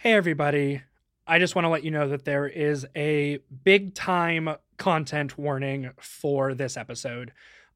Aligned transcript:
Hey, 0.00 0.12
everybody. 0.12 0.80
I 1.26 1.40
just 1.40 1.56
want 1.56 1.64
to 1.64 1.70
let 1.70 1.82
you 1.82 1.90
know 1.90 2.10
that 2.10 2.24
there 2.24 2.46
is 2.46 2.86
a 2.94 3.40
big 3.64 3.96
time 3.96 4.48
content 4.76 5.36
warning 5.36 5.90
for 5.98 6.54
this 6.54 6.76
episode. 6.76 7.32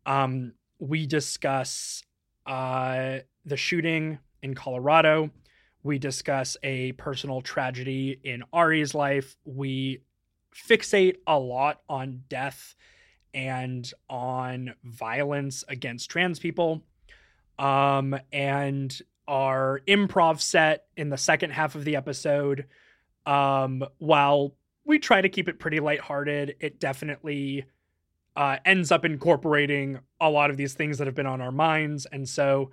Um, 0.06 0.52
we 0.78 1.08
discuss 1.08 2.04
uh, 2.46 3.18
the 3.44 3.56
shooting 3.56 4.20
in 4.40 4.54
Colorado. 4.54 5.32
We 5.82 5.98
discuss 5.98 6.56
a 6.62 6.92
personal 6.92 7.40
tragedy 7.40 8.20
in 8.22 8.44
Ari's 8.52 8.94
life. 8.94 9.36
We 9.44 10.02
fixate 10.54 11.16
a 11.26 11.40
lot 11.40 11.80
on 11.88 12.22
death 12.28 12.76
and 13.34 13.92
on 14.08 14.76
violence 14.84 15.64
against 15.66 16.08
trans 16.08 16.38
people. 16.38 16.82
Um, 17.58 18.16
and 18.32 18.96
our 19.28 19.80
improv 19.86 20.40
set 20.40 20.86
in 20.96 21.10
the 21.10 21.16
second 21.16 21.50
half 21.50 21.74
of 21.74 21.84
the 21.84 21.96
episode, 21.96 22.66
um, 23.26 23.84
while 23.98 24.54
we 24.84 24.98
try 24.98 25.20
to 25.20 25.28
keep 25.28 25.48
it 25.48 25.58
pretty 25.58 25.80
lighthearted, 25.80 26.56
it 26.60 26.80
definitely 26.80 27.64
uh, 28.36 28.56
ends 28.64 28.90
up 28.90 29.04
incorporating 29.04 30.00
a 30.20 30.30
lot 30.30 30.50
of 30.50 30.56
these 30.56 30.74
things 30.74 30.98
that 30.98 31.06
have 31.06 31.14
been 31.14 31.26
on 31.26 31.40
our 31.40 31.52
minds. 31.52 32.06
And 32.06 32.28
so, 32.28 32.70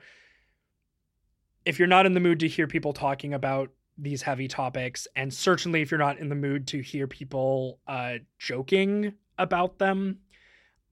if 1.65 1.77
you're 1.77 1.87
not 1.87 2.05
in 2.05 2.13
the 2.13 2.19
mood 2.19 2.39
to 2.39 2.47
hear 2.47 2.67
people 2.67 2.93
talking 2.93 3.33
about 3.33 3.71
these 3.97 4.21
heavy 4.21 4.47
topics, 4.47 5.07
and 5.15 5.33
certainly 5.33 5.81
if 5.81 5.91
you're 5.91 5.99
not 5.99 6.17
in 6.17 6.29
the 6.29 6.35
mood 6.35 6.67
to 6.67 6.81
hear 6.81 7.05
people 7.05 7.79
uh, 7.87 8.15
joking 8.39 9.13
about 9.37 9.77
them, 9.77 10.19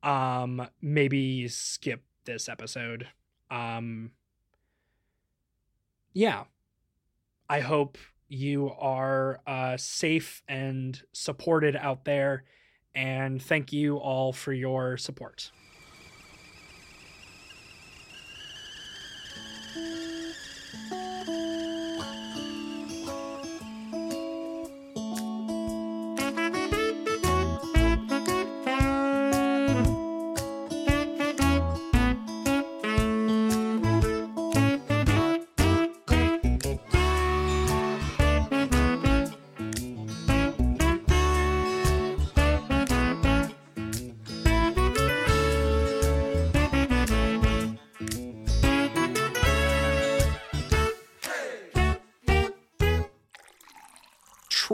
um, 0.04 0.68
maybe 0.82 1.48
skip 1.48 2.04
this 2.26 2.50
episode. 2.50 3.08
Um, 3.50 4.12
yeah, 6.18 6.46
I 7.48 7.60
hope 7.60 8.00
you 8.28 8.72
are 8.80 9.40
uh, 9.46 9.78
safe 9.78 10.42
and 10.48 11.00
supported 11.14 11.76
out 11.76 12.06
there. 12.06 12.44
And 12.96 13.40
thank 13.40 13.72
you 13.72 13.98
all 13.98 14.34
for 14.34 14.52
your 14.52 14.98
support. 14.98 15.52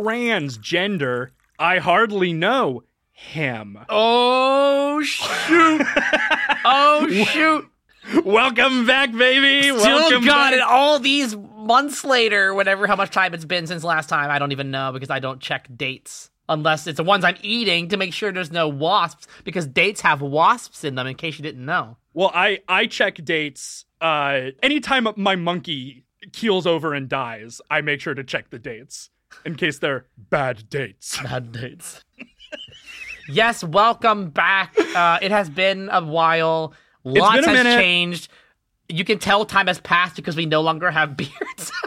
Transgender. 0.03 1.29
I 1.59 1.79
hardly 1.79 2.33
know 2.33 2.83
him. 3.11 3.79
Oh 3.89 5.01
shoot! 5.03 5.81
oh 6.65 7.07
shoot! 7.09 7.69
Welcome 8.25 8.85
back, 8.85 9.15
baby. 9.15 9.69
Still 9.69 9.77
Welcome 9.77 10.25
got 10.25 10.51
back. 10.51 10.53
it 10.55 10.61
all 10.61 10.99
these 10.99 11.35
months 11.35 12.03
later, 12.03 12.53
whatever 12.53 12.85
how 12.87 12.95
much 12.95 13.11
time 13.11 13.33
it's 13.33 13.45
been 13.45 13.65
since 13.67 13.83
last 13.83 14.09
time. 14.09 14.29
I 14.29 14.39
don't 14.39 14.51
even 14.51 14.71
know 14.71 14.91
because 14.91 15.09
I 15.09 15.19
don't 15.19 15.39
check 15.39 15.67
dates 15.75 16.29
unless 16.49 16.85
it's 16.87 16.97
the 16.97 17.03
ones 17.03 17.23
I'm 17.23 17.37
eating 17.41 17.87
to 17.89 17.97
make 17.97 18.13
sure 18.13 18.31
there's 18.31 18.51
no 18.51 18.67
wasps 18.67 19.27
because 19.45 19.65
dates 19.65 20.01
have 20.01 20.21
wasps 20.21 20.83
in 20.83 20.95
them. 20.95 21.07
In 21.07 21.15
case 21.15 21.37
you 21.37 21.43
didn't 21.43 21.65
know. 21.65 21.97
Well, 22.13 22.31
I 22.33 22.59
I 22.67 22.87
check 22.87 23.23
dates. 23.23 23.85
Uh, 24.01 24.49
anytime 24.61 25.07
my 25.15 25.37
monkey 25.37 26.03
keels 26.33 26.67
over 26.67 26.93
and 26.93 27.07
dies, 27.07 27.61
I 27.69 27.81
make 27.81 28.01
sure 28.01 28.13
to 28.13 28.23
check 28.23 28.49
the 28.49 28.59
dates 28.59 29.09
in 29.45 29.55
case 29.55 29.79
they're 29.79 30.05
bad 30.17 30.69
dates. 30.69 31.17
Bad 31.23 31.51
dates. 31.51 32.03
yes, 33.29 33.63
welcome 33.63 34.29
back. 34.29 34.73
Uh, 34.95 35.19
it 35.21 35.31
has 35.31 35.49
been 35.49 35.89
a 35.91 36.03
while. 36.03 36.73
Lots 37.03 37.45
a 37.45 37.49
has 37.49 37.63
minute. 37.63 37.77
changed. 37.77 38.29
You 38.89 39.03
can 39.03 39.19
tell 39.19 39.45
time 39.45 39.67
has 39.67 39.79
passed 39.79 40.15
because 40.15 40.35
we 40.35 40.45
no 40.45 40.61
longer 40.61 40.91
have 40.91 41.15
beards. 41.17 41.71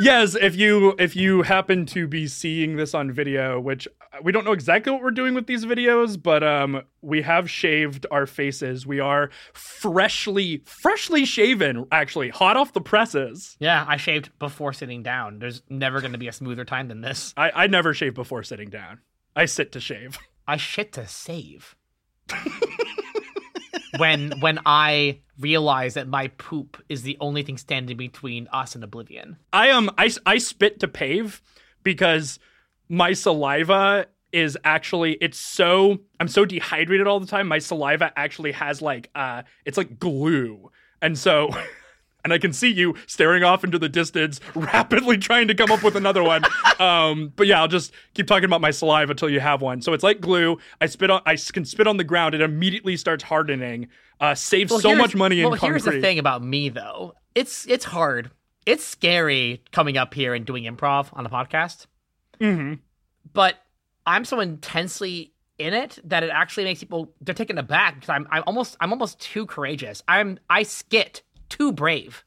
yes, 0.00 0.34
if 0.34 0.56
you 0.56 0.94
if 0.98 1.16
you 1.16 1.42
happen 1.42 1.86
to 1.86 2.06
be 2.06 2.26
seeing 2.26 2.76
this 2.76 2.94
on 2.94 3.12
video, 3.12 3.60
which 3.60 3.88
we 4.22 4.32
don't 4.32 4.44
know 4.44 4.52
exactly 4.52 4.92
what 4.92 5.02
we're 5.02 5.10
doing 5.10 5.34
with 5.34 5.46
these 5.46 5.64
videos, 5.64 6.20
but 6.20 6.42
um 6.42 6.82
we 7.02 7.22
have 7.22 7.50
shaved 7.50 8.06
our 8.10 8.26
faces. 8.26 8.86
We 8.86 9.00
are 9.00 9.30
freshly 9.52 10.62
freshly 10.64 11.24
shaven, 11.24 11.86
actually, 11.92 12.30
hot 12.30 12.56
off 12.56 12.72
the 12.72 12.80
presses. 12.80 13.56
yeah, 13.60 13.84
I 13.86 13.96
shaved 13.96 14.36
before 14.38 14.72
sitting 14.72 15.02
down. 15.02 15.38
There's 15.38 15.62
never 15.68 16.00
going 16.00 16.12
to 16.12 16.18
be 16.18 16.28
a 16.28 16.32
smoother 16.32 16.64
time 16.64 16.88
than 16.88 17.00
this. 17.00 17.32
I, 17.36 17.50
I 17.54 17.66
never 17.66 17.94
shave 17.94 18.14
before 18.14 18.42
sitting 18.42 18.70
down. 18.70 19.00
I 19.36 19.44
sit 19.44 19.72
to 19.72 19.80
shave. 19.80 20.18
I 20.46 20.56
shit 20.56 20.92
to 20.94 21.06
save. 21.06 21.76
when 23.96 24.32
when 24.40 24.58
I 24.66 25.20
realize 25.38 25.94
that 25.94 26.08
my 26.08 26.28
poop 26.28 26.82
is 26.88 27.02
the 27.02 27.16
only 27.20 27.42
thing 27.42 27.56
standing 27.56 27.96
between 27.96 28.48
us 28.52 28.74
and 28.74 28.84
oblivion. 28.84 29.36
I 29.52 29.70
um 29.70 29.90
I, 29.98 30.10
I 30.26 30.38
spit 30.38 30.80
to 30.80 30.88
pave 30.88 31.40
because 31.82 32.38
my 32.88 33.12
saliva 33.12 34.06
is 34.32 34.58
actually 34.64 35.12
it's 35.20 35.38
so 35.38 35.98
I'm 36.20 36.28
so 36.28 36.44
dehydrated 36.44 37.06
all 37.06 37.20
the 37.20 37.26
time. 37.26 37.48
My 37.48 37.58
saliva 37.58 38.12
actually 38.16 38.52
has 38.52 38.82
like 38.82 39.10
uh 39.14 39.42
it's 39.64 39.78
like 39.78 39.98
glue. 39.98 40.70
And 41.00 41.16
so 41.16 41.50
and 42.28 42.32
I 42.34 42.38
can 42.38 42.52
see 42.52 42.70
you 42.70 42.94
staring 43.06 43.42
off 43.42 43.64
into 43.64 43.78
the 43.78 43.88
distance, 43.88 44.40
rapidly 44.54 45.16
trying 45.18 45.48
to 45.48 45.54
come 45.54 45.70
up 45.70 45.82
with 45.82 45.96
another 45.96 46.22
one. 46.22 46.42
Um, 46.78 47.32
but 47.34 47.48
yeah, 47.48 47.60
I'll 47.60 47.66
just 47.66 47.92
keep 48.14 48.28
talking 48.28 48.44
about 48.44 48.60
my 48.60 48.70
saliva 48.70 49.10
until 49.10 49.28
you 49.28 49.40
have 49.40 49.60
one. 49.60 49.82
So 49.82 49.94
it's 49.94 50.04
like 50.04 50.20
glue. 50.20 50.58
I 50.80 50.86
spit 50.86 51.10
on, 51.10 51.22
I 51.26 51.34
can 51.34 51.64
spit 51.64 51.88
on 51.88 51.96
the 51.96 52.04
ground. 52.04 52.36
It 52.36 52.40
immediately 52.40 52.96
starts 52.96 53.24
hardening. 53.24 53.88
Uh, 54.20 54.36
saves 54.36 54.80
so 54.80 54.94
much 54.94 55.16
money 55.16 55.40
in 55.40 55.48
well, 55.48 55.58
concrete. 55.58 55.82
here's 55.82 55.84
the 55.84 56.00
thing 56.00 56.20
about 56.20 56.44
me 56.44 56.68
though. 56.68 57.14
It's 57.34 57.66
it's 57.66 57.84
hard. 57.84 58.30
It's 58.64 58.84
scary 58.84 59.64
coming 59.72 59.96
up 59.96 60.14
here 60.14 60.34
and 60.34 60.46
doing 60.46 60.64
improv 60.64 61.08
on 61.14 61.26
a 61.26 61.28
podcast. 61.30 61.86
hmm 62.40 62.74
But 63.32 63.56
I'm 64.06 64.24
so 64.24 64.38
intensely 64.38 65.32
in 65.58 65.74
it 65.74 65.98
that 66.04 66.22
it 66.22 66.30
actually 66.30 66.64
makes 66.64 66.80
people 66.80 67.12
they're 67.20 67.34
taken 67.34 67.58
aback 67.58 67.96
because 67.96 68.08
I'm 68.08 68.28
I'm 68.30 68.44
almost 68.46 68.76
I'm 68.80 68.92
almost 68.92 69.18
too 69.20 69.46
courageous. 69.46 70.02
I'm 70.06 70.38
I 70.48 70.62
skit 70.62 71.22
too 71.48 71.72
brave. 71.72 72.24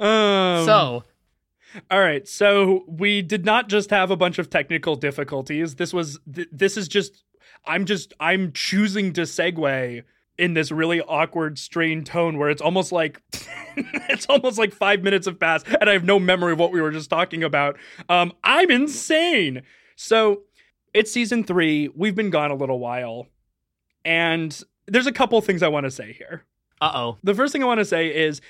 Um, 0.00 0.64
so 0.66 1.04
All 1.90 2.00
right, 2.00 2.26
so 2.28 2.84
we 2.86 3.22
did 3.22 3.44
not 3.44 3.68
just 3.68 3.90
have 3.90 4.10
a 4.10 4.16
bunch 4.16 4.38
of 4.38 4.50
technical 4.50 4.96
difficulties. 4.96 5.76
This 5.76 5.92
was 5.92 6.18
th- 6.32 6.48
this 6.52 6.76
is 6.76 6.88
just 6.88 7.24
I'm 7.64 7.84
just 7.86 8.12
I'm 8.20 8.52
choosing 8.52 9.12
to 9.14 9.22
segue 9.22 10.02
in 10.36 10.54
this 10.54 10.70
really 10.70 11.00
awkward 11.00 11.58
strained 11.58 12.06
tone 12.06 12.38
where 12.38 12.50
it's 12.50 12.62
almost 12.62 12.92
like 12.92 13.22
it's 13.76 14.26
almost 14.26 14.58
like 14.58 14.72
5 14.72 15.02
minutes 15.02 15.26
have 15.26 15.40
passed 15.40 15.66
and 15.66 15.90
I 15.90 15.94
have 15.94 16.04
no 16.04 16.20
memory 16.20 16.52
of 16.52 16.58
what 16.60 16.70
we 16.70 16.80
were 16.80 16.92
just 16.92 17.10
talking 17.10 17.42
about. 17.42 17.76
Um 18.08 18.32
I'm 18.44 18.70
insane. 18.70 19.62
So, 19.96 20.42
it's 20.94 21.10
season 21.10 21.42
3. 21.42 21.90
We've 21.96 22.14
been 22.14 22.30
gone 22.30 22.52
a 22.52 22.54
little 22.54 22.78
while. 22.78 23.26
And 24.08 24.62
there's 24.86 25.06
a 25.06 25.12
couple 25.12 25.40
things 25.42 25.62
I 25.62 25.68
want 25.68 25.84
to 25.84 25.90
say 25.90 26.12
here 26.12 26.44
uh 26.80 26.92
oh. 26.94 27.18
the 27.22 27.34
first 27.34 27.52
thing 27.52 27.62
I 27.62 27.66
want 27.66 27.78
to 27.78 27.84
say 27.84 28.14
is, 28.14 28.40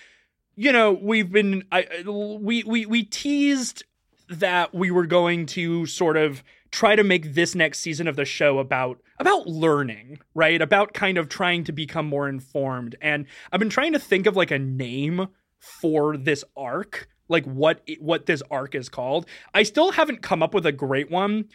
you 0.56 0.72
know, 0.72 0.92
we've 0.92 1.30
been 1.30 1.64
I 1.72 1.86
we 2.06 2.62
we 2.64 2.86
we 2.86 3.02
teased 3.04 3.84
that 4.28 4.74
we 4.74 4.90
were 4.90 5.06
going 5.06 5.46
to 5.46 5.86
sort 5.86 6.16
of 6.16 6.42
try 6.70 6.94
to 6.94 7.02
make 7.02 7.34
this 7.34 7.54
next 7.54 7.78
season 7.78 8.06
of 8.06 8.16
the 8.16 8.24
show 8.24 8.58
about 8.58 9.00
about 9.18 9.46
learning, 9.46 10.18
right? 10.34 10.60
About 10.60 10.92
kind 10.92 11.16
of 11.18 11.28
trying 11.28 11.64
to 11.64 11.72
become 11.72 12.06
more 12.06 12.28
informed. 12.28 12.96
And 13.00 13.26
I've 13.52 13.60
been 13.60 13.70
trying 13.70 13.94
to 13.94 13.98
think 13.98 14.26
of 14.26 14.36
like 14.36 14.50
a 14.50 14.58
name 14.58 15.28
for 15.58 16.16
this 16.16 16.44
arc, 16.56 17.08
like 17.28 17.44
what 17.46 17.82
it- 17.86 18.02
what 18.02 18.26
this 18.26 18.42
arc 18.50 18.74
is 18.74 18.88
called. 18.88 19.26
I 19.54 19.62
still 19.62 19.92
haven't 19.92 20.22
come 20.22 20.42
up 20.42 20.54
with 20.54 20.66
a 20.66 20.72
great 20.72 21.10
one, 21.10 21.46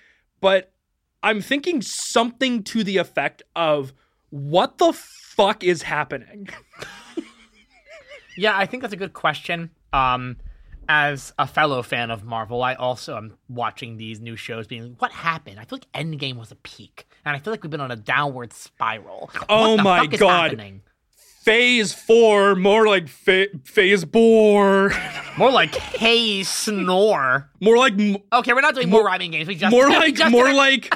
but 0.42 0.74
I'm 1.22 1.42
thinking 1.42 1.82
something 1.82 2.64
to 2.64 2.84
the 2.84 2.98
effect 2.98 3.44
of 3.56 3.94
what 4.34 4.80
the 4.80 4.92
fuck 4.94 5.64
is 5.64 5.84
happening? 5.84 6.50
Yeah, 8.36 8.58
I 8.58 8.66
think 8.66 8.82
that's 8.82 8.94
a 8.94 8.98
good 8.98 9.14
question. 9.14 9.70
Um, 9.94 10.38
as 10.90 11.34
a 11.38 11.46
fellow 11.46 11.84
fan 11.84 12.10
of 12.10 12.24
Marvel, 12.24 12.64
I 12.64 12.74
also 12.74 13.16
am 13.16 13.38
watching 13.48 13.98
these 13.98 14.20
new 14.20 14.36
shows, 14.36 14.66
being 14.66 14.82
like, 14.90 15.02
"What 15.02 15.12
happened?" 15.12 15.60
I 15.60 15.66
feel 15.66 15.78
like 15.78 15.92
Endgame 15.92 16.38
was 16.38 16.52
a 16.52 16.56
peak, 16.56 17.06
and 17.26 17.36
I 17.36 17.40
feel 17.40 17.54
like 17.54 17.62
we've 17.62 17.70
been 17.70 17.80
on 17.80 17.92
a 17.92 17.96
downward 17.96 18.52
spiral. 18.52 19.30
Oh 19.50 19.78
my 19.78 20.08
God. 20.08 20.52
happening? 20.52 20.82
phase 21.44 21.94
four, 21.94 22.56
more 22.56 22.88
like 22.88 23.08
fa- 23.10 23.50
phase 23.66 24.04
bore, 24.06 24.92
More 25.38 25.52
like 25.52 25.76
hey 25.76 26.42
snore. 26.44 27.52
more 27.60 27.78
like 27.78 27.94
m- 28.00 28.18
Okay, 28.32 28.54
we're 28.54 28.62
not 28.62 28.74
doing 28.76 28.90
more, 28.90 29.04
rhyming 29.06 29.30
games. 29.32 29.48
We 29.48 29.56
just 29.56 29.70
more 29.72 29.90
like 29.90 30.18
more 30.32 30.52
like 30.54 30.92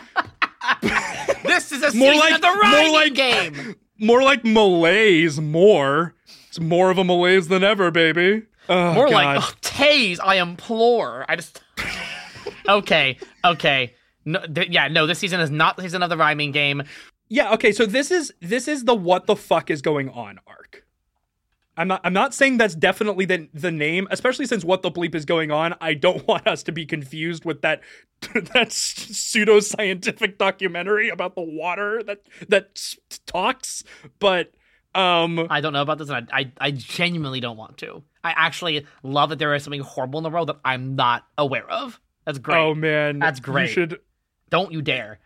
this 1.43 1.71
is 1.71 1.83
a 1.83 1.95
more 1.97 2.13
like- 2.15 2.35
of 2.35 2.41
the 2.41 2.47
more 2.53 2.93
like- 2.93 3.13
game. 3.13 3.75
more 3.99 4.21
like 4.23 4.43
malaise. 4.45 5.39
More, 5.39 6.13
it's 6.47 6.59
more 6.59 6.89
of 6.91 6.97
a 6.97 7.03
malaise 7.03 7.47
than 7.47 7.63
ever, 7.63 7.91
baby. 7.91 8.43
Oh, 8.69 8.93
More 8.93 9.05
God. 9.07 9.13
like 9.13 9.37
oh, 9.43 9.53
tase. 9.61 10.19
I 10.23 10.35
implore. 10.35 11.25
I 11.29 11.37
just. 11.37 11.61
okay, 12.67 13.17
okay. 13.45 13.93
No, 14.25 14.41
th- 14.45 14.69
yeah, 14.69 14.87
no. 14.89 15.07
This 15.07 15.19
season 15.19 15.39
is 15.39 15.49
not 15.49 15.77
the 15.77 15.83
season 15.83 16.03
of 16.03 16.09
the 16.09 16.17
rhyming 16.17 16.51
game. 16.51 16.83
Yeah, 17.29 17.53
okay, 17.53 17.71
so 17.71 17.85
this 17.85 18.11
is 18.11 18.33
this 18.41 18.67
is 18.67 18.83
the 18.83 18.93
what 18.95 19.25
the 19.25 19.35
fuck 19.37 19.69
is 19.71 19.81
going 19.81 20.09
on 20.09 20.39
arc. 20.47 20.83
I'm 21.77 21.87
not 21.87 22.01
I'm 22.03 22.13
not 22.13 22.33
saying 22.33 22.57
that's 22.57 22.75
definitely 22.75 23.25
the 23.25 23.47
the 23.53 23.71
name, 23.71 24.07
especially 24.09 24.47
since 24.47 24.65
what 24.65 24.81
the 24.81 24.91
bleep 24.91 25.13
is 25.15 25.25
going 25.25 25.51
on. 25.51 25.75
I 25.79 25.93
don't 25.93 26.27
want 26.27 26.47
us 26.47 26.63
to 26.63 26.71
be 26.71 26.85
confused 26.85 27.45
with 27.45 27.61
that 27.61 27.81
that 28.53 28.71
pseudo 28.71 29.59
scientific 29.59 30.37
documentary 30.37 31.09
about 31.09 31.35
the 31.35 31.43
water 31.43 32.01
that 32.03 32.21
that 32.49 32.95
talks, 33.25 33.83
but 34.19 34.51
um 34.95 35.45
I 35.49 35.61
don't 35.61 35.73
know 35.73 35.83
about 35.83 35.99
this, 35.99 36.09
and 36.09 36.29
I, 36.31 36.39
I, 36.39 36.51
I 36.59 36.71
genuinely 36.71 37.39
don't 37.39 37.57
want 37.57 37.77
to. 37.77 38.03
I 38.23 38.33
actually 38.35 38.85
love 39.03 39.29
that 39.29 39.39
there 39.39 39.53
is 39.53 39.63
something 39.63 39.81
horrible 39.81 40.19
in 40.19 40.23
the 40.23 40.29
world 40.29 40.49
that 40.49 40.57
I'm 40.65 40.95
not 40.95 41.25
aware 41.37 41.69
of. 41.69 42.01
That's 42.25 42.39
great. 42.39 42.57
oh 42.57 42.73
man, 42.73 43.19
That's 43.19 43.39
great. 43.39 43.69
You 43.69 43.73
should 43.73 43.99
Don't 44.49 44.71
you 44.71 44.81
dare. 44.81 45.19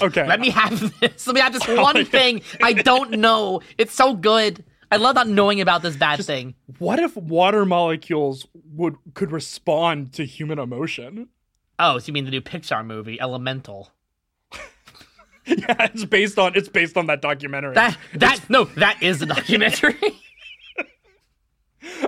Okay. 0.00 0.26
Let 0.26 0.40
me 0.40 0.50
have 0.50 0.98
this. 1.00 1.26
Let 1.26 1.34
me 1.34 1.40
have 1.40 1.52
this 1.52 1.66
one 1.68 2.04
thing 2.04 2.42
I 2.62 2.72
don't 2.72 3.10
know. 3.18 3.60
It's 3.76 3.92
so 3.92 4.14
good. 4.14 4.64
I 4.90 4.96
love 4.96 5.14
not 5.14 5.28
knowing 5.28 5.60
about 5.60 5.82
this 5.82 5.96
bad 5.96 6.24
thing. 6.24 6.54
What 6.78 6.98
if 6.98 7.16
water 7.16 7.64
molecules 7.64 8.46
would 8.72 8.96
could 9.14 9.32
respond 9.32 10.12
to 10.14 10.24
human 10.24 10.58
emotion? 10.58 11.28
Oh, 11.78 11.98
so 11.98 12.06
you 12.06 12.12
mean 12.12 12.24
the 12.24 12.30
new 12.30 12.40
Pixar 12.40 12.86
movie, 12.86 13.20
Elemental? 13.20 13.90
Yeah, 15.48 15.76
it's 15.78 16.04
based 16.04 16.40
on 16.40 16.56
it's 16.56 16.68
based 16.68 16.96
on 16.96 17.06
that 17.06 17.22
documentary. 17.22 17.74
That 17.74 17.96
that 18.14 18.40
no, 18.50 18.64
that 18.64 19.00
is 19.00 19.22
a 19.22 19.26
documentary. 19.26 19.94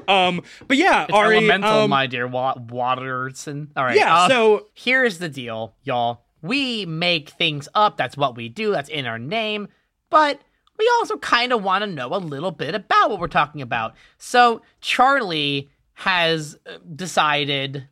um, 0.08 0.42
but 0.66 0.76
yeah, 0.76 1.04
It's 1.04 1.12
Ari, 1.12 1.36
Elemental, 1.36 1.82
um, 1.82 1.90
my 1.90 2.08
dear 2.08 2.26
Wa- 2.26 2.56
Waterson. 2.68 3.70
All 3.76 3.84
right. 3.84 3.94
yeah. 3.96 4.12
uh, 4.12 4.28
so 4.28 4.66
here's 4.74 5.18
the 5.18 5.28
deal, 5.28 5.76
y'all. 5.84 6.24
We 6.42 6.84
make 6.86 7.30
things 7.30 7.68
up. 7.74 7.96
That's 7.96 8.16
what 8.16 8.36
we 8.36 8.48
do. 8.48 8.72
That's 8.72 8.88
in 8.88 9.06
our 9.06 9.20
name. 9.20 9.68
But 10.10 10.40
we 10.78 10.90
also 10.98 11.16
kind 11.18 11.52
of 11.52 11.62
want 11.62 11.82
to 11.82 11.86
know 11.86 12.14
a 12.14 12.18
little 12.18 12.50
bit 12.52 12.74
about 12.74 13.10
what 13.10 13.20
we're 13.20 13.28
talking 13.28 13.62
about. 13.62 13.94
So 14.16 14.62
Charlie 14.80 15.68
has 15.94 16.56
uh, 16.66 16.78
decided, 16.94 17.88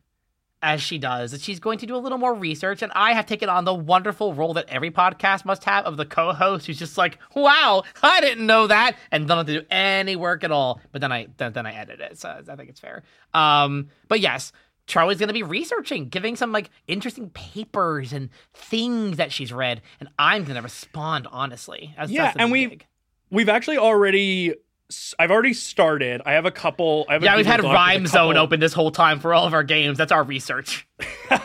as 0.61 0.81
she 0.81 0.97
does, 0.97 1.31
that 1.31 1.41
she's 1.41 1.59
going 1.59 1.77
to 1.79 1.85
do 1.85 1.95
a 1.95 1.97
little 1.97 2.17
more 2.17 2.33
research. 2.33 2.81
And 2.81 2.91
I 2.95 3.13
have 3.13 3.25
taken 3.25 3.49
on 3.49 3.65
the 3.65 3.73
wonderful 3.73 4.33
role 4.33 4.53
that 4.53 4.65
every 4.69 4.91
podcast 4.91 5.43
must 5.43 5.65
have 5.65 5.85
of 5.85 5.97
the 5.97 6.05
co 6.05 6.31
host 6.31 6.67
who's 6.67 6.79
just 6.79 6.97
like, 6.97 7.19
wow, 7.35 7.83
I 8.01 8.21
didn't 8.21 8.45
know 8.45 8.67
that. 8.67 8.95
And 9.11 9.27
don't 9.27 9.37
have 9.37 9.47
to 9.47 9.59
do 9.59 9.65
any 9.69 10.15
work 10.15 10.45
at 10.45 10.51
all. 10.51 10.79
But 10.93 11.01
then 11.01 11.11
I, 11.11 11.27
then, 11.35 11.51
then 11.51 11.65
I 11.65 11.73
edit 11.73 11.99
it. 11.99 12.17
So 12.17 12.29
I 12.47 12.55
think 12.55 12.69
it's 12.69 12.79
fair. 12.79 13.03
Um, 13.33 13.89
but 14.07 14.21
yes. 14.21 14.53
Charlie's 14.87 15.19
going 15.19 15.27
to 15.27 15.33
be 15.33 15.43
researching, 15.43 16.07
giving 16.09 16.35
some 16.35 16.51
like 16.51 16.69
interesting 16.87 17.29
papers 17.31 18.13
and 18.13 18.29
things 18.53 19.17
that 19.17 19.31
she's 19.31 19.53
read, 19.53 19.81
and 19.99 20.09
I'm 20.17 20.43
going 20.45 20.55
to 20.55 20.61
respond 20.61 21.27
honestly. 21.31 21.93
That's, 21.97 22.09
Yeah, 22.09 22.33
and 22.37 22.51
we- 22.51 22.67
gig. 22.67 22.85
we've 23.29 23.49
actually 23.49 23.77
already 23.77 24.55
I've 25.19 25.31
already 25.31 25.53
started. 25.53 26.21
I 26.25 26.31
have 26.31 26.45
a 26.45 26.51
couple. 26.51 27.05
I 27.09 27.13
have 27.13 27.23
yeah, 27.23 27.35
we've 27.35 27.45
had 27.45 27.57
Doc 27.57 27.63
with 27.65 27.71
a 27.71 27.75
Rhyme 27.75 28.07
Zone 28.07 28.37
open 28.37 28.61
this 28.61 28.71
whole 28.71 28.89
time 28.91 29.19
for 29.19 29.33
all 29.33 29.45
of 29.45 29.53
our 29.53 29.63
games. 29.63 29.97
That's 29.97 30.11
our 30.13 30.23
research. 30.23 30.87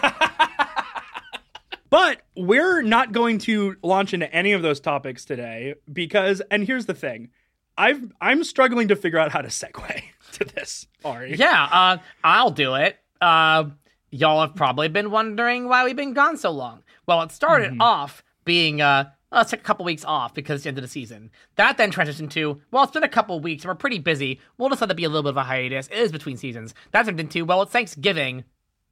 But 1.91 2.23
we're 2.35 2.81
not 2.81 3.13
going 3.13 3.37
to 3.41 3.77
launch 3.83 4.15
into 4.15 4.33
any 4.35 4.53
of 4.53 4.63
those 4.63 4.81
topics 4.81 5.27
today 5.27 5.75
because, 5.93 6.41
and 6.51 6.65
here's 6.67 6.87
the 6.87 6.95
thing, 6.95 7.29
I've 7.77 8.01
I'm 8.19 8.45
struggling 8.45 8.89
to 8.89 8.97
figure 8.97 9.19
out 9.19 9.31
how 9.31 9.43
to 9.43 9.49
segue 9.49 10.03
to 10.33 10.45
this. 10.45 10.87
Ari. 11.05 11.35
Yeah, 11.37 11.69
uh, 11.71 11.99
I'll 12.25 12.51
do 12.51 12.77
it. 12.77 12.97
Uh, 13.23 13.65
y'all 14.11 14.41
have 14.41 14.55
probably 14.55 14.89
been 14.89 15.11
wondering 15.11 15.69
why 15.69 15.85
we've 15.85 15.97
been 15.97 16.13
gone 16.13 16.37
so 16.37 16.51
long. 16.51 16.83
Well, 17.07 17.23
it 17.23 17.33
started 17.33 17.71
Mm-hmm. 17.73 17.81
off 17.81 18.23
being 18.45 18.81
uh, 18.83 19.11
let's 19.31 19.51
take 19.53 19.61
a 19.61 19.63
couple 19.63 19.85
weeks 19.85 20.05
off 20.05 20.35
because 20.35 20.57
it's 20.57 20.63
the 20.65 20.69
end 20.69 20.79
of 20.79 20.83
the 20.83 20.89
season. 20.89 21.31
That 21.57 21.79
then 21.79 21.91
transitioned 21.93 22.31
to 22.33 22.61
well, 22.73 22.83
it's 22.83 22.93
been 22.93 23.05
a 23.05 23.09
couple 23.09 23.39
weeks 23.41 23.63
and 23.63 23.69
we're 23.71 23.77
pretty 23.77 23.99
busy. 24.01 24.41
We'll 24.59 24.69
just 24.69 24.81
let 24.81 24.91
it 24.91 24.97
be 24.97 25.05
a 25.05 25.09
little 25.09 25.23
bit 25.23 25.31
of 25.31 25.37
a 25.39 25.45
hiatus. 25.45 25.87
It 25.89 25.99
is 25.99 26.13
between 26.13 26.37
seasons. 26.37 26.75
That 26.91 27.05
turned 27.07 27.21
into 27.21 27.45
well, 27.45 27.63
it's 27.63 27.73
Thanksgiving, 27.73 28.45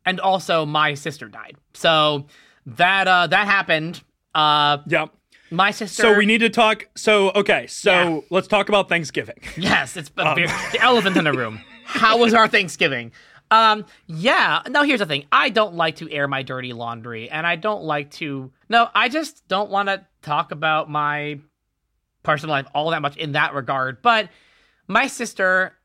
and 0.07 0.21
also 0.21 0.65
my 0.65 0.95
sister 0.95 1.29
died. 1.29 1.57
So 1.75 2.27
that 2.67 3.09
uh, 3.09 3.27
that 3.27 3.47
happened. 3.47 4.03
Uh, 4.35 4.79
Yeah. 4.87 5.07
my 5.51 5.73
sister. 5.73 6.03
So 6.03 6.17
we 6.17 6.25
need 6.25 6.39
to 6.39 6.49
talk. 6.51 6.87
So 6.97 7.31
okay. 7.33 7.67
So 7.67 7.91
Yeah. 7.93 8.21
let's 8.31 8.47
talk 8.47 8.69
about 8.69 8.89
Thanksgiving. 8.89 9.37
Yes, 9.57 9.97
it's 9.97 10.11
Um. 10.17 10.37
the 10.37 10.79
elephant 10.81 11.17
in 11.17 11.25
the 11.25 11.33
room. 11.33 11.61
How 11.85 12.19
was 12.19 12.33
our 12.35 12.47
Thanksgiving? 12.47 13.11
Um, 13.51 13.85
yeah. 14.07 14.63
Now 14.69 14.85
here's 14.85 15.01
the 15.01 15.07
thing. 15.07 15.27
I 15.33 15.49
don't 15.49 15.75
like 15.75 15.97
to 15.97 16.11
air 16.11 16.29
my 16.29 16.43
dirty 16.43 16.73
laundry, 16.73 17.29
and 17.29 17.47
I 17.47 17.57
don't 17.57 17.83
like 17.83 18.11
to. 18.13 18.53
No, 18.69 18.89
I 18.95 19.09
just 19.09 19.47
don't 19.49 19.71
want 19.71 19.89
to 19.89 20.07
talk 20.23 20.53
about 20.53 20.89
my 20.89 21.41
personal 22.23 22.55
life 22.55 22.67
all 22.75 22.91
that 22.91 23.03
much 23.03 23.17
in 23.17 23.33
that 23.33 23.55
regard. 23.55 24.03
But 24.03 24.29
my 24.87 25.07
sister 25.07 25.77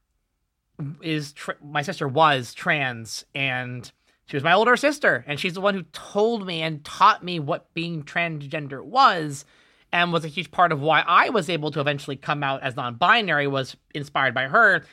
is 1.01 1.33
tra- 1.33 1.57
my 1.63 1.81
sister 1.81 2.07
was 2.07 2.53
trans, 2.53 3.25
and 3.33 3.91
she 4.27 4.35
was 4.35 4.43
my 4.43 4.53
older 4.53 4.75
sister, 4.77 5.23
and 5.27 5.39
she's 5.39 5.53
the 5.53 5.61
one 5.61 5.73
who 5.73 5.83
told 5.93 6.45
me 6.45 6.61
and 6.61 6.83
taught 6.83 7.23
me 7.23 7.39
what 7.39 7.73
being 7.73 8.03
transgender 8.03 8.83
was 8.83 9.45
and 9.91 10.11
was 10.11 10.25
a 10.25 10.29
huge 10.29 10.51
part 10.51 10.71
of 10.71 10.81
why 10.81 11.03
I 11.07 11.29
was 11.29 11.49
able 11.49 11.71
to 11.71 11.79
eventually 11.79 12.15
come 12.17 12.43
out 12.43 12.61
as 12.61 12.75
non-binary 12.75 13.47
was 13.47 13.77
inspired 13.93 14.33
by 14.33 14.43
her 14.43 14.83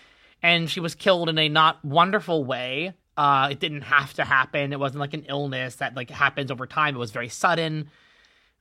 and 0.42 0.68
she 0.70 0.80
was 0.80 0.94
killed 0.94 1.28
in 1.28 1.38
a 1.38 1.48
not 1.48 1.84
wonderful 1.84 2.44
way. 2.44 2.94
Uh 3.16 3.48
it 3.50 3.60
didn't 3.60 3.82
have 3.82 4.14
to 4.14 4.24
happen. 4.24 4.72
It 4.72 4.80
wasn't 4.80 5.00
like 5.00 5.14
an 5.14 5.24
illness 5.28 5.76
that 5.76 5.94
like 5.96 6.10
happens 6.10 6.50
over 6.50 6.66
time. 6.66 6.94
It 6.94 6.98
was 6.98 7.10
very 7.10 7.28
sudden. 7.28 7.90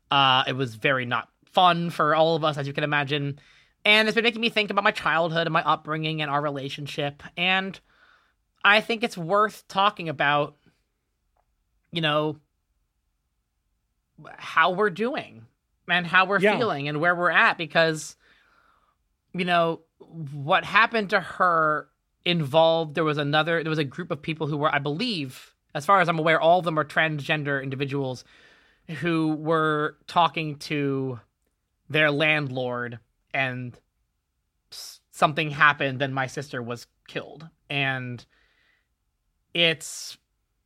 Uh 0.10 0.44
it 0.48 0.54
was 0.54 0.76
very 0.76 1.06
not 1.06 1.30
fun 1.46 1.90
for 1.90 2.16
all 2.16 2.36
of 2.36 2.44
us 2.44 2.58
as 2.58 2.68
you 2.68 2.74
can 2.74 2.84
imagine. 2.84 3.40
And 3.84 4.08
it's 4.08 4.16
been 4.16 4.24
making 4.24 4.42
me 4.42 4.50
think 4.50 4.70
about 4.70 4.84
my 4.84 4.92
childhood 4.92 5.48
and 5.48 5.54
my 5.54 5.64
upbringing 5.64 6.22
and 6.22 6.30
our 6.30 6.42
relationship. 6.42 7.24
And 7.38 7.80
i 8.64 8.80
think 8.80 9.04
it's 9.04 9.18
worth 9.18 9.68
talking 9.68 10.08
about 10.08 10.56
you 11.92 12.00
know 12.02 12.38
how 14.38 14.72
we're 14.72 14.90
doing 14.92 15.46
and 15.88 16.06
how 16.06 16.26
we're 16.26 16.40
Yeah. 16.40 16.58
feeling 16.58 16.88
and 16.88 17.00
where 17.02 17.16
we're 17.16 17.32
at 17.32 17.58
because 17.58 18.16
you 19.34 19.46
know 19.46 19.82
what 20.34 20.64
happened 20.64 21.10
to 21.10 21.20
her 21.20 21.88
involved 22.26 22.96
there 22.96 23.04
was 23.04 23.18
another 23.18 23.64
there 23.64 23.70
was 23.70 23.80
a 23.80 23.84
group 23.84 24.12
of 24.12 24.22
people 24.22 24.48
who 24.48 24.58
were 24.58 24.74
i 24.74 24.80
believe 24.80 25.56
as 25.74 25.86
far 25.86 26.02
as 26.02 26.08
i'm 26.08 26.20
aware 26.20 26.40
all 26.40 26.60
of 26.60 26.66
them 26.66 26.78
are 26.78 26.86
transgender 26.86 27.62
individuals 27.62 28.24
who 29.00 29.34
were 29.36 29.98
talking 30.08 30.56
to 30.58 31.20
their 31.90 32.12
landlord 32.12 33.00
and 33.34 33.80
something 34.70 35.50
happened 35.50 36.00
then 36.00 36.14
my 36.14 36.28
sister 36.28 36.62
was 36.62 36.88
killed 37.08 37.48
and 37.70 38.26
it's 39.54 40.18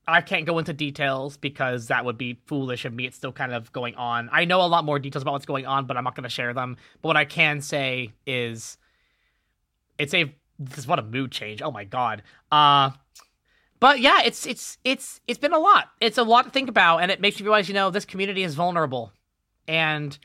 I 0.08 0.22
can't 0.22 0.46
go 0.46 0.60
into 0.60 0.74
details 0.74 1.38
because 1.38 1.88
that 1.88 2.06
would 2.06 2.18
be 2.18 2.40
foolish 2.46 2.86
of 2.86 2.94
me. 2.94 3.08
It's 3.08 3.18
still 3.18 3.32
kind 3.32 3.54
of 3.54 3.72
going 3.72 3.96
on. 3.96 4.30
I 4.32 4.46
know 4.46 4.62
a 4.62 4.68
lot 4.68 4.86
more 4.86 5.00
details 5.00 5.24
about 5.24 5.32
what's 5.32 5.48
going 5.48 5.66
on, 5.66 5.88
but 5.88 5.98
I'm 5.98 6.04
not 6.04 6.16
going 6.16 6.26
to 6.26 6.30
share 6.30 6.54
them. 6.54 6.78
But 7.02 7.10
what 7.10 7.18
I 7.18 7.26
can 7.26 7.60
say 7.62 8.14
is 8.28 8.78
it's 9.98 10.14
a 10.14 10.34
this 10.60 10.80
is 10.80 10.88
what 10.88 11.00
a 11.00 11.04
mood 11.04 11.32
change. 11.32 11.62
Oh 11.62 11.72
my 11.72 11.84
god. 11.84 12.24
Uh 12.52 12.92
but 13.80 14.00
yeah, 14.00 14.22
it's 14.24 14.46
it's 14.46 14.78
it's 14.84 15.20
it's 15.28 15.40
been 15.40 15.54
a 15.54 15.60
lot. 15.60 15.90
It's 16.00 16.18
a 16.18 16.24
lot 16.24 16.46
to 16.46 16.52
think 16.52 16.70
about 16.70 17.00
and 17.00 17.12
it 17.12 17.20
makes 17.22 17.40
you 17.40 17.46
realize, 17.46 17.68
you 17.68 17.74
know, 17.74 17.90
this 17.90 18.06
community 18.06 18.44
is 18.44 18.56
vulnerable. 18.56 19.12
And 19.68 20.18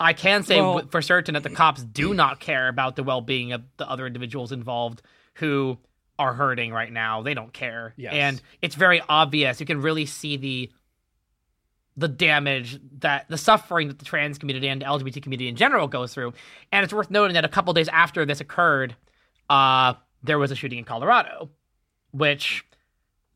I 0.00 0.12
can 0.14 0.42
say 0.42 0.60
Well- 0.60 0.86
for 0.90 1.00
certain 1.00 1.34
that 1.34 1.42
the 1.42 1.50
cops 1.50 1.82
do 1.84 2.12
not 2.14 2.40
care 2.40 2.68
about 2.68 2.96
the 2.96 3.02
well-being 3.02 3.52
of 3.52 3.62
the 3.76 3.88
other 3.88 4.06
individuals 4.06 4.50
involved 4.52 5.02
who 5.34 5.78
are 6.18 6.34
hurting 6.34 6.72
right 6.72 6.92
now. 6.92 7.22
They 7.22 7.34
don't 7.34 7.52
care. 7.52 7.94
Yes. 7.96 8.12
And 8.14 8.42
it's 8.60 8.74
very 8.74 9.00
obvious. 9.08 9.60
You 9.60 9.66
can 9.66 9.80
really 9.80 10.06
see 10.06 10.36
the 10.36 10.70
the 11.96 12.08
damage 12.08 12.80
that 13.00 13.28
the 13.28 13.36
suffering 13.36 13.88
that 13.88 13.98
the 13.98 14.04
trans 14.04 14.38
community 14.38 14.68
and 14.68 14.80
the 14.80 14.86
LGBT 14.86 15.22
community 15.22 15.48
in 15.48 15.56
general 15.56 15.88
goes 15.88 16.14
through. 16.14 16.32
And 16.70 16.84
it's 16.84 16.92
worth 16.92 17.10
noting 17.10 17.34
that 17.34 17.44
a 17.44 17.48
couple 17.48 17.72
days 17.74 17.88
after 17.88 18.24
this 18.24 18.40
occurred, 18.40 18.96
uh, 19.50 19.94
there 20.22 20.38
was 20.38 20.50
a 20.50 20.54
shooting 20.54 20.78
in 20.78 20.84
Colorado, 20.84 21.50
which 22.12 22.64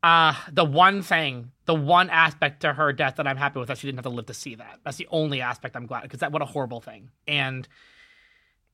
uh, 0.03 0.33
the 0.51 0.65
one 0.65 1.01
thing, 1.01 1.51
the 1.65 1.75
one 1.75 2.09
aspect 2.09 2.61
to 2.61 2.73
her 2.73 2.93
death 2.93 3.15
that 3.17 3.27
I'm 3.27 3.37
happy 3.37 3.59
with 3.59 3.67
that 3.67 3.77
she 3.77 3.87
didn't 3.87 3.97
have 3.97 4.05
to 4.05 4.09
live 4.09 4.27
to 4.27 4.33
see 4.33 4.55
that. 4.55 4.79
That's 4.83 4.97
the 4.97 5.07
only 5.11 5.41
aspect 5.41 5.75
I'm 5.75 5.85
glad 5.85 6.03
because 6.03 6.19
that 6.21 6.31
what 6.31 6.41
a 6.41 6.45
horrible 6.45 6.81
thing. 6.81 7.09
And 7.27 7.67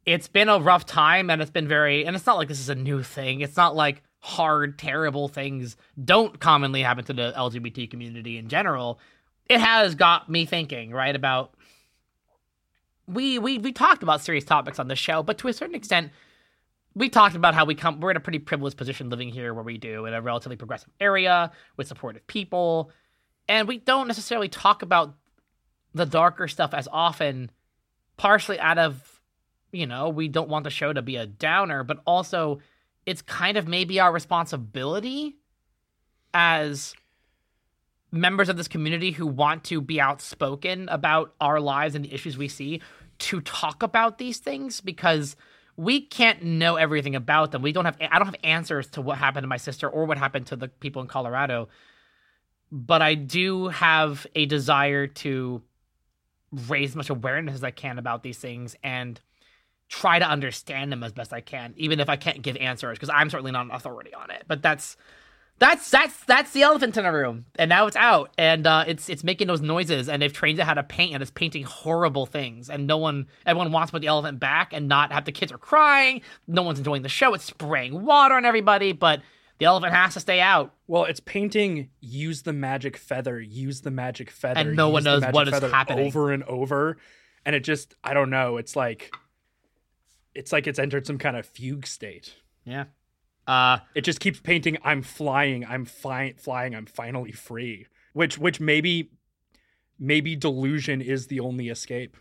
it's 0.06 0.28
been 0.28 0.50
a 0.50 0.60
rough 0.60 0.86
time 0.86 1.30
and 1.30 1.42
it's 1.42 1.52
been 1.52 1.68
very 1.68 2.06
and 2.06 2.16
it's 2.16 2.26
not 2.26 2.38
like 2.38 2.48
this 2.48 2.60
is 2.60 2.70
a 2.70 2.76
new 2.76 3.04
thing. 3.04 3.42
It's 3.42 3.58
not 3.58 3.76
like 3.76 4.04
hard, 4.20 4.78
terrible 4.78 5.28
things 5.28 5.76
don't 6.04 6.40
commonly 6.40 6.82
happen 6.82 7.04
to 7.06 7.14
the 7.14 7.34
LGBT 7.36 7.90
community 7.90 8.38
in 8.38 8.48
general. 8.48 9.00
It 9.50 9.60
has 9.60 9.96
got 9.96 10.30
me 10.30 10.46
thinking, 10.46 10.92
right, 10.92 11.16
about 11.16 11.54
we 13.08 13.40
we 13.40 13.58
we 13.58 13.72
talked 13.72 14.04
about 14.04 14.22
serious 14.22 14.46
topics 14.46 14.80
on 14.80 14.88
the 14.88 14.96
show, 14.96 15.24
but 15.24 15.38
to 15.40 15.48
a 15.48 15.54
certain 15.54 15.76
extent, 15.76 16.12
we 16.96 17.10
talked 17.10 17.36
about 17.36 17.54
how 17.54 17.66
we 17.66 17.76
come 17.76 18.00
we're 18.00 18.12
in 18.12 18.18
a 18.18 18.22
pretty 18.22 18.40
privileged 18.40 18.78
position 18.78 19.10
living 19.10 19.30
here 19.30 19.54
where 19.54 19.64
we 19.64 19.78
do 19.78 20.06
in 20.06 20.14
a 20.14 20.22
relatively 20.22 20.56
progressive 20.56 20.90
area 21.00 21.52
with 21.76 21.88
supportive 21.88 22.26
people, 22.28 22.92
and 23.50 23.68
we 23.68 23.78
don't 23.78 24.08
necessarily 24.08 24.48
talk 24.48 24.82
about 24.82 25.16
the 25.94 26.06
darker 26.06 26.48
stuff 26.48 26.74
as 26.74 26.88
often, 26.92 27.52
partially 28.18 28.60
out 28.60 28.78
of 28.78 29.22
you 29.74 29.88
know, 29.88 30.10
we 30.10 30.28
don't 30.28 30.50
want 30.50 30.64
the 30.64 30.70
show 30.70 30.94
to 30.94 31.02
be 31.02 31.16
a 31.16 31.26
downer, 31.26 31.84
but 31.84 32.00
also 32.06 32.60
it's 33.06 33.22
kind 33.22 33.58
of 33.58 33.68
maybe 33.68 34.00
our 34.00 34.14
responsibility 34.14 35.36
as 36.34 36.94
members 38.14 38.48
of 38.48 38.56
this 38.56 38.68
community 38.68 39.12
who 39.12 39.26
want 39.26 39.64
to 39.66 39.82
be 39.82 40.00
outspoken 40.00 40.88
about 40.90 41.34
our 41.42 41.60
lives 41.60 41.96
and 41.96 42.06
the 42.06 42.14
issues 42.14 42.38
we 42.38 42.48
see 42.48 42.80
to 43.18 43.42
talk 43.42 43.82
about 43.82 44.20
these 44.20 44.38
things 44.38 44.82
because 44.82 45.36
we 45.76 46.00
can't 46.00 46.44
know 46.44 46.76
everything 46.76 47.16
about 47.16 47.52
them. 47.52 47.64
We 47.64 47.72
don't 47.72 47.86
have 47.86 47.98
I 48.00 48.20
don't 48.20 48.28
have 48.28 48.36
answers 48.44 48.88
to 48.92 49.02
what 49.02 49.18
happened 49.18 49.44
to 49.44 49.48
my 49.48 49.58
sister 49.58 49.90
or 49.90 50.06
what 50.06 50.20
happened 50.20 50.48
to 50.48 50.56
the 50.56 50.68
people 50.68 51.02
in 51.02 51.08
Colorado. 51.08 51.70
But 52.72 53.02
I 53.02 53.16
do 53.16 53.70
have 53.70 54.28
a 54.36 54.46
desire 54.46 55.08
to 55.08 55.64
raise 56.68 56.92
as 56.92 56.96
much 56.96 57.10
awareness 57.10 57.56
as 57.56 57.64
I 57.64 57.72
can 57.72 57.98
about 57.98 58.22
these 58.22 58.38
things 58.38 58.76
and 58.84 59.20
try 59.90 60.20
to 60.20 60.28
understand 60.28 60.92
them 60.92 61.04
as 61.04 61.14
best 61.14 61.34
I 61.34 61.42
can, 61.42 61.74
even 61.78 62.00
if 62.00 62.10
I 62.10 62.16
can't 62.16 62.42
give 62.44 62.58
answers, 62.58 62.98
because 62.98 63.10
I'm 63.10 63.30
certainly 63.32 63.52
not 63.52 63.66
an 63.66 63.72
authority 63.72 64.14
on 64.14 64.30
it. 64.30 64.44
But 64.48 64.62
that's 64.62 64.98
that's 65.60 65.90
that's 65.92 66.24
that's 66.26 66.52
the 66.52 66.64
elephant 66.64 66.98
in 66.98 67.04
the 67.04 67.12
room, 67.12 67.46
and 67.58 67.70
now 67.70 67.88
it's 67.88 67.96
out, 67.96 68.32
and 68.38 68.68
uh, 68.68 68.84
it's 68.88 69.08
it's 69.08 69.24
making 69.24 69.48
those 69.48 69.62
noises, 69.62 70.10
and 70.10 70.22
they've 70.22 70.34
trained 70.34 70.60
it 70.60 70.66
how 70.66 70.74
to 70.74 70.84
paint, 70.84 71.14
and 71.14 71.22
it's 71.22 71.32
painting 71.32 71.64
horrible 71.64 72.26
things, 72.26 72.70
and 72.70 72.88
no 72.88 72.98
one, 72.98 73.28
everyone 73.46 73.72
wants 73.72 73.92
to 73.92 73.96
put 73.96 74.02
the 74.02 74.08
elephant 74.08 74.40
back 74.40 74.74
and 74.74 74.88
not 74.88 75.12
have 75.12 75.26
the 75.26 75.32
kids 75.32 75.52
are 75.52 75.58
crying, 75.58 76.22
no 76.48 76.64
one's 76.64 76.80
enjoying 76.80 77.04
the 77.04 77.10
show, 77.10 77.34
it's 77.34 77.46
spraying 77.46 78.04
water 78.04 78.36
on 78.36 78.46
everybody, 78.46 78.92
but 78.92 79.22
the 79.60 79.66
elephant 79.66 79.94
has 79.94 80.14
to 80.16 80.20
stay 80.20 80.42
out. 80.42 80.74
Well, 80.88 81.06
it's 81.06 81.20
painting 81.20 81.90
use 82.02 82.42
the 82.42 82.54
magic 82.54 82.98
feather, 82.98 83.40
use 83.40 83.82
the 83.82 83.92
magic 83.92 84.32
feather, 84.32 84.60
and 84.60 84.76
no 84.76 84.90
one 84.90 85.04
knows 85.04 85.24
what 85.32 85.48
is 85.48 85.60
happening. 85.60 86.08
over 86.08 86.32
and 86.32 86.44
over, 86.44 86.98
and 87.46 87.56
it 87.56 87.64
just 87.64 87.96
I 88.04 88.14
don't 88.14 88.30
know, 88.30 88.58
it's 88.58 88.76
like 88.76 89.14
it's 90.36 90.52
like 90.52 90.68
it's 90.68 90.80
entered 90.80 91.06
some 91.08 91.20
kind 91.20 91.38
of 91.38 91.46
fugue 91.46 91.86
state. 91.86 92.36
Yeah. 92.66 92.86
Uh, 93.48 93.80
it 93.96 94.02
just 94.02 94.20
keeps 94.20 94.40
painting. 94.40 94.78
I'm 94.84 95.02
flying. 95.02 95.66
I'm 95.66 95.86
fi- 95.86 96.36
flying. 96.38 96.76
I'm 96.76 96.86
finally 96.86 97.32
free. 97.32 97.88
Which, 98.14 98.38
which 98.38 98.60
maybe, 98.60 99.12
maybe 100.00 100.36
delusion 100.36 101.02
is 101.02 101.28
the 101.28 101.40
only 101.40 101.70
escape. 101.70 102.16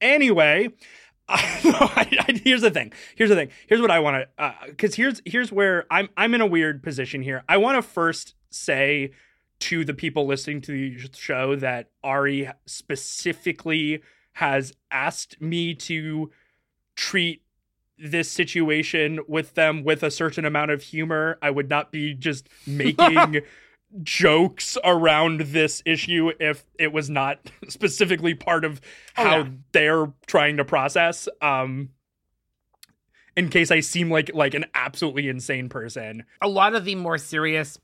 Anyway, 0.00 0.70
I, 1.28 2.24
I, 2.28 2.40
here's 2.44 2.60
the 2.60 2.70
thing. 2.70 2.92
Here's 3.16 3.30
the 3.30 3.36
thing. 3.36 3.48
Here's 3.66 3.80
what 3.80 3.90
I 3.90 4.00
want 4.00 4.26
to, 4.36 4.54
because 4.66 4.92
uh, 4.92 4.96
here's 4.96 5.22
here's 5.24 5.50
where 5.50 5.86
I'm 5.90 6.10
I'm 6.18 6.34
in 6.34 6.42
a 6.42 6.46
weird 6.46 6.82
position 6.82 7.22
here. 7.22 7.42
I 7.48 7.56
want 7.56 7.76
to 7.76 7.82
first 7.82 8.34
say 8.50 9.12
to 9.60 9.84
the 9.84 9.94
people 9.94 10.26
listening 10.26 10.60
to 10.62 10.72
the 10.72 10.98
show 11.14 11.56
that 11.56 11.90
Ari 12.02 12.50
specifically 12.66 14.02
has 14.34 14.74
asked 14.90 15.40
me 15.40 15.74
to 15.74 16.30
treat 16.96 17.43
this 18.10 18.30
situation 18.30 19.20
with 19.26 19.54
them 19.54 19.82
with 19.84 20.02
a 20.02 20.10
certain 20.10 20.44
amount 20.44 20.70
of 20.70 20.82
humor. 20.82 21.38
I 21.42 21.50
would 21.50 21.68
not 21.68 21.90
be 21.90 22.14
just 22.14 22.48
making 22.66 23.42
jokes 24.02 24.76
around 24.84 25.40
this 25.40 25.82
issue 25.86 26.32
if 26.40 26.64
it 26.78 26.92
was 26.92 27.08
not 27.08 27.38
specifically 27.68 28.34
part 28.34 28.64
of 28.64 28.80
oh, 29.16 29.24
how 29.24 29.36
oh, 29.36 29.38
yeah. 29.38 29.48
they're 29.72 30.12
trying 30.26 30.56
to 30.58 30.64
process. 30.64 31.28
Um 31.40 31.90
in 33.36 33.48
case 33.48 33.70
I 33.70 33.80
seem 33.80 34.10
like 34.10 34.30
like 34.34 34.54
an 34.54 34.66
absolutely 34.74 35.28
insane 35.28 35.68
person. 35.68 36.24
A 36.40 36.48
lot 36.48 36.74
of 36.74 36.84
the 36.84 36.94
more 36.94 37.18
serious, 37.18 37.78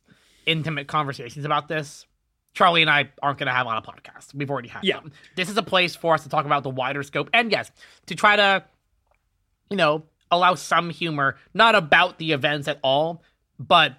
intimate 0.46 0.86
conversations 0.86 1.44
about 1.44 1.68
this, 1.68 2.06
Charlie 2.54 2.82
and 2.82 2.90
I 2.90 3.10
aren't 3.22 3.38
going 3.38 3.46
to 3.46 3.52
have 3.52 3.66
on 3.66 3.76
a 3.76 3.82
podcast. 3.82 4.34
We've 4.34 4.50
already 4.50 4.68
had 4.68 4.84
yeah. 4.84 5.00
them. 5.00 5.12
This 5.36 5.48
is 5.48 5.56
a 5.56 5.62
place 5.62 5.94
for 5.94 6.14
us 6.14 6.22
to 6.24 6.28
talk 6.28 6.46
about 6.46 6.62
the 6.62 6.70
wider 6.70 7.02
scope, 7.02 7.30
and 7.32 7.50
yes, 7.50 7.70
to 8.06 8.14
try 8.14 8.36
to 8.36 8.64
you 9.70 9.76
know, 9.76 10.04
allow 10.30 10.54
some 10.54 10.90
humor, 10.90 11.36
not 11.54 11.74
about 11.74 12.18
the 12.18 12.32
events 12.32 12.68
at 12.68 12.78
all, 12.82 13.22
but 13.58 13.94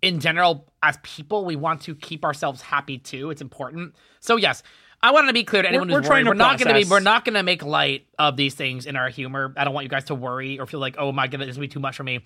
in 0.00 0.20
general, 0.20 0.66
as 0.82 0.98
people, 1.02 1.44
we 1.44 1.56
want 1.56 1.82
to 1.82 1.94
keep 1.94 2.24
ourselves 2.24 2.62
happy 2.62 2.98
too. 2.98 3.30
It's 3.30 3.42
important. 3.42 3.94
So 4.20 4.36
yes, 4.36 4.62
I 5.02 5.12
want 5.12 5.28
to 5.28 5.32
be 5.32 5.44
clear 5.44 5.62
to 5.62 5.68
anyone 5.68 5.88
we're, 5.88 5.98
who's 5.98 6.08
we're 6.08 6.16
worried. 6.16 6.26
We're 6.26 6.34
not 6.34 6.58
going 6.58 6.68
to 6.68 6.74
be. 6.74 6.88
We're 6.88 7.00
not 7.00 7.24
going 7.24 7.34
to 7.34 7.42
make 7.42 7.62
light 7.64 8.06
of 8.18 8.36
these 8.36 8.54
things 8.54 8.86
in 8.86 8.96
our 8.96 9.08
humor. 9.08 9.52
I 9.56 9.64
don't 9.64 9.74
want 9.74 9.84
you 9.84 9.90
guys 9.90 10.04
to 10.04 10.14
worry 10.14 10.58
or 10.58 10.66
feel 10.66 10.80
like, 10.80 10.96
oh 10.98 11.12
my 11.12 11.26
goodness, 11.26 11.48
this 11.48 11.56
will 11.56 11.62
be 11.62 11.68
too 11.68 11.80
much 11.80 11.96
for 11.96 12.04
me. 12.04 12.20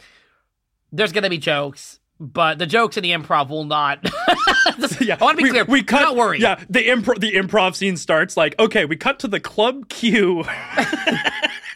There's 0.91 1.13
going 1.13 1.25
to 1.25 1.31
be 1.31 1.39
jokes, 1.39 2.01
but 2.21 2.59
the 2.59 2.67
jokes 2.67 2.97
in 2.97 3.03
the 3.03 3.13
improv 3.13 3.49
will 3.49 3.65
not. 3.65 4.01
yeah, 5.01 5.17
I 5.21 5.25
want 5.25 5.39
to 5.39 5.45
be 5.45 5.45
we, 5.45 5.51
clear. 5.51 5.65
We 5.65 5.83
cut, 5.83 6.01
not 6.01 6.17
worry. 6.17 6.41
Yeah, 6.41 6.63
the 6.69 6.87
improv. 6.87 7.21
The 7.21 7.33
improv 7.35 7.75
scene 7.75 7.97
starts 7.97 8.37
like, 8.37 8.59
okay, 8.59 8.85
we 8.85 8.97
cut 8.97 9.19
to 9.21 9.29
the 9.29 9.41
Club 9.41 9.89
Q. 9.89 10.45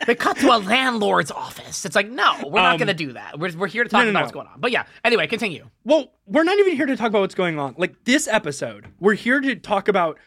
they 0.07 0.15
cut 0.15 0.37
to 0.39 0.49
a 0.49 0.59
landlord's 0.59 1.31
office. 1.31 1.85
It's 1.85 1.97
like, 1.97 2.09
no, 2.09 2.35
we're 2.45 2.61
not 2.61 2.73
um, 2.73 2.79
going 2.79 2.89
to 2.89 2.95
do 2.95 3.13
that. 3.13 3.39
We're, 3.39 3.57
we're 3.57 3.67
here 3.69 3.85
to 3.85 3.89
talk 3.89 4.01
no, 4.01 4.05
no, 4.05 4.11
about 4.11 4.19
no. 4.19 4.25
what's 4.25 4.33
going 4.33 4.47
on. 4.49 4.61
But 4.61 4.73
yeah, 4.73 4.85
anyway, 5.05 5.27
continue. 5.27 5.69
Well, 5.85 6.13
we're 6.27 6.45
not 6.45 6.59
even 6.59 6.77
here 6.77 6.87
to 6.87 6.97
talk 6.97 7.09
about 7.09 7.21
what's 7.21 7.35
going 7.35 7.59
on. 7.59 7.75
Like 7.79 8.05
this 8.05 8.29
episode, 8.29 8.89
we're 9.01 9.15
here 9.15 9.41
to 9.41 9.57
talk 9.57 9.89
about. 9.89 10.19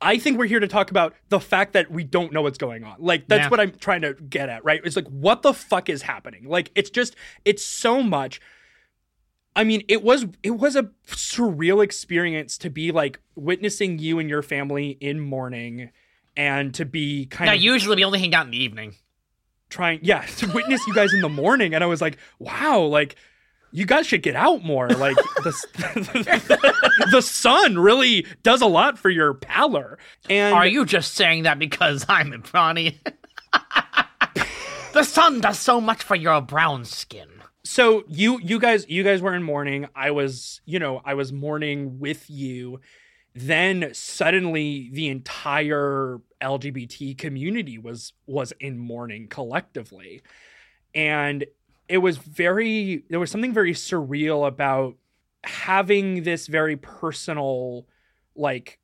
I 0.00 0.18
think 0.18 0.36
we're 0.36 0.46
here 0.46 0.58
to 0.58 0.66
talk 0.66 0.90
about 0.90 1.14
the 1.28 1.38
fact 1.38 1.74
that 1.74 1.88
we 1.88 2.02
don't 2.02 2.32
know 2.32 2.42
what's 2.42 2.58
going 2.58 2.82
on. 2.82 2.96
Like 2.98 3.28
that's 3.28 3.44
yeah. 3.44 3.48
what 3.50 3.60
I'm 3.60 3.70
trying 3.70 4.00
to 4.02 4.14
get 4.14 4.48
at, 4.48 4.64
right? 4.64 4.80
It's 4.82 4.96
like 4.96 5.06
what 5.06 5.42
the 5.42 5.54
fuck 5.54 5.88
is 5.88 6.02
happening? 6.02 6.48
Like 6.48 6.72
it's 6.74 6.90
just 6.90 7.14
it's 7.44 7.64
so 7.64 8.02
much. 8.02 8.40
I 9.54 9.62
mean, 9.62 9.84
it 9.86 10.02
was 10.02 10.26
it 10.42 10.52
was 10.52 10.74
a 10.74 10.90
surreal 11.06 11.84
experience 11.84 12.58
to 12.58 12.70
be 12.70 12.90
like 12.90 13.20
witnessing 13.36 14.00
you 14.00 14.18
and 14.18 14.28
your 14.28 14.42
family 14.42 14.96
in 15.00 15.20
mourning 15.20 15.90
and 16.36 16.74
to 16.74 16.84
be 16.84 17.26
kind 17.26 17.46
now, 17.46 17.54
of 17.54 17.60
usually 17.60 17.96
we 17.96 18.04
only 18.04 18.18
hang 18.18 18.34
out 18.34 18.46
in 18.46 18.52
the 18.52 18.62
evening 18.62 18.94
trying 19.72 19.98
yeah 20.02 20.24
to 20.36 20.46
witness 20.52 20.86
you 20.86 20.94
guys 20.94 21.12
in 21.12 21.20
the 21.20 21.28
morning. 21.28 21.74
And 21.74 21.82
i 21.82 21.86
was 21.86 22.00
like 22.00 22.18
wow 22.38 22.82
like 22.82 23.16
you 23.74 23.86
guys 23.86 24.06
should 24.06 24.22
get 24.22 24.36
out 24.36 24.62
more. 24.62 24.88
Like 24.88 25.16
the, 25.16 25.54
the, 25.94 27.06
the 27.10 27.22
sun 27.22 27.78
really 27.78 28.26
does 28.42 28.60
a 28.60 28.66
lot 28.66 28.98
for 28.98 29.08
your 29.08 29.32
pallor. 29.32 29.98
And 30.28 30.54
are 30.54 30.66
you 30.66 30.84
just 30.84 31.14
saying 31.14 31.44
that 31.44 31.58
because 31.58 32.04
i'm 32.08 32.42
Ronnie? 32.52 33.00
the 34.92 35.04
sun 35.04 35.40
does 35.40 35.58
so 35.58 35.80
much 35.80 36.02
for 36.02 36.14
your 36.14 36.40
brown 36.42 36.84
skin. 36.84 37.28
So 37.64 38.04
you 38.08 38.38
you 38.40 38.58
guys 38.58 38.86
you 38.88 39.02
guys 39.02 39.22
were 39.22 39.34
in 39.34 39.42
mourning. 39.42 39.88
I 39.94 40.10
was 40.10 40.60
you 40.66 40.78
know 40.78 41.00
i 41.04 41.14
was 41.14 41.32
mourning 41.32 41.98
with 41.98 42.28
you 42.28 42.80
then 43.34 43.90
suddenly 43.94 44.90
the 44.92 45.08
entire 45.08 46.20
LGBT 46.42 47.16
community 47.16 47.78
was 47.78 48.12
was 48.26 48.52
in 48.60 48.78
mourning 48.78 49.28
collectively. 49.28 50.22
And 50.94 51.46
it 51.88 51.98
was 51.98 52.18
very 52.18 53.04
there 53.08 53.20
was 53.20 53.30
something 53.30 53.54
very 53.54 53.72
surreal 53.72 54.46
about 54.46 54.96
having 55.44 56.22
this 56.22 56.46
very 56.46 56.76
personal 56.76 57.86
like 58.36 58.78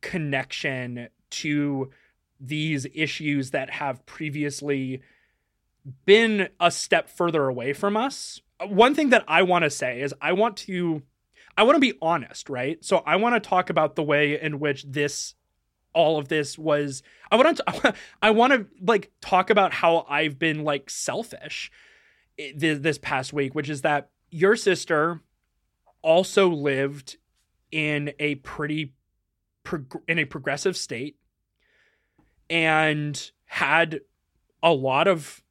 connection 0.00 1.08
to 1.30 1.90
these 2.40 2.86
issues 2.94 3.50
that 3.50 3.70
have 3.70 4.04
previously 4.06 5.02
been 6.04 6.48
a 6.60 6.70
step 6.70 7.08
further 7.08 7.48
away 7.48 7.72
from 7.72 7.96
us. 7.96 8.40
One 8.66 8.94
thing 8.94 9.10
that 9.10 9.24
I 9.28 9.42
want 9.42 9.64
to 9.64 9.70
say 9.70 10.00
is 10.00 10.14
I 10.20 10.32
want 10.32 10.56
to 10.58 11.02
I 11.56 11.62
want 11.62 11.76
to 11.76 11.80
be 11.80 11.94
honest, 12.02 12.48
right? 12.50 12.84
So 12.84 12.98
I 12.98 13.16
want 13.16 13.34
to 13.34 13.48
talk 13.48 13.70
about 13.70 13.94
the 13.94 14.02
way 14.02 14.40
in 14.40 14.58
which 14.58 14.84
this 14.84 15.34
all 15.92 16.18
of 16.18 16.28
this 16.28 16.58
was 16.58 17.02
I 17.30 17.36
want 17.36 17.56
to 17.58 17.94
I 18.22 18.30
want 18.30 18.52
to 18.52 18.66
like 18.80 19.12
talk 19.20 19.50
about 19.50 19.72
how 19.72 20.06
I've 20.08 20.38
been 20.38 20.64
like 20.64 20.90
selfish 20.90 21.70
eh, 22.38 22.52
this 22.54 22.98
past 22.98 23.32
week, 23.32 23.54
which 23.54 23.70
is 23.70 23.82
that 23.82 24.10
your 24.30 24.56
sister 24.56 25.20
also 26.02 26.48
lived 26.48 27.16
in 27.70 28.12
a 28.18 28.34
pretty 28.36 28.92
in 30.06 30.18
a 30.18 30.24
progressive 30.24 30.76
state 30.76 31.16
and 32.50 33.30
had 33.46 34.00
a 34.62 34.72
lot 34.72 35.08
of 35.08 35.42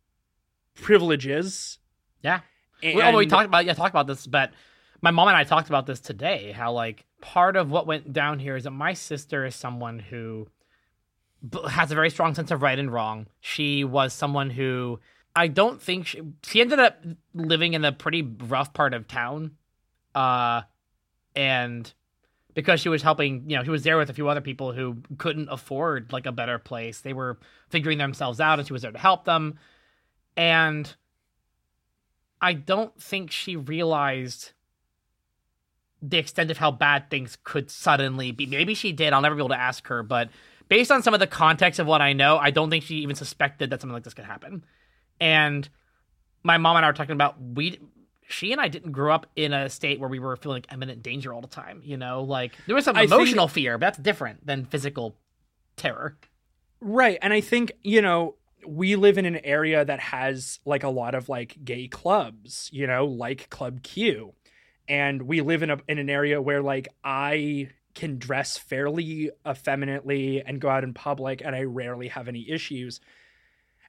privileges. 0.75 1.79
Yeah. 2.22 2.41
Oh, 2.83 2.88
and, 2.88 2.98
well, 2.98 3.15
we 3.15 3.25
talked 3.25 3.45
about 3.45 3.65
yeah, 3.65 3.74
talked 3.74 3.93
about 3.93 4.07
this, 4.07 4.27
but 4.27 4.51
my 5.03 5.12
mom 5.12 5.27
and 5.27 5.36
I 5.36 5.43
talked 5.43 5.67
about 5.67 5.86
this 5.86 6.00
today. 6.00 6.53
How 6.53 6.72
like 6.72 7.05
part 7.22 7.57
of 7.57 7.69
what 7.69 7.86
went 7.86 8.13
down 8.13 8.39
here 8.39 8.55
is 8.55 8.63
that 8.63 8.72
my 8.72 8.93
sister 8.93 9.45
is 9.45 9.53
someone 9.53 10.00
who 10.00 10.48
has 11.69 11.91
a 11.91 11.95
very 11.95 12.10
strong 12.10 12.33
sense 12.33 12.51
of 12.51 12.62
right 12.62 12.79
and 12.79 12.91
wrong. 12.91 13.27
She 13.41 13.83
was 13.83 14.13
someone 14.13 14.50
who 14.50 15.01
I 15.36 15.48
don't 15.48 15.81
think 15.81 16.07
she, 16.07 16.22
she 16.43 16.62
ended 16.62 16.79
up 16.79 17.03
living 17.33 17.74
in 17.74 17.83
a 17.83 17.91
pretty 17.91 18.22
rough 18.22 18.74
part 18.74 18.93
of 18.93 19.10
town, 19.10 19.57
uh, 20.15 20.62
and 21.36 21.91
because 22.53 22.79
she 22.79 22.88
was 22.88 23.01
helping, 23.01 23.50
you 23.50 23.57
know, 23.57 23.63
she 23.63 23.72
was 23.72 23.83
there 23.83 23.98
with 23.98 24.10
a 24.10 24.13
few 24.13 24.29
other 24.29 24.39
people 24.39 24.72
who 24.72 24.98
couldn't 25.17 25.50
afford 25.51 26.13
like 26.13 26.27
a 26.27 26.31
better 26.31 26.60
place. 26.60 27.01
They 27.01 27.13
were 27.13 27.39
figuring 27.69 27.98
themselves 27.98 28.39
out, 28.39 28.60
and 28.60 28.65
she 28.65 28.74
was 28.74 28.83
there 28.83 28.91
to 28.91 28.98
help 28.98 29.25
them. 29.25 29.60
And 30.38 30.95
I 32.41 32.53
don't 32.53 32.98
think 33.01 33.31
she 33.31 33.57
realized 33.57 34.53
the 36.03 36.17
extent 36.17 36.51
of 36.51 36.57
how 36.57 36.69
bad 36.69 37.10
things 37.10 37.38
could 37.43 37.72
suddenly 37.72 38.31
be. 38.31 38.45
Maybe 38.45 38.75
she 38.75 38.91
did. 38.91 39.13
I'll 39.13 39.22
never 39.22 39.36
be 39.36 39.41
able 39.41 39.50
to 39.50 39.60
ask 39.60 39.88
her, 39.88 40.03
but 40.03 40.29
based 40.67 40.91
on 40.91 41.01
some 41.01 41.13
of 41.13 41.19
the 41.19 41.27
context 41.27 41.79
of 41.79 41.88
what 41.88 42.01
I 42.01 42.13
know, 42.13 42.38
I 42.38 42.51
don't 42.51 42.69
think 42.69 42.83
she 42.83 42.95
even 42.98 43.15
suspected 43.15 43.69
that 43.69 43.81
something 43.81 43.93
like 43.93 44.03
this 44.03 44.13
could 44.13 44.25
happen. 44.25 44.65
And 45.19 45.67
my 46.43 46.57
mom 46.57 46.75
and 46.75 46.86
I 46.86 46.89
were 46.89 46.93
talking 46.93 47.13
about 47.13 47.41
we 47.41 47.79
she 48.27 48.51
and 48.51 48.60
I 48.60 48.67
didn't 48.67 48.91
grow 48.91 49.13
up 49.13 49.27
in 49.36 49.53
a 49.53 49.69
state 49.69 50.00
where 50.00 50.10
we 50.10 50.19
were 50.19 50.36
feeling 50.36 50.57
like 50.57 50.74
imminent 50.74 51.03
danger 51.03 51.33
all 51.33 51.41
the 51.41 51.48
time, 51.48 51.81
you 51.83 51.98
know? 51.98 52.24
Like 52.24 52.53
there 52.65 52.75
was 52.75 52.86
some 52.86 52.98
emotional 52.98 53.48
fear, 53.48 53.77
but 53.77 53.88
that's 53.88 53.98
different 53.98 54.45
than 54.45 54.65
physical 54.65 55.15
terror. 55.77 56.17
Right. 56.81 57.17
And 57.22 57.31
I 57.31 57.41
think, 57.41 57.72
you 57.83 58.01
know, 58.01 58.36
we 58.65 58.95
live 58.95 59.17
in 59.17 59.25
an 59.25 59.38
area 59.43 59.83
that 59.86 60.00
has 60.00 60.60
like 60.65 60.83
a 60.83 60.89
lot 60.89 61.15
of 61.15 61.29
like 61.29 61.57
gay 61.63 61.88
clubs, 61.88 62.69
you 62.74 62.88
know, 62.88 63.05
like 63.05 63.50
Club 63.50 63.83
Q. 63.83 64.33
And 64.87 65.23
we 65.23 65.41
live 65.41 65.63
in 65.63 65.69
a 65.69 65.79
in 65.87 65.97
an 65.97 66.09
area 66.09 66.41
where 66.41 66.61
like 66.61 66.87
I 67.03 67.69
can 67.95 68.17
dress 68.17 68.57
fairly 68.57 69.31
effeminately 69.47 70.41
and 70.41 70.59
go 70.59 70.67
out 70.67 70.83
in 70.83 70.93
public 70.93 71.41
and 71.43 71.55
I 71.55 71.63
rarely 71.63 72.07
have 72.07 72.27
any 72.27 72.49
issues. 72.49 72.99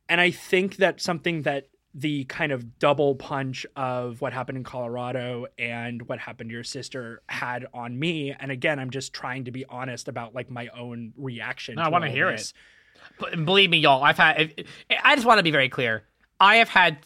And 0.08 0.20
I 0.20 0.30
think 0.30 0.76
that 0.76 1.00
something 1.00 1.42
that 1.42 1.68
the 1.94 2.24
kind 2.24 2.50
of 2.52 2.78
double 2.78 3.14
punch 3.14 3.64
of 3.76 4.20
what 4.20 4.32
happened 4.32 4.58
in 4.58 4.64
Colorado 4.64 5.46
and 5.58 6.02
what 6.08 6.18
happened 6.18 6.50
to 6.50 6.54
your 6.54 6.64
sister 6.64 7.22
had 7.28 7.66
on 7.72 7.98
me. 7.98 8.34
And 8.38 8.50
again, 8.50 8.78
I'm 8.80 8.90
just 8.90 9.12
trying 9.12 9.44
to 9.44 9.52
be 9.52 9.64
honest 9.66 10.08
about 10.08 10.34
like 10.34 10.50
my 10.50 10.68
own 10.76 11.12
reaction. 11.16 11.76
No, 11.76 11.82
to 11.82 11.86
I 11.86 11.90
wanna 11.90 12.10
hear 12.10 12.30
this. 12.30 12.52
But 13.18 13.44
believe 13.44 13.70
me, 13.70 13.78
y'all, 13.78 14.02
I've 14.02 14.16
had. 14.16 14.64
I 15.02 15.14
just 15.14 15.26
want 15.26 15.38
to 15.38 15.42
be 15.42 15.50
very 15.50 15.68
clear. 15.68 16.04
I 16.40 16.56
have 16.56 16.68
had 16.68 16.98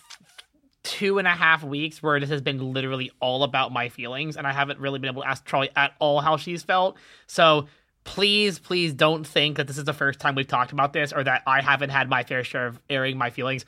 two 0.88 1.18
and 1.18 1.28
a 1.28 1.32
half 1.32 1.62
weeks 1.62 2.02
where 2.02 2.18
this 2.18 2.30
has 2.30 2.40
been 2.40 2.72
literally 2.72 3.10
all 3.20 3.42
about 3.42 3.72
my 3.72 3.90
feelings, 3.90 4.38
and 4.38 4.46
I 4.46 4.52
haven't 4.54 4.80
really 4.80 4.98
been 4.98 5.10
able 5.10 5.22
to 5.22 5.28
ask 5.28 5.44
Charlie 5.44 5.68
at 5.76 5.92
all 5.98 6.20
how 6.20 6.38
she's 6.38 6.62
felt. 6.62 6.96
So 7.26 7.66
please, 8.04 8.58
please 8.58 8.94
don't 8.94 9.26
think 9.26 9.58
that 9.58 9.66
this 9.66 9.76
is 9.76 9.84
the 9.84 9.92
first 9.92 10.18
time 10.18 10.34
we've 10.34 10.48
talked 10.48 10.72
about 10.72 10.94
this 10.94 11.12
or 11.12 11.22
that 11.24 11.42
I 11.46 11.60
haven't 11.60 11.90
had 11.90 12.08
my 12.08 12.24
fair 12.24 12.42
share 12.42 12.66
of 12.66 12.80
airing 12.88 13.18
my 13.18 13.28
feelings. 13.28 13.66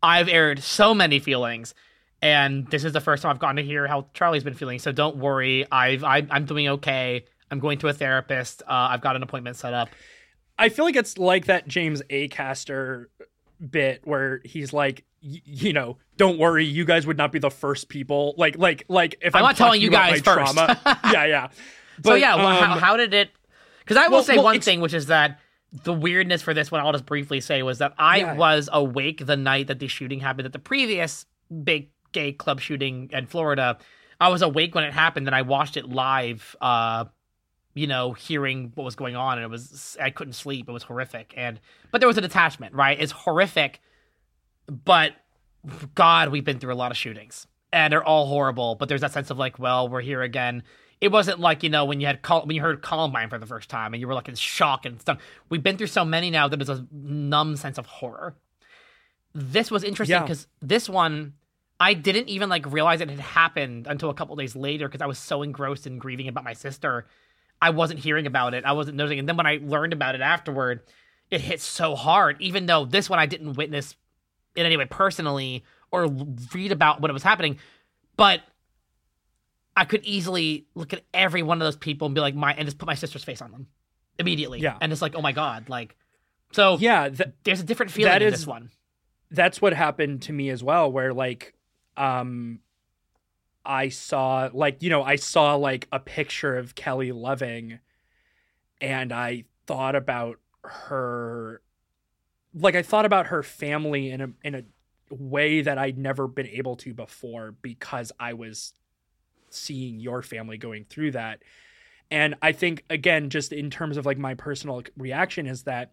I've 0.00 0.28
aired 0.28 0.62
so 0.62 0.94
many 0.94 1.18
feelings. 1.18 1.74
And 2.22 2.68
this 2.68 2.84
is 2.84 2.92
the 2.92 3.00
first 3.00 3.22
time 3.22 3.30
I've 3.30 3.40
gotten 3.40 3.56
to 3.56 3.64
hear 3.64 3.88
how 3.88 4.06
Charlie's 4.14 4.44
been 4.44 4.54
feeling. 4.54 4.78
So 4.78 4.92
don't 4.92 5.16
worry. 5.16 5.66
I've 5.72 6.04
I, 6.04 6.24
I'm 6.30 6.44
doing 6.44 6.68
okay. 6.68 7.24
I'm 7.50 7.58
going 7.58 7.78
to 7.78 7.88
a 7.88 7.92
therapist. 7.92 8.62
Uh, 8.62 8.88
I've 8.90 9.00
got 9.00 9.16
an 9.16 9.22
appointment 9.22 9.56
set 9.56 9.74
up. 9.74 9.88
I 10.58 10.68
feel 10.68 10.84
like 10.84 10.96
it's 10.96 11.18
like 11.18 11.46
that 11.46 11.66
James 11.66 12.02
Acaster 12.10 13.06
bit 13.58 14.02
where 14.04 14.40
he's 14.44 14.72
like, 14.72 15.04
y- 15.22 15.40
you 15.44 15.72
know, 15.72 15.98
don't 16.16 16.38
worry, 16.38 16.64
you 16.64 16.84
guys 16.84 17.06
would 17.06 17.16
not 17.18 17.32
be 17.32 17.38
the 17.38 17.50
first 17.50 17.88
people. 17.88 18.34
Like, 18.36 18.56
like, 18.58 18.84
like 18.88 19.16
if 19.22 19.34
I'm 19.34 19.40
I'm, 19.42 19.48
not 19.48 19.56
telling 19.56 19.80
you 19.80 19.90
guys 19.90 20.20
first. 20.20 20.54
trauma, 20.54 20.80
yeah, 21.12 21.24
yeah. 21.24 21.48
so 22.04 22.14
yeah, 22.14 22.36
well, 22.36 22.60
how, 22.62 22.72
um, 22.74 22.78
how 22.78 22.96
did 22.96 23.14
it? 23.14 23.30
Because 23.80 23.96
I 23.96 24.08
will 24.08 24.16
well- 24.18 24.22
say 24.24 24.34
well, 24.36 24.44
one 24.44 24.60
thing, 24.60 24.80
which 24.80 24.94
is 24.94 25.06
that 25.06 25.38
the 25.84 25.92
weirdness 25.92 26.42
for 26.42 26.52
this 26.52 26.70
one, 26.70 26.80
I'll 26.80 26.92
just 26.92 27.06
briefly 27.06 27.40
say, 27.40 27.62
was 27.62 27.78
that 27.78 27.94
I 27.98 28.18
Yeah. 28.18 28.34
was 28.34 28.68
awake 28.72 29.24
the 29.24 29.36
night 29.36 29.68
that 29.68 29.78
the 29.78 29.86
shooting 29.88 30.18
happened 30.20 30.46
at 30.46 30.52
the 30.52 30.58
previous 30.58 31.26
big 31.62 31.90
gay 32.12 32.32
club 32.32 32.60
shooting 32.60 33.08
in 33.12 33.26
Florida. 33.26 33.78
I 34.20 34.28
was 34.30 34.42
awake 34.42 34.74
when 34.74 34.82
it 34.84 34.92
happened, 34.92 35.28
and 35.28 35.34
I 35.34 35.42
watched 35.42 35.76
it 35.76 35.88
live. 35.88 36.56
Uh, 36.60 37.04
you 37.72 37.86
know, 37.86 38.12
hearing 38.12 38.72
what 38.74 38.82
was 38.82 38.96
going 38.96 39.14
on, 39.14 39.38
and 39.38 39.44
it 39.44 39.48
was 39.48 39.96
I 40.02 40.10
couldn't 40.10 40.32
sleep. 40.32 40.68
It 40.68 40.72
was 40.72 40.82
horrific, 40.82 41.32
and 41.36 41.60
but 41.92 42.00
there 42.00 42.08
was 42.08 42.18
a 42.18 42.20
detachment, 42.20 42.74
right? 42.74 43.00
It's 43.00 43.12
horrific, 43.12 43.80
but 44.70 45.12
God, 45.94 46.30
we've 46.30 46.44
been 46.44 46.58
through 46.58 46.72
a 46.72 46.76
lot 46.76 46.90
of 46.90 46.96
shootings, 46.96 47.46
and 47.72 47.92
they're 47.92 48.04
all 48.04 48.26
horrible. 48.26 48.76
But 48.76 48.88
there's 48.88 49.00
that 49.02 49.12
sense 49.12 49.30
of 49.30 49.38
like, 49.38 49.58
well, 49.58 49.88
we're 49.88 50.00
here 50.00 50.22
again. 50.22 50.62
It 51.00 51.10
wasn't 51.10 51.40
like 51.40 51.62
you 51.62 51.70
know 51.70 51.84
when 51.86 52.00
you 52.00 52.06
had 52.06 52.22
Col- 52.22 52.46
when 52.46 52.54
you 52.56 52.62
heard 52.62 52.82
Columbine 52.82 53.28
for 53.30 53.38
the 53.38 53.46
first 53.46 53.68
time, 53.70 53.94
and 53.94 54.00
you 54.00 54.06
were 54.06 54.14
like 54.14 54.28
in 54.28 54.34
shock 54.34 54.86
and 54.86 55.00
stuff. 55.00 55.18
We've 55.48 55.62
been 55.62 55.76
through 55.76 55.86
so 55.88 56.04
many 56.04 56.30
now 56.30 56.48
that 56.48 56.56
there's 56.56 56.68
a 56.68 56.86
numb 56.92 57.56
sense 57.56 57.78
of 57.78 57.86
horror. 57.86 58.36
This 59.34 59.70
was 59.70 59.84
interesting 59.84 60.16
Yeah. 60.16 60.22
because 60.22 60.46
this 60.60 60.88
one. 60.88 61.34
I 61.82 61.94
didn't 61.94 62.28
even 62.28 62.50
like 62.50 62.70
realize 62.70 63.00
it 63.00 63.08
had 63.08 63.20
happened 63.20 63.86
until 63.86 64.10
a 64.10 64.14
couple 64.14 64.36
days 64.36 64.54
later 64.54 64.86
because 64.86 65.00
I 65.00 65.06
was 65.06 65.18
so 65.18 65.40
engrossed 65.42 65.86
in 65.86 65.98
grieving 65.98 66.28
about 66.28 66.44
my 66.44 66.52
sister. 66.52 67.06
I 67.62 67.70
wasn't 67.70 68.00
hearing 68.00 68.26
about 68.26 68.52
it. 68.52 68.66
I 68.66 68.72
wasn't 68.72 68.98
noticing. 68.98 69.18
And 69.18 69.26
then 69.26 69.38
when 69.38 69.46
I 69.46 69.60
learned 69.62 69.94
about 69.94 70.14
it 70.14 70.20
afterward, 70.20 70.82
it 71.30 71.40
hit 71.40 71.62
so 71.62 71.94
hard, 71.94 72.36
even 72.38 72.66
though 72.66 72.84
this 72.84 73.08
one 73.08 73.18
I 73.18 73.24
didn't 73.24 73.54
witness 73.54 73.94
in 74.56 74.66
any 74.66 74.76
way 74.76 74.84
personally 74.84 75.64
or 75.90 76.06
read 76.54 76.72
about 76.72 77.00
what 77.00 77.12
was 77.12 77.22
happening. 77.22 77.58
But 78.16 78.40
I 79.76 79.84
could 79.84 80.04
easily 80.04 80.66
look 80.74 80.92
at 80.92 81.02
every 81.14 81.42
one 81.42 81.60
of 81.60 81.66
those 81.66 81.76
people 81.76 82.06
and 82.06 82.14
be 82.14 82.20
like, 82.20 82.34
my, 82.34 82.52
and 82.54 82.66
just 82.66 82.78
put 82.78 82.86
my 82.86 82.94
sister's 82.94 83.24
face 83.24 83.40
on 83.40 83.50
them 83.52 83.66
immediately. 84.18 84.60
Yeah. 84.60 84.76
And 84.80 84.92
it's 84.92 85.00
like, 85.02 85.14
oh 85.14 85.22
my 85.22 85.32
God. 85.32 85.68
Like, 85.68 85.96
so 86.52 86.76
yeah, 86.78 87.08
th- 87.08 87.30
there's 87.44 87.60
a 87.60 87.64
different 87.64 87.92
feeling 87.92 88.12
That 88.12 88.22
in 88.22 88.28
is- 88.28 88.40
this 88.40 88.46
one. 88.46 88.70
that's 89.30 89.62
what 89.62 89.72
happened 89.72 90.22
to 90.22 90.32
me 90.32 90.50
as 90.50 90.62
well. 90.62 90.90
Where 90.90 91.14
like, 91.14 91.54
um, 91.96 92.58
I 93.64 93.88
saw 93.90 94.48
like 94.52 94.82
you 94.82 94.90
know 94.90 95.02
I 95.02 95.16
saw 95.16 95.54
like 95.54 95.86
a 95.92 96.00
picture 96.00 96.56
of 96.56 96.74
Kelly 96.74 97.12
Loving, 97.12 97.78
and 98.80 99.12
I 99.12 99.44
thought 99.66 99.94
about 99.94 100.38
her, 100.64 101.60
like 102.54 102.74
I 102.74 102.82
thought 102.82 103.04
about 103.04 103.28
her 103.28 103.42
family 103.42 104.10
in 104.10 104.20
a 104.20 104.28
in 104.42 104.54
a 104.54 104.62
way 105.10 105.60
that 105.62 105.78
I'd 105.78 105.98
never 105.98 106.28
been 106.28 106.46
able 106.46 106.76
to 106.76 106.94
before 106.94 107.54
because 107.62 108.12
I 108.18 108.34
was 108.34 108.74
seeing 109.50 109.98
your 109.98 110.22
family 110.22 110.56
going 110.56 110.84
through 110.84 111.12
that. 111.12 111.42
And 112.10 112.34
I 112.42 112.52
think 112.52 112.84
again, 112.90 113.30
just 113.30 113.52
in 113.52 113.70
terms 113.70 113.96
of 113.96 114.06
like 114.06 114.18
my 114.18 114.34
personal 114.34 114.82
reaction 114.96 115.46
is 115.46 115.64
that 115.64 115.92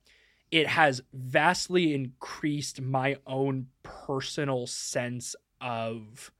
it 0.52 0.68
has 0.68 1.02
vastly 1.14 1.94
increased 1.94 2.82
my 2.82 3.18
own 3.26 3.68
personal 3.84 4.66
sense 4.66 5.36
of 5.60 6.32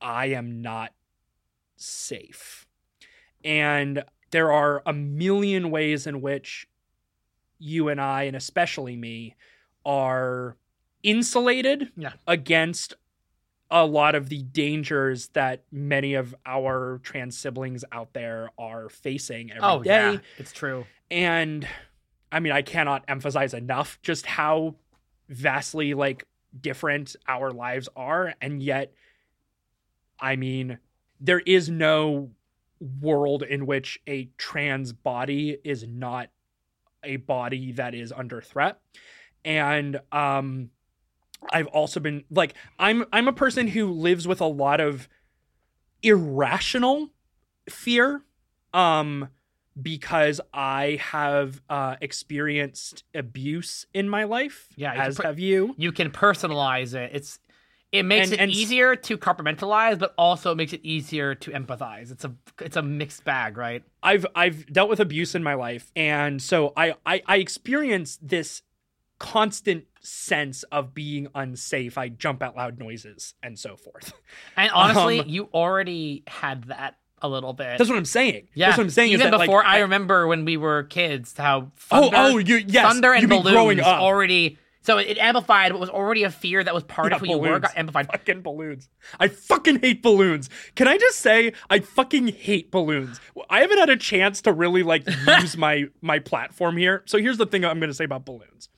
I 0.00 0.26
am 0.26 0.62
not 0.62 0.92
safe. 1.76 2.66
And 3.44 4.04
there 4.30 4.52
are 4.52 4.82
a 4.86 4.92
million 4.92 5.70
ways 5.70 6.06
in 6.06 6.20
which 6.20 6.68
you 7.62 7.88
and 7.88 8.00
I, 8.00 8.24
and 8.24 8.36
especially 8.36 8.96
me, 8.96 9.36
are 9.84 10.56
insulated 11.02 11.90
Yeah. 11.96 12.12
against 12.26 12.94
a 13.70 13.86
lot 13.86 14.14
of 14.14 14.28
the 14.28 14.42
dangers 14.42 15.28
that 15.28 15.62
many 15.72 16.14
of 16.14 16.34
our 16.44 17.00
trans 17.02 17.38
siblings 17.38 17.84
out 17.90 18.12
there 18.12 18.50
are 18.58 18.88
facing 18.88 19.50
every 19.50 19.60
day. 19.60 19.66
Oh, 19.66 19.82
yeah. 20.12 20.18
It's 20.38 20.52
true. 20.52 20.84
And 21.10 21.66
I 22.30 22.40
mean, 22.40 22.52
I 22.52 22.62
cannot 22.62 23.04
emphasize 23.08 23.54
enough 23.54 23.98
just 24.02 24.26
how 24.26 24.74
vastly 25.28 25.94
like 25.94 26.26
different 26.60 27.16
our 27.26 27.50
lives 27.50 27.88
are. 27.96 28.34
And 28.40 28.62
yet, 28.62 28.92
I 30.20 30.36
mean, 30.36 30.78
there 31.20 31.40
is 31.40 31.68
no 31.70 32.30
world 33.00 33.42
in 33.42 33.64
which 33.66 34.00
a 34.06 34.28
trans 34.36 34.92
body 34.92 35.56
is 35.64 35.86
not 35.86 36.28
a 37.04 37.16
body 37.16 37.72
that 37.72 37.94
is 37.94 38.12
under 38.12 38.40
threat. 38.40 38.78
And 39.44 40.00
um 40.12 40.70
I've 41.52 41.66
also 41.68 41.98
been 42.00 42.24
like 42.30 42.54
I'm 42.78 43.04
I'm 43.12 43.26
a 43.28 43.32
person 43.32 43.66
who 43.68 43.90
lives 43.90 44.28
with 44.28 44.40
a 44.40 44.46
lot 44.46 44.80
of 44.80 45.08
irrational 46.02 47.10
fear 47.68 48.22
um 48.74 49.28
because 49.80 50.40
I 50.52 50.98
have 51.00 51.62
uh 51.70 51.96
experienced 52.00 53.04
abuse 53.14 53.86
in 53.94 54.08
my 54.08 54.24
life 54.24 54.68
Yeah, 54.76 54.92
as 54.92 55.16
put- 55.16 55.26
have 55.26 55.38
you. 55.38 55.74
You 55.78 55.92
can 55.92 56.10
personalize 56.10 56.94
it. 56.94 57.10
It's 57.14 57.38
it 57.92 58.04
makes 58.04 58.28
And- 58.28 58.34
it 58.34 58.40
and 58.40 58.50
easier 58.50 58.96
to 58.96 59.18
compartmentalize, 59.18 59.98
but 59.98 60.14
also 60.16 60.52
it 60.52 60.56
makes 60.56 60.72
it 60.72 60.80
easier 60.82 61.34
to 61.36 61.50
empathize. 61.50 62.10
It's 62.10 62.24
a 62.24 62.34
it's 62.60 62.76
a 62.76 62.82
mixed 62.82 63.24
bag, 63.24 63.56
right? 63.56 63.82
I've 64.02 64.26
I've 64.34 64.66
dealt 64.72 64.88
with 64.88 64.98
abuse 65.00 65.34
in 65.34 65.42
my 65.42 65.54
life, 65.54 65.92
and 65.94 66.40
so 66.42 66.72
I 66.76 66.94
I, 67.06 67.22
I 67.26 67.36
experience 67.36 68.18
this 68.22 68.62
constant 69.18 69.84
sense 70.00 70.64
of 70.64 70.94
being 70.94 71.28
unsafe. 71.34 71.96
I 71.96 72.08
jump 72.08 72.42
at 72.42 72.56
loud 72.56 72.78
noises 72.78 73.34
and 73.42 73.58
so 73.58 73.76
forth. 73.76 74.12
And 74.56 74.70
honestly, 74.72 75.20
Um, 75.20 75.28
you 75.28 75.48
already 75.54 76.24
had 76.26 76.64
that 76.64 76.96
a 77.20 77.28
little 77.28 77.52
bit. 77.52 77.78
That's 77.78 77.88
what 77.88 77.96
I'm 77.98 78.04
saying. 78.04 78.48
yeah, 78.54 78.66
That's 78.68 78.78
what 78.78 78.84
I'm 78.84 78.90
saying. 78.90 79.12
is 79.12 79.20
Even 79.20 79.30
that, 79.30 79.38
like, 79.38 79.46
before 79.46 79.64
I, 79.64 79.78
remember 79.80 80.26
when 80.26 80.44
we 80.44 80.56
were 80.56 80.82
kids, 80.82 81.34
how 81.38 81.70
Oh, 81.92 82.10
thunder, 82.10 82.16
oh, 82.16 82.38
you- 82.38 82.64
yes, 82.66 82.84
thunder 82.84 83.12
and 83.12 83.22
you 83.22 83.28
balloons 83.28 83.52
growing 83.54 83.78
up. 83.80 84.00
already. 84.00 84.58
So 84.82 84.98
it, 84.98 85.06
it 85.08 85.18
amplified 85.18 85.72
what 85.72 85.80
was 85.80 85.88
already 85.90 86.24
a 86.24 86.30
fear 86.30 86.62
that 86.64 86.74
was 86.74 86.82
part 86.84 87.10
Yeah, 87.10 87.16
of 87.16 87.20
who 87.22 87.28
you 87.28 87.38
were. 87.38 87.58
Got 87.60 87.76
amplified. 87.76 88.06
fucking 88.08 88.42
balloons. 88.42 88.88
I 89.20 89.28
fucking 89.28 89.80
hate 89.80 90.02
balloons. 90.02 90.50
Can 90.74 90.88
I 90.88 90.98
just 90.98 91.18
say 91.20 91.52
I 91.70 91.78
fucking 91.80 92.28
hate 92.28 92.70
balloons? 92.70 93.20
I 93.48 93.60
haven't 93.60 93.78
had 93.78 93.90
a 93.90 93.96
chance 93.96 94.42
to 94.42 94.52
really 94.52 94.82
like 94.82 95.04
use 95.40 95.56
my 95.56 95.84
my 96.00 96.18
platform 96.18 96.76
here. 96.76 97.02
So 97.06 97.18
here's 97.18 97.38
the 97.38 97.46
thing 97.46 97.64
I'm 97.64 97.78
going 97.78 97.90
to 97.90 97.94
say 97.94 98.04
about 98.04 98.24
balloons. 98.24 98.68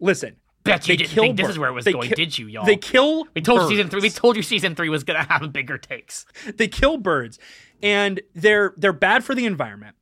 Listen, 0.00 0.36
Bet 0.64 0.86
you 0.88 0.96
didn't 0.96 1.10
think 1.10 1.36
this 1.36 1.48
is 1.48 1.58
where 1.58 1.70
it 1.70 1.72
was 1.72 1.84
they 1.84 1.92
going, 1.92 2.08
ki- 2.08 2.14
did 2.14 2.38
you, 2.38 2.46
y'all? 2.46 2.64
They 2.64 2.76
kill. 2.76 3.26
we 3.34 3.40
told 3.42 3.60
birds. 3.60 3.70
season 3.70 3.88
three. 3.88 4.00
We 4.00 4.10
told 4.10 4.36
you 4.36 4.42
season 4.42 4.74
three 4.74 4.88
was 4.88 5.04
gonna 5.04 5.24
have 5.24 5.52
bigger 5.52 5.78
takes. 5.78 6.26
they 6.56 6.68
kill 6.68 6.98
birds 6.98 7.38
and 7.82 8.20
they're 8.34 8.74
they're 8.76 8.92
bad 8.92 9.24
for 9.24 9.34
the 9.34 9.46
environment 9.46 9.96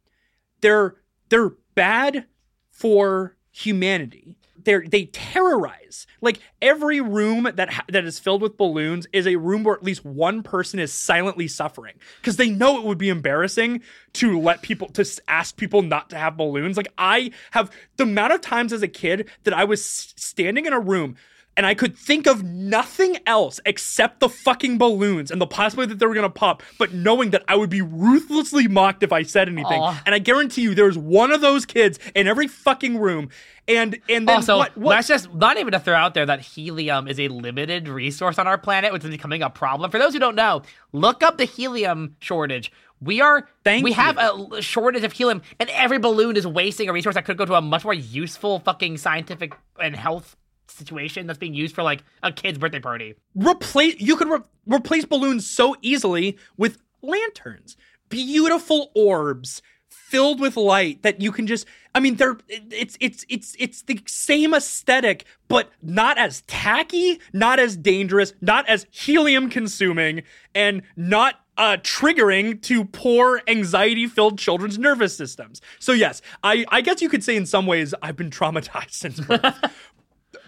they're 0.61 0.97
they're 1.29 1.51
bad 1.77 2.27
for 2.73 3.37
humanity 3.53 4.37
they're 4.65 4.85
they 4.87 5.07
terrorize. 5.07 6.07
Like 6.21 6.41
every 6.61 7.01
room 7.01 7.49
that 7.55 7.71
ha- 7.71 7.85
that 7.89 8.05
is 8.05 8.19
filled 8.19 8.43
with 8.43 8.57
balloons 8.57 9.07
is 9.13 9.27
a 9.27 9.37
room 9.37 9.65
where 9.65 9.75
at 9.75 9.83
least 9.83 10.05
one 10.05 10.43
person 10.43 10.79
is 10.79 10.93
silently 10.93 11.49
suffering 11.49 11.95
because 12.21 12.37
they 12.37 12.51
know 12.51 12.79
it 12.79 12.85
would 12.85 12.99
be 12.99 13.09
embarrassing 13.09 13.83
to 14.15 14.41
let 14.41 14.63
people 14.63 14.89
to 14.91 15.21
ask 15.29 15.57
people 15.57 15.83
not 15.83 16.11
to 16.11 16.19
have 16.19 16.37
balloons. 16.37 16.77
Like 16.77 16.93
i 16.99 17.31
have 17.53 17.71
the 17.97 18.05
amount 18.05 18.33
of 18.33 18.41
times 18.41 18.73
as 18.73 18.83
a 18.83 18.89
kid 18.89 19.29
that 19.45 19.55
i 19.55 19.65
was 19.65 19.85
standing 19.85 20.67
in 20.67 20.73
a 20.73 20.81
room 20.81 21.17
and 21.59 21.67
I 21.67 21.75
could 21.75 21.99
think 21.99 22.29
of 22.29 22.45
nothing 22.45 23.19
else 23.27 23.59
except 23.67 24.21
the 24.21 24.29
fucking 24.29 24.79
balloons 24.79 25.33
and 25.33 25.41
the 25.41 25.47
possibility 25.47 25.93
that 25.93 25.99
they 25.99 26.07
were 26.07 26.15
gonna 26.15 26.31
pop, 26.31 26.63
but 26.79 26.95
knowing 26.95 27.31
that 27.31 27.43
I 27.49 27.57
would 27.57 27.69
be 27.69 27.83
ruthlessly 27.83 28.69
mocked 28.69 29.03
if 29.03 29.13
I 29.13 29.23
said 29.25 29.49
anything. 29.49 29.81
Aw. 29.81 30.03
And 30.07 30.15
I 30.15 30.21
guarantee 30.21 30.63
you, 30.63 30.77
there's 30.77 30.97
one 30.97 31.33
of 31.33 31.41
those 31.41 31.67
kids 31.67 31.99
in 32.15 32.29
every 32.29 32.47
fucking 32.47 32.99
room. 32.99 33.31
And 33.67 33.99
and 34.09 34.29
then 34.29 34.37
Also, 34.37 34.57
what? 34.57 34.77
what 34.79 34.95
let's 34.95 35.09
just 35.09 35.35
not 35.35 35.59
even 35.59 35.73
to 35.73 35.81
throw 35.81 35.97
out 35.97 36.15
there 36.15 36.25
that 36.27 36.41
helium 36.41 37.09
is 37.09 37.19
a 37.19 37.27
limited 37.27 37.89
resource 37.89 38.39
on 38.39 38.47
our 38.47 38.57
planet, 38.57 38.93
which 38.93 39.03
is 39.03 39.11
becoming 39.11 39.43
a 39.43 39.51
problem. 39.51 39.91
For 39.91 39.99
those 39.99 40.13
who 40.13 40.21
don't 40.21 40.37
know, 40.37 40.63
look 40.93 41.25
up 41.25 41.39
the 41.39 41.45
helium 41.45 42.15
shortage. 42.21 42.71
We 43.01 43.21
are 43.21 43.49
Thank 43.65 43.83
we 43.83 43.91
you. 43.91 43.97
have 43.97 44.17
a 44.17 44.63
shortage 44.63 45.03
of 45.03 45.13
helium, 45.13 45.43
and 45.59 45.69
every 45.71 45.99
balloon 45.99 46.37
is 46.37 46.47
wasting 46.47 46.89
a 46.89 46.93
resource 46.93 47.17
that 47.17 47.25
could 47.25 47.37
go 47.37 47.45
to 47.45 47.55
a 47.55 47.61
much 47.61 47.83
more 47.83 47.95
useful 47.95 48.61
fucking 48.61 48.97
scientific 48.99 49.55
and 49.81 49.97
health 49.97 50.37
situation 50.71 51.27
that's 51.27 51.39
being 51.39 51.55
used 51.55 51.75
for 51.75 51.83
like 51.83 52.03
a 52.23 52.33
kid's 52.33 52.59
birthday 52.59 52.81
party. 52.81 53.15
replace 53.35 53.97
you 53.99 54.17
could 54.17 54.29
re- 54.29 54.41
replace 54.67 55.05
balloons 55.05 55.49
so 55.49 55.77
easily 55.83 56.37
with 56.57 56.79
lanterns 57.03 57.77
beautiful 58.09 58.91
orbs 58.95 59.63
filled 59.89 60.41
with 60.41 60.57
light 60.57 61.03
that 61.03 61.21
you 61.21 61.31
can 61.31 61.47
just 61.47 61.67
i 61.95 62.01
mean 62.01 62.17
they're 62.17 62.37
it's 62.49 62.97
it's 63.01 63.25
it's 63.29 63.55
it's 63.59 63.83
the 63.83 64.01
same 64.07 64.55
aesthetic 64.55 65.25
but 65.49 65.71
not 65.83 66.17
as 66.19 66.41
tacky 66.43 67.21
not 67.33 67.59
as 67.59 67.77
dangerous 67.77 68.33
not 68.41 68.67
as 68.69 68.87
helium 68.91 69.51
consuming 69.51 70.23
and 70.55 70.83
not 70.97 71.41
uh, 71.59 71.77
triggering 71.79 72.63
to 72.63 72.85
poor 72.85 73.43
anxiety 73.49 74.07
filled 74.07 74.39
children's 74.39 74.79
nervous 74.79 75.17
systems 75.17 75.61
so 75.79 75.93
yes 75.93 76.23
i 76.45 76.65
i 76.69 76.81
guess 76.81 77.03
you 77.03 77.09
could 77.09 77.25
say 77.25 77.37
in 77.37 77.45
some 77.45 77.67
ways 77.67 77.93
i've 78.01 78.17
been 78.17 78.31
traumatized 78.31 78.91
since 78.93 79.21
birth 79.21 79.45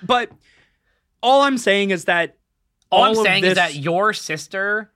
but 0.02 0.30
all 1.22 1.42
i'm 1.42 1.58
saying 1.58 1.90
is 1.90 2.06
that 2.06 2.36
All, 2.90 3.04
all 3.04 3.18
I'm 3.18 3.24
saying 3.24 3.44
is 3.44 3.54
that 3.54 3.76
your 3.76 4.12
sister, 4.12 4.90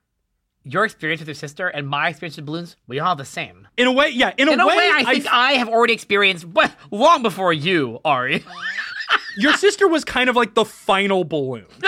your 0.64 0.84
experience 0.84 1.20
with 1.20 1.28
your 1.28 1.34
sister, 1.34 1.68
and 1.68 1.86
my 1.86 2.08
experience 2.08 2.36
with 2.36 2.46
balloons, 2.46 2.76
we 2.86 2.98
all 2.98 3.10
have 3.10 3.18
the 3.18 3.24
same. 3.24 3.68
In 3.76 3.86
a 3.86 3.92
way, 3.92 4.10
yeah. 4.10 4.32
In 4.36 4.48
a, 4.48 4.52
In 4.52 4.60
a 4.60 4.66
way, 4.66 4.76
way, 4.76 4.90
I 4.92 5.04
think 5.04 5.26
I, 5.30 5.52
have 5.52 5.68
already 5.68 5.92
experienced 5.92 6.44
well, 6.44 6.70
long 6.90 7.22
before 7.22 7.52
you, 7.52 8.00
Ari. 8.04 8.44
your 9.36 9.52
sister 9.54 9.86
was 9.86 10.04
kind 10.04 10.28
of 10.28 10.36
like 10.36 10.54
the 10.54 10.64
final 10.64 11.24
balloon. 11.24 11.66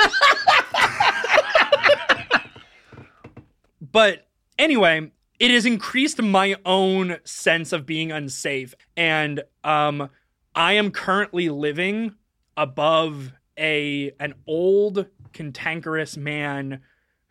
but 3.81 4.27
anyway, 4.59 5.11
it 5.39 5.51
has 5.51 5.67
increased 5.67 6.21
my 6.23 6.57
own 6.65 7.19
sense 7.25 7.73
of 7.73 7.87
being 7.87 8.13
unsafe, 8.13 8.75
and 8.97 9.43
um, 9.65 10.11
I 10.55 10.75
am 10.75 10.91
currently 10.91 11.49
living 11.49 12.15
above 12.57 13.33
a 13.59 14.13
an 14.21 14.35
old 14.47 15.07
cantankerous 15.33 16.17
man 16.17 16.81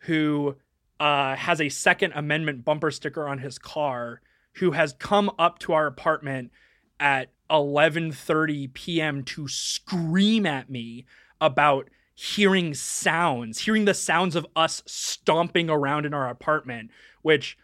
who 0.00 0.56
uh, 1.00 1.36
has 1.36 1.60
a 1.60 1.68
Second 1.68 2.12
Amendment 2.14 2.64
bumper 2.64 2.90
sticker 2.90 3.28
on 3.28 3.38
his 3.38 3.58
car, 3.58 4.22
who 4.54 4.72
has 4.72 4.94
come 4.94 5.30
up 5.38 5.58
to 5.60 5.72
our 5.72 5.86
apartment 5.86 6.50
at 6.98 7.30
11:30 7.50 8.72
p.m. 8.72 9.22
to 9.24 9.48
scream 9.48 10.46
at 10.46 10.70
me 10.70 11.06
about 11.40 11.88
hearing 12.14 12.72
sounds, 12.72 13.60
hearing 13.60 13.84
the 13.84 13.94
sounds 13.94 14.34
of 14.34 14.46
us 14.56 14.82
stomping 14.86 15.68
around 15.68 16.06
in 16.06 16.14
our 16.14 16.28
apartment, 16.28 16.90
which 17.22 17.58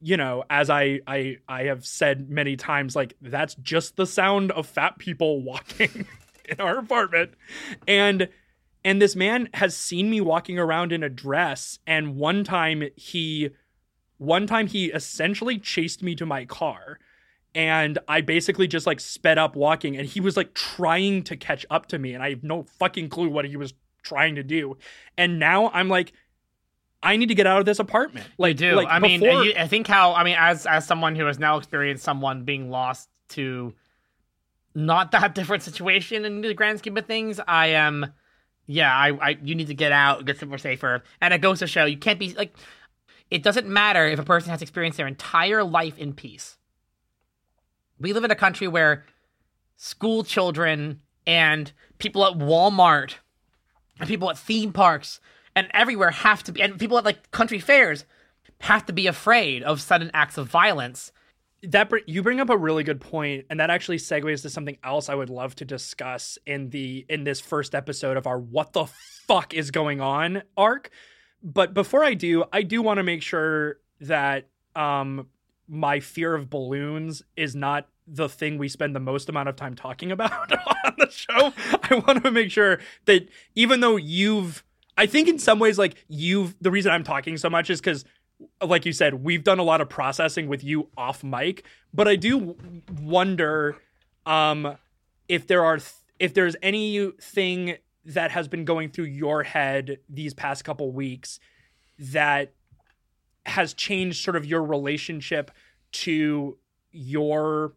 you 0.00 0.16
know, 0.16 0.44
as 0.48 0.70
I 0.70 1.00
I 1.06 1.38
I 1.48 1.64
have 1.64 1.86
said 1.86 2.30
many 2.30 2.56
times 2.56 2.94
like 2.94 3.14
that's 3.20 3.54
just 3.56 3.96
the 3.96 4.06
sound 4.06 4.52
of 4.52 4.66
fat 4.66 4.98
people 4.98 5.42
walking 5.42 6.06
in 6.58 6.60
our 6.60 6.78
apartment. 6.78 7.32
And 7.86 8.28
and 8.84 9.02
this 9.02 9.16
man 9.16 9.48
has 9.54 9.76
seen 9.76 10.08
me 10.08 10.20
walking 10.20 10.58
around 10.58 10.92
in 10.92 11.02
a 11.02 11.08
dress 11.08 11.78
and 11.86 12.16
one 12.16 12.44
time 12.44 12.84
he 12.96 13.50
one 14.18 14.46
time 14.46 14.66
he 14.66 14.86
essentially 14.86 15.58
chased 15.58 16.02
me 16.02 16.14
to 16.14 16.24
my 16.24 16.44
car 16.44 16.98
and 17.54 17.98
I 18.06 18.20
basically 18.20 18.68
just 18.68 18.86
like 18.86 19.00
sped 19.00 19.38
up 19.38 19.56
walking 19.56 19.96
and 19.96 20.06
he 20.06 20.20
was 20.20 20.36
like 20.36 20.54
trying 20.54 21.22
to 21.24 21.36
catch 21.36 21.66
up 21.70 21.86
to 21.86 21.98
me 21.98 22.14
and 22.14 22.22
I 22.22 22.30
have 22.30 22.44
no 22.44 22.62
fucking 22.62 23.08
clue 23.08 23.28
what 23.28 23.44
he 23.44 23.56
was 23.56 23.74
trying 24.02 24.36
to 24.36 24.42
do. 24.42 24.76
And 25.16 25.38
now 25.38 25.70
I'm 25.70 25.88
like 25.88 26.12
I 27.02 27.16
need 27.16 27.28
to 27.28 27.34
get 27.34 27.46
out 27.46 27.60
of 27.60 27.66
this 27.66 27.78
apartment. 27.78 28.26
Like 28.38 28.56
do. 28.56 28.74
like 28.74 28.88
I 28.88 28.98
mean, 28.98 29.20
before- 29.20 29.44
you, 29.44 29.54
I 29.56 29.68
think 29.68 29.86
how 29.86 30.14
I 30.14 30.24
mean, 30.24 30.36
as 30.38 30.66
as 30.66 30.86
someone 30.86 31.14
who 31.14 31.26
has 31.26 31.38
now 31.38 31.56
experienced 31.56 32.04
someone 32.04 32.44
being 32.44 32.70
lost 32.70 33.08
to 33.30 33.74
not 34.74 35.12
that 35.12 35.34
different 35.34 35.62
situation 35.62 36.24
in 36.24 36.40
the 36.40 36.54
grand 36.54 36.78
scheme 36.78 36.96
of 36.96 37.06
things, 37.06 37.40
I 37.46 37.68
am. 37.68 38.12
Yeah, 38.66 38.94
I, 38.94 39.12
I 39.20 39.38
you 39.42 39.54
need 39.54 39.68
to 39.68 39.74
get 39.74 39.92
out, 39.92 40.24
get 40.24 40.38
somewhere 40.38 40.58
safer, 40.58 41.02
and 41.20 41.32
it 41.32 41.40
goes 41.40 41.60
to 41.60 41.66
show 41.66 41.84
you 41.84 41.98
can't 41.98 42.18
be 42.18 42.34
like. 42.34 42.54
It 43.30 43.42
doesn't 43.42 43.66
matter 43.66 44.06
if 44.06 44.18
a 44.18 44.24
person 44.24 44.50
has 44.50 44.62
experienced 44.62 44.96
their 44.96 45.06
entire 45.06 45.62
life 45.62 45.98
in 45.98 46.14
peace. 46.14 46.56
We 48.00 48.14
live 48.14 48.24
in 48.24 48.30
a 48.30 48.36
country 48.36 48.68
where 48.68 49.04
school 49.76 50.24
children 50.24 51.00
and 51.26 51.72
people 51.98 52.24
at 52.24 52.38
Walmart 52.38 53.14
and 54.00 54.08
people 54.08 54.30
at 54.30 54.38
theme 54.38 54.72
parks 54.72 55.20
and 55.54 55.68
everywhere 55.74 56.10
have 56.10 56.42
to 56.44 56.52
be 56.52 56.62
and 56.62 56.78
people 56.78 56.98
at 56.98 57.04
like 57.04 57.30
country 57.30 57.58
fairs 57.58 58.04
have 58.60 58.86
to 58.86 58.92
be 58.92 59.06
afraid 59.06 59.62
of 59.62 59.80
sudden 59.80 60.10
acts 60.14 60.38
of 60.38 60.48
violence 60.48 61.12
that 61.62 61.90
you 62.06 62.22
bring 62.22 62.40
up 62.40 62.50
a 62.50 62.56
really 62.56 62.84
good 62.84 63.00
point 63.00 63.46
and 63.50 63.58
that 63.58 63.70
actually 63.70 63.96
segues 63.96 64.42
to 64.42 64.50
something 64.50 64.78
else 64.84 65.08
i 65.08 65.14
would 65.14 65.30
love 65.30 65.54
to 65.54 65.64
discuss 65.64 66.38
in 66.46 66.70
the 66.70 67.04
in 67.08 67.24
this 67.24 67.40
first 67.40 67.74
episode 67.74 68.16
of 68.16 68.26
our 68.26 68.38
what 68.38 68.72
the 68.72 68.86
fuck 69.26 69.52
is 69.54 69.70
going 69.70 70.00
on 70.00 70.42
arc. 70.56 70.90
But 71.42 71.74
before 71.74 72.04
i 72.04 72.14
do 72.14 72.44
i 72.52 72.62
do 72.62 72.82
want 72.82 72.98
to 72.98 73.02
make 73.02 73.22
sure 73.22 73.78
that 74.00 74.48
um 74.76 75.26
my 75.68 76.00
fear 76.00 76.34
of 76.34 76.48
balloons 76.48 77.22
is 77.36 77.54
not 77.54 77.88
the 78.06 78.28
thing 78.28 78.56
we 78.56 78.68
spend 78.68 78.96
the 78.96 79.00
most 79.00 79.28
amount 79.28 79.48
of 79.48 79.56
time 79.56 79.74
talking 79.74 80.10
about 80.12 80.32
on 80.52 80.94
the 80.96 81.10
show. 81.10 81.52
I 81.90 82.02
want 82.06 82.24
to 82.24 82.30
make 82.30 82.50
sure 82.50 82.80
that 83.04 83.28
even 83.54 83.80
though 83.80 83.96
you've 83.96 84.64
i 84.96 85.06
think 85.06 85.28
in 85.28 85.38
some 85.38 85.58
ways 85.58 85.78
like 85.78 86.04
you've 86.08 86.56
the 86.60 86.70
reason 86.70 86.92
i'm 86.92 87.04
talking 87.04 87.36
so 87.36 87.50
much 87.50 87.70
is 87.70 87.80
because 87.80 88.04
like 88.62 88.86
you 88.86 88.92
said, 88.92 89.14
we've 89.24 89.44
done 89.44 89.58
a 89.58 89.62
lot 89.62 89.80
of 89.80 89.88
processing 89.88 90.48
with 90.48 90.62
you 90.62 90.88
off 90.96 91.24
mic, 91.24 91.64
but 91.92 92.06
I 92.06 92.16
do 92.16 92.56
wonder 93.02 93.76
um, 94.26 94.76
if 95.28 95.46
there 95.46 95.64
are 95.64 95.78
th- 95.78 95.92
if 96.18 96.34
there's 96.34 96.56
anything 96.62 97.76
that 98.04 98.30
has 98.32 98.48
been 98.48 98.64
going 98.64 98.90
through 98.90 99.04
your 99.04 99.42
head 99.42 99.98
these 100.08 100.34
past 100.34 100.64
couple 100.64 100.90
weeks 100.92 101.38
that 101.98 102.52
has 103.46 103.72
changed 103.74 104.22
sort 104.24 104.36
of 104.36 104.44
your 104.44 104.62
relationship 104.62 105.50
to 105.92 106.58
your 106.90 107.72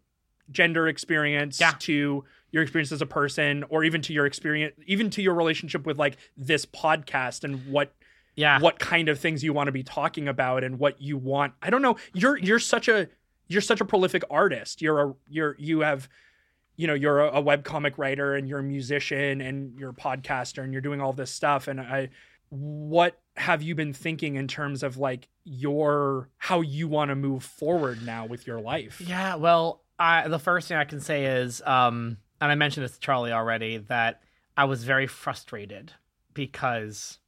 gender 0.51 0.87
experience 0.87 1.59
Yeah. 1.59 1.73
to 1.79 2.23
your 2.51 2.63
experience 2.63 2.91
as 2.91 3.01
a 3.01 3.05
person 3.05 3.63
or 3.69 3.83
even 3.83 4.01
to 4.01 4.13
your 4.13 4.25
experience 4.25 4.75
even 4.85 5.09
to 5.11 5.21
your 5.21 5.33
relationship 5.33 5.85
with 5.85 5.97
like 5.97 6.17
this 6.35 6.65
podcast 6.65 7.43
and 7.43 7.65
what 7.67 7.93
yeah 8.35 8.59
what 8.59 8.79
kind 8.79 9.09
of 9.09 9.19
things 9.19 9.43
you 9.43 9.53
want 9.53 9.67
to 9.67 9.71
be 9.71 9.83
talking 9.83 10.27
about 10.27 10.63
and 10.63 10.79
what 10.79 11.01
you 11.01 11.17
want. 11.17 11.53
I 11.61 11.69
don't 11.69 11.81
know. 11.81 11.97
You're 12.13 12.37
you're 12.37 12.59
such 12.59 12.87
a 12.87 13.09
you're 13.47 13.61
such 13.61 13.81
a 13.81 13.85
prolific 13.85 14.23
artist. 14.29 14.81
You're 14.81 15.01
a 15.01 15.13
you're 15.27 15.55
you 15.59 15.81
have 15.81 16.09
you 16.75 16.87
know 16.87 16.93
you're 16.93 17.19
a, 17.19 17.39
a 17.39 17.43
webcomic 17.43 17.97
writer 17.97 18.35
and 18.35 18.47
you're 18.47 18.59
a 18.59 18.63
musician 18.63 19.41
and 19.41 19.77
you're 19.79 19.91
a 19.91 19.93
podcaster 19.93 20.63
and 20.63 20.71
you're 20.71 20.81
doing 20.81 21.01
all 21.01 21.13
this 21.13 21.31
stuff 21.31 21.67
and 21.67 21.79
I 21.79 22.09
what 22.49 23.17
have 23.37 23.61
you 23.61 23.75
been 23.75 23.93
thinking 23.93 24.35
in 24.35 24.47
terms 24.47 24.83
of 24.83 24.97
like 24.97 25.27
your 25.45 26.29
how 26.37 26.61
you 26.61 26.87
want 26.87 27.09
to 27.09 27.15
move 27.15 27.43
forward 27.43 28.05
now 28.05 28.25
with 28.25 28.45
your 28.45 28.59
life? 28.59 29.01
Yeah, 29.01 29.35
well, 29.35 29.83
I, 29.97 30.27
the 30.27 30.39
first 30.39 30.67
thing 30.67 30.77
I 30.77 30.83
can 30.83 30.99
say 30.99 31.25
is, 31.25 31.61
um, 31.65 32.17
and 32.41 32.51
I 32.51 32.55
mentioned 32.55 32.83
this 32.83 32.93
to 32.93 32.99
Charlie 32.99 33.31
already, 33.31 33.77
that 33.77 34.21
I 34.57 34.65
was 34.65 34.83
very 34.83 35.07
frustrated 35.07 35.93
because, 36.33 37.19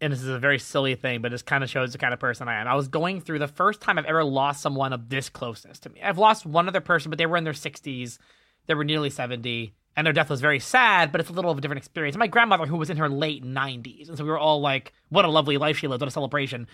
and 0.00 0.12
this 0.12 0.22
is 0.22 0.28
a 0.28 0.38
very 0.38 0.58
silly 0.58 0.94
thing, 0.94 1.20
but 1.22 1.30
this 1.30 1.42
kind 1.42 1.64
of 1.64 1.70
shows 1.70 1.92
the 1.92 1.98
kind 1.98 2.14
of 2.14 2.20
person 2.20 2.48
I 2.48 2.60
am. 2.60 2.68
I 2.68 2.74
was 2.74 2.88
going 2.88 3.20
through 3.20 3.40
the 3.40 3.48
first 3.48 3.80
time 3.80 3.98
I've 3.98 4.04
ever 4.04 4.24
lost 4.24 4.60
someone 4.60 4.92
of 4.92 5.08
this 5.08 5.28
closeness 5.28 5.78
to 5.80 5.90
me. 5.90 6.00
I've 6.02 6.18
lost 6.18 6.46
one 6.46 6.68
other 6.68 6.80
person, 6.80 7.10
but 7.10 7.18
they 7.18 7.26
were 7.26 7.36
in 7.36 7.44
their 7.44 7.52
60s, 7.52 8.18
they 8.66 8.74
were 8.74 8.84
nearly 8.84 9.10
70 9.10 9.74
and 9.98 10.06
their 10.06 10.12
death 10.12 10.30
was 10.30 10.40
very 10.40 10.60
sad, 10.60 11.10
but 11.10 11.20
it's 11.20 11.28
a 11.28 11.32
little 11.32 11.50
of 11.50 11.58
a 11.58 11.60
different 11.60 11.78
experience. 11.78 12.16
My 12.16 12.28
grandmother, 12.28 12.66
who 12.66 12.76
was 12.76 12.88
in 12.88 12.98
her 12.98 13.08
late 13.08 13.44
90s, 13.44 14.08
and 14.08 14.16
so 14.16 14.22
we 14.22 14.30
were 14.30 14.38
all 14.38 14.60
like, 14.60 14.92
what 15.08 15.24
a 15.24 15.28
lovely 15.28 15.56
life 15.56 15.76
she 15.76 15.88
lived, 15.88 16.02
what 16.02 16.06
a 16.06 16.12
celebration. 16.12 16.68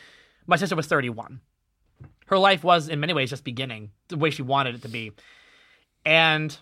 My 0.47 0.57
sister 0.57 0.77
was 0.77 0.87
31. 0.87 1.41
Her 2.27 2.37
life 2.37 2.63
was, 2.63 2.91
in 2.91 3.01
many 3.01 3.15
ways, 3.15 3.31
just 3.31 3.43
beginning 3.43 3.93
the 4.09 4.19
way 4.19 4.29
she 4.29 4.43
wanted 4.43 4.75
it 4.75 4.83
to 4.83 4.91
be. 4.91 5.13
And 6.05 6.55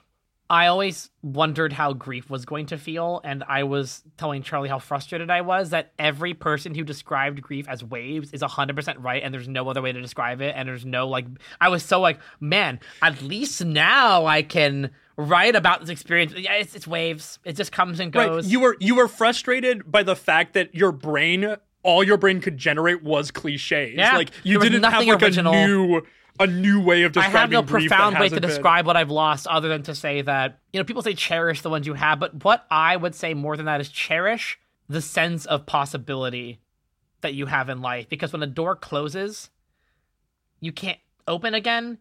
I 0.52 0.66
always 0.66 1.08
wondered 1.22 1.72
how 1.72 1.94
grief 1.94 2.28
was 2.28 2.44
going 2.44 2.66
to 2.66 2.76
feel. 2.76 3.22
And 3.24 3.42
I 3.48 3.62
was 3.62 4.02
telling 4.18 4.42
Charlie 4.42 4.68
how 4.68 4.78
frustrated 4.78 5.30
I 5.30 5.40
was 5.40 5.70
that 5.70 5.94
every 5.98 6.34
person 6.34 6.74
who 6.74 6.84
described 6.84 7.40
grief 7.40 7.66
as 7.70 7.82
waves 7.82 8.34
is 8.34 8.42
100% 8.42 8.96
right. 8.98 9.22
And 9.22 9.32
there's 9.32 9.48
no 9.48 9.66
other 9.70 9.80
way 9.80 9.92
to 9.92 10.00
describe 10.02 10.42
it. 10.42 10.52
And 10.54 10.68
there's 10.68 10.84
no, 10.84 11.08
like, 11.08 11.24
I 11.58 11.70
was 11.70 11.82
so 11.82 12.00
like, 12.00 12.18
man, 12.38 12.80
at 13.00 13.22
least 13.22 13.64
now 13.64 14.26
I 14.26 14.42
can 14.42 14.90
write 15.16 15.56
about 15.56 15.80
this 15.80 15.88
experience. 15.88 16.34
Yeah, 16.36 16.56
it's, 16.56 16.74
it's 16.74 16.86
waves. 16.86 17.38
It 17.46 17.56
just 17.56 17.72
comes 17.72 17.98
and 17.98 18.12
goes. 18.12 18.44
Right. 18.44 18.52
You 18.52 18.60
were 18.60 18.76
you 18.78 18.94
were 18.94 19.08
frustrated 19.08 19.90
by 19.90 20.02
the 20.02 20.14
fact 20.14 20.52
that 20.52 20.74
your 20.74 20.92
brain, 20.92 21.56
all 21.82 22.04
your 22.04 22.18
brain 22.18 22.42
could 22.42 22.58
generate 22.58 23.02
was 23.02 23.30
cliches. 23.30 23.94
Yeah. 23.96 24.16
Like 24.16 24.28
you 24.42 24.60
didn't 24.60 24.82
have 24.82 25.06
like 25.06 25.22
original. 25.22 25.54
a 25.54 25.66
new 25.66 26.02
a 26.40 26.47
new 26.47 26.81
way 26.81 27.03
of 27.03 27.12
describing. 27.12 27.37
I 27.37 27.40
have 27.40 27.51
no 27.51 27.62
profound 27.62 28.18
way 28.18 28.29
to 28.29 28.40
been- 28.40 28.49
describe 28.49 28.87
what 28.87 28.97
I've 28.97 29.11
lost 29.11 29.47
other 29.47 29.68
than 29.68 29.83
to 29.85 29.95
say 29.95 30.23
that, 30.23 30.61
you 30.73 30.81
know, 30.81 30.85
people 30.85 31.03
say 31.03 31.14
cherish 31.14 31.61
the 31.62 31.71
ones 31.71 31.87
you 31.87 31.95
have, 31.95 32.18
but 32.18 32.45
what 32.45 32.66
I 32.71 32.97
would 32.97 33.14
say 33.14 33.35
more 33.35 33.57
than 33.57 33.66
that 33.66 33.81
is 33.81 33.88
cherish 33.88 34.59
the 34.88 35.01
sense 35.01 35.47
of 35.47 35.66
possibility 35.66 36.61
that 37.21 37.35
you 37.35 37.47
have 37.47 37.68
in 37.68 37.81
life. 37.81 38.09
Because 38.09 38.33
when 38.33 38.42
a 38.42 38.47
door 38.47 38.75
closes, 38.77 39.51
you 40.61 40.73
can't 40.73 40.99
open 41.29 41.55
again. 41.55 41.99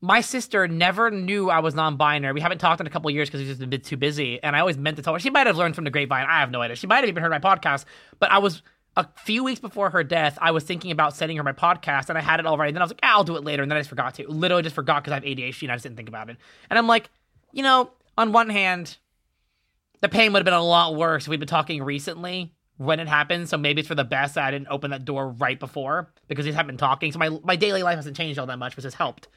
My 0.00 0.20
sister 0.20 0.68
never 0.68 1.10
knew 1.10 1.48
I 1.50 1.60
was 1.60 1.74
non-binary. 1.74 2.34
We 2.34 2.40
haven't 2.40 2.58
talked 2.58 2.80
in 2.80 2.86
a 2.86 2.90
couple 2.90 3.10
years 3.10 3.28
because 3.28 3.40
we've 3.40 3.48
just 3.48 3.60
been 3.60 3.68
a 3.68 3.70
bit 3.70 3.84
too 3.84 3.96
busy. 3.96 4.42
And 4.42 4.54
I 4.54 4.60
always 4.60 4.76
meant 4.76 4.96
to 4.96 5.02
tell 5.02 5.14
her. 5.14 5.18
She 5.20 5.30
might 5.30 5.46
have 5.46 5.56
learned 5.56 5.74
from 5.74 5.84
the 5.84 5.90
grapevine. 5.90 6.26
I 6.28 6.40
have 6.40 6.50
no 6.50 6.60
idea. 6.60 6.76
She 6.76 6.86
might 6.86 6.96
have 6.98 7.08
even 7.08 7.22
heard 7.22 7.30
my 7.30 7.38
podcast. 7.38 7.84
But 8.18 8.30
I 8.30 8.38
was 8.38 8.62
a 8.96 9.06
few 9.16 9.44
weeks 9.44 9.60
before 9.60 9.90
her 9.90 10.02
death. 10.02 10.38
I 10.40 10.50
was 10.50 10.64
thinking 10.64 10.90
about 10.90 11.14
sending 11.14 11.36
her 11.36 11.42
my 11.42 11.52
podcast, 11.52 12.08
and 12.08 12.16
I 12.16 12.22
had 12.22 12.40
it 12.40 12.46
all 12.46 12.56
ready. 12.56 12.70
And 12.70 12.76
then 12.76 12.82
I 12.82 12.84
was 12.84 12.92
like, 12.92 13.00
ah, 13.02 13.12
I'll 13.12 13.24
do 13.24 13.36
it 13.36 13.44
later. 13.44 13.62
And 13.62 13.70
then 13.70 13.76
I 13.76 13.80
just 13.80 13.90
forgot 13.90 14.14
to. 14.14 14.28
Literally 14.28 14.62
just 14.62 14.74
forgot 14.74 15.02
because 15.02 15.12
I 15.12 15.16
have 15.16 15.24
ADHD 15.24 15.62
and 15.62 15.72
I 15.72 15.74
just 15.74 15.82
didn't 15.82 15.96
think 15.96 16.08
about 16.08 16.30
it. 16.30 16.36
And 16.70 16.78
I'm 16.78 16.86
like, 16.86 17.10
you 17.52 17.62
know, 17.62 17.90
on 18.16 18.32
one 18.32 18.48
hand, 18.48 18.96
the 20.00 20.08
pain 20.08 20.32
would 20.32 20.40
have 20.40 20.44
been 20.44 20.54
a 20.54 20.62
lot 20.62 20.94
worse 20.94 21.24
if 21.24 21.28
we'd 21.28 21.40
been 21.40 21.48
talking 21.48 21.82
recently 21.82 22.54
when 22.78 23.00
it 23.00 23.08
happened. 23.08 23.48
So 23.48 23.58
maybe 23.58 23.80
it's 23.80 23.88
for 23.88 23.94
the 23.94 24.04
best 24.04 24.34
that 24.34 24.44
I 24.44 24.50
didn't 24.50 24.68
open 24.68 24.90
that 24.90 25.04
door 25.04 25.28
right 25.28 25.58
before 25.58 26.12
because 26.28 26.46
we 26.46 26.52
haven't 26.52 26.68
been 26.68 26.76
talking. 26.76 27.12
So 27.12 27.18
my 27.18 27.28
my 27.44 27.56
daily 27.56 27.82
life 27.82 27.96
hasn't 27.96 28.16
changed 28.16 28.38
all 28.38 28.46
that 28.46 28.58
much, 28.58 28.76
which 28.76 28.84
has 28.84 28.94
helped. 28.94 29.28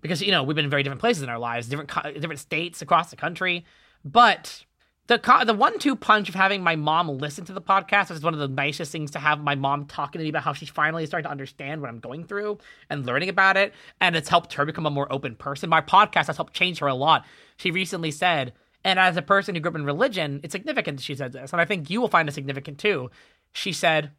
Because 0.00 0.22
you 0.22 0.30
know 0.30 0.42
we've 0.42 0.54
been 0.54 0.66
in 0.66 0.70
very 0.70 0.82
different 0.82 1.00
places 1.00 1.22
in 1.22 1.28
our 1.28 1.38
lives, 1.38 1.68
different 1.68 1.92
different 2.20 2.40
states 2.40 2.82
across 2.82 3.10
the 3.10 3.16
country. 3.16 3.64
But 4.04 4.64
the 5.06 5.18
co- 5.18 5.44
the 5.44 5.54
one 5.54 5.78
two 5.78 5.94
punch 5.94 6.28
of 6.28 6.34
having 6.34 6.62
my 6.62 6.76
mom 6.76 7.08
listen 7.08 7.44
to 7.44 7.52
the 7.52 7.60
podcast 7.60 8.10
is 8.10 8.22
one 8.22 8.34
of 8.34 8.40
the 8.40 8.48
nicest 8.48 8.90
things 8.90 9.12
to 9.12 9.18
have 9.18 9.40
my 9.40 9.54
mom 9.54 9.86
talking 9.86 10.18
to 10.18 10.24
me 10.24 10.30
about 10.30 10.42
how 10.42 10.52
she's 10.52 10.68
finally 10.68 11.06
starting 11.06 11.24
to 11.24 11.30
understand 11.30 11.80
what 11.80 11.88
I'm 11.88 12.00
going 12.00 12.24
through 12.24 12.58
and 12.90 13.06
learning 13.06 13.28
about 13.28 13.56
it, 13.56 13.72
and 14.00 14.16
it's 14.16 14.28
helped 14.28 14.54
her 14.54 14.64
become 14.64 14.86
a 14.86 14.90
more 14.90 15.10
open 15.12 15.36
person. 15.36 15.70
My 15.70 15.80
podcast 15.80 16.26
has 16.26 16.36
helped 16.36 16.54
change 16.54 16.80
her 16.80 16.88
a 16.88 16.94
lot. 16.94 17.24
She 17.56 17.70
recently 17.70 18.10
said, 18.10 18.52
and 18.84 18.98
as 18.98 19.16
a 19.16 19.22
person 19.22 19.54
who 19.54 19.60
grew 19.60 19.70
up 19.70 19.76
in 19.76 19.84
religion, 19.84 20.40
it's 20.42 20.52
significant 20.52 20.98
that 20.98 21.04
she 21.04 21.14
said 21.14 21.32
this, 21.32 21.52
and 21.52 21.60
I 21.60 21.64
think 21.64 21.90
you 21.90 22.00
will 22.00 22.08
find 22.08 22.28
it 22.28 22.32
significant 22.32 22.78
too. 22.78 23.10
She 23.52 23.72
said, 23.72 24.10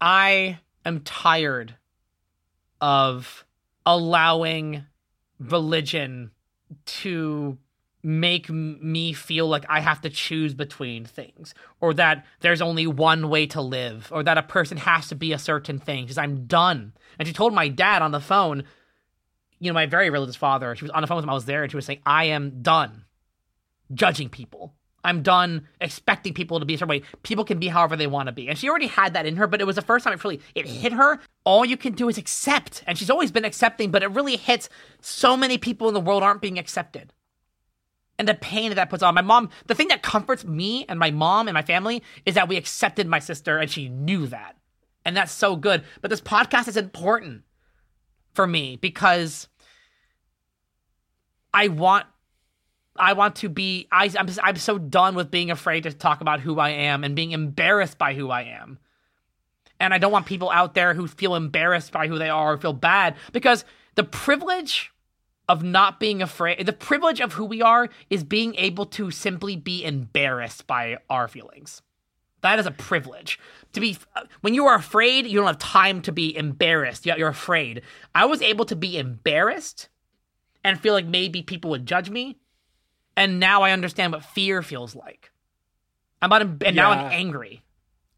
"I 0.00 0.58
am 0.84 1.00
tired 1.00 1.76
of 2.80 3.44
allowing 3.86 4.84
religion 5.38 6.30
to 6.86 7.58
make 8.04 8.50
me 8.50 9.14
feel 9.14 9.48
like 9.48 9.64
I 9.68 9.80
have 9.80 10.02
to 10.02 10.10
choose 10.10 10.52
between 10.52 11.06
things, 11.06 11.54
or 11.80 11.94
that 11.94 12.26
there's 12.40 12.60
only 12.60 12.86
one 12.86 13.30
way 13.30 13.46
to 13.46 13.62
live, 13.62 14.10
or 14.12 14.22
that 14.22 14.36
a 14.36 14.42
person 14.42 14.76
has 14.76 15.08
to 15.08 15.14
be 15.14 15.32
a 15.32 15.38
certain 15.38 15.78
thing. 15.78 16.04
Because 16.04 16.18
I'm 16.18 16.44
done. 16.46 16.92
And 17.18 17.26
she 17.26 17.32
told 17.32 17.54
my 17.54 17.68
dad 17.68 18.02
on 18.02 18.12
the 18.12 18.20
phone, 18.20 18.64
you 19.58 19.70
know, 19.70 19.74
my 19.74 19.86
very 19.86 20.10
religious 20.10 20.36
father. 20.36 20.76
She 20.76 20.84
was 20.84 20.90
on 20.90 21.00
the 21.00 21.06
phone 21.06 21.16
with 21.16 21.24
him. 21.24 21.30
I 21.30 21.34
was 21.34 21.46
there, 21.46 21.62
and 21.62 21.72
she 21.72 21.76
was 21.76 21.86
saying, 21.86 22.02
"I 22.04 22.24
am 22.24 22.60
done 22.60 23.06
judging 23.94 24.28
people. 24.28 24.74
I'm 25.02 25.22
done 25.22 25.66
expecting 25.80 26.34
people 26.34 26.60
to 26.60 26.66
be 26.66 26.74
a 26.74 26.78
certain 26.78 26.88
way. 26.90 27.02
People 27.22 27.44
can 27.44 27.58
be 27.58 27.68
however 27.68 27.96
they 27.96 28.06
want 28.06 28.26
to 28.26 28.32
be." 28.32 28.48
And 28.48 28.58
she 28.58 28.68
already 28.68 28.88
had 28.88 29.14
that 29.14 29.24
in 29.24 29.36
her, 29.36 29.46
but 29.46 29.62
it 29.62 29.66
was 29.66 29.76
the 29.76 29.82
first 29.82 30.04
time 30.04 30.12
it 30.12 30.22
really 30.22 30.42
it 30.54 30.66
hit 30.66 30.92
her. 30.92 31.20
All 31.44 31.64
you 31.64 31.78
can 31.78 31.94
do 31.94 32.10
is 32.10 32.18
accept, 32.18 32.84
and 32.86 32.98
she's 32.98 33.08
always 33.08 33.32
been 33.32 33.46
accepting, 33.46 33.90
but 33.90 34.02
it 34.02 34.10
really 34.10 34.36
hits 34.36 34.68
so 35.00 35.38
many 35.38 35.56
people 35.56 35.88
in 35.88 35.94
the 35.94 36.00
world 36.00 36.22
aren't 36.22 36.42
being 36.42 36.58
accepted 36.58 37.13
and 38.18 38.28
the 38.28 38.34
pain 38.34 38.70
that 38.70 38.76
that 38.76 38.90
puts 38.90 39.02
on. 39.02 39.14
My 39.14 39.22
mom 39.22 39.50
the 39.66 39.74
thing 39.74 39.88
that 39.88 40.02
comforts 40.02 40.44
me 40.44 40.84
and 40.88 40.98
my 40.98 41.10
mom 41.10 41.48
and 41.48 41.54
my 41.54 41.62
family 41.62 42.02
is 42.24 42.34
that 42.34 42.48
we 42.48 42.56
accepted 42.56 43.06
my 43.06 43.18
sister 43.18 43.58
and 43.58 43.70
she 43.70 43.88
knew 43.88 44.26
that. 44.28 44.56
And 45.04 45.16
that's 45.16 45.32
so 45.32 45.56
good. 45.56 45.84
But 46.00 46.10
this 46.10 46.20
podcast 46.20 46.68
is 46.68 46.76
important 46.76 47.42
for 48.34 48.46
me 48.46 48.76
because 48.76 49.48
i 51.54 51.68
want 51.68 52.04
i 52.96 53.12
want 53.12 53.36
to 53.36 53.48
be 53.48 53.88
I, 53.90 54.10
I'm, 54.18 54.28
I'm 54.42 54.56
so 54.56 54.76
done 54.76 55.14
with 55.14 55.30
being 55.30 55.50
afraid 55.50 55.84
to 55.84 55.92
talk 55.92 56.20
about 56.20 56.40
who 56.40 56.58
i 56.58 56.70
am 56.70 57.04
and 57.04 57.16
being 57.16 57.30
embarrassed 57.30 57.96
by 57.96 58.14
who 58.14 58.30
i 58.30 58.42
am. 58.42 58.78
And 59.80 59.94
i 59.94 59.98
don't 59.98 60.12
want 60.12 60.26
people 60.26 60.50
out 60.50 60.74
there 60.74 60.94
who 60.94 61.06
feel 61.06 61.36
embarrassed 61.36 61.92
by 61.92 62.08
who 62.08 62.18
they 62.18 62.28
are 62.28 62.54
or 62.54 62.58
feel 62.58 62.72
bad 62.72 63.16
because 63.32 63.64
the 63.94 64.04
privilege 64.04 64.92
of 65.48 65.62
not 65.62 66.00
being 66.00 66.22
afraid. 66.22 66.64
The 66.64 66.72
privilege 66.72 67.20
of 67.20 67.34
who 67.34 67.44
we 67.44 67.60
are 67.60 67.88
is 68.10 68.24
being 68.24 68.54
able 68.56 68.86
to 68.86 69.10
simply 69.10 69.56
be 69.56 69.84
embarrassed 69.84 70.66
by 70.66 70.98
our 71.10 71.28
feelings. 71.28 71.82
That 72.40 72.58
is 72.58 72.66
a 72.66 72.70
privilege. 72.70 73.38
To 73.72 73.80
be 73.80 73.96
when 74.42 74.54
you 74.54 74.66
are 74.66 74.74
afraid, 74.74 75.26
you 75.26 75.38
don't 75.38 75.46
have 75.46 75.58
time 75.58 76.02
to 76.02 76.12
be 76.12 76.36
embarrassed. 76.36 77.06
You're 77.06 77.28
afraid. 77.28 77.82
I 78.14 78.26
was 78.26 78.42
able 78.42 78.66
to 78.66 78.76
be 78.76 78.98
embarrassed 78.98 79.88
and 80.62 80.78
feel 80.78 80.94
like 80.94 81.06
maybe 81.06 81.42
people 81.42 81.70
would 81.70 81.86
judge 81.86 82.10
me, 82.10 82.36
and 83.16 83.40
now 83.40 83.62
I 83.62 83.72
understand 83.72 84.12
what 84.12 84.24
fear 84.24 84.62
feels 84.62 84.94
like. 84.94 85.30
I'm 86.20 86.32
about, 86.32 86.62
and 86.66 86.76
now 86.76 86.90
I'm 86.90 87.12
angry. 87.12 87.62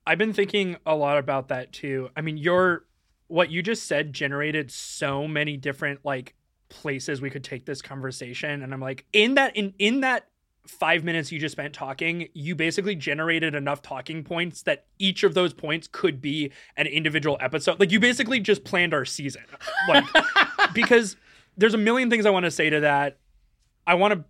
I've 0.06 0.18
been 0.18 0.32
thinking 0.32 0.76
a 0.86 0.94
lot 0.94 1.18
about 1.18 1.48
that 1.48 1.72
too. 1.72 2.10
I 2.16 2.20
mean, 2.20 2.36
your 2.36 2.84
what 3.28 3.50
you 3.50 3.62
just 3.62 3.86
said 3.86 4.12
generated 4.12 4.70
so 4.70 5.26
many 5.26 5.56
different 5.56 6.04
like 6.04 6.34
places 6.68 7.20
we 7.20 7.30
could 7.30 7.44
take 7.44 7.64
this 7.64 7.80
conversation 7.80 8.62
and 8.62 8.72
I'm 8.74 8.80
like 8.80 9.04
in 9.12 9.34
that 9.34 9.56
in 9.56 9.74
in 9.78 10.00
that 10.00 10.28
5 10.68 11.04
minutes 11.04 11.30
you 11.30 11.38
just 11.38 11.52
spent 11.52 11.72
talking, 11.72 12.28
you 12.34 12.54
basically 12.54 12.96
generated 12.96 13.54
enough 13.54 13.82
talking 13.82 14.24
points 14.24 14.62
that 14.62 14.86
each 14.98 15.22
of 15.22 15.34
those 15.34 15.54
points 15.54 15.88
could 15.90 16.20
be 16.20 16.50
an 16.76 16.86
individual 16.86 17.36
episode. 17.40 17.78
Like 17.78 17.92
you 17.92 18.00
basically 18.00 18.40
just 18.40 18.64
planned 18.64 18.92
our 18.92 19.04
season. 19.04 19.44
Like 19.88 20.04
because 20.74 21.16
there's 21.56 21.74
a 21.74 21.78
million 21.78 22.10
things 22.10 22.26
I 22.26 22.30
want 22.30 22.44
to 22.44 22.50
say 22.50 22.70
to 22.70 22.80
that. 22.80 23.18
I 23.86 23.94
want 23.94 24.14
to 24.14 24.24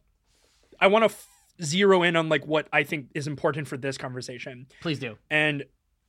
I 0.81 0.89
want 0.89 1.03
to 1.03 1.07
f- 1.07 1.29
zero 1.63 2.03
in 2.03 2.17
on 2.17 2.29
like 2.29 2.47
what 2.47 2.69
I 2.73 2.83
think 2.85 3.09
is 3.15 3.27
important 3.27 3.67
for 3.69 3.77
this 3.77 3.97
conversation. 3.97 4.67
Please 4.81 4.99
do. 4.99 5.17
And 5.31 5.65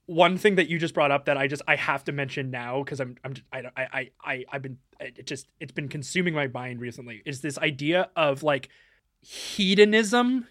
one 0.08 0.38
thing 0.38 0.56
that 0.56 0.70
you 0.70 0.80
just 0.80 0.94
brought 0.94 1.12
up 1.12 1.26
that 1.26 1.38
I 1.38 1.48
just 1.48 1.62
I 1.68 1.76
have 1.76 2.04
to 2.06 2.12
mention 2.12 2.50
now 2.50 2.82
because 2.82 3.00
I'm 3.00 3.18
I'm 3.24 3.36
I 3.52 3.64
I 3.76 4.12
I 4.24 4.46
I've 4.52 4.62
been 4.62 4.78
it 5.00 5.28
just 5.28 5.48
it's 5.60 5.74
been 5.74 5.90
consuming 5.90 6.34
my 6.34 6.48
mind 6.48 6.80
recently 6.80 7.22
is 7.26 7.42
this 7.42 7.58
idea 7.60 8.10
of 8.16 8.42
like 8.42 8.70
hedonism 9.20 10.48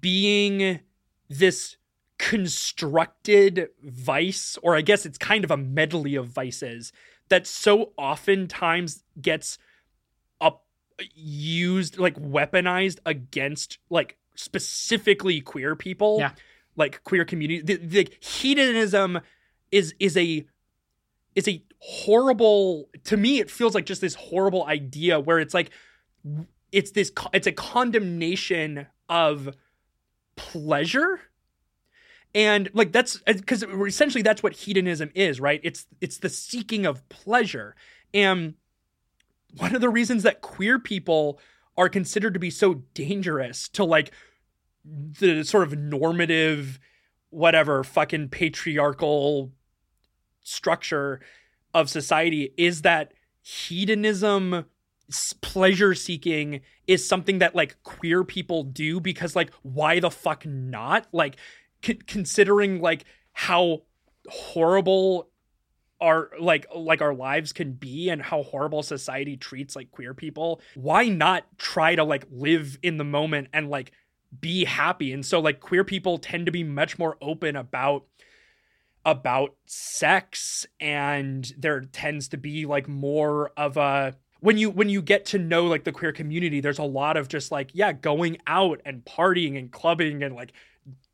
being 0.00 0.80
this 1.28 1.76
constructed 2.18 3.70
vice 3.82 4.58
or 4.62 4.76
I 4.76 4.82
guess 4.82 5.06
it's 5.06 5.18
kind 5.18 5.42
of 5.42 5.50
a 5.50 5.56
medley 5.56 6.14
of 6.14 6.26
vices 6.28 6.92
that 7.30 7.46
so 7.46 7.92
oftentimes 7.96 9.04
gets 9.20 9.56
up 10.38 10.66
used 11.14 11.98
like 11.98 12.16
weaponized 12.20 12.98
against 13.06 13.78
like 13.88 14.18
specifically 14.34 15.40
queer 15.40 15.74
people 15.74 16.18
Yeah. 16.18 16.32
Like 16.76 17.02
queer 17.04 17.24
community 17.24 17.60
the, 17.60 17.76
the 17.76 18.08
hedonism 18.20 19.20
is 19.70 19.94
is 20.00 20.16
a 20.16 20.46
is 21.34 21.48
a 21.48 21.62
horrible 21.78 22.88
to 23.04 23.16
me 23.16 23.38
it 23.38 23.50
feels 23.50 23.74
like 23.74 23.86
just 23.86 24.00
this 24.00 24.14
horrible 24.14 24.64
idea 24.66 25.18
where 25.18 25.38
it's 25.38 25.54
like 25.54 25.70
it's 26.72 26.90
this 26.92 27.12
it's 27.32 27.46
a 27.46 27.52
condemnation 27.52 28.86
of 29.08 29.54
pleasure. 30.36 31.20
And 32.34 32.70
like 32.72 32.92
that's 32.92 33.16
uh, 33.26 33.34
because 33.34 33.62
essentially 33.62 34.22
that's 34.22 34.42
what 34.42 34.54
hedonism 34.54 35.10
is 35.14 35.38
right? 35.38 35.60
It's 35.62 35.86
it's 36.00 36.18
the 36.18 36.30
seeking 36.30 36.86
of 36.86 37.06
pleasure. 37.10 37.76
And 38.14 38.54
one 39.58 39.74
of 39.74 39.82
the 39.82 39.90
reasons 39.90 40.22
that 40.22 40.40
queer 40.40 40.78
people 40.78 41.38
are 41.76 41.90
considered 41.90 42.32
to 42.34 42.40
be 42.40 42.50
so 42.50 42.74
dangerous 42.94 43.68
to 43.70 43.84
like 43.84 44.12
the 44.84 45.44
sort 45.44 45.64
of 45.64 45.78
normative 45.78 46.78
whatever 47.30 47.82
fucking 47.82 48.28
patriarchal 48.28 49.52
structure 50.42 51.20
of 51.72 51.88
society 51.88 52.52
is 52.56 52.82
that 52.82 53.12
hedonism 53.42 54.64
pleasure 55.40 55.94
seeking 55.94 56.60
is 56.86 57.06
something 57.06 57.38
that 57.38 57.54
like 57.54 57.82
queer 57.82 58.24
people 58.24 58.64
do 58.64 59.00
because 59.00 59.36
like 59.36 59.50
why 59.62 60.00
the 60.00 60.10
fuck 60.10 60.46
not? 60.46 61.06
Like 61.12 61.36
c- 61.84 61.94
considering 61.94 62.80
like 62.80 63.04
how 63.32 63.82
horrible 64.28 65.28
our 66.00 66.30
like 66.40 66.66
like 66.74 67.00
our 67.00 67.14
lives 67.14 67.52
can 67.52 67.72
be 67.72 68.08
and 68.08 68.20
how 68.20 68.42
horrible 68.42 68.82
society 68.82 69.36
treats 69.36 69.76
like 69.76 69.90
queer 69.92 70.14
people 70.14 70.60
why 70.74 71.08
not 71.08 71.44
try 71.58 71.94
to 71.94 72.02
like 72.02 72.24
live 72.30 72.76
in 72.82 72.96
the 72.96 73.04
moment 73.04 73.46
and 73.52 73.70
like 73.70 73.92
be 74.40 74.64
happy. 74.64 75.12
And 75.12 75.24
so 75.24 75.40
like 75.40 75.60
queer 75.60 75.84
people 75.84 76.18
tend 76.18 76.46
to 76.46 76.52
be 76.52 76.64
much 76.64 76.98
more 76.98 77.16
open 77.20 77.56
about 77.56 78.04
about 79.04 79.56
sex 79.66 80.64
and 80.78 81.52
there 81.58 81.80
tends 81.80 82.28
to 82.28 82.36
be 82.36 82.66
like 82.66 82.86
more 82.86 83.50
of 83.56 83.76
a 83.76 84.14
when 84.38 84.56
you 84.58 84.70
when 84.70 84.88
you 84.88 85.02
get 85.02 85.24
to 85.24 85.38
know 85.38 85.66
like 85.66 85.82
the 85.82 85.90
queer 85.90 86.12
community 86.12 86.60
there's 86.60 86.78
a 86.78 86.84
lot 86.84 87.16
of 87.16 87.26
just 87.26 87.50
like 87.50 87.72
yeah 87.74 87.92
going 87.92 88.38
out 88.46 88.80
and 88.84 89.04
partying 89.04 89.58
and 89.58 89.72
clubbing 89.72 90.22
and 90.22 90.36
like 90.36 90.52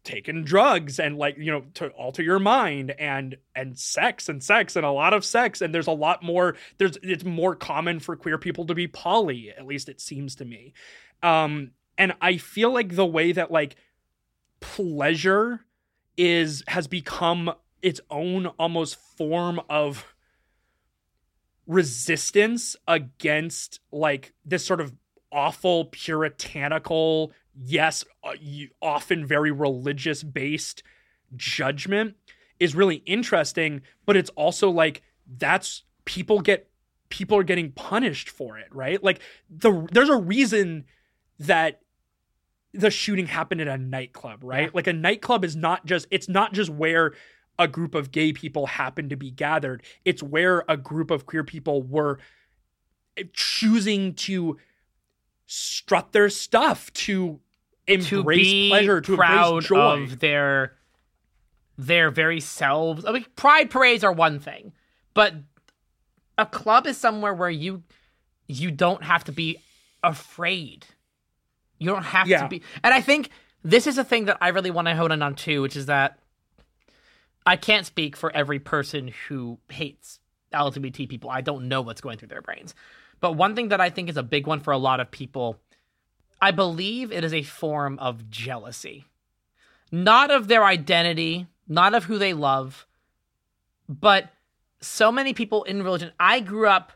taking 0.08 0.42
drugs 0.42 0.98
and 0.98 1.18
like 1.18 1.36
you 1.36 1.52
know 1.52 1.62
to 1.74 1.88
alter 1.88 2.22
your 2.22 2.38
mind 2.38 2.90
and 2.98 3.36
and 3.54 3.78
sex 3.78 4.30
and 4.30 4.42
sex 4.42 4.74
and 4.74 4.86
a 4.86 4.90
lot 4.90 5.12
of 5.12 5.24
sex. 5.24 5.60
And 5.60 5.74
there's 5.74 5.86
a 5.86 5.92
lot 5.92 6.22
more 6.22 6.56
there's 6.78 6.96
it's 7.02 7.24
more 7.24 7.54
common 7.54 8.00
for 8.00 8.16
queer 8.16 8.38
people 8.38 8.66
to 8.66 8.74
be 8.74 8.88
poly 8.88 9.50
at 9.50 9.66
least 9.66 9.88
it 9.88 10.00
seems 10.00 10.36
to 10.36 10.44
me. 10.44 10.72
Um 11.22 11.72
and 11.98 12.14
i 12.22 12.36
feel 12.38 12.72
like 12.72 12.94
the 12.94 13.04
way 13.04 13.32
that 13.32 13.50
like 13.50 13.76
pleasure 14.60 15.60
is 16.16 16.64
has 16.68 16.86
become 16.86 17.52
its 17.82 18.00
own 18.10 18.46
almost 18.58 18.96
form 18.96 19.60
of 19.68 20.14
resistance 21.66 22.76
against 22.86 23.80
like 23.92 24.32
this 24.44 24.64
sort 24.64 24.80
of 24.80 24.94
awful 25.30 25.84
puritanical 25.86 27.30
yes 27.54 28.04
uh, 28.24 28.32
often 28.80 29.26
very 29.26 29.50
religious 29.50 30.22
based 30.22 30.82
judgment 31.36 32.14
is 32.58 32.74
really 32.74 32.96
interesting 33.04 33.82
but 34.06 34.16
it's 34.16 34.30
also 34.30 34.70
like 34.70 35.02
that's 35.36 35.82
people 36.06 36.40
get 36.40 36.70
people 37.10 37.36
are 37.36 37.44
getting 37.44 37.70
punished 37.72 38.28
for 38.30 38.58
it 38.58 38.68
right? 38.72 39.02
Like 39.02 39.20
the 39.50 39.86
there's 39.92 40.08
a 40.08 40.16
reason 40.16 40.84
that 41.38 41.80
the 42.74 42.90
shooting 42.90 43.26
happened 43.26 43.60
at 43.60 43.68
a 43.68 43.78
nightclub 43.78 44.44
right 44.44 44.64
yeah. 44.64 44.70
like 44.74 44.86
a 44.86 44.92
nightclub 44.92 45.44
is 45.44 45.56
not 45.56 45.86
just 45.86 46.06
it's 46.10 46.28
not 46.28 46.52
just 46.52 46.70
where 46.70 47.12
a 47.58 47.66
group 47.66 47.94
of 47.94 48.12
gay 48.12 48.32
people 48.32 48.66
happened 48.66 49.10
to 49.10 49.16
be 49.16 49.30
gathered. 49.30 49.82
It's 50.04 50.22
where 50.22 50.64
a 50.68 50.76
group 50.76 51.10
of 51.10 51.26
queer 51.26 51.42
people 51.42 51.82
were 51.82 52.18
eh, 53.16 53.24
choosing 53.32 54.14
to 54.14 54.58
strut 55.46 56.12
their 56.12 56.30
stuff, 56.30 56.92
to 56.92 57.40
embrace 57.86 58.52
to 58.52 58.68
pleasure, 58.68 59.00
to 59.00 59.16
proud 59.16 59.48
embrace 59.48 59.66
joy 59.66 60.02
of 60.02 60.20
their 60.20 60.74
their 61.76 62.10
very 62.10 62.40
selves. 62.40 63.04
I 63.04 63.12
mean, 63.12 63.26
pride 63.36 63.70
parades 63.70 64.04
are 64.04 64.12
one 64.12 64.38
thing, 64.38 64.72
but 65.14 65.34
a 66.36 66.46
club 66.46 66.86
is 66.86 66.96
somewhere 66.96 67.34
where 67.34 67.50
you 67.50 67.82
you 68.46 68.70
don't 68.70 69.02
have 69.02 69.24
to 69.24 69.32
be 69.32 69.58
afraid. 70.04 70.86
You 71.78 71.90
don't 71.90 72.02
have 72.02 72.26
yeah. 72.26 72.42
to 72.42 72.48
be. 72.48 72.62
And 72.82 72.92
I 72.92 73.00
think 73.00 73.30
this 73.62 73.86
is 73.86 73.98
a 73.98 74.04
thing 74.04 74.26
that 74.26 74.38
I 74.40 74.48
really 74.48 74.70
want 74.70 74.88
to 74.88 74.96
hone 74.96 75.12
in 75.12 75.22
on 75.22 75.34
too, 75.34 75.62
which 75.62 75.76
is 75.76 75.86
that 75.86 76.18
I 77.46 77.56
can't 77.56 77.86
speak 77.86 78.16
for 78.16 78.30
every 78.34 78.58
person 78.58 79.12
who 79.28 79.58
hates 79.68 80.20
LGBT 80.52 81.08
people. 81.08 81.30
I 81.30 81.40
don't 81.40 81.68
know 81.68 81.80
what's 81.80 82.00
going 82.00 82.18
through 82.18 82.28
their 82.28 82.42
brains. 82.42 82.74
But 83.20 83.32
one 83.32 83.56
thing 83.56 83.68
that 83.68 83.80
I 83.80 83.90
think 83.90 84.08
is 84.08 84.16
a 84.16 84.22
big 84.22 84.46
one 84.46 84.60
for 84.60 84.72
a 84.72 84.78
lot 84.78 85.00
of 85.00 85.10
people, 85.10 85.58
I 86.40 86.50
believe 86.50 87.10
it 87.10 87.24
is 87.24 87.34
a 87.34 87.42
form 87.42 87.98
of 87.98 88.30
jealousy. 88.30 89.04
Not 89.90 90.30
of 90.30 90.48
their 90.48 90.64
identity, 90.64 91.46
not 91.66 91.94
of 91.94 92.04
who 92.04 92.18
they 92.18 92.34
love, 92.34 92.86
but 93.88 94.30
so 94.80 95.10
many 95.10 95.32
people 95.32 95.64
in 95.64 95.82
religion. 95.82 96.12
I 96.20 96.40
grew 96.40 96.68
up, 96.68 96.92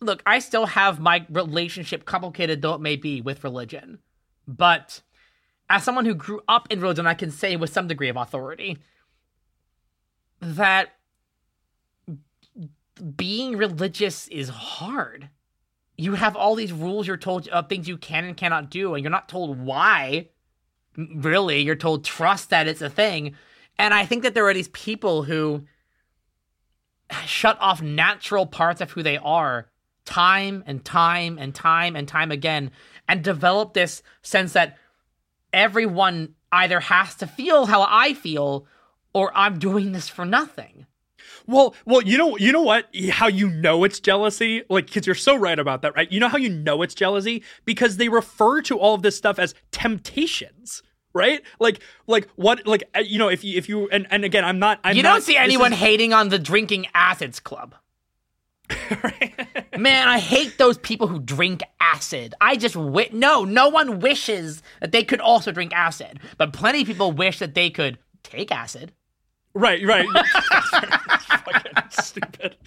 look, 0.00 0.22
I 0.24 0.38
still 0.38 0.66
have 0.66 1.00
my 1.00 1.26
relationship, 1.28 2.04
complicated 2.04 2.62
though 2.62 2.74
it 2.74 2.80
may 2.80 2.96
be, 2.96 3.20
with 3.20 3.44
religion. 3.44 3.98
But 4.48 5.02
as 5.68 5.84
someone 5.84 6.06
who 6.06 6.14
grew 6.14 6.40
up 6.48 6.66
in 6.70 6.80
religion, 6.80 7.06
I 7.06 7.14
can 7.14 7.30
say 7.30 7.54
with 7.56 7.72
some 7.72 7.86
degree 7.86 8.08
of 8.08 8.16
authority 8.16 8.78
that 10.40 10.94
being 13.16 13.56
religious 13.56 14.26
is 14.28 14.48
hard. 14.48 15.28
You 15.96 16.14
have 16.14 16.34
all 16.34 16.54
these 16.54 16.72
rules 16.72 17.06
you're 17.06 17.16
told 17.16 17.46
of 17.48 17.68
things 17.68 17.86
you 17.86 17.98
can 17.98 18.24
and 18.24 18.36
cannot 18.36 18.70
do, 18.70 18.94
and 18.94 19.04
you're 19.04 19.10
not 19.10 19.28
told 19.28 19.58
why. 19.58 20.28
Really, 20.96 21.60
you're 21.60 21.76
told 21.76 22.04
trust 22.04 22.50
that 22.50 22.66
it's 22.66 22.82
a 22.82 22.90
thing. 22.90 23.34
And 23.78 23.92
I 23.92 24.06
think 24.06 24.22
that 24.22 24.34
there 24.34 24.48
are 24.48 24.54
these 24.54 24.68
people 24.68 25.24
who 25.24 25.64
shut 27.24 27.58
off 27.60 27.82
natural 27.82 28.46
parts 28.46 28.80
of 28.80 28.90
who 28.92 29.02
they 29.02 29.18
are 29.18 29.68
time 30.04 30.64
and 30.66 30.84
time 30.84 31.38
and 31.38 31.54
time 31.54 31.94
and 31.94 32.08
time 32.08 32.30
again 32.30 32.70
and 33.08 33.24
develop 33.24 33.74
this 33.74 34.02
sense 34.22 34.52
that 34.52 34.76
everyone 35.52 36.34
either 36.52 36.80
has 36.80 37.14
to 37.16 37.26
feel 37.26 37.66
how 37.66 37.86
I 37.88 38.14
feel 38.14 38.66
or 39.12 39.32
I'm 39.34 39.58
doing 39.58 39.92
this 39.92 40.08
for 40.08 40.24
nothing. 40.24 40.86
Well, 41.46 41.74
well, 41.86 42.02
you 42.02 42.18
know, 42.18 42.36
you 42.36 42.52
know 42.52 42.62
what? 42.62 42.88
How 43.10 43.26
you 43.26 43.48
know 43.48 43.84
it's 43.84 44.00
jealousy? 44.00 44.62
Like, 44.68 44.86
because 44.86 45.06
you're 45.06 45.14
so 45.14 45.34
right 45.34 45.58
about 45.58 45.82
that, 45.82 45.96
right? 45.96 46.10
You 46.12 46.20
know 46.20 46.28
how 46.28 46.36
you 46.36 46.50
know 46.50 46.82
it's 46.82 46.94
jealousy 46.94 47.42
because 47.64 47.96
they 47.96 48.08
refer 48.08 48.60
to 48.62 48.78
all 48.78 48.94
of 48.94 49.02
this 49.02 49.16
stuff 49.16 49.38
as 49.38 49.54
temptations, 49.70 50.82
right? 51.14 51.40
Like, 51.58 51.80
like 52.06 52.28
what? 52.36 52.66
Like, 52.66 52.84
uh, 52.94 53.00
you 53.00 53.18
know, 53.18 53.28
if 53.28 53.44
you, 53.44 53.56
if 53.56 53.68
you, 53.68 53.88
and, 53.88 54.06
and 54.10 54.24
again, 54.24 54.44
I'm 54.44 54.58
not. 54.58 54.80
I'm 54.84 54.96
you 54.96 55.02
not, 55.02 55.14
don't 55.14 55.22
see 55.22 55.36
anyone 55.36 55.72
is... 55.72 55.78
hating 55.78 56.12
on 56.12 56.28
the 56.28 56.38
drinking 56.38 56.86
acids 56.94 57.40
club. 57.40 57.74
Man, 59.78 60.08
I 60.08 60.18
hate 60.18 60.58
those 60.58 60.78
people 60.78 61.06
who 61.06 61.20
drink 61.20 61.62
acid. 61.80 62.34
I 62.40 62.56
just 62.56 62.74
wi- 62.74 63.10
no, 63.12 63.44
no 63.44 63.68
one 63.68 64.00
wishes 64.00 64.62
that 64.80 64.92
they 64.92 65.04
could 65.04 65.20
also 65.20 65.52
drink 65.52 65.72
acid, 65.74 66.20
but 66.36 66.52
plenty 66.52 66.82
of 66.82 66.86
people 66.86 67.12
wish 67.12 67.38
that 67.38 67.54
they 67.54 67.70
could 67.70 67.98
take 68.22 68.50
acid. 68.52 68.92
Right, 69.54 69.84
right. 69.84 70.06
fucking 71.44 71.72
stupid. 71.90 72.56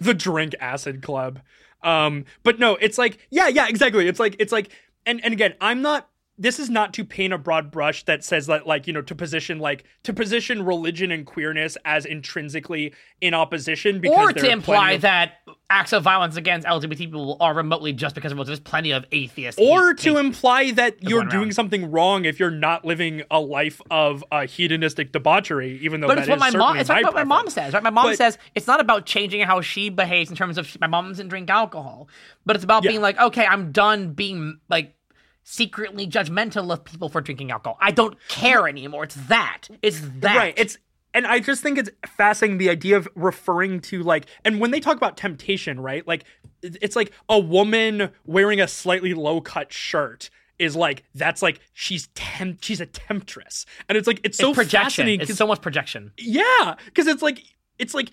the 0.00 0.14
drink 0.14 0.54
acid 0.60 1.02
club. 1.02 1.40
Um, 1.82 2.26
but 2.42 2.58
no, 2.58 2.76
it's 2.76 2.98
like, 2.98 3.26
yeah, 3.30 3.48
yeah, 3.48 3.66
exactly. 3.68 4.06
It's 4.06 4.20
like, 4.20 4.36
it's 4.38 4.52
like, 4.52 4.70
and 5.06 5.24
and 5.24 5.32
again, 5.32 5.54
I'm 5.60 5.80
not 5.80 6.09
this 6.40 6.58
is 6.58 6.70
not 6.70 6.94
to 6.94 7.04
paint 7.04 7.34
a 7.34 7.38
broad 7.38 7.70
brush 7.70 8.02
that 8.06 8.24
says 8.24 8.46
that 8.46 8.66
like 8.66 8.86
you 8.86 8.92
know 8.92 9.02
to 9.02 9.14
position 9.14 9.58
like 9.58 9.84
to 10.02 10.12
position 10.12 10.64
religion 10.64 11.12
and 11.12 11.26
queerness 11.26 11.76
as 11.84 12.06
intrinsically 12.06 12.92
in 13.20 13.34
opposition 13.34 14.00
because 14.00 14.30
or 14.30 14.32
to 14.32 14.50
imply 14.50 14.92
of, 14.92 15.02
that 15.02 15.34
acts 15.68 15.92
of 15.92 16.02
violence 16.02 16.36
against 16.36 16.66
lgbt 16.66 16.96
people 16.96 17.36
are 17.40 17.54
remotely 17.54 17.92
just 17.92 18.14
because 18.14 18.32
of 18.32 18.46
there's 18.46 18.58
plenty 18.58 18.90
of 18.90 19.04
atheists 19.12 19.60
or 19.60 19.92
to 19.92 20.16
imply 20.16 20.70
that 20.70 20.96
you're 21.02 21.24
doing 21.24 21.44
around. 21.44 21.54
something 21.54 21.90
wrong 21.90 22.24
if 22.24 22.40
you're 22.40 22.50
not 22.50 22.84
living 22.84 23.22
a 23.30 23.38
life 23.38 23.80
of 23.90 24.24
uh, 24.32 24.46
hedonistic 24.46 25.12
debauchery 25.12 25.78
even 25.82 26.00
though 26.00 26.08
but 26.08 26.18
it's 26.18 26.28
what 26.28 26.38
my 26.38 26.50
mom 26.50 26.76
it's 26.78 26.88
my 26.88 27.02
what 27.02 27.14
my 27.14 27.24
mom 27.24 27.48
says 27.50 27.74
right 27.74 27.82
my 27.82 27.90
mom 27.90 28.06
but, 28.06 28.16
says 28.16 28.38
it's 28.54 28.66
not 28.66 28.80
about 28.80 29.04
changing 29.04 29.42
how 29.42 29.60
she 29.60 29.90
behaves 29.90 30.30
in 30.30 30.36
terms 30.36 30.56
of 30.56 30.80
my 30.80 30.86
mom 30.86 31.08
doesn't 31.08 31.28
drink 31.28 31.50
alcohol 31.50 32.08
but 32.46 32.56
it's 32.56 32.64
about 32.64 32.82
yeah. 32.82 32.90
being 32.90 33.02
like 33.02 33.18
okay 33.18 33.44
i'm 33.44 33.72
done 33.72 34.14
being 34.14 34.58
like 34.70 34.94
secretly 35.42 36.06
judgmental 36.06 36.72
of 36.72 36.84
people 36.84 37.08
for 37.08 37.20
drinking 37.20 37.50
alcohol. 37.50 37.78
I 37.80 37.90
don't 37.90 38.16
care 38.28 38.68
anymore. 38.68 39.04
It's 39.04 39.16
that. 39.16 39.68
It's 39.82 40.00
that. 40.20 40.36
Right. 40.36 40.54
It's 40.56 40.78
and 41.12 41.26
I 41.26 41.40
just 41.40 41.62
think 41.62 41.78
it's 41.78 41.90
fascinating 42.06 42.58
the 42.58 42.70
idea 42.70 42.96
of 42.96 43.08
referring 43.14 43.80
to 43.82 44.02
like 44.02 44.26
and 44.44 44.60
when 44.60 44.70
they 44.70 44.80
talk 44.80 44.96
about 44.96 45.16
temptation, 45.16 45.80
right? 45.80 46.06
Like 46.06 46.24
it's 46.62 46.96
like 46.96 47.12
a 47.28 47.38
woman 47.38 48.10
wearing 48.24 48.60
a 48.60 48.68
slightly 48.68 49.14
low 49.14 49.40
cut 49.40 49.72
shirt 49.72 50.30
is 50.58 50.76
like 50.76 51.04
that's 51.14 51.42
like 51.42 51.60
she's 51.72 52.08
temp 52.14 52.58
she's 52.62 52.80
a 52.80 52.86
temptress. 52.86 53.66
And 53.88 53.98
it's 53.98 54.06
like 54.06 54.20
it's 54.22 54.38
so 54.38 54.54
projection. 54.54 54.84
fascinating. 54.84 55.28
It's 55.28 55.38
so 55.38 55.46
much 55.46 55.60
projection. 55.60 56.12
Yeah. 56.18 56.76
Cause 56.94 57.06
it's 57.06 57.22
like 57.22 57.42
it's 57.78 57.94
like 57.94 58.10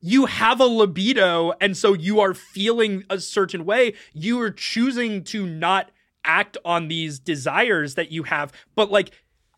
you 0.00 0.26
have 0.26 0.60
a 0.60 0.66
libido 0.66 1.52
and 1.62 1.74
so 1.74 1.94
you 1.94 2.20
are 2.20 2.34
feeling 2.34 3.04
a 3.08 3.18
certain 3.18 3.64
way. 3.64 3.94
You 4.12 4.38
are 4.40 4.50
choosing 4.50 5.24
to 5.24 5.46
not 5.46 5.90
act 6.24 6.56
on 6.64 6.88
these 6.88 7.18
desires 7.18 7.94
that 7.94 8.10
you 8.10 8.24
have 8.24 8.52
but 8.74 8.90
like 8.90 9.10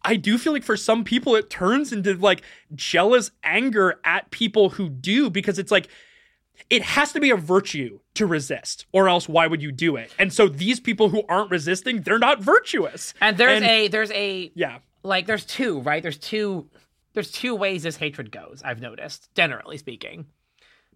I 0.03 0.14
do 0.14 0.39
feel 0.39 0.53
like 0.53 0.62
for 0.62 0.77
some 0.77 1.03
people 1.03 1.35
it 1.35 1.51
turns 1.51 1.93
into 1.93 2.14
like 2.14 2.43
jealous 2.75 3.31
anger 3.43 3.99
at 4.05 4.31
people 4.31 4.71
who 4.71 4.89
do 4.89 5.31
because 5.31 5.59
it's 5.59 5.73
like 5.73 5.89
it 6.71 6.83
has 6.83 7.12
to 7.12 7.21
be 7.21 7.31
a 7.31 7.37
virtue 7.37 7.99
to 8.14 8.27
resist 8.27 8.87
or 8.93 9.09
else 9.09 9.29
why 9.29 9.47
would 9.47 9.62
you 9.62 9.73
do 9.73 9.97
it 9.97 10.11
and 10.19 10.33
so 10.33 10.49
these 10.49 10.81
people 10.81 11.09
who 11.09 11.23
aren't 11.29 11.51
resisting 11.51 12.03
they're 12.03 12.19
not 12.19 12.41
virtuous 12.41 13.14
And 13.21 13.37
there's 13.37 13.62
a 13.62 13.89
there's 13.89 14.11
a 14.12 14.53
yeah 14.55 14.79
like 15.07 15.27
there's 15.27 15.45
two, 15.47 15.81
right? 15.81 16.03
There's 16.03 16.19
two 16.19 16.69
there's 17.14 17.31
two 17.31 17.55
ways 17.55 17.85
this 17.85 17.97
hatred 17.97 18.31
goes, 18.31 18.61
I've 18.62 18.81
noticed, 18.81 19.35
generally 19.35 19.79
speaking. 19.79 20.27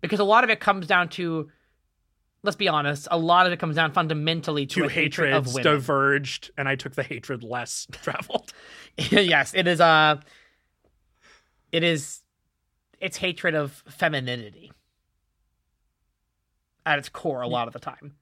Because 0.02 0.20
a 0.20 0.24
lot 0.24 0.44
of 0.44 0.50
it 0.50 0.60
comes 0.60 0.86
down 0.86 1.08
to 1.10 1.48
let's 2.42 2.56
be 2.56 2.68
honest, 2.68 3.06
a 3.10 3.18
lot 3.18 3.46
of 3.46 3.52
it 3.52 3.58
comes 3.58 3.76
down 3.76 3.92
fundamentally 3.92 4.66
to 4.66 4.74
two 4.74 4.84
a 4.84 4.88
hatred 4.88 5.32
of 5.32 5.46
women. 5.54 5.62
diverged 5.62 6.50
and 6.56 6.68
i 6.68 6.74
took 6.74 6.94
the 6.94 7.02
hatred 7.02 7.42
less 7.42 7.86
traveled 7.92 8.52
yes, 8.96 9.52
it 9.54 9.66
is 9.66 9.80
uh 9.80 10.16
it 11.72 11.82
is 11.82 12.20
it's 13.00 13.16
hatred 13.18 13.54
of 13.54 13.82
femininity 13.88 14.72
at 16.86 16.98
its 16.98 17.08
core 17.08 17.42
a 17.42 17.48
lot 17.48 17.66
of 17.66 17.72
the 17.72 17.78
time. 17.78 18.14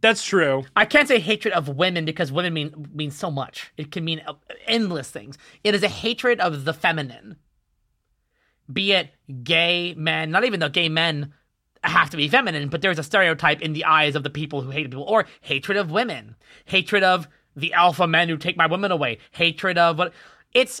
that's 0.00 0.24
true 0.24 0.64
I 0.74 0.84
can't 0.84 1.06
say 1.08 1.20
hatred 1.20 1.54
of 1.54 1.68
women 1.68 2.04
because 2.04 2.32
women 2.32 2.52
mean 2.54 2.88
means 2.92 3.16
so 3.16 3.30
much. 3.30 3.72
It 3.76 3.92
can 3.92 4.04
mean 4.04 4.22
uh, 4.26 4.34
endless 4.66 5.10
things. 5.10 5.36
It 5.62 5.74
is 5.74 5.82
a 5.82 5.88
hatred 5.88 6.40
of 6.40 6.64
the 6.64 6.72
feminine. 6.72 7.36
Be 8.72 8.92
it 8.92 9.10
gay 9.42 9.94
men, 9.96 10.30
not 10.30 10.44
even 10.44 10.60
though 10.60 10.68
gay 10.68 10.88
men 10.88 11.34
have 11.84 12.10
to 12.10 12.16
be 12.16 12.28
feminine, 12.28 12.68
but 12.68 12.82
there's 12.82 12.98
a 12.98 13.02
stereotype 13.02 13.60
in 13.62 13.72
the 13.72 13.84
eyes 13.84 14.14
of 14.16 14.22
the 14.22 14.30
people 14.30 14.60
who 14.62 14.70
hate 14.70 14.84
people, 14.90 15.04
or 15.04 15.26
hatred 15.40 15.78
of 15.78 15.90
women, 15.90 16.36
hatred 16.66 17.02
of 17.02 17.26
the 17.56 17.72
alpha 17.72 18.06
men 18.06 18.28
who 18.28 18.36
take 18.36 18.56
my 18.56 18.66
women 18.66 18.92
away, 18.92 19.18
hatred 19.32 19.78
of 19.78 19.98
what 19.98 20.12
it's 20.52 20.80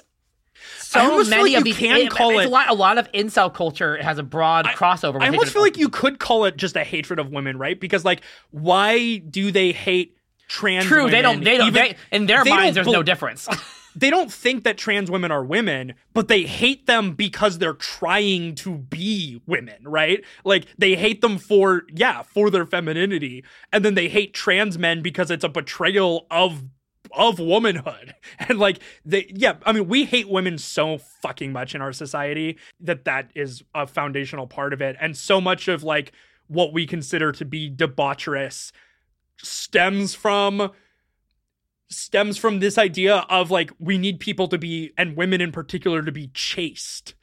so 0.78 1.24
many 1.24 1.52
like 1.54 1.60
of 1.62 1.66
you 1.66 1.72
these. 1.74 1.76
can 1.78 1.96
it- 2.02 2.10
call 2.10 2.38
it- 2.38 2.44
a 2.46 2.48
lot. 2.48 2.68
A 2.68 2.74
lot 2.74 2.98
of 2.98 3.10
incel 3.12 3.52
culture 3.52 3.96
has 4.02 4.18
a 4.18 4.22
broad 4.22 4.66
crossover. 4.66 5.14
With 5.14 5.22
I 5.22 5.26
almost 5.28 5.52
feel 5.52 5.62
like 5.62 5.78
you 5.78 5.88
could 5.88 6.18
call 6.18 6.44
it 6.44 6.56
just 6.56 6.76
a 6.76 6.84
hatred 6.84 7.18
of 7.18 7.30
women, 7.30 7.56
right? 7.56 7.78
Because 7.80 8.04
like, 8.04 8.20
why 8.50 9.18
do 9.18 9.50
they 9.50 9.72
hate 9.72 10.16
trans? 10.48 10.84
True, 10.84 11.08
they 11.08 11.22
don't. 11.22 11.42
They 11.42 11.56
don't. 11.56 11.68
even- 11.68 11.82
They, 11.82 11.96
in 12.12 12.26
their 12.26 12.44
minds, 12.44 12.74
there's 12.74 12.86
no 12.86 13.02
difference. 13.02 13.48
They 13.94 14.10
don't 14.10 14.32
think 14.32 14.64
that 14.64 14.78
trans 14.78 15.10
women 15.10 15.30
are 15.30 15.44
women, 15.44 15.94
but 16.14 16.28
they 16.28 16.42
hate 16.42 16.86
them 16.86 17.12
because 17.14 17.58
they're 17.58 17.72
trying 17.72 18.54
to 18.56 18.78
be 18.78 19.40
women, 19.46 19.82
right? 19.84 20.24
Like 20.44 20.66
they 20.78 20.94
hate 20.94 21.20
them 21.20 21.38
for 21.38 21.82
yeah, 21.92 22.22
for 22.22 22.50
their 22.50 22.66
femininity, 22.66 23.44
and 23.72 23.84
then 23.84 23.94
they 23.94 24.08
hate 24.08 24.34
trans 24.34 24.78
men 24.78 25.02
because 25.02 25.30
it's 25.30 25.44
a 25.44 25.48
betrayal 25.48 26.26
of 26.30 26.64
of 27.12 27.38
womanhood 27.38 28.14
and 28.38 28.58
like 28.60 28.78
they 29.04 29.26
yeah 29.34 29.54
i 29.66 29.72
mean 29.72 29.88
we 29.88 30.04
hate 30.04 30.28
women 30.28 30.56
so 30.56 30.96
fucking 30.98 31.52
much 31.52 31.74
in 31.74 31.82
our 31.82 31.92
society 31.92 32.56
that 32.78 33.04
that 33.04 33.30
is 33.34 33.64
a 33.74 33.84
foundational 33.86 34.46
part 34.46 34.72
of 34.72 34.80
it 34.80 34.96
and 35.00 35.16
so 35.16 35.40
much 35.40 35.66
of 35.66 35.82
like 35.82 36.12
what 36.46 36.72
we 36.72 36.86
consider 36.86 37.32
to 37.32 37.44
be 37.44 37.68
debaucherous 37.68 38.70
stems 39.38 40.14
from 40.14 40.70
stems 41.90 42.38
from 42.38 42.60
this 42.60 42.78
idea 42.78 43.26
of 43.28 43.50
like 43.50 43.72
we 43.78 43.98
need 43.98 44.20
people 44.20 44.48
to 44.48 44.58
be 44.58 44.92
and 44.96 45.16
women 45.16 45.40
in 45.40 45.52
particular 45.52 46.02
to 46.02 46.12
be 46.12 46.28
chaste. 46.28 47.14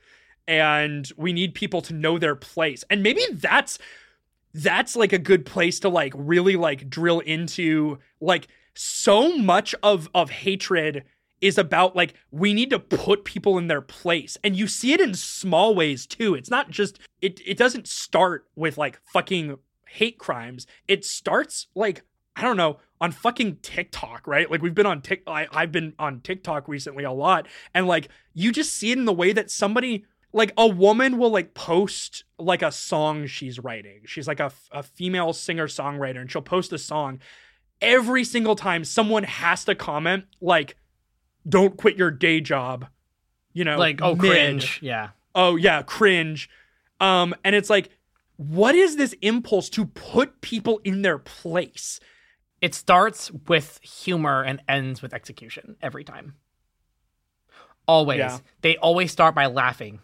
And 0.47 1.09
we 1.17 1.33
need 1.33 1.53
people 1.53 1.81
to 1.83 1.93
know 1.93 2.17
their 2.17 2.35
place. 2.35 2.83
And 2.89 3.03
maybe 3.03 3.21
that's 3.33 3.79
that's 4.53 4.95
like 4.95 5.13
a 5.13 5.19
good 5.19 5.45
place 5.45 5.79
to 5.81 5.89
like 5.89 6.13
really 6.15 6.55
like 6.55 6.89
drill 6.89 7.19
into 7.19 7.99
like 8.21 8.47
so 8.73 9.37
much 9.37 9.73
of 9.83 10.09
of 10.13 10.29
hatred 10.29 11.03
is 11.39 11.57
about 11.57 11.95
like 11.95 12.15
we 12.31 12.53
need 12.53 12.69
to 12.69 12.79
put 12.79 13.23
people 13.23 13.57
in 13.57 13.67
their 13.67 13.81
place. 13.81 14.37
And 14.43 14.55
you 14.55 14.67
see 14.67 14.93
it 14.93 15.01
in 15.01 15.13
small 15.13 15.75
ways 15.75 16.05
too. 16.05 16.35
It's 16.35 16.49
not 16.49 16.69
just 16.69 16.99
it 17.21 17.39
it 17.45 17.57
doesn't 17.57 17.87
start 17.87 18.47
with 18.55 18.77
like 18.77 18.99
fucking 19.05 19.57
hate 19.85 20.17
crimes. 20.17 20.67
It 20.87 21.05
starts 21.05 21.67
like 21.75 22.03
i 22.35 22.41
don't 22.41 22.57
know 22.57 22.77
on 22.99 23.11
fucking 23.11 23.57
tiktok 23.57 24.27
right? 24.27 24.49
Like 24.49 24.61
we've 24.61 24.75
been 24.75 24.85
on 24.85 25.01
tik 25.01 25.23
I, 25.27 25.47
i've 25.51 25.71
been 25.71 25.93
on 25.99 26.21
tiktok 26.21 26.67
recently 26.67 27.03
a 27.03 27.11
lot 27.11 27.47
and 27.73 27.87
like 27.87 28.09
you 28.33 28.51
just 28.51 28.73
see 28.73 28.91
it 28.91 28.97
in 28.97 29.05
the 29.05 29.13
way 29.13 29.33
that 29.33 29.51
somebody 29.51 30.05
like 30.33 30.53
a 30.57 30.67
woman 30.67 31.17
will 31.17 31.31
like 31.31 31.53
post 31.53 32.23
like 32.37 32.61
a 32.61 32.71
song 32.71 33.25
she's 33.27 33.59
writing. 33.59 34.01
She's 34.05 34.27
like 34.27 34.39
a, 34.39 34.51
a 34.71 34.83
female 34.83 35.33
singer 35.33 35.67
songwriter 35.67 36.21
and 36.21 36.31
she'll 36.31 36.41
post 36.41 36.73
a 36.73 36.77
song. 36.77 37.19
Every 37.81 38.23
single 38.23 38.55
time 38.55 38.83
someone 38.83 39.23
has 39.23 39.65
to 39.65 39.75
comment 39.75 40.25
like 40.41 40.77
don't 41.47 41.77
quit 41.77 41.97
your 41.97 42.11
day 42.11 42.41
job 42.41 42.87
you 43.53 43.63
know 43.63 43.77
like 43.77 44.01
oh 44.01 44.15
mid. 44.15 44.19
cringe. 44.19 44.79
Yeah. 44.81 45.09
Oh 45.33 45.55
yeah 45.55 45.81
cringe. 45.81 46.49
Um 46.99 47.33
and 47.43 47.55
it's 47.55 47.69
like 47.69 47.89
what 48.35 48.75
is 48.75 48.95
this 48.95 49.15
impulse 49.21 49.69
to 49.69 49.85
put 49.85 50.41
people 50.41 50.79
in 50.83 51.01
their 51.01 51.17
place 51.17 51.99
it 52.61 52.73
starts 52.73 53.31
with 53.47 53.79
humor 53.81 54.43
and 54.43 54.61
ends 54.67 55.01
with 55.01 55.13
execution 55.13 55.75
every 55.81 56.03
time. 56.03 56.35
Always. 57.87 58.19
Yeah. 58.19 58.39
they 58.61 58.77
always 58.77 59.11
start 59.11 59.35
by 59.35 59.45
laughing. 59.45 59.99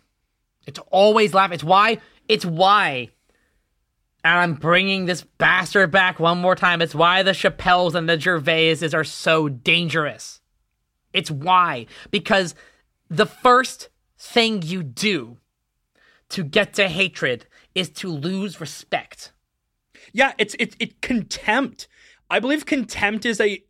It's 0.66 0.80
always 0.92 1.34
laugh. 1.34 1.52
It's 1.52 1.64
why 1.64 2.00
it's 2.28 2.46
why 2.46 3.10
and 4.24 4.40
i'm 4.40 4.54
bringing 4.54 5.06
this 5.06 5.24
bastard 5.38 5.92
back 5.92 6.20
one 6.20 6.38
more 6.38 6.56
time. 6.56 6.82
It's 6.82 6.96
why 6.96 7.24
the 7.24 7.32
chappelles 7.32 7.96
and 7.96 8.08
the 8.08 8.18
gervaises 8.18 8.94
are 8.94 9.04
so 9.04 9.50
dangerous. 9.50 10.42
It's 11.12 11.30
why. 11.30 11.88
Because 12.10 12.56
the 13.10 13.26
first 13.26 13.90
thing 14.18 14.62
you 14.62 14.82
do 14.82 15.38
to 16.30 16.44
get 16.44 16.74
to 16.76 16.88
hatred 16.88 17.46
is 17.76 17.90
to 17.90 18.08
lose 18.08 18.62
respect. 18.62 19.34
Yeah 20.14 20.32
it's 20.38 20.56
it's 20.60 20.76
it 20.80 21.02
contempt 21.02 21.88
i 22.34 22.40
believe 22.40 22.66
contempt 22.66 23.26
is 23.26 23.40
a 23.40 23.64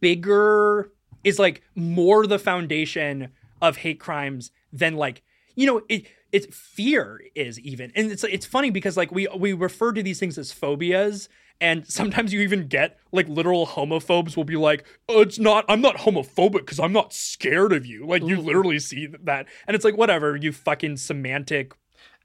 bigger 0.00 0.90
is 1.24 1.38
like 1.38 1.62
more 1.74 2.26
the 2.26 2.38
foundation 2.38 3.28
of 3.60 3.78
hate 3.78 3.98
crimes 4.00 4.50
than 4.72 4.94
like 4.94 5.22
you 5.56 5.66
know 5.66 5.82
it 5.88 6.06
it's 6.32 6.46
fear 6.54 7.20
is 7.34 7.60
even 7.60 7.92
and 7.94 8.10
it's 8.10 8.24
it's 8.24 8.46
funny 8.46 8.70
because 8.70 8.96
like 8.96 9.12
we 9.12 9.26
we 9.38 9.52
refer 9.52 9.92
to 9.92 10.02
these 10.02 10.18
things 10.18 10.36
as 10.38 10.52
phobias 10.52 11.28
and 11.60 11.86
sometimes 11.86 12.32
you 12.32 12.40
even 12.40 12.66
get 12.66 12.98
like 13.12 13.28
literal 13.28 13.66
homophobes 13.66 14.36
will 14.36 14.44
be 14.44 14.56
like 14.56 14.84
oh, 15.08 15.20
it's 15.20 15.38
not 15.38 15.64
i'm 15.68 15.80
not 15.80 15.96
homophobic 15.96 16.52
because 16.52 16.80
i'm 16.80 16.92
not 16.92 17.12
scared 17.12 17.72
of 17.72 17.86
you. 17.86 18.06
Like 18.06 18.22
you 18.22 18.36
mm-hmm. 18.36 18.46
literally 18.46 18.78
see 18.78 19.06
that 19.06 19.46
and 19.66 19.74
it's 19.74 19.84
like 19.84 19.96
whatever 19.96 20.36
you 20.36 20.52
fucking 20.52 20.96
semantic 20.96 21.72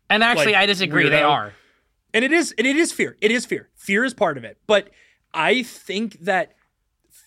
and 0.10 0.24
actually 0.24 0.54
Like, 0.54 0.64
i 0.64 0.66
disagree 0.66 1.10
they 1.10 1.22
are. 1.22 1.54
And 2.12 2.26
it 2.26 2.32
is 2.32 2.54
and 2.58 2.66
it 2.66 2.76
is 2.76 2.92
fear 2.92 3.16
it 3.22 3.30
is 3.32 3.46
fear 3.46 3.70
fear 3.76 4.04
is 4.04 4.16
part 4.16 4.38
of 4.38 4.44
it 4.44 4.58
but 4.66 4.90
i 5.34 5.64
think 5.64 6.20
that 6.20 6.54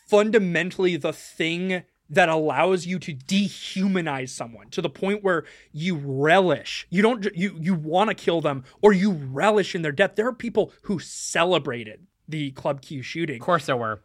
fundamentally 0.06 0.96
the 0.96 1.12
thing 1.12 1.82
that 2.12 2.28
allows 2.28 2.84
you 2.84 2.98
to 2.98 3.14
dehumanize 3.14 4.28
someone 4.28 4.68
to 4.68 4.82
the 4.82 4.90
point 4.90 5.24
where 5.24 5.44
you 5.72 5.96
relish 5.96 6.86
you 6.90 7.00
don't 7.00 7.34
you 7.34 7.56
you 7.58 7.74
want 7.74 8.08
to 8.08 8.14
kill 8.14 8.42
them 8.42 8.64
or 8.82 8.92
you 8.92 9.10
relish 9.10 9.74
in 9.74 9.80
their 9.82 9.92
death. 9.92 10.14
There 10.14 10.28
are 10.28 10.34
people 10.34 10.72
who 10.82 10.98
celebrated 10.98 12.06
the 12.28 12.50
club 12.52 12.82
q 12.82 13.02
shooting. 13.02 13.36
Of 13.36 13.42
course 13.42 13.66
there 13.66 13.76
were. 13.76 14.02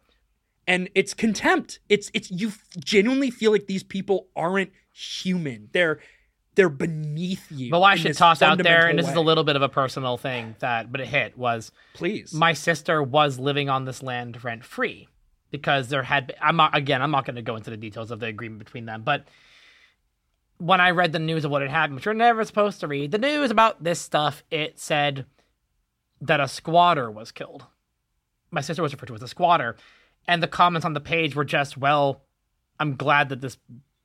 And 0.66 0.88
it's 0.94 1.12
contempt. 1.14 1.80
It's 1.88 2.10
it's 2.14 2.30
you 2.30 2.52
genuinely 2.78 3.30
feel 3.30 3.52
like 3.52 3.66
these 3.66 3.82
people 3.82 4.28
aren't 4.34 4.70
human. 4.92 5.68
They're 5.72 6.00
they're 6.58 6.68
beneath 6.68 7.52
you 7.52 7.70
But 7.70 7.78
what 7.80 7.92
I 7.92 7.94
should 7.94 8.16
toss 8.16 8.42
out 8.42 8.58
there, 8.58 8.88
and 8.88 8.98
this 8.98 9.08
is 9.08 9.14
a 9.14 9.20
little 9.20 9.44
bit 9.44 9.54
of 9.54 9.62
a 9.62 9.68
personal 9.68 10.16
thing 10.16 10.56
that, 10.58 10.90
but 10.90 11.00
it 11.00 11.06
hit 11.06 11.38
was 11.38 11.70
please 11.94 12.34
my 12.34 12.52
sister 12.52 13.00
was 13.00 13.38
living 13.38 13.68
on 13.68 13.84
this 13.84 14.02
land 14.02 14.42
rent 14.42 14.64
free 14.64 15.06
because 15.52 15.88
there 15.88 16.02
had 16.02 16.26
been, 16.26 16.36
I'm 16.42 16.56
not 16.56 16.76
again 16.76 17.00
I'm 17.00 17.12
not 17.12 17.24
going 17.24 17.36
to 17.36 17.42
go 17.42 17.54
into 17.54 17.70
the 17.70 17.76
details 17.76 18.10
of 18.10 18.18
the 18.18 18.26
agreement 18.26 18.58
between 18.58 18.86
them, 18.86 19.02
but 19.04 19.28
when 20.56 20.80
I 20.80 20.90
read 20.90 21.12
the 21.12 21.20
news 21.20 21.44
of 21.44 21.52
what 21.52 21.62
had 21.62 21.70
happened, 21.70 21.94
which 21.94 22.06
you're 22.06 22.12
never 22.12 22.44
supposed 22.44 22.80
to 22.80 22.88
read, 22.88 23.12
the 23.12 23.18
news 23.18 23.52
about 23.52 23.84
this 23.84 24.00
stuff, 24.00 24.42
it 24.50 24.80
said 24.80 25.26
that 26.20 26.40
a 26.40 26.48
squatter 26.48 27.08
was 27.08 27.30
killed. 27.30 27.66
My 28.50 28.62
sister 28.62 28.82
was 28.82 28.92
referred 28.92 29.06
to 29.06 29.14
as 29.14 29.22
a 29.22 29.28
squatter, 29.28 29.76
and 30.26 30.42
the 30.42 30.48
comments 30.48 30.84
on 30.84 30.94
the 30.94 31.00
page 31.00 31.36
were 31.36 31.44
just, 31.44 31.78
"Well, 31.78 32.24
I'm 32.80 32.96
glad 32.96 33.28
that 33.28 33.40
this 33.40 33.58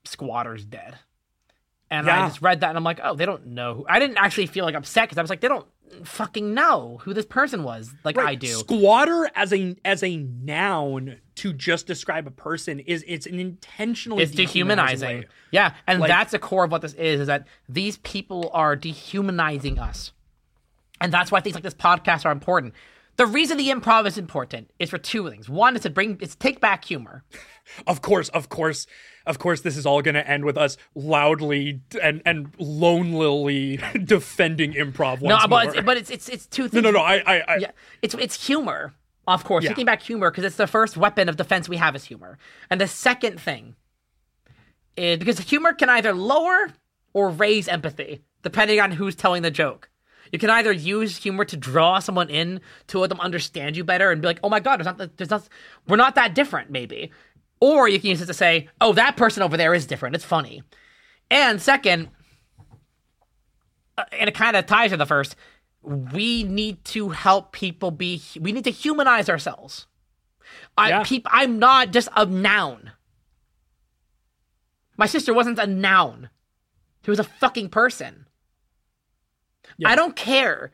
squatter's 0.06 0.66
dead." 0.66 0.99
And 1.93 2.09
I 2.09 2.27
just 2.27 2.41
read 2.41 2.61
that 2.61 2.69
and 2.69 2.77
I'm 2.77 2.83
like, 2.83 2.99
oh, 3.03 3.15
they 3.15 3.25
don't 3.25 3.47
know. 3.47 3.75
Who. 3.75 3.85
I 3.87 3.99
didn't 3.99 4.17
actually 4.17 4.47
feel 4.47 4.65
like 4.65 4.75
upset 4.75 5.03
because 5.05 5.17
I 5.17 5.21
was 5.21 5.29
like, 5.29 5.41
they 5.41 5.47
don't 5.47 5.67
fucking 6.03 6.55
know 6.55 6.97
who 7.03 7.13
this 7.13 7.25
person 7.25 7.63
was 7.63 7.93
like 8.03 8.17
I 8.17 8.33
do. 8.33 8.47
Squatter 8.47 9.29
as 9.35 9.53
a 9.53 9.75
as 9.85 10.01
a 10.03 10.17
noun 10.17 11.17
to 11.35 11.53
just 11.53 11.85
describe 11.85 12.25
a 12.25 12.31
person 12.31 12.79
is 12.79 13.05
it's 13.07 13.27
an 13.27 13.39
intentionally 13.39 14.23
It's 14.23 14.31
dehumanizing. 14.31 15.07
way. 15.19 15.27
Yeah, 15.51 15.75
and 15.85 15.99
Like- 15.99 16.07
that's 16.09 16.31
the 16.31 16.39
core 16.39 16.63
of 16.63 16.71
what 16.71 16.81
this 16.81 16.93
is: 16.93 17.21
is 17.21 17.27
that 17.27 17.45
these 17.69 17.97
people 17.97 18.49
are 18.55 18.75
dehumanizing 18.75 19.77
us, 19.77 20.13
and 20.99 21.13
that's 21.13 21.31
why 21.31 21.41
things 21.41 21.53
like 21.53 21.63
this 21.63 21.75
podcast 21.75 22.25
are 22.25 22.31
important. 22.31 22.73
The 23.16 23.26
reason 23.26 23.57
the 23.57 23.70
improv 23.70 24.07
is 24.07 24.18
important 24.18 24.72
is 24.80 24.89
for 24.89 24.97
two 24.97 25.30
things. 25.30 25.47
One 25.47 25.76
is 25.76 25.84
to 25.84 25.89
bring, 25.89 26.18
it's 26.20 26.36
take 26.36 26.59
back 26.59 26.86
humor. 26.86 27.24
Of 27.88 28.01
course, 28.01 28.28
of 28.30 28.49
course, 28.49 28.88
of 29.26 29.39
course, 29.39 29.61
this 29.61 29.78
is 29.78 29.86
all 29.86 30.01
going 30.01 30.16
to 30.16 30.30
end 30.30 30.43
with 30.43 30.57
us 30.57 30.76
loudly 30.95 31.80
and 32.01 32.22
and 32.26 32.51
lonelily 32.57 33.80
defending 34.05 34.74
improv. 34.74 35.22
Once 35.22 35.43
no, 35.43 35.47
but 35.47 35.49
more. 35.49 35.76
it's, 35.76 35.86
but 35.86 35.97
it's 35.97 36.09
it's 36.09 36.28
it's 36.28 36.45
two 36.45 36.64
no, 36.64 36.68
things. 36.68 36.84
no, 36.84 36.91
no. 36.91 36.99
I, 36.99 37.24
I, 37.26 37.43
I 37.47 37.55
Yeah, 37.55 37.72
it's 38.01 38.14
it's 38.16 38.45
humor, 38.45 38.93
of 39.26 39.45
course. 39.45 39.64
Yeah. 39.64 39.70
Taking 39.70 39.86
back 39.86 40.01
humor 40.01 40.30
because 40.30 40.43
it's 40.43 40.57
the 40.57 40.68
first 40.68 40.97
weapon 40.97 41.30
of 41.30 41.38
defense 41.38 41.70
we 41.70 41.78
have 41.78 41.95
is 41.95 42.03
humor. 42.03 42.38
And 42.70 42.82
the 42.82 42.88
second 42.88 43.39
thing 43.39 43.76
is 44.97 45.20
because 45.20 45.39
humor 45.39 45.72
can 45.72 45.89
either 45.89 46.14
lower 46.14 46.74
or 47.14 47.30
raise 47.30 47.70
empathy 47.70 48.24
depending 48.41 48.82
on 48.82 48.91
who's 48.91 49.16
telling 49.16 49.41
the 49.41 49.51
joke. 49.51 49.89
You 50.34 50.39
can 50.39 50.49
either 50.49 50.71
use 50.71 51.15
humor 51.15 51.45
to 51.45 51.55
draw 51.55 51.99
someone 51.99 52.27
in 52.31 52.59
to 52.88 52.97
let 52.97 53.09
them 53.09 53.19
understand 53.19 53.77
you 53.77 53.84
better 53.84 54.09
and 54.09 54.19
be 54.19 54.27
like, 54.27 54.39
"Oh 54.43 54.49
my 54.49 54.59
god, 54.59 54.77
there's 54.77 54.97
not, 54.97 55.17
there's 55.17 55.29
not, 55.29 55.47
we're 55.88 55.95
not 55.95 56.15
that 56.15 56.34
different," 56.34 56.71
maybe. 56.71 57.11
Or 57.61 57.88
you 57.88 57.99
can 57.99 58.09
use 58.09 58.19
it 58.19 58.25
to 58.25 58.34
say, 58.34 58.67
"Oh, 58.81 58.93
that 58.93 59.15
person 59.15 59.43
over 59.43 59.55
there 59.57 59.75
is 59.75 59.86
different. 59.86 60.15
It's 60.15 60.25
funny." 60.25 60.63
And 61.29 61.61
second, 61.61 62.09
uh, 63.95 64.05
and 64.11 64.27
it 64.27 64.34
kind 64.34 64.57
of 64.57 64.65
ties 64.65 64.89
to 64.89 64.97
the 64.97 65.05
first. 65.05 65.36
We 65.84 66.43
need 66.43 66.84
to 66.86 67.09
help 67.09 67.51
people 67.51 67.91
be. 67.91 68.19
We 68.39 68.53
need 68.53 68.63
to 68.63 68.71
humanize 68.71 69.29
ourselves. 69.29 69.86
I 70.75 70.89
Yeah. 70.89 71.03
peop, 71.05 71.27
I'm 71.29 71.59
not 71.59 71.91
just 71.91 72.09
a 72.15 72.25
noun. 72.25 72.91
My 74.97 75.05
sister 75.05 75.31
wasn't 75.31 75.59
a 75.59 75.67
noun. 75.67 76.31
She 77.05 77.11
was 77.11 77.19
a 77.19 77.23
fucking 77.23 77.69
person. 77.69 78.25
Yeah. 79.78 79.89
I 79.89 79.95
don't 79.95 80.15
care 80.15 80.71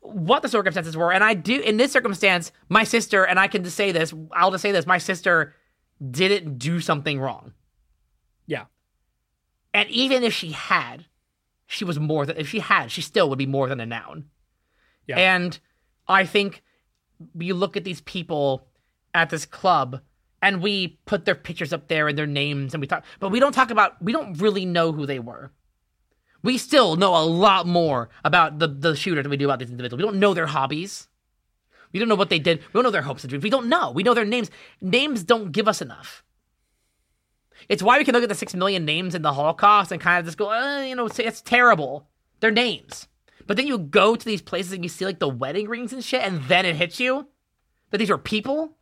what 0.00 0.42
the 0.42 0.48
circumstances 0.48 0.96
were, 0.96 1.12
and 1.12 1.24
I 1.24 1.34
do. 1.34 1.60
In 1.60 1.76
this 1.76 1.92
circumstance, 1.92 2.52
my 2.68 2.84
sister 2.84 3.24
and 3.24 3.38
I 3.38 3.48
can 3.48 3.64
just 3.64 3.76
say 3.76 3.92
this. 3.92 4.12
I'll 4.32 4.50
just 4.50 4.62
say 4.62 4.72
this: 4.72 4.86
my 4.86 4.98
sister 4.98 5.54
didn't 6.10 6.58
do 6.58 6.80
something 6.80 7.20
wrong. 7.20 7.52
yeah, 8.46 8.64
And 9.74 9.88
even 9.90 10.22
if 10.22 10.32
she 10.32 10.52
had, 10.52 11.06
she 11.66 11.84
was 11.84 11.98
more 11.98 12.24
than 12.26 12.36
if 12.36 12.48
she 12.48 12.60
had, 12.60 12.90
she 12.90 13.02
still 13.02 13.28
would 13.28 13.38
be 13.38 13.46
more 13.46 13.68
than 13.68 13.80
a 13.80 13.86
noun. 13.86 14.26
Yeah. 15.06 15.18
And 15.18 15.58
I 16.08 16.24
think 16.24 16.62
you 17.38 17.54
look 17.54 17.76
at 17.76 17.84
these 17.84 18.00
people 18.00 18.66
at 19.14 19.28
this 19.30 19.44
club 19.44 20.00
and 20.40 20.62
we 20.62 20.98
put 21.04 21.24
their 21.26 21.34
pictures 21.34 21.72
up 21.72 21.88
there 21.88 22.08
and 22.08 22.16
their 22.16 22.26
names 22.26 22.72
and 22.72 22.80
we 22.80 22.86
talk 22.86 23.04
but 23.18 23.28
we 23.30 23.40
don't 23.40 23.52
talk 23.52 23.70
about 23.70 24.00
we 24.02 24.12
don't 24.12 24.40
really 24.40 24.64
know 24.64 24.92
who 24.92 25.04
they 25.04 25.18
were. 25.18 25.52
We 26.42 26.58
still 26.58 26.96
know 26.96 27.14
a 27.14 27.24
lot 27.24 27.66
more 27.66 28.08
about 28.24 28.58
the, 28.58 28.68
the 28.68 28.96
shooter 28.96 29.22
than 29.22 29.30
we 29.30 29.36
do 29.36 29.46
about 29.46 29.58
these 29.58 29.70
individuals. 29.70 29.98
We 29.98 30.06
don't 30.06 30.20
know 30.20 30.34
their 30.34 30.46
hobbies. 30.46 31.08
We 31.92 31.98
don't 31.98 32.08
know 32.08 32.14
what 32.14 32.30
they 32.30 32.38
did. 32.38 32.58
We 32.58 32.72
don't 32.72 32.84
know 32.84 32.90
their 32.90 33.02
hopes 33.02 33.24
and 33.24 33.28
dreams. 33.28 33.42
We 33.42 33.50
don't 33.50 33.68
know. 33.68 33.90
We 33.90 34.02
know 34.02 34.14
their 34.14 34.24
names. 34.24 34.50
Names 34.80 35.22
don't 35.22 35.52
give 35.52 35.68
us 35.68 35.82
enough. 35.82 36.22
It's 37.68 37.82
why 37.82 37.98
we 37.98 38.04
can 38.04 38.14
look 38.14 38.22
at 38.22 38.28
the 38.28 38.34
six 38.34 38.54
million 38.54 38.84
names 38.84 39.14
in 39.14 39.22
the 39.22 39.32
Holocaust 39.32 39.92
and 39.92 40.00
kind 40.00 40.18
of 40.18 40.24
just 40.24 40.38
go, 40.38 40.50
uh, 40.50 40.80
you 40.80 40.94
know, 40.94 41.06
it's 41.06 41.40
terrible. 41.42 42.08
They're 42.40 42.50
names. 42.50 43.06
But 43.46 43.56
then 43.56 43.66
you 43.66 43.78
go 43.78 44.16
to 44.16 44.24
these 44.24 44.42
places 44.42 44.72
and 44.72 44.84
you 44.84 44.88
see 44.88 45.04
like 45.04 45.18
the 45.18 45.28
wedding 45.28 45.68
rings 45.68 45.92
and 45.92 46.04
shit, 46.04 46.22
and 46.22 46.44
then 46.44 46.64
it 46.64 46.76
hits 46.76 47.00
you 47.00 47.28
that 47.90 47.98
these 47.98 48.10
are 48.10 48.18
people, 48.18 48.76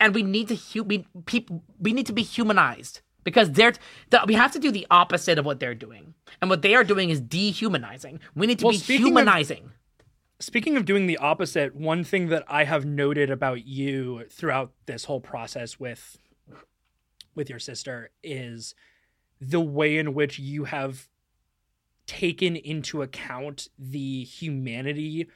and 0.00 0.14
we 0.14 0.22
need 0.22 0.48
to 0.48 0.56
hu- 0.56 0.82
we 0.82 1.06
people 1.26 1.62
we 1.78 1.92
need 1.92 2.06
to 2.06 2.12
be 2.12 2.22
humanized 2.22 3.00
because 3.28 3.52
they're 3.52 3.74
the, 4.10 4.20
we 4.26 4.34
have 4.34 4.52
to 4.52 4.58
do 4.58 4.70
the 4.70 4.86
opposite 4.90 5.38
of 5.38 5.44
what 5.44 5.60
they're 5.60 5.74
doing, 5.74 6.14
and 6.40 6.48
what 6.48 6.62
they 6.62 6.74
are 6.74 6.84
doing 6.84 7.10
is 7.10 7.20
dehumanizing. 7.20 8.20
We 8.34 8.46
need 8.46 8.58
to 8.60 8.64
Well, 8.64 8.72
be 8.72 8.78
speaking 8.78 9.02
of- 9.04 9.08
humanizing. 9.08 9.70
Speaking 10.40 10.76
of 10.76 10.84
doing 10.84 11.06
the 11.08 11.16
opposite, 11.18 11.74
one 11.74 12.04
thing 12.04 12.28
that 12.28 12.44
I 12.48 12.62
have 12.64 12.84
noted 12.84 13.28
about 13.28 13.66
you 13.66 14.24
throughout 14.30 14.72
this 14.86 15.04
whole 15.04 15.20
process 15.20 15.78
with 15.80 16.16
with 17.34 17.50
your 17.50 17.58
sister 17.58 18.10
is 18.22 18.74
the 19.40 19.60
way 19.60 19.98
in 19.98 20.14
which 20.14 20.38
you 20.38 20.64
have 20.64 21.08
taken 22.06 22.56
into 22.56 23.02
account 23.02 23.68
the 23.78 24.24
humanity 24.24 25.28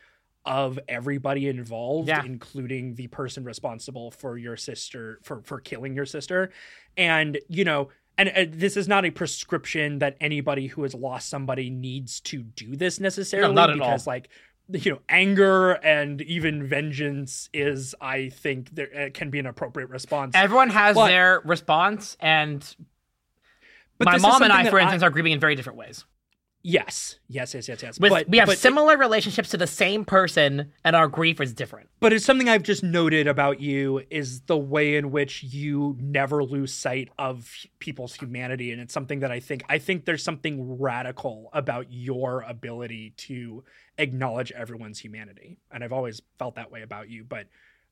of 0.45 0.79
everybody 0.89 1.49
involved 1.49 2.09
Yeah. 2.09 2.25
including 2.25 2.95
the 2.97 3.07
person 3.09 3.45
responsible 3.45 4.11
for 4.11 4.37
your 4.37 4.57
sister 4.57 5.19
for 5.23 5.43
for 5.43 5.61
killing 5.61 5.95
your 5.95 6.07
sister 6.07 6.51
and 6.97 7.39
you 7.49 7.65
know 7.65 7.89
and 8.19 8.29
uh, 8.29 8.45
this 8.49 8.77
is 8.77 8.89
not 8.89 9.05
a 9.05 9.11
prescription 9.11 10.01
that 10.01 10.17
anybody 10.21 10.67
who 10.67 10.83
has 10.83 10.95
lost 10.95 11.29
somebody 11.29 11.71
needs 11.71 12.21
to 12.21 12.43
do 12.43 12.75
this 12.77 12.99
necessarily 13.01 13.55
not 13.55 13.71
at 13.71 13.81
all. 13.81 13.87
because 13.89 14.07
like 14.07 14.29
you 14.69 14.91
know 14.91 14.99
anger 15.09 15.73
and 15.73 16.21
even 16.23 16.67
vengeance 16.67 17.49
is 17.53 17.95
i 18.01 18.29
think 18.31 18.71
there 18.75 18.89
uh, 19.07 19.11
can 19.15 19.31
be 19.31 19.39
an 19.39 19.47
appropriate 19.47 19.91
response 19.91 20.35
Everyone 20.35 20.71
has 20.71 20.95
But- 20.97 21.07
their 21.09 21.41
response, 21.45 22.17
and 22.21 22.65
my 24.01 24.19
mom 24.19 24.43
and 24.43 24.53
I, 24.53 24.69
for 24.69 24.81
instance, 24.81 25.03
are 25.05 25.11
grieving 25.11 25.31
in 25.33 25.39
very 25.39 25.55
different 25.55 25.79
ways. 25.79 26.05
Yes 26.63 27.19
yes 27.29 27.55
yes 27.55 27.69
yes 27.69 27.83
yes 27.83 27.99
With, 27.99 28.11
but 28.11 28.29
we 28.29 28.39
have 28.39 28.47
but, 28.47 28.59
similar 28.59 28.97
relationships 28.97 29.49
to 29.51 29.57
the 29.57 29.67
same 29.67 30.05
person, 30.05 30.73
and 30.85 30.95
our 30.95 31.09
grief 31.09 31.41
is 31.41 31.53
different. 31.53 31.89
but 32.01 32.13
it's 32.13 32.25
something 32.25 32.49
i've 32.49 32.63
just 32.63 32.83
noted 32.83 33.27
about 33.27 33.61
you 33.61 34.03
is 34.11 34.43
the 34.43 34.57
way 34.57 34.97
in 34.97 35.11
which 35.11 35.43
you 35.43 35.97
never 36.01 36.45
lose 36.45 36.73
sight 36.73 37.09
of 37.19 37.53
people's 37.81 38.15
humanity 38.15 38.71
and 38.71 38.81
it's 38.81 38.95
something 38.95 39.21
that 39.21 39.33
i 39.33 39.41
think 39.41 39.65
i 39.69 39.79
think 39.79 40.05
there's 40.05 40.23
something 40.23 40.79
radical 40.79 41.51
about 41.53 41.87
your 41.91 42.43
ability 42.43 43.13
to 43.17 43.65
acknowledge 43.99 44.53
everyone's 44.53 44.99
humanity 45.01 45.59
and 45.71 45.83
i've 45.83 45.93
always 45.93 46.23
felt 46.39 46.55
that 46.55 46.71
way 46.71 46.83
about 46.83 47.09
you 47.09 47.25
but 47.25 47.47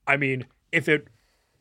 i 0.06 0.16
mean 0.16 0.46
if 0.70 0.88
it 0.88 1.08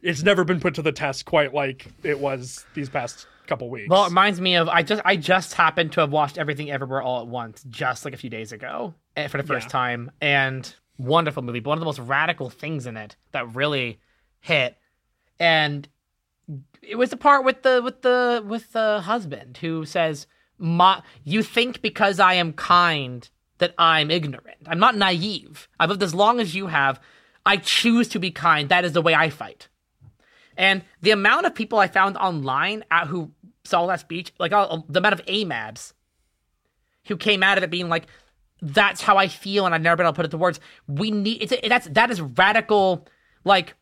it's 0.01 0.23
never 0.23 0.43
been 0.43 0.59
put 0.59 0.75
to 0.75 0.81
the 0.81 0.91
test 0.91 1.25
quite 1.25 1.53
like 1.53 1.87
it 2.03 2.19
was 2.19 2.65
these 2.73 2.89
past 2.89 3.27
couple 3.49 3.69
weeks 3.69 3.89
Well, 3.89 4.05
it 4.05 4.09
reminds 4.09 4.39
me 4.39 4.55
of 4.55 4.69
I 4.69 4.83
just 4.83 5.01
I 5.03 5.15
just 5.17 5.53
happened 5.55 5.91
to 5.93 6.01
have 6.01 6.11
watched 6.11 6.37
Everything 6.37 6.71
Everywhere 6.71 7.01
All 7.01 7.19
at 7.21 7.27
Once 7.27 7.63
just 7.69 8.05
like 8.05 8.13
a 8.13 8.17
few 8.17 8.29
days 8.29 8.51
ago 8.51 8.93
eh, 9.17 9.27
for 9.27 9.37
the 9.37 9.43
first 9.43 9.65
Yeah. 9.65 9.71
time, 9.71 10.11
and 10.21 10.73
wonderful 10.97 11.43
movie. 11.43 11.59
But 11.59 11.69
one 11.69 11.77
of 11.77 11.81
the 11.81 11.85
most 11.85 11.99
radical 11.99 12.49
things 12.49 12.85
in 12.85 12.95
it 12.95 13.15
that 13.31 13.53
really 13.55 13.99
hit, 14.39 14.77
and 15.39 15.87
it 16.81 16.95
was 16.97 17.09
the 17.09 17.17
part 17.17 17.43
with 17.43 17.63
the 17.63 17.81
with 17.83 18.01
the 18.01 18.43
with 18.45 18.71
the 18.71 19.01
husband 19.01 19.57
who 19.57 19.85
says, 19.85 20.27
"Ma, 20.57 21.01
you 21.23 21.43
think 21.43 21.81
because 21.81 22.19
I 22.19 22.33
am 22.35 22.53
kind 22.53 23.29
that 23.57 23.73
I'm 23.77 24.09
ignorant. 24.09 24.57
I'm 24.67 24.79
not 24.79 24.95
naive. 24.95 25.67
I've 25.79 25.89
lived 25.89 26.03
as 26.03 26.15
long 26.15 26.39
as 26.39 26.55
you 26.55 26.67
have. 26.67 26.99
I 27.45 27.57
choose 27.57 28.07
to 28.09 28.19
be 28.19 28.31
kind. 28.31 28.69
That 28.69 28.85
is 28.85 28.93
the 28.93 29.01
way 29.01 29.13
I 29.15 29.29
fight." 29.29 29.67
And 30.57 30.83
the 31.01 31.11
amount 31.11 31.45
of 31.45 31.55
people 31.55 31.79
I 31.79 31.87
found 31.87 32.17
online 32.17 32.83
at 32.91 33.07
who 33.07 33.31
saw 33.69 33.87
that 33.87 33.99
speech, 33.99 34.33
like 34.39 34.51
uh, 34.51 34.79
the 34.87 34.99
amount 34.99 35.13
of 35.13 35.25
AMABs 35.25 35.93
who 37.07 37.17
came 37.17 37.43
out 37.43 37.57
of 37.57 37.63
it 37.63 37.69
being 37.69 37.89
like, 37.89 38.07
"That's 38.61 39.01
how 39.01 39.17
I 39.17 39.27
feel," 39.27 39.65
and 39.65 39.73
I've 39.73 39.81
never 39.81 39.97
been 39.97 40.05
able 40.05 40.13
to 40.13 40.15
put 40.15 40.25
it 40.25 40.31
to 40.31 40.37
words. 40.37 40.59
We 40.87 41.11
need 41.11 41.41
it's 41.41 41.67
that's 41.67 41.87
that 41.89 42.11
is 42.11 42.21
radical. 42.21 43.07
Like 43.43 43.75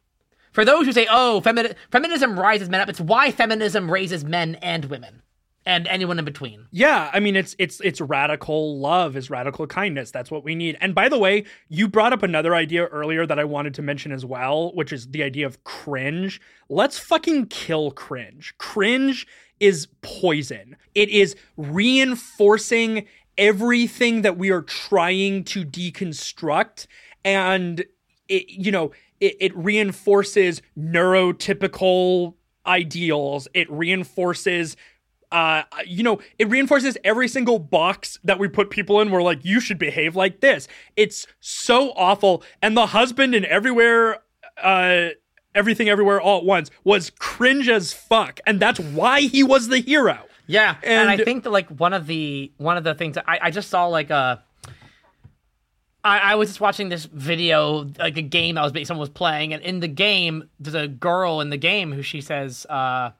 for 0.51 0.65
those 0.65 0.85
who 0.85 0.91
say, 0.91 1.07
"Oh, 1.09 1.41
femini- 1.43 1.75
feminism 1.91 2.39
rises 2.39 2.69
men 2.69 2.81
up," 2.81 2.89
it's 2.89 3.01
why 3.01 3.31
feminism 3.31 3.89
raises 3.89 4.23
men 4.23 4.55
and 4.55 4.85
women 4.85 5.21
and 5.67 5.85
anyone 5.87 6.17
in 6.17 6.23
between. 6.23 6.65
Yeah, 6.71 7.11
I 7.13 7.19
mean 7.19 7.35
it's 7.35 7.53
it's 7.59 7.81
it's 7.81 7.99
radical 7.99 8.79
love 8.79 9.17
is 9.17 9.29
radical 9.29 9.67
kindness. 9.67 10.11
That's 10.11 10.31
what 10.31 10.45
we 10.45 10.55
need. 10.55 10.77
And 10.79 10.95
by 10.95 11.09
the 11.09 11.19
way, 11.19 11.43
you 11.67 11.89
brought 11.89 12.13
up 12.13 12.23
another 12.23 12.55
idea 12.55 12.85
earlier 12.85 13.27
that 13.27 13.37
I 13.37 13.43
wanted 13.43 13.73
to 13.75 13.81
mention 13.81 14.13
as 14.13 14.25
well, 14.25 14.71
which 14.73 14.93
is 14.93 15.09
the 15.09 15.23
idea 15.23 15.45
of 15.45 15.63
cringe. 15.65 16.39
Let's 16.69 16.97
fucking 16.97 17.47
kill 17.47 17.91
cringe. 17.91 18.55
Cringe 18.57 19.27
is 19.59 19.87
poison. 20.01 20.75
It 20.95 21.09
is 21.09 21.35
reinforcing 21.55 23.05
everything 23.37 24.23
that 24.23 24.37
we 24.37 24.49
are 24.49 24.61
trying 24.61 25.43
to 25.43 25.63
deconstruct 25.63 26.87
and 27.23 27.85
it 28.27 28.49
you 28.49 28.71
know, 28.71 28.91
it, 29.19 29.35
it 29.39 29.57
reinforces 29.57 30.61
neurotypical 30.77 32.35
ideals. 32.65 33.47
It 33.53 33.71
reinforces 33.71 34.75
uh 35.31 35.63
you 35.85 36.03
know 36.03 36.19
it 36.39 36.49
reinforces 36.49 36.97
every 37.03 37.27
single 37.27 37.59
box 37.59 38.17
that 38.23 38.39
we 38.39 38.47
put 38.47 38.69
people 38.69 39.01
in 39.01 39.11
we're 39.11 39.21
like 39.21 39.43
you 39.43 39.59
should 39.59 39.77
behave 39.77 40.15
like 40.15 40.39
this 40.39 40.69
it's 40.95 41.27
so 41.41 41.91
awful 41.97 42.41
and 42.61 42.77
the 42.77 42.85
husband 42.85 43.35
in 43.35 43.43
everywhere 43.43 44.19
uh 44.63 45.09
everything 45.57 45.89
everywhere 45.89 46.21
all 46.21 46.37
at 46.37 46.45
once 46.45 46.69
was 46.83 47.09
cringe 47.09 47.67
as 47.67 47.91
fuck 47.91 48.39
and 48.45 48.59
that's 48.59 48.79
why 48.79 49.21
he 49.21 49.43
was 49.43 49.67
the 49.67 49.79
hero 49.79 50.19
Yeah, 50.47 50.77
and, 50.81 51.09
I 51.09 51.17
think 51.17 51.43
that 51.43 51.49
like 51.49 51.67
one 51.67 51.93
of 51.93 52.07
the 52.07 52.51
one 52.57 52.77
of 52.77 52.85
the 52.85 52.95
things 52.95 53.17
I, 53.17 53.39
I 53.43 53.51
just 53.51 53.69
saw 53.69 53.87
like 53.87 54.09
a. 54.09 54.43
I, 56.03 56.19
I 56.19 56.35
was 56.35 56.47
just 56.47 56.61
watching 56.61 56.87
this 56.87 57.03
video, 57.03 57.89
like 57.99 58.15
a 58.15 58.21
game 58.21 58.55
that 58.55 58.61
was 58.61 58.87
someone 58.87 59.01
was 59.01 59.09
playing, 59.09 59.53
and 59.53 59.61
in 59.61 59.81
the 59.81 59.89
game, 59.89 60.49
there's 60.57 60.73
a 60.73 60.87
girl 60.87 61.41
in 61.41 61.49
the 61.49 61.57
game 61.57 61.91
who 61.91 62.01
she 62.01 62.21
says, 62.21 62.65
uh, 62.67 63.11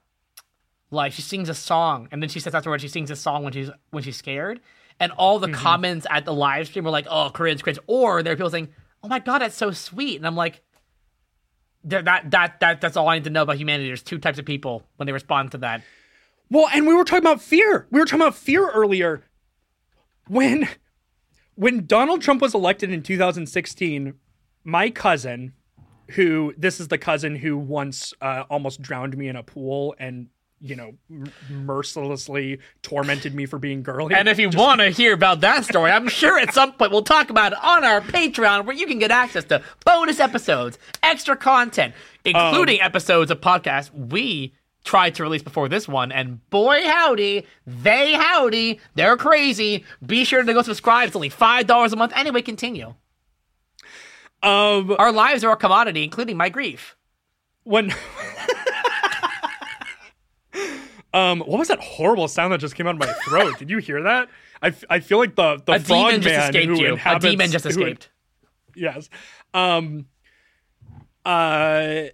like 0.90 1.12
she 1.12 1.20
sings 1.20 1.50
a 1.50 1.54
song, 1.54 2.08
and 2.10 2.22
then 2.22 2.30
she 2.30 2.40
says 2.40 2.54
afterwards 2.54 2.82
she 2.82 2.88
sings 2.88 3.10
a 3.10 3.16
song 3.16 3.44
when 3.44 3.52
she's 3.52 3.70
when 3.90 4.02
she's 4.02 4.16
scared, 4.16 4.60
and 4.98 5.12
all 5.12 5.38
the 5.38 5.52
comments 5.52 6.06
at 6.08 6.24
the 6.24 6.32
live 6.32 6.66
stream 6.66 6.86
were 6.86 6.90
like, 6.90 7.06
"Oh, 7.10 7.28
cringe, 7.28 7.62
cringe," 7.62 7.78
or 7.86 8.22
there 8.22 8.32
are 8.32 8.36
people 8.36 8.48
saying, 8.48 8.68
"Oh 9.02 9.08
my 9.08 9.18
god, 9.18 9.40
that's 9.40 9.56
so 9.56 9.70
sweet," 9.70 10.16
and 10.16 10.26
I'm 10.26 10.36
like, 10.36 10.62
that 11.84 12.04
that 12.04 12.30
that, 12.30 12.60
that 12.60 12.80
that's 12.80 12.96
all 12.96 13.08
I 13.08 13.16
need 13.16 13.24
to 13.24 13.30
know 13.30 13.42
about 13.42 13.56
humanity. 13.56 13.88
There's 13.88 14.02
two 14.02 14.18
types 14.18 14.38
of 14.38 14.44
people 14.44 14.82
when 14.96 15.06
they 15.06 15.12
respond 15.12 15.52
to 15.52 15.58
that. 15.58 15.82
Well, 16.50 16.68
and 16.72 16.86
we 16.86 16.94
were 16.94 17.04
talking 17.04 17.24
about 17.24 17.42
fear. 17.42 17.86
We 17.90 18.00
were 18.00 18.06
talking 18.06 18.22
about 18.22 18.34
fear 18.34 18.70
earlier. 18.70 19.24
When 20.26 20.68
when 21.54 21.86
Donald 21.86 22.22
Trump 22.22 22.40
was 22.40 22.54
elected 22.54 22.92
in 22.92 23.02
2016, 23.02 24.14
my 24.64 24.90
cousin, 24.90 25.54
who 26.10 26.54
this 26.56 26.80
is 26.80 26.88
the 26.88 26.98
cousin 26.98 27.36
who 27.36 27.56
once 27.56 28.14
uh, 28.20 28.44
almost 28.48 28.80
drowned 28.80 29.16
me 29.16 29.28
in 29.28 29.36
a 29.36 29.42
pool 29.42 29.94
and 29.98 30.28
you 30.60 30.74
know 30.76 30.92
m- 31.10 31.32
mercilessly 31.50 32.58
tormented 32.82 33.34
me 33.34 33.46
for 33.46 33.58
being 33.58 33.82
girly. 33.82 34.14
And 34.14 34.28
if 34.28 34.38
you 34.38 34.48
want 34.50 34.80
to 34.80 34.90
hear 34.90 35.12
about 35.12 35.40
that 35.42 35.64
story, 35.64 35.90
I'm 35.90 36.08
sure 36.08 36.38
at 36.38 36.52
some 36.54 36.72
point 36.72 36.90
we'll 36.92 37.02
talk 37.02 37.30
about 37.30 37.52
it 37.52 37.58
on 37.62 37.84
our 37.84 38.00
Patreon, 38.00 38.64
where 38.66 38.74
you 38.76 38.86
can 38.86 38.98
get 38.98 39.10
access 39.10 39.44
to 39.44 39.62
bonus 39.84 40.20
episodes, 40.20 40.78
extra 41.02 41.36
content, 41.36 41.94
including 42.24 42.80
episodes 42.80 43.30
of 43.30 43.40
podcasts 43.40 43.90
we 43.94 44.54
tried 44.84 45.14
to 45.16 45.22
release 45.22 45.42
before 45.42 45.68
this 45.68 45.86
one. 45.86 46.10
And 46.12 46.48
boy, 46.50 46.80
howdy, 46.86 47.46
they 47.66 48.12
howdy, 48.14 48.80
they're 48.94 49.16
crazy. 49.16 49.84
Be 50.04 50.24
sure 50.24 50.42
to 50.42 50.52
go 50.52 50.62
subscribe. 50.62 51.08
It's 51.08 51.16
only 51.16 51.28
five 51.28 51.66
dollars 51.66 51.92
a 51.92 51.96
month. 51.96 52.12
Anyway, 52.16 52.42
continue. 52.42 52.94
um, 54.42 54.94
Our 54.98 55.12
lives 55.12 55.44
are 55.44 55.52
a 55.52 55.56
commodity, 55.56 56.04
including 56.04 56.36
my 56.36 56.48
grief. 56.48 56.96
when 57.64 57.92
um 61.18 61.40
what 61.40 61.58
was 61.58 61.68
that 61.68 61.80
horrible 61.80 62.28
sound 62.28 62.52
that 62.52 62.58
just 62.60 62.74
came 62.74 62.86
out 62.86 62.94
of 62.94 63.00
my 63.00 63.12
throat 63.26 63.58
did 63.58 63.68
you 63.70 63.78
hear 63.78 64.02
that 64.02 64.28
i, 64.62 64.68
f- 64.68 64.84
I 64.90 65.00
feel 65.00 65.18
like 65.18 65.34
the 65.36 65.60
the 65.64 65.72
A 65.72 65.80
frog 65.80 66.08
demon 66.10 66.22
just 66.22 66.34
man 66.36 66.48
escaped 66.50 66.66
who 66.78 66.84
you. 66.86 66.98
A 67.04 67.18
demon 67.18 67.50
just 67.50 67.64
who- 67.64 67.70
escaped. 67.70 68.10
yes 68.74 69.08
um 69.54 70.06
uh 71.24 72.04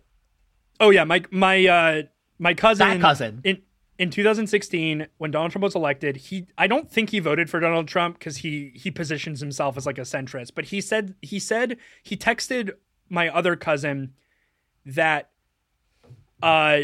oh 0.80 0.90
yeah 0.90 1.04
my 1.04 1.22
my 1.30 1.66
uh 1.66 2.02
my 2.38 2.54
cousin 2.54 2.88
That 2.88 3.00
cousin. 3.00 3.40
in 3.44 3.62
in 3.98 4.10
2016 4.10 5.06
when 5.18 5.30
donald 5.30 5.52
trump 5.52 5.62
was 5.62 5.74
elected 5.76 6.16
he 6.16 6.46
i 6.58 6.66
don't 6.66 6.90
think 6.90 7.10
he 7.10 7.20
voted 7.20 7.48
for 7.48 7.60
donald 7.60 7.86
trump 7.86 8.18
because 8.18 8.38
he 8.38 8.72
he 8.74 8.90
positions 8.90 9.40
himself 9.40 9.76
as 9.76 9.86
like 9.86 9.98
a 9.98 10.02
centrist 10.02 10.52
but 10.54 10.66
he 10.66 10.80
said 10.80 11.14
he 11.22 11.38
said 11.38 11.76
he 12.02 12.16
texted 12.16 12.72
my 13.08 13.28
other 13.28 13.54
cousin 13.54 14.12
that 14.84 15.30
uh 16.42 16.80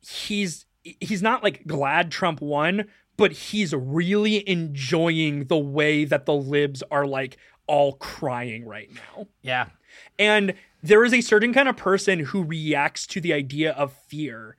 he's 0.00 0.64
he's 0.82 1.22
not 1.22 1.42
like 1.42 1.66
glad 1.66 2.10
Trump 2.10 2.40
won, 2.40 2.86
but 3.16 3.32
he's 3.32 3.74
really 3.74 4.48
enjoying 4.48 5.46
the 5.46 5.58
way 5.58 6.04
that 6.04 6.26
the 6.26 6.34
libs 6.34 6.82
are 6.90 7.06
like 7.06 7.36
all 7.66 7.94
crying 7.94 8.66
right 8.66 8.90
now. 8.92 9.26
Yeah. 9.42 9.66
And 10.18 10.54
there 10.82 11.04
is 11.04 11.12
a 11.12 11.20
certain 11.20 11.52
kind 11.52 11.68
of 11.68 11.76
person 11.76 12.20
who 12.20 12.42
reacts 12.42 13.06
to 13.08 13.20
the 13.20 13.32
idea 13.32 13.72
of 13.72 13.92
fear 13.92 14.56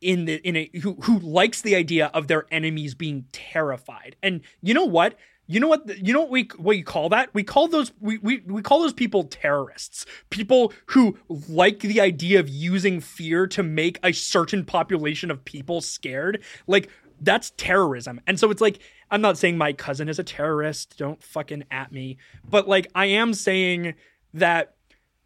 in 0.00 0.24
the 0.24 0.36
in 0.46 0.56
a 0.56 0.70
who 0.82 0.96
who 1.02 1.18
likes 1.18 1.62
the 1.62 1.76
idea 1.76 2.10
of 2.12 2.26
their 2.28 2.46
enemies 2.50 2.94
being 2.94 3.26
terrified. 3.32 4.16
And 4.22 4.40
you 4.60 4.74
know 4.74 4.84
what? 4.84 5.16
You 5.52 5.60
know 5.60 5.68
what? 5.68 5.98
You 5.98 6.14
know 6.14 6.22
what 6.22 6.30
we 6.30 6.48
what 6.56 6.78
you 6.78 6.84
call 6.84 7.10
that? 7.10 7.28
We 7.34 7.42
call 7.42 7.68
those 7.68 7.92
we, 8.00 8.16
we 8.18 8.42
we 8.46 8.62
call 8.62 8.80
those 8.80 8.94
people 8.94 9.24
terrorists. 9.24 10.06
People 10.30 10.72
who 10.86 11.18
like 11.28 11.80
the 11.80 12.00
idea 12.00 12.40
of 12.40 12.48
using 12.48 13.00
fear 13.00 13.46
to 13.48 13.62
make 13.62 13.98
a 14.02 14.12
certain 14.12 14.64
population 14.64 15.30
of 15.30 15.44
people 15.44 15.82
scared. 15.82 16.42
Like 16.66 16.88
that's 17.20 17.52
terrorism. 17.58 18.18
And 18.26 18.40
so 18.40 18.50
it's 18.50 18.62
like 18.62 18.78
I'm 19.10 19.20
not 19.20 19.36
saying 19.36 19.58
my 19.58 19.74
cousin 19.74 20.08
is 20.08 20.18
a 20.18 20.24
terrorist. 20.24 20.96
Don't 20.96 21.22
fucking 21.22 21.64
at 21.70 21.92
me. 21.92 22.16
But 22.48 22.66
like 22.66 22.86
I 22.94 23.06
am 23.06 23.34
saying 23.34 23.92
that 24.32 24.74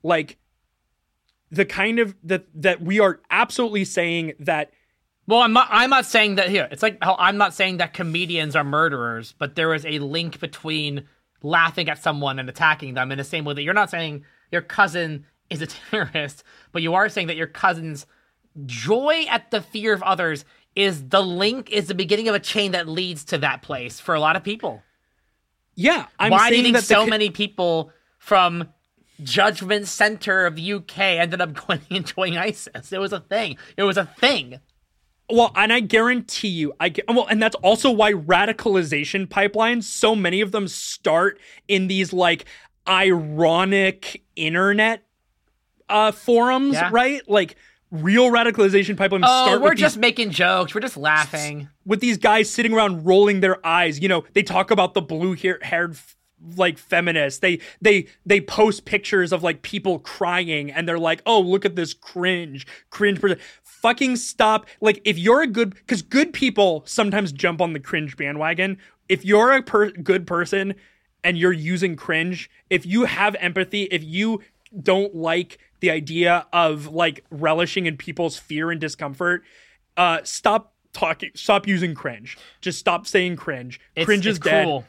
like 0.02 0.38
the 1.52 1.64
kind 1.64 2.00
of 2.00 2.16
that 2.24 2.46
that 2.52 2.82
we 2.82 2.98
are 2.98 3.20
absolutely 3.30 3.84
saying 3.84 4.32
that 4.40 4.72
Well, 5.26 5.40
I'm 5.40 5.52
not. 5.52 5.68
I'm 5.70 5.90
not 5.90 6.06
saying 6.06 6.36
that 6.36 6.48
here. 6.48 6.68
It's 6.70 6.82
like 6.82 6.98
how 7.02 7.16
I'm 7.18 7.36
not 7.36 7.54
saying 7.54 7.78
that 7.78 7.92
comedians 7.92 8.54
are 8.54 8.64
murderers, 8.64 9.34
but 9.38 9.56
there 9.56 9.74
is 9.74 9.84
a 9.84 9.98
link 9.98 10.38
between 10.38 11.04
laughing 11.42 11.88
at 11.88 12.02
someone 12.02 12.38
and 12.38 12.48
attacking 12.48 12.94
them 12.94 13.10
in 13.12 13.18
the 13.18 13.24
same 13.24 13.44
way 13.44 13.54
that 13.54 13.62
you're 13.62 13.74
not 13.74 13.90
saying 13.90 14.24
your 14.50 14.62
cousin 14.62 15.26
is 15.50 15.62
a 15.62 15.66
terrorist, 15.90 16.44
but 16.72 16.82
you 16.82 16.94
are 16.94 17.08
saying 17.08 17.26
that 17.28 17.36
your 17.36 17.46
cousin's 17.46 18.06
joy 18.64 19.24
at 19.28 19.50
the 19.50 19.60
fear 19.60 19.92
of 19.92 20.02
others 20.02 20.44
is 20.74 21.08
the 21.08 21.22
link, 21.22 21.70
is 21.70 21.88
the 21.88 21.94
beginning 21.94 22.28
of 22.28 22.34
a 22.34 22.40
chain 22.40 22.72
that 22.72 22.88
leads 22.88 23.24
to 23.24 23.38
that 23.38 23.62
place 23.62 23.98
for 23.98 24.14
a 24.14 24.20
lot 24.20 24.36
of 24.36 24.44
people. 24.44 24.82
yeah, 25.74 26.06
I'm 26.18 26.30
Why 26.30 26.50
do 26.50 26.56
you 26.56 26.62
think 26.62 26.76
that 26.76 26.84
so 26.84 27.04
co- 27.04 27.06
many 27.06 27.30
people 27.30 27.90
from 28.18 28.68
Judgment 29.22 29.86
Center 29.86 30.46
of 30.46 30.56
the 30.56 30.72
UK 30.74 30.98
ended 30.98 31.40
up 31.40 31.54
going 31.66 31.80
enjoying 31.90 32.36
ISIS? 32.36 32.92
It 32.92 32.98
was 32.98 33.12
a 33.12 33.20
thing. 33.20 33.56
It 33.76 33.84
was 33.84 33.96
a 33.96 34.04
thing. 34.04 34.60
Well, 35.28 35.50
and 35.56 35.72
I 35.72 35.80
guarantee 35.80 36.48
you, 36.48 36.72
I 36.78 36.92
well, 37.08 37.26
and 37.26 37.42
that's 37.42 37.56
also 37.56 37.90
why 37.90 38.12
radicalization 38.12 39.26
pipelines, 39.26 39.82
so 39.84 40.14
many 40.14 40.40
of 40.40 40.52
them 40.52 40.68
start 40.68 41.40
in 41.66 41.88
these 41.88 42.12
like 42.12 42.44
ironic 42.88 44.22
internet 44.36 45.02
uh 45.88 46.12
forums, 46.12 46.74
Yeah. 46.74 46.90
right? 46.92 47.22
Like 47.28 47.56
real 47.90 48.30
radicalization 48.30 48.96
pipelines 48.96 49.24
Oh, 49.26 49.60
we're 49.60 49.74
just 49.74 49.96
these, 49.96 50.00
making 50.00 50.30
jokes. 50.30 50.74
We're 50.74 50.80
just 50.80 50.96
laughing. 50.96 51.68
with 51.84 52.00
these 52.00 52.18
guys 52.18 52.50
sitting 52.50 52.72
around 52.72 53.04
rolling 53.06 53.40
their 53.40 53.64
eyes. 53.66 54.00
You 54.00 54.08
know, 54.08 54.24
they 54.34 54.42
talk 54.42 54.70
about 54.70 54.94
the 54.94 55.02
blue 55.02 55.34
hair- 55.34 55.60
haired 55.62 55.96
like 56.56 56.76
feminists. 56.78 57.40
They 57.40 57.60
they 57.80 58.06
they 58.26 58.40
post 58.40 58.84
pictures 58.84 59.32
of 59.32 59.42
like 59.42 59.62
people 59.62 59.98
crying 60.00 60.70
and 60.70 60.86
they're 60.88 60.98
like, 60.98 61.22
"Oh, 61.26 61.40
look 61.40 61.64
at 61.64 61.76
this 61.76 61.94
cringe, 61.94 62.66
cringe 62.90 63.20
person." 63.20 63.38
Fucking 63.80 64.16
stop. 64.16 64.66
Like 64.80 65.00
if 65.04 65.18
you're 65.18 65.42
a 65.42 65.46
good 65.46 65.86
cuz 65.86 66.02
good 66.02 66.32
people 66.32 66.82
sometimes 66.86 67.32
jump 67.32 67.60
on 67.60 67.72
the 67.72 67.80
cringe 67.80 68.16
bandwagon. 68.16 68.78
If 69.08 69.24
you're 69.24 69.52
a 69.52 69.62
per- 69.62 69.90
good 69.90 70.26
person 70.26 70.74
and 71.22 71.38
you're 71.38 71.52
using 71.52 71.96
cringe, 71.96 72.50
if 72.70 72.84
you 72.84 73.04
have 73.04 73.36
empathy, 73.36 73.84
if 73.84 74.02
you 74.02 74.42
don't 74.82 75.14
like 75.14 75.58
the 75.80 75.90
idea 75.90 76.46
of 76.52 76.88
like 76.88 77.24
relishing 77.30 77.86
in 77.86 77.96
people's 77.96 78.36
fear 78.36 78.70
and 78.70 78.80
discomfort, 78.80 79.42
uh 79.96 80.18
stop 80.24 80.72
talking 80.92 81.30
stop 81.34 81.66
using 81.66 81.94
cringe. 81.94 82.38
Just 82.60 82.78
stop 82.78 83.06
saying 83.06 83.36
cringe. 83.36 83.80
It's, 83.94 84.06
cringe 84.06 84.26
is 84.26 84.38
dead. 84.38 84.64
cruel. 84.64 84.84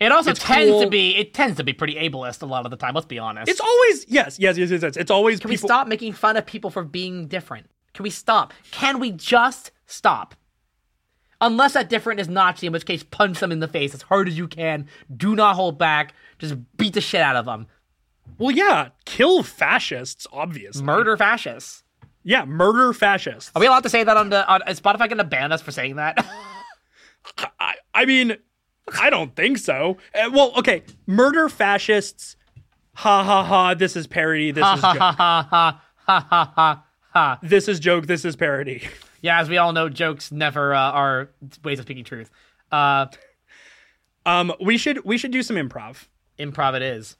It 0.00 0.10
also 0.10 0.30
It's 0.30 0.40
tends 0.42 0.82
to 0.82 0.90
be 0.90 1.16
it 1.16 1.32
tends 1.32 1.58
to 1.58 1.64
be 1.64 1.72
pretty 1.72 1.94
ableist 1.94 2.42
a 2.42 2.46
lot 2.46 2.64
of 2.64 2.70
the 2.70 2.76
time. 2.76 2.94
Let's 2.94 3.06
be 3.06 3.20
honest. 3.20 3.48
It's 3.48 3.60
always 3.60 4.04
yes, 4.08 4.38
yes, 4.38 4.58
yes, 4.58 4.70
yes, 4.70 4.82
yes. 4.82 4.96
It's 4.96 5.10
always 5.10 5.38
Can 5.38 5.48
people 5.50 5.66
we 5.66 5.68
stop 5.68 5.86
making 5.86 6.14
fun 6.14 6.36
of 6.36 6.44
people 6.44 6.70
for 6.70 6.82
being 6.82 7.28
different? 7.28 7.66
Can 7.94 8.04
we 8.04 8.10
stop? 8.10 8.52
Can 8.70 8.98
we 8.98 9.10
just 9.10 9.70
stop? 9.86 10.34
Unless 11.40 11.72
that 11.72 11.90
different 11.90 12.20
is 12.20 12.28
Nazi, 12.28 12.68
in 12.68 12.72
which 12.72 12.86
case 12.86 13.02
punch 13.02 13.40
them 13.40 13.50
in 13.50 13.58
the 13.58 13.66
face 13.68 13.94
as 13.94 14.02
hard 14.02 14.28
as 14.28 14.38
you 14.38 14.46
can. 14.46 14.86
Do 15.14 15.34
not 15.34 15.56
hold 15.56 15.76
back. 15.76 16.14
Just 16.38 16.54
beat 16.76 16.94
the 16.94 17.00
shit 17.00 17.20
out 17.20 17.36
of 17.36 17.46
them. 17.46 17.66
Well, 18.38 18.52
yeah, 18.52 18.90
kill 19.04 19.42
fascists, 19.42 20.26
obviously. 20.32 20.84
Murder 20.84 21.16
fascists. 21.16 21.82
Yeah, 22.22 22.44
murder 22.44 22.92
fascists. 22.92 23.50
Are 23.56 23.60
we 23.60 23.66
allowed 23.66 23.82
to 23.82 23.88
say 23.88 24.04
that 24.04 24.16
on 24.16 24.30
the 24.30 24.46
on 24.46 24.62
is 24.68 24.80
Spotify 24.80 25.08
gonna 25.08 25.24
ban 25.24 25.50
us 25.50 25.60
for 25.60 25.72
saying 25.72 25.96
that? 25.96 26.24
I, 27.58 27.74
I 27.92 28.04
mean, 28.04 28.36
I 29.00 29.10
don't 29.10 29.34
think 29.34 29.58
so. 29.58 29.98
Uh, 30.14 30.30
well, 30.32 30.52
okay, 30.58 30.84
murder 31.06 31.48
fascists. 31.48 32.36
Ha 32.94 33.24
ha 33.24 33.42
ha! 33.42 33.74
This 33.74 33.96
is 33.96 34.06
parody. 34.06 34.52
This 34.52 34.62
is 34.62 34.80
ha 34.80 34.92
joke. 34.92 35.00
ha 35.00 35.12
ha 35.18 35.46
ha 35.50 35.82
ha 36.06 36.26
ha 36.30 36.52
ha 36.54 36.84
ha. 37.12 37.38
This 37.42 37.68
is 37.68 37.80
joke. 37.80 38.06
This 38.06 38.24
is 38.24 38.36
parody. 38.36 38.82
Yeah, 39.24 39.40
as 39.40 39.48
we 39.48 39.56
all 39.56 39.72
know, 39.72 39.88
jokes 39.88 40.32
never 40.32 40.74
uh, 40.74 40.80
are 40.90 41.28
ways 41.62 41.78
of 41.78 41.84
speaking 41.84 42.02
truth. 42.02 42.28
Uh, 42.72 43.06
Um, 44.26 44.52
we 44.60 44.76
should 44.78 45.04
we 45.04 45.16
should 45.16 45.30
do 45.30 45.44
some 45.44 45.54
improv. 45.56 46.06
improv 46.40 46.74
it 46.74 46.82
is. 46.82 47.16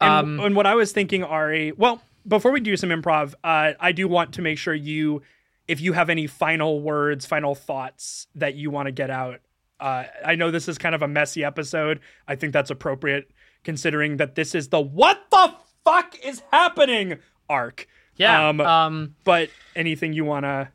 And, 0.00 0.10
Um, 0.10 0.40
and 0.40 0.56
what 0.56 0.64
I 0.66 0.74
was 0.74 0.92
thinking, 0.92 1.22
Ari. 1.22 1.72
Well, 1.72 2.00
before 2.26 2.52
we 2.52 2.60
do 2.60 2.74
some 2.76 2.88
improv, 2.88 3.34
uh, 3.44 3.72
I 3.78 3.92
do 3.92 4.08
want 4.08 4.32
to 4.34 4.42
make 4.42 4.56
sure 4.56 4.72
you, 4.74 5.20
if 5.68 5.78
you 5.80 5.92
have 5.92 6.08
any 6.08 6.26
final 6.26 6.80
words, 6.80 7.26
final 7.26 7.54
thoughts 7.54 8.28
that 8.34 8.54
you 8.54 8.70
want 8.70 8.86
to 8.86 8.92
get 8.92 9.10
out. 9.10 9.40
Uh, 9.78 10.04
I 10.24 10.36
know 10.36 10.50
this 10.50 10.68
is 10.68 10.78
kind 10.78 10.94
of 10.94 11.02
a 11.02 11.08
messy 11.08 11.44
episode. 11.44 12.00
I 12.26 12.34
think 12.36 12.54
that's 12.54 12.70
appropriate 12.70 13.30
considering 13.62 14.16
that 14.16 14.36
this 14.36 14.54
is 14.54 14.68
the 14.68 14.80
what 14.80 15.26
the 15.30 15.52
fuck 15.84 16.16
is 16.24 16.42
happening 16.50 17.18
arc. 17.48 17.86
Yeah. 18.16 18.48
Um, 18.48 18.60
um 18.60 19.14
but 19.24 19.50
anything 19.74 20.12
you 20.12 20.24
want 20.24 20.44
to 20.44 20.68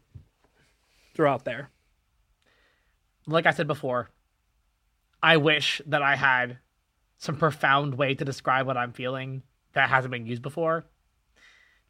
throw 1.14 1.32
out 1.32 1.46
there? 1.46 1.70
like 3.28 3.46
I 3.46 3.52
said 3.52 3.68
before, 3.68 4.10
I 5.22 5.38
wish 5.38 5.82
that 5.86 6.02
I 6.02 6.16
had 6.16 6.58
some 7.18 7.38
profound 7.38 7.96
way 7.96 8.16
to 8.16 8.26
describe 8.26 8.66
what 8.66 8.78
I'm 8.78 8.94
feeling 8.94 9.44
that 9.74 9.90
hasn't 9.90 10.12
been 10.12 10.26
used 10.26 10.42
before. 10.42 10.86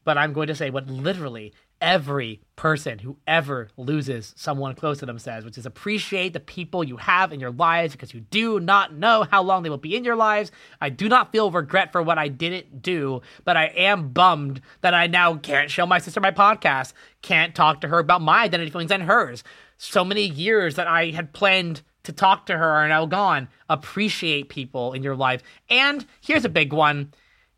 But 0.03 0.17
I'm 0.17 0.33
going 0.33 0.47
to 0.47 0.55
say 0.55 0.69
what 0.69 0.87
literally 0.87 1.53
every 1.81 2.39
person 2.55 2.99
who 2.99 3.17
ever 3.25 3.69
loses 3.75 4.33
someone 4.37 4.75
close 4.75 4.99
to 4.99 5.05
them 5.05 5.17
says, 5.17 5.43
which 5.43 5.57
is 5.57 5.65
appreciate 5.65 6.31
the 6.31 6.39
people 6.39 6.83
you 6.83 6.95
have 6.97 7.33
in 7.33 7.39
your 7.39 7.51
lives 7.51 7.93
because 7.93 8.13
you 8.13 8.19
do 8.19 8.59
not 8.59 8.93
know 8.93 9.25
how 9.31 9.41
long 9.41 9.63
they 9.63 9.69
will 9.69 9.77
be 9.77 9.95
in 9.95 10.03
your 10.03 10.15
lives. 10.15 10.51
I 10.79 10.89
do 10.89 11.09
not 11.09 11.31
feel 11.31 11.49
regret 11.49 11.91
for 11.91 12.03
what 12.03 12.19
I 12.19 12.27
didn't 12.27 12.83
do, 12.83 13.21
but 13.43 13.57
I 13.57 13.65
am 13.75 14.09
bummed 14.09 14.61
that 14.81 14.93
I 14.93 15.07
now 15.07 15.35
can't 15.37 15.71
show 15.71 15.85
my 15.85 15.97
sister 15.97 16.21
my 16.21 16.31
podcast, 16.31 16.93
can't 17.23 17.55
talk 17.55 17.81
to 17.81 17.87
her 17.87 17.99
about 17.99 18.21
my 18.21 18.43
identity 18.43 18.69
feelings 18.69 18.91
and 18.91 19.03
hers. 19.03 19.43
So 19.77 20.05
many 20.05 20.27
years 20.27 20.75
that 20.75 20.87
I 20.87 21.07
had 21.07 21.33
planned 21.33 21.81
to 22.03 22.13
talk 22.13 22.45
to 22.45 22.57
her 22.57 22.69
are 22.69 22.87
now 22.87 23.07
gone. 23.07 23.47
Appreciate 23.69 24.49
people 24.49 24.93
in 24.93 25.01
your 25.01 25.15
life. 25.15 25.41
And 25.69 26.05
here's 26.21 26.45
a 26.45 26.49
big 26.49 26.73
one 26.73 27.13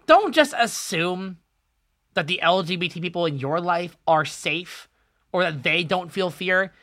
don't 0.05 0.33
just 0.33 0.53
assume 0.57 1.37
that 2.13 2.27
the 2.27 2.39
LGBT 2.43 3.01
people 3.01 3.25
in 3.25 3.39
your 3.39 3.59
life 3.59 3.97
are 4.07 4.25
safe 4.25 4.87
or 5.31 5.43
that 5.43 5.63
they 5.63 5.83
don't 5.83 6.11
feel 6.11 6.29
fear. 6.29 6.73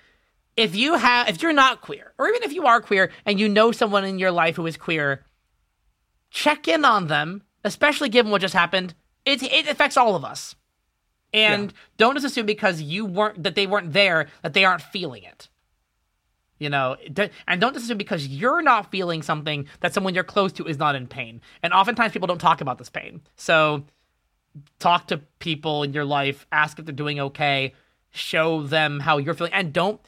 If 0.56 0.74
you 0.74 0.94
have 0.94 1.28
if 1.28 1.40
you're 1.40 1.52
not 1.52 1.80
queer, 1.80 2.12
or 2.18 2.28
even 2.28 2.42
if 2.42 2.52
you 2.52 2.66
are 2.66 2.80
queer 2.80 3.10
and 3.24 3.40
you 3.40 3.48
know 3.48 3.72
someone 3.72 4.04
in 4.04 4.18
your 4.18 4.32
life 4.32 4.56
who 4.56 4.66
is 4.66 4.76
queer, 4.76 5.24
check 6.30 6.68
in 6.68 6.84
on 6.84 7.06
them, 7.06 7.42
especially 7.64 8.08
given 8.08 8.30
what 8.30 8.40
just 8.40 8.54
happened. 8.54 8.94
It 9.24 9.42
it 9.42 9.68
affects 9.68 9.96
all 9.96 10.16
of 10.16 10.24
us. 10.24 10.54
And 11.32 11.70
yeah. 11.70 11.78
don't 11.96 12.14
just 12.14 12.26
assume 12.26 12.46
because 12.46 12.82
you 12.82 13.06
weren't 13.06 13.42
that 13.44 13.54
they 13.54 13.66
weren't 13.66 13.92
there 13.92 14.26
that 14.42 14.52
they 14.52 14.64
aren't 14.64 14.82
feeling 14.82 15.22
it. 15.22 15.48
You 16.58 16.68
know, 16.68 16.96
and 17.46 17.58
don't 17.58 17.72
just 17.72 17.86
assume 17.86 17.96
because 17.96 18.26
you're 18.26 18.60
not 18.60 18.90
feeling 18.90 19.22
something 19.22 19.66
that 19.80 19.94
someone 19.94 20.14
you're 20.14 20.24
close 20.24 20.52
to 20.52 20.66
is 20.66 20.76
not 20.76 20.94
in 20.94 21.06
pain. 21.06 21.40
And 21.62 21.72
oftentimes 21.72 22.12
people 22.12 22.26
don't 22.26 22.40
talk 22.40 22.60
about 22.60 22.76
this 22.76 22.90
pain. 22.90 23.22
So 23.36 23.84
talk 24.78 25.08
to 25.08 25.18
people 25.38 25.82
in 25.82 25.92
your 25.92 26.04
life, 26.04 26.46
ask 26.52 26.78
if 26.78 26.84
they're 26.84 26.94
doing 26.94 27.20
okay, 27.20 27.74
show 28.10 28.62
them 28.62 29.00
how 29.00 29.18
you're 29.18 29.34
feeling, 29.34 29.52
and 29.52 29.72
don't, 29.72 30.00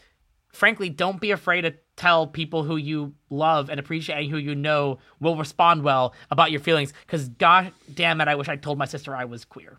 frankly, 0.53 0.88
don't 0.88 1.20
be 1.20 1.30
afraid 1.30 1.62
to 1.62 1.74
tell 1.97 2.26
people 2.26 2.64
who 2.64 2.76
you 2.76 3.14
love 3.30 3.68
and 3.68 3.78
appreciate 3.78 4.18
and 4.18 4.30
who 4.30 4.38
you 4.38 4.55
know 4.55 4.99
will 5.20 5.36
respond 5.36 5.82
well 5.82 6.14
about 6.30 6.51
your 6.51 6.61
feelings. 6.61 6.93
Because 7.07 7.28
god 7.28 7.72
damn 7.93 8.20
it, 8.20 8.28
I 8.28 8.34
wish 8.34 8.49
I 8.49 8.57
told 8.57 8.78
my 8.78 8.86
sister 8.86 9.14
I 9.14 9.24
was 9.24 9.45
queer. 9.45 9.78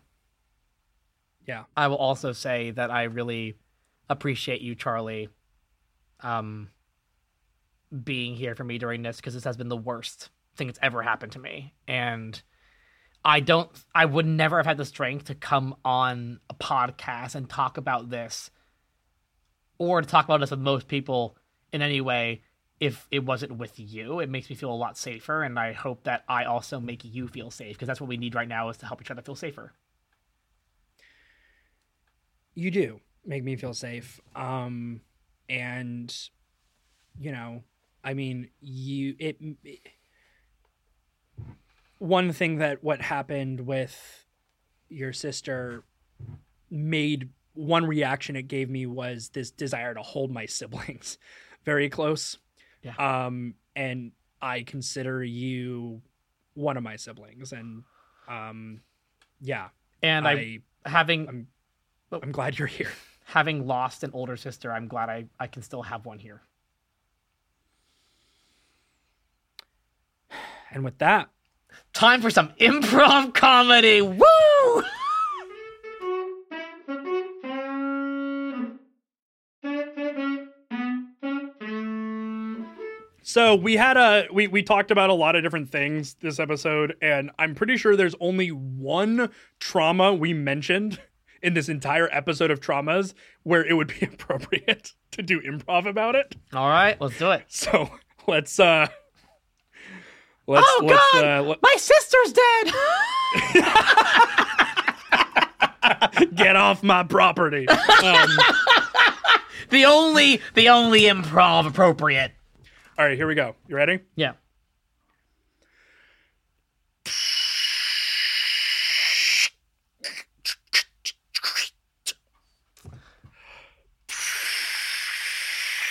Yeah. 1.46 1.64
I 1.76 1.88
will 1.88 1.96
also 1.96 2.32
say 2.32 2.70
that 2.70 2.90
I 2.90 3.04
really 3.04 3.56
appreciate 4.08 4.60
you, 4.60 4.74
Charlie, 4.74 5.28
um, 6.20 6.70
being 8.02 8.34
here 8.34 8.54
for 8.54 8.64
me 8.64 8.78
during 8.78 9.02
this 9.02 9.16
because 9.16 9.34
this 9.34 9.44
has 9.44 9.56
been 9.56 9.68
the 9.68 9.76
worst 9.76 10.30
thing 10.56 10.68
that's 10.68 10.78
ever 10.82 11.02
happened 11.02 11.32
to 11.32 11.38
me. 11.38 11.74
And 11.86 12.40
I 13.24 13.40
don't 13.40 13.70
I 13.94 14.04
would 14.04 14.26
never 14.26 14.58
have 14.58 14.66
had 14.66 14.76
the 14.76 14.84
strength 14.84 15.26
to 15.26 15.34
come 15.34 15.76
on 15.84 16.40
a 16.50 16.54
podcast 16.54 17.34
and 17.34 17.48
talk 17.48 17.78
about 17.78 18.10
this 18.10 18.50
or 19.78 20.02
to 20.02 20.06
talk 20.06 20.26
about 20.26 20.40
this 20.40 20.50
with 20.50 20.60
most 20.60 20.88
people 20.88 21.36
in 21.72 21.80
any 21.80 22.00
way 22.00 22.42
if 22.80 23.06
it 23.10 23.24
wasn't 23.24 23.56
with 23.56 23.72
you. 23.78 24.20
It 24.20 24.28
makes 24.28 24.50
me 24.50 24.56
feel 24.56 24.70
a 24.70 24.74
lot 24.74 24.98
safer 24.98 25.42
and 25.42 25.58
I 25.58 25.72
hope 25.72 26.04
that 26.04 26.24
I 26.28 26.44
also 26.44 26.80
make 26.80 27.04
you 27.04 27.26
feel 27.28 27.50
safe 27.50 27.74
because 27.76 27.88
that's 27.88 28.00
what 28.00 28.08
we 28.08 28.18
need 28.18 28.34
right 28.34 28.48
now 28.48 28.68
is 28.68 28.76
to 28.78 28.86
help 28.86 29.00
each 29.00 29.10
other 29.10 29.22
feel 29.22 29.36
safer. 29.36 29.72
You 32.54 32.70
do 32.70 33.00
make 33.24 33.42
me 33.42 33.56
feel 33.56 33.74
safe. 33.74 34.20
Um 34.36 35.00
and 35.48 36.14
you 37.18 37.32
know, 37.32 37.62
I 38.02 38.12
mean, 38.12 38.50
you 38.60 39.14
it, 39.18 39.38
it 39.64 39.80
one 41.98 42.32
thing 42.32 42.58
that 42.58 42.82
what 42.82 43.00
happened 43.00 43.60
with 43.60 44.26
your 44.88 45.12
sister 45.12 45.84
made 46.70 47.30
one 47.54 47.86
reaction 47.86 48.36
it 48.36 48.48
gave 48.48 48.68
me 48.68 48.86
was 48.86 49.30
this 49.30 49.50
desire 49.50 49.94
to 49.94 50.02
hold 50.02 50.30
my 50.30 50.46
siblings 50.46 51.18
very 51.64 51.88
close. 51.88 52.38
Yeah. 52.82 52.96
Um, 52.96 53.54
and 53.74 54.12
I 54.42 54.62
consider 54.62 55.24
you 55.24 56.02
one 56.54 56.76
of 56.76 56.82
my 56.82 56.96
siblings, 56.96 57.52
and 57.52 57.82
um, 58.28 58.80
yeah. 59.40 59.68
And 60.02 60.28
I, 60.28 60.32
I 60.32 60.58
having 60.84 61.28
I'm, 61.28 61.46
I'm 62.12 62.32
glad 62.32 62.58
you're 62.58 62.68
here. 62.68 62.90
Having 63.26 63.66
lost 63.66 64.04
an 64.04 64.10
older 64.12 64.36
sister, 64.36 64.70
I'm 64.70 64.86
glad 64.86 65.08
I 65.08 65.24
I 65.40 65.46
can 65.46 65.62
still 65.62 65.82
have 65.82 66.04
one 66.04 66.18
here. 66.18 66.42
And 70.70 70.82
with 70.82 70.98
that, 70.98 71.30
Time 71.92 72.20
for 72.20 72.30
some 72.30 72.48
improv 72.60 73.34
comedy. 73.34 74.00
Woo! 74.00 74.82
So 83.26 83.56
we 83.56 83.74
had 83.74 83.96
a 83.96 84.28
we 84.32 84.46
we 84.46 84.62
talked 84.62 84.92
about 84.92 85.10
a 85.10 85.14
lot 85.14 85.34
of 85.34 85.42
different 85.42 85.68
things 85.68 86.14
this 86.20 86.38
episode, 86.38 86.94
and 87.02 87.32
I'm 87.36 87.56
pretty 87.56 87.76
sure 87.76 87.96
there's 87.96 88.14
only 88.20 88.50
one 88.50 89.30
trauma 89.58 90.14
we 90.14 90.32
mentioned 90.32 91.00
in 91.42 91.54
this 91.54 91.68
entire 91.68 92.08
episode 92.12 92.50
of 92.52 92.60
traumas 92.60 93.12
where 93.42 93.64
it 93.64 93.74
would 93.74 93.88
be 93.88 94.06
appropriate 94.12 94.92
to 95.10 95.22
do 95.22 95.40
improv 95.40 95.84
about 95.84 96.14
it. 96.14 96.36
All 96.52 96.68
right, 96.68 97.00
let's 97.00 97.18
do 97.18 97.32
it. 97.32 97.44
So 97.48 97.90
let's 98.28 98.60
uh 98.60 98.86
Let's, 100.46 100.66
oh 100.68 100.82
let's, 100.84 101.02
God! 101.12 101.24
Uh, 101.24 101.42
let... 101.42 101.62
My 101.62 101.74
sister's 101.78 102.32
dead. 102.32 102.74
Get 106.34 106.56
off 106.56 106.82
my 106.82 107.02
property. 107.02 107.66
Um, 107.68 108.28
the 109.70 109.86
only, 109.86 110.42
the 110.54 110.68
only 110.68 111.02
improv 111.02 111.66
appropriate. 111.66 112.32
All 112.98 113.06
right, 113.06 113.16
here 113.16 113.26
we 113.26 113.34
go. 113.34 113.56
You 113.68 113.76
ready? 113.76 114.00
Yeah. 114.16 114.32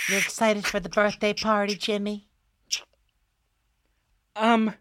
You 0.08 0.18
excited 0.18 0.64
for 0.64 0.80
the 0.80 0.88
birthday 0.88 1.32
party, 1.32 1.74
Jimmy? 1.74 2.28
Um 4.36 4.74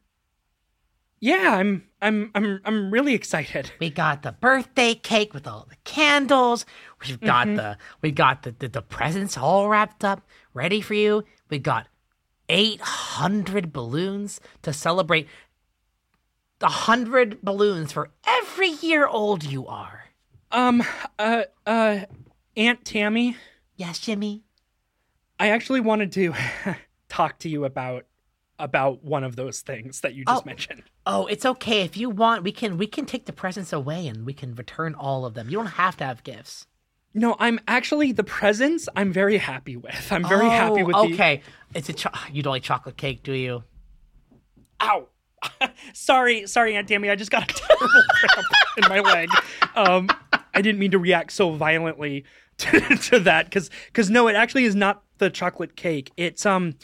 yeah, 1.24 1.56
I'm 1.56 1.86
I'm 2.02 2.32
I'm 2.36 2.60
I'm 2.66 2.92
really 2.92 3.14
excited. 3.14 3.72
We 3.80 3.90
got 3.90 4.24
the 4.24 4.34
birthday 4.34 4.94
cake 4.94 5.34
with 5.34 5.48
all 5.48 5.66
the 5.70 5.78
candles. 5.86 6.66
We've 7.08 7.22
got 7.22 7.48
mm-hmm. 7.48 7.56
the 7.56 7.78
we 8.02 8.12
got 8.12 8.44
the, 8.44 8.52
the 8.52 8.68
the 8.68 8.82
presents 8.82 9.38
all 9.38 9.70
wrapped 9.70 10.04
up, 10.04 10.28
ready 10.54 10.82
for 10.82 10.96
you. 10.96 11.24
We 11.50 11.60
got 11.60 11.88
800 12.50 13.72
balloons 13.72 14.42
to 14.64 14.74
celebrate 14.74 15.30
the 16.60 16.66
100 16.66 17.42
balloons 17.42 17.94
for 17.94 18.10
every 18.28 18.72
year 18.72 19.08
old 19.08 19.46
you 19.46 19.66
are. 19.66 20.10
Um 20.52 20.84
uh 21.18 21.44
uh 21.66 22.02
Aunt 22.58 22.84
Tammy? 22.84 23.38
Yes, 23.78 23.98
Jimmy. 23.98 24.44
I 25.40 25.52
actually 25.52 25.80
wanted 25.80 26.12
to 26.12 26.34
talk 27.08 27.40
to 27.40 27.50
you 27.50 27.64
about 27.64 28.06
about 28.64 29.04
one 29.04 29.24
of 29.24 29.36
those 29.36 29.62
things 29.62 30.02
that 30.02 30.16
you 30.16 30.24
just 30.26 30.44
oh, 30.44 30.46
mentioned. 30.46 30.84
Oh, 31.06 31.26
it's 31.28 31.46
okay. 31.46 31.82
If 31.82 31.98
you 31.98 32.10
want, 32.10 32.44
we 32.44 32.52
can 32.52 32.78
we 32.78 32.88
can 32.88 33.06
take 33.06 33.26
the 33.26 33.34
presents 33.34 33.74
away 33.74 34.08
and 34.08 34.26
we 34.26 34.34
can 34.34 34.56
return 34.56 34.96
all 34.96 35.26
of 35.26 35.34
them. 35.34 35.50
You 35.50 35.58
don't 35.58 35.66
have 35.68 35.98
to 35.98 36.06
have 36.06 36.24
gifts. 36.24 36.68
No, 37.14 37.36
I'm 37.40 37.60
actually 37.68 38.12
the 38.12 38.24
presents 38.24 38.90
I'm 38.96 39.14
very 39.14 39.38
happy 39.38 39.76
with. 39.76 40.12
I'm 40.12 40.28
very 40.28 40.48
oh, 40.48 40.50
happy 40.50 40.84
with 40.84 40.96
Okay. 40.96 41.44
The... 41.72 41.80
It's 41.80 41.90
a 41.90 41.94
cho- 41.94 42.10
you 42.32 42.42
don't 42.42 42.52
like 42.52 42.64
chocolate 42.64 42.98
cake, 42.98 43.22
do 43.22 43.34
you? 43.34 43.64
Ow. 44.82 45.08
sorry, 45.94 46.48
sorry, 46.48 46.76
Aunt 46.76 46.88
Tammy. 46.88 47.10
I 47.10 47.16
just 47.16 47.30
got 47.30 47.44
a 47.44 47.54
terrible 47.54 48.04
cramp 48.10 48.48
in 48.78 48.90
my 48.90 49.00
leg. 49.02 49.30
Um, 49.76 50.10
I 50.54 50.62
didn't 50.62 50.80
mean 50.80 50.92
to 50.92 51.00
react 51.00 51.34
so 51.34 51.52
violently 51.52 52.24
to, 52.58 52.80
to 52.80 53.20
that 53.20 53.46
because 53.46 53.70
because 53.88 54.10
no, 54.10 54.28
it 54.28 54.36
actually 54.36 54.64
is 54.66 54.76
not 54.76 55.04
the 55.18 55.30
chocolate 55.30 55.76
cake. 55.76 56.12
It's 56.18 56.46
um 56.46 56.76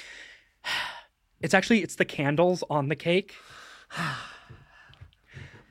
it's 1.42 1.54
actually 1.54 1.84
it's 1.84 1.96
the 1.96 2.06
candles 2.06 2.64
on 2.70 2.90
the 2.90 2.96
cake. 2.96 3.36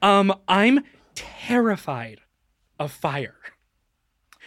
um, 0.03 0.35
I'm 0.47 0.85
terrified 1.15 2.21
of 2.79 2.93
fire. 2.93 3.35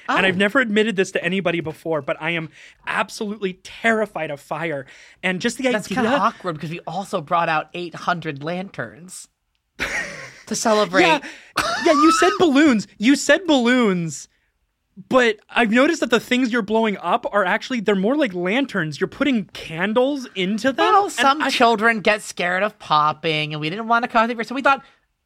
Oh. 0.09 0.17
And 0.17 0.25
I've 0.25 0.35
oh. 0.35 0.39
never 0.39 0.59
admitted 0.59 0.95
this 0.95 1.11
to 1.11 1.23
anybody 1.23 1.61
before, 1.61 2.01
but 2.01 2.17
I 2.19 2.31
am 2.31 2.49
absolutely 2.87 3.53
terrified 3.63 4.31
of 4.31 4.39
fire. 4.39 4.85
And 5.21 5.39
just 5.39 5.57
the 5.57 5.63
That's 5.63 5.87
idea. 5.87 5.95
That's 5.95 6.07
kind 6.07 6.07
of 6.07 6.21
awkward 6.21 6.53
because 6.53 6.71
we 6.71 6.79
also 6.81 7.21
brought 7.21 7.49
out 7.49 7.69
800 7.73 8.43
lanterns 8.43 9.27
to 10.47 10.55
celebrate. 10.55 11.03
Yeah. 11.03 11.19
yeah, 11.85 11.93
you 11.93 12.11
said 12.19 12.31
balloons. 12.39 12.87
You 12.97 13.15
said 13.15 13.45
balloons 13.45 14.27
but 15.09 15.37
I've 15.49 15.71
noticed 15.71 16.01
that 16.01 16.09
the 16.09 16.19
things 16.19 16.51
you're 16.51 16.61
blowing 16.61 16.97
up 16.97 17.25
are 17.31 17.45
actually 17.45 17.79
they're 17.79 17.95
more 17.95 18.15
like 18.15 18.33
lanterns. 18.33 18.99
You're 18.99 19.07
putting 19.07 19.45
candles 19.45 20.27
into 20.35 20.73
them. 20.73 20.85
Well, 20.85 21.09
some 21.09 21.41
I, 21.41 21.49
children 21.49 22.01
get 22.01 22.21
scared 22.21 22.63
of 22.63 22.77
popping, 22.77 23.53
and 23.53 23.61
we 23.61 23.69
didn't 23.69 23.87
want 23.87 24.03
to 24.03 24.09
cause 24.09 24.29
it, 24.29 24.47
so 24.47 24.55
we 24.55 24.61
thought 24.61 24.83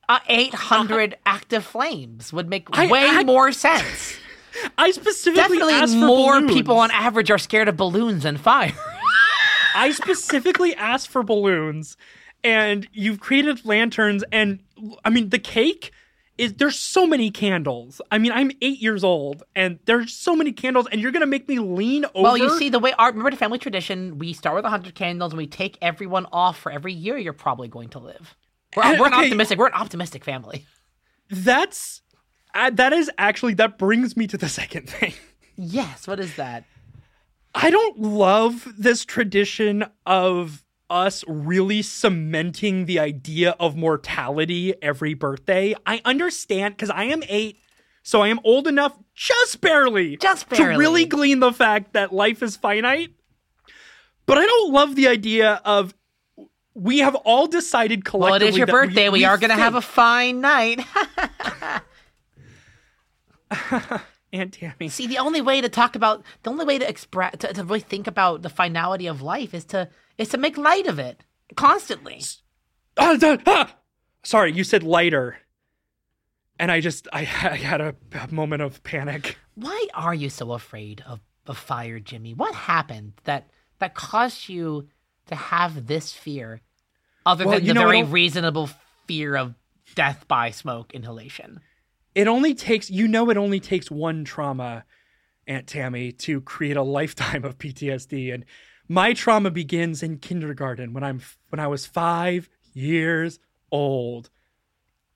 uh, 0.08 0.20
800 0.28 1.14
uh, 1.14 1.18
active 1.26 1.66
flames 1.66 2.32
would 2.32 2.48
make 2.48 2.68
I, 2.72 2.88
way 2.88 3.08
I, 3.08 3.24
more 3.24 3.52
sense. 3.52 4.18
I 4.78 4.92
specifically 4.92 5.42
Definitely 5.42 5.74
asked 5.74 5.94
for 5.94 6.00
more 6.00 6.40
balloons. 6.40 6.54
people 6.54 6.78
on 6.78 6.92
average 6.92 7.30
are 7.32 7.38
scared 7.38 7.68
of 7.68 7.76
balloons 7.76 8.24
than 8.24 8.38
fire. 8.38 8.72
I 9.76 9.92
specifically 9.92 10.74
asked 10.76 11.10
for 11.10 11.24
balloons, 11.24 11.98
and 12.44 12.88
you've 12.94 13.20
created 13.20 13.66
lanterns, 13.66 14.24
and 14.32 14.60
I 15.04 15.10
mean 15.10 15.30
the 15.30 15.40
cake 15.40 15.92
is 16.38 16.54
there's 16.54 16.78
so 16.78 17.08
many 17.08 17.32
candles. 17.32 18.02
I 18.12 18.18
mean 18.18 18.32
I'm 18.32 18.52
eight 18.62 18.80
years 18.82 19.04
old, 19.04 19.44
and 19.56 19.80
there's 19.86 20.14
so 20.14 20.36
many 20.36 20.52
candles, 20.52 20.88
and 20.92 21.00
you're 21.02 21.12
gonna 21.12 21.26
make 21.26 21.48
me 21.48 21.60
lean 21.60 22.06
over. 22.14 22.24
Well, 22.24 22.38
you 22.38 22.58
see, 22.58 22.70
the 22.70 22.80
way 22.80 22.94
our 22.98 23.10
remember 23.10 23.32
the 23.32 23.38
family 23.38 23.58
tradition, 23.60 24.18
we 24.18 24.34
start 24.34 24.56
with 24.56 24.64
100 24.66 24.96
candles 24.96 25.32
and 25.32 25.38
we 25.38 25.48
take 25.48 25.78
everyone 25.82 26.26
off 26.32 26.60
for 26.60 26.72
every 26.72 26.94
year 26.94 27.18
you're 27.18 27.34
probably 27.34 27.68
going 27.68 27.90
to 27.90 28.00
live. 28.00 28.36
We're, 28.76 28.84
Uh, 28.84 28.98
we're 29.00 29.08
an 29.08 29.14
optimistic. 29.14 29.58
We're 29.58 29.68
an 29.68 29.74
optimistic 29.74 30.26
family. 30.26 30.66
that's 31.30 32.02
uh, 32.54 32.70
that 32.72 32.92
is 32.94 33.10
actually 33.18 33.54
that 33.56 33.78
brings 33.78 34.18
me 34.18 34.28
to 34.28 34.38
the 34.38 34.50
second 34.50 34.90
thing. 34.90 35.14
Yes. 35.56 36.08
What 36.08 36.20
is 36.20 36.36
that? 36.36 36.66
I 37.54 37.70
don't 37.70 38.00
love 38.00 38.68
this 38.78 39.06
tradition 39.06 39.86
of 40.06 40.65
us 40.90 41.24
really 41.28 41.82
cementing 41.82 42.86
the 42.86 43.00
idea 43.00 43.56
of 43.60 43.76
mortality 43.76 44.74
every 44.82 45.14
birthday. 45.14 45.76
I 45.86 46.02
understand 46.06 46.76
because 46.76 46.90
I 46.90 47.06
am 47.06 47.24
eight, 47.28 47.60
so 48.04 48.22
I 48.22 48.28
am 48.28 48.40
old 48.44 48.68
enough 48.68 48.98
just 49.14 49.62
barely, 49.62 50.18
Just 50.18 50.50
barely, 50.50 50.74
to 50.74 50.80
really 50.80 51.06
glean 51.06 51.40
the 51.40 51.52
fact 51.52 51.94
that 51.94 52.14
life 52.14 52.44
is 52.44 52.56
finite. 52.56 53.12
But 54.26 54.38
I 54.38 54.46
don't 54.46 54.74
love 54.74 54.96
the 54.96 55.08
idea 55.08 55.62
of 55.66 55.94
we 56.74 57.00
have 57.00 57.16
all 57.16 57.48
decided 57.48 58.00
Well, 58.12 58.36
it 58.36 58.40
collectively. 58.40 58.50
is 58.50 58.58
your 58.58 58.68
birthday. 58.68 59.10
We, 59.10 59.24
are 59.24 59.38
going 59.38 59.50
to 59.50 59.56
have 59.56 59.76
a 59.76 59.82
fine 59.82 60.42
night. 60.42 60.82
Aunt 64.34 64.54
Tammy. 64.54 64.90
See, 64.90 65.08
the 65.08 65.20
only 65.20 65.42
way 65.42 65.62
to 65.62 65.70
talk 65.70 65.96
about, 65.96 66.24
the 66.44 66.50
only 66.50 66.66
way 66.66 66.78
to 66.78 66.88
express, 66.88 67.38
to, 67.38 67.54
to 67.54 67.64
really 67.64 67.80
think 67.80 68.08
about 68.08 68.42
the 68.42 68.50
finality 68.50 69.08
of 69.08 69.22
life 69.22 69.54
is 69.54 69.64
to 69.66 69.90
is 70.18 70.30
to 70.30 70.38
make 70.38 70.58
light 70.58 70.88
of 70.88 71.00
it 71.00 71.22
constantly. 71.56 72.22
Ah, 72.98 73.18
ah! 73.46 73.76
Sorry, 74.24 74.52
you 74.52 74.64
said 74.64 74.84
lighter. 74.84 75.38
And 76.58 76.72
I 76.72 76.80
just, 76.80 77.08
I, 77.12 77.20
I 77.22 77.24
had 77.24 77.82
a, 77.82 77.96
a 78.14 78.34
moment 78.34 78.62
of 78.62 78.84
panic. 78.84 79.38
Why 79.56 79.88
are 79.94 80.14
you 80.14 80.30
so 80.30 80.54
afraid 80.54 81.04
of, 81.08 81.20
of 81.48 81.58
fire, 81.58 82.00
Jimmy? 82.00 82.34
What 82.34 82.56
happened 82.56 83.14
that 83.26 83.50
that 83.80 83.94
caused 83.94 84.48
you 84.48 84.88
to 85.28 85.36
have 85.36 85.88
this 85.88 86.14
fear, 86.14 86.62
other 87.26 87.46
Well, 87.46 87.56
than 87.56 87.68
the 87.68 87.74
know, 87.74 87.88
very 87.88 88.04
reasonable 88.04 88.70
fear 89.08 89.36
of 89.36 89.56
death 89.96 90.28
by 90.28 90.52
smoke 90.52 90.94
inhalation? 90.94 91.60
It 92.14 92.28
only 92.28 92.54
takes, 92.54 92.90
you 92.90 93.08
know, 93.08 93.30
it 93.30 93.38
only 93.38 93.60
takes 93.60 93.92
one 93.92 94.24
trauma, 94.24 94.86
Aunt 95.46 95.68
Tammy, 95.68 96.14
to 96.14 96.40
create 96.42 96.78
a 96.78 96.84
lifetime 96.84 97.44
of 97.44 97.58
PTSD. 97.58 98.34
And 98.34 98.46
my 98.88 99.14
trauma 99.14 99.50
begins 99.50 100.04
in 100.04 100.20
kindergarten 100.20 100.94
when 100.94 101.04
I'm 101.04 101.22
when 101.50 101.60
I 101.60 101.68
was 101.68 101.86
5 101.86 102.50
years 102.74 103.40
old. 103.72 104.30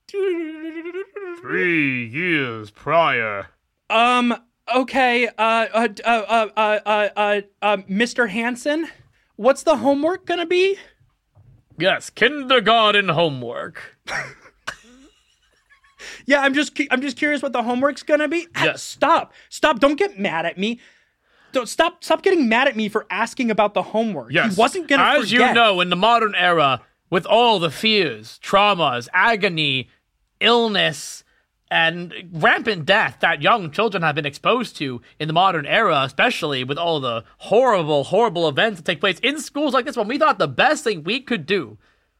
3 0.09 2.05
years 2.07 2.71
prior. 2.71 3.47
Um 3.89 4.35
okay, 4.73 5.27
uh 5.27 5.31
uh 5.37 5.87
uh 6.03 6.23
uh 6.27 6.47
uh 6.55 6.79
uh, 6.85 7.09
uh, 7.15 7.41
uh 7.61 7.77
Mr. 7.89 8.29
Hanson, 8.29 8.87
what's 9.35 9.63
the 9.63 9.77
homework 9.77 10.25
going 10.25 10.39
to 10.39 10.45
be? 10.45 10.77
Yes, 11.77 12.09
kindergarten 12.09 13.09
homework. 13.09 13.97
yeah, 16.25 16.41
I'm 16.41 16.53
just 16.53 16.79
I'm 16.91 17.01
just 17.01 17.17
curious 17.17 17.41
what 17.41 17.53
the 17.53 17.63
homework's 17.63 18.03
going 18.03 18.19
to 18.19 18.27
be. 18.27 18.47
Ah, 18.55 18.65
yes. 18.65 18.83
Stop. 18.83 19.33
Stop. 19.49 19.79
Don't 19.79 19.95
get 19.95 20.19
mad 20.19 20.45
at 20.45 20.57
me. 20.57 20.79
Don't 21.51 21.67
stop 21.69 22.03
stop 22.03 22.21
getting 22.21 22.47
mad 22.49 22.67
at 22.67 22.75
me 22.75 22.89
for 22.89 23.05
asking 23.09 23.51
about 23.51 23.73
the 23.73 23.81
homework. 23.81 24.31
Yes. 24.31 24.55
He 24.55 24.59
wasn't 24.59 24.87
gonna 24.87 25.03
As 25.03 25.29
forget. 25.31 25.49
you 25.49 25.53
know, 25.53 25.81
in 25.81 25.89
the 25.89 25.95
modern 25.95 26.35
era, 26.35 26.81
with 27.09 27.25
all 27.25 27.59
the 27.59 27.71
fears, 27.71 28.39
traumas, 28.43 29.07
agony, 29.13 29.89
illness, 30.39 31.23
and 31.71 32.13
rampant 32.31 32.85
death 32.85 33.17
that 33.21 33.41
young 33.41 33.71
children 33.71 34.03
have 34.03 34.15
been 34.15 34.25
exposed 34.25 34.75
to 34.77 35.01
in 35.19 35.27
the 35.27 35.33
modern 35.33 35.65
era, 35.65 36.01
especially 36.03 36.63
with 36.63 36.77
all 36.77 36.99
the 36.99 37.23
horrible, 37.39 38.05
horrible 38.05 38.47
events 38.47 38.79
that 38.79 38.85
take 38.85 38.99
place 38.99 39.19
in 39.19 39.39
schools 39.39 39.73
like 39.73 39.85
this 39.85 39.97
one, 39.97 40.07
we 40.07 40.17
thought 40.17 40.39
the 40.39 40.47
best 40.47 40.83
thing 40.83 41.03
we 41.03 41.19
could 41.19 41.45
do 41.45 41.77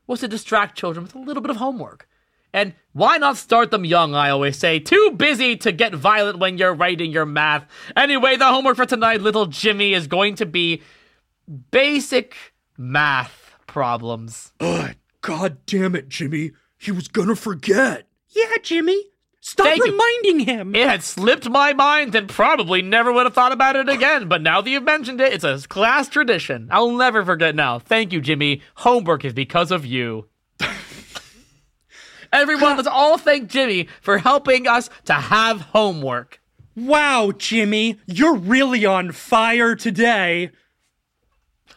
was 0.08 0.20
to 0.22 0.28
distract 0.28 0.78
children 0.78 1.04
with 1.06 1.16
a 1.16 1.20
little 1.20 1.42
bit 1.42 1.52
of 1.52 1.58
homework. 1.58 2.08
And 2.54 2.74
why 2.94 3.18
not 3.18 3.38
start 3.38 3.72
them 3.72 3.86
young, 3.86 4.16
I 4.16 4.30
always 4.30 4.58
say. 4.58 4.80
Too 4.80 5.14
busy 5.16 5.56
to 5.58 5.72
get 5.72 5.94
violent 5.94 6.40
when 6.40 6.58
you're 6.58 6.74
writing 6.74 7.12
your 7.12 7.26
math. 7.26 7.66
Anyway, 7.96 8.38
the 8.38 8.48
homework 8.48 8.76
for 8.76 8.86
tonight, 8.86 9.22
little 9.22 9.46
Jimmy, 9.46 9.94
is 9.94 10.08
going 10.08 10.36
to 10.36 10.46
be 10.46 10.82
basic 11.72 12.36
math 12.78 13.54
problems. 13.68 14.52
Ugh, 14.60 14.96
God 15.22 15.58
damn 15.66 15.96
it, 15.96 16.10
Jimmy. 16.10 16.52
He 16.78 16.92
was 16.92 17.08
gonna 17.08 17.36
forget. 17.36 18.08
Yeah, 18.30 18.58
Jimmy. 18.64 19.04
Stop 19.42 19.68
Thank 19.68 19.86
you. 19.86 19.92
reminding 19.92 20.40
him. 20.42 20.76
It 20.76 20.88
had 20.88 21.02
slipped 21.02 21.50
my 21.50 21.74
mind 21.74 22.14
and 22.14 22.28
probably 22.28 22.82
never 22.82 23.12
would 23.12 23.26
have 23.26 23.34
thought 23.34 23.52
about 23.54 23.76
it 23.76 23.88
again. 23.88 24.28
But 24.28 24.42
now 24.42 24.62
that 24.62 24.70
you've 24.70 24.84
mentioned 24.84 25.22
it, 25.22 25.34
it's 25.34 25.44
a 25.44 25.60
class 25.68 26.10
tradition. 26.10 26.68
I'll 26.72 26.92
never 26.92 27.24
forget 27.24 27.56
now. 27.56 27.80
Thank 27.80 28.12
you, 28.12 28.22
Jimmy. 28.22 28.62
Homework 28.76 29.24
is 29.24 29.34
because 29.34 29.72
of 29.72 29.86
you. 29.86 30.28
Everyone, 32.32 32.76
let's 32.78 32.88
all 32.88 33.18
thank 33.18 33.50
Jimmy 33.50 33.88
for 34.02 34.18
helping 34.20 34.68
us 34.68 34.90
to 35.06 35.14
have 35.14 35.62
homework. 35.62 36.40
Wow, 36.76 37.32
Jimmy, 37.38 38.00
you're 38.06 38.36
really 38.36 38.86
on 38.86 39.12
fire 39.12 39.76
today. 39.76 40.52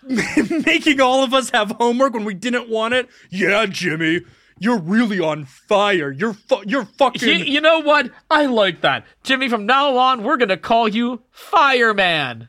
Making 0.06 1.00
all 1.00 1.22
of 1.24 1.32
us 1.32 1.50
have 1.50 1.70
homework 1.72 2.12
when 2.12 2.24
we 2.24 2.34
didn't 2.34 2.68
want 2.68 2.94
it. 2.94 3.08
Yeah, 3.30 3.66
Jimmy, 3.66 4.22
you're 4.58 4.78
really 4.78 5.20
on 5.20 5.44
fire. 5.44 6.10
You're 6.10 6.34
fu- 6.34 6.62
you're 6.66 6.84
fucking. 6.84 7.28
You, 7.28 7.34
you 7.34 7.60
know 7.60 7.80
what? 7.80 8.10
I 8.30 8.46
like 8.46 8.80
that. 8.82 9.06
Jimmy, 9.22 9.48
from 9.48 9.66
now 9.66 9.96
on, 9.96 10.22
we're 10.22 10.36
going 10.36 10.48
to 10.50 10.56
call 10.56 10.88
you 10.88 11.22
Fireman. 11.30 12.48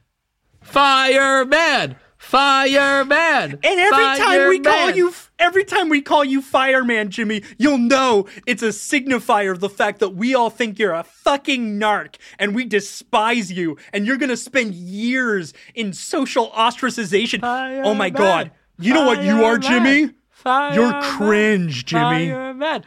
Fireman. 0.62 1.96
Fireman. 2.24 3.60
and 3.64 3.80
every 3.80 4.18
time 4.18 4.50
we 4.50 4.60
call 4.60 4.90
you, 4.92 5.14
every 5.38 5.64
time 5.64 5.90
we 5.90 6.02
call 6.02 6.24
you 6.24 6.42
fireman, 6.42 7.10
Jimmy, 7.12 7.44
you'll 7.58 7.78
know 7.78 8.28
it's 8.48 8.64
a 8.64 8.70
signifier 8.70 9.52
of 9.52 9.60
the 9.60 9.70
fact 9.70 10.00
that 10.00 10.10
we 10.10 10.34
all 10.34 10.50
think 10.50 10.80
you're 10.80 10.94
a 10.94 11.04
fucking 11.04 11.80
narc 11.80 12.16
and 12.40 12.56
we 12.56 12.66
despise 12.66 13.52
you, 13.52 13.78
and 13.92 14.08
you're 14.08 14.18
gonna 14.18 14.38
spend 14.38 14.74
years 14.74 15.54
in 15.76 15.94
social 15.94 16.50
ostracization. 16.52 17.40
oh 17.44 17.94
my 17.94 18.10
god! 18.10 18.52
You 18.80 18.94
know 18.94 19.06
what 19.06 19.24
you 19.24 19.44
are, 19.44 19.62
Fireman. 19.62 20.14
Jimmy? 20.44 20.76
You're 20.76 21.02
cringe, 21.04 21.86
Jimmy. 21.86 22.30
Fireman. 22.30 22.84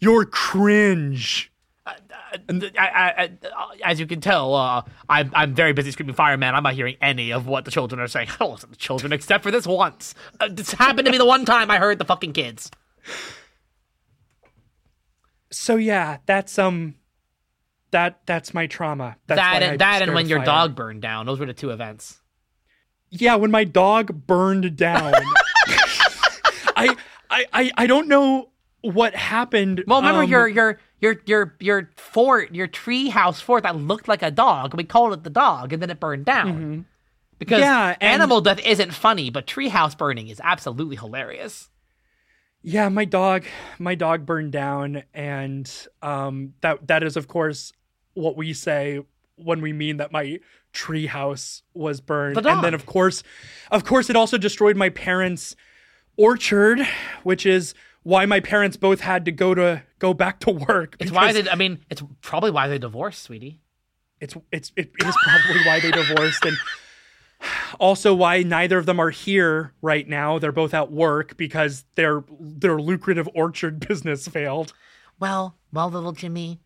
You're 0.00 0.24
cringe. 0.24 1.49
I, 2.32 2.70
I, 2.78 3.30
I, 3.54 3.76
as 3.84 4.00
you 4.00 4.06
can 4.06 4.20
tell, 4.20 4.54
uh, 4.54 4.82
I'm, 5.08 5.30
I'm 5.34 5.54
very 5.54 5.72
busy 5.72 5.90
screaming 5.90 6.14
fireman. 6.14 6.54
I'm 6.54 6.62
not 6.62 6.74
hearing 6.74 6.96
any 7.00 7.32
of 7.32 7.46
what 7.46 7.64
the 7.64 7.70
children 7.70 8.00
are 8.00 8.08
saying. 8.08 8.28
I 8.32 8.36
don't 8.36 8.52
listen 8.52 8.70
to 8.70 8.76
children 8.76 9.12
except 9.12 9.42
for 9.42 9.50
this 9.50 9.66
once. 9.66 10.14
Uh, 10.38 10.48
this 10.50 10.72
happened 10.72 11.06
to 11.06 11.12
be 11.12 11.18
the 11.18 11.26
one 11.26 11.44
time 11.44 11.70
I 11.70 11.78
heard 11.78 11.98
the 11.98 12.04
fucking 12.04 12.32
kids. 12.32 12.70
So 15.50 15.76
yeah, 15.76 16.18
that's 16.26 16.58
um, 16.58 16.94
that 17.90 18.20
that's 18.26 18.54
my 18.54 18.66
trauma. 18.66 19.16
That's 19.26 19.40
that 19.40 19.62
and 19.62 19.80
that 19.80 20.02
and 20.02 20.14
when 20.14 20.28
your 20.28 20.38
fire. 20.38 20.46
dog 20.46 20.74
burned 20.76 21.02
down. 21.02 21.26
Those 21.26 21.40
were 21.40 21.46
the 21.46 21.54
two 21.54 21.70
events. 21.70 22.20
Yeah, 23.10 23.34
when 23.34 23.50
my 23.50 23.64
dog 23.64 24.26
burned 24.26 24.76
down. 24.76 25.12
I, 26.76 26.96
I 27.28 27.44
I 27.52 27.72
I 27.76 27.86
don't 27.86 28.06
know 28.06 28.50
what 28.82 29.14
happened. 29.14 29.82
Well, 29.86 30.00
remember 30.00 30.22
um, 30.22 30.30
your 30.30 30.48
your 30.48 30.80
your 31.00 31.16
your 31.26 31.54
your 31.60 31.90
fort, 31.96 32.54
your 32.54 32.66
tree 32.66 33.08
house 33.08 33.40
fort 33.40 33.62
that 33.62 33.76
looked 33.76 34.08
like 34.08 34.22
a 34.22 34.30
dog. 34.30 34.74
We 34.74 34.84
called 34.84 35.12
it 35.12 35.24
the 35.24 35.30
dog, 35.30 35.72
and 35.72 35.82
then 35.82 35.90
it 35.90 36.00
burned 36.00 36.24
down. 36.24 36.86
Because 37.38 37.60
Mm-hmm. 37.60 37.64
Yeah, 37.64 37.96
animal 38.00 38.40
death 38.40 38.60
isn't 38.64 38.92
funny, 38.92 39.30
but 39.30 39.46
tree 39.46 39.68
house 39.68 39.94
burning 39.94 40.28
is 40.28 40.40
absolutely 40.44 40.96
hilarious. 40.96 41.70
Yeah, 42.62 42.88
my 42.90 43.06
dog 43.06 43.46
my 43.78 43.94
dog 43.94 44.26
burned 44.26 44.52
down 44.52 45.04
and 45.14 45.70
um 46.02 46.52
that 46.60 46.86
that 46.88 47.02
is 47.02 47.16
of 47.16 47.26
course 47.26 47.72
what 48.12 48.36
we 48.36 48.52
say 48.52 49.00
when 49.36 49.62
we 49.62 49.72
mean 49.72 49.96
that 49.96 50.12
my 50.12 50.38
tree 50.74 51.06
house 51.06 51.62
was 51.72 52.02
burned. 52.02 52.36
The 52.36 52.46
And 52.46 52.62
then 52.62 52.74
of 52.74 52.84
course 52.84 53.22
of 53.70 53.84
course 53.84 54.10
it 54.10 54.16
also 54.16 54.36
destroyed 54.36 54.76
my 54.76 54.90
parents' 54.90 55.56
orchard, 56.18 56.86
which 57.22 57.46
is 57.46 57.74
why 58.02 58.26
my 58.26 58.40
parents 58.40 58.76
both 58.76 59.00
had 59.00 59.24
to 59.24 59.32
go 59.32 59.54
to 59.54 59.82
go 60.00 60.12
back 60.12 60.40
to 60.40 60.50
work. 60.50 60.96
It's 60.98 61.12
why 61.12 61.32
they. 61.32 61.48
I 61.48 61.54
mean, 61.54 61.78
it's 61.88 62.02
probably 62.20 62.50
why 62.50 62.66
they 62.66 62.78
divorced, 62.78 63.22
sweetie. 63.22 63.60
it's 64.20 64.34
it's 64.50 64.72
it, 64.76 64.90
it 64.98 65.06
is 65.06 65.16
probably 65.22 65.62
why 65.64 65.78
they 65.80 65.92
divorced 65.92 66.44
and 66.44 66.56
also 67.78 68.14
why 68.14 68.42
neither 68.42 68.76
of 68.76 68.84
them 68.84 69.00
are 69.00 69.08
here 69.08 69.72
right 69.80 70.06
now 70.06 70.38
they're 70.38 70.52
both 70.52 70.74
at 70.74 70.92
work 70.92 71.38
because 71.38 71.86
their 71.94 72.22
their 72.38 72.78
lucrative 72.78 73.26
orchard 73.34 73.80
business 73.88 74.28
failed 74.28 74.74
Well, 75.18 75.56
well, 75.72 75.88
little 75.90 76.12
Jimmy, 76.12 76.60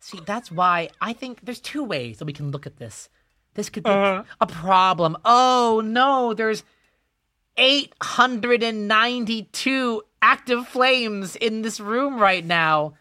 See, 0.00 0.20
that's 0.26 0.52
why 0.52 0.90
I 1.00 1.14
think 1.14 1.40
there's 1.44 1.60
two 1.60 1.82
ways 1.82 2.18
that 2.18 2.26
we 2.26 2.34
can 2.34 2.50
look 2.50 2.66
at 2.66 2.76
this. 2.76 3.08
This 3.54 3.70
could 3.70 3.84
be 3.84 3.90
Uh-huh. 3.90 4.24
a 4.40 4.46
problem. 4.46 5.16
Oh 5.24 5.80
no, 5.84 6.34
there's 6.34 6.62
892 7.56 10.02
active 10.22 10.66
flames 10.66 11.36
in 11.36 11.62
this 11.62 11.80
room 11.80 12.18
right 12.18 12.44
now. 12.44 12.94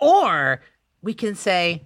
Or 0.00 0.62
we 1.02 1.14
can 1.14 1.34
say, 1.34 1.84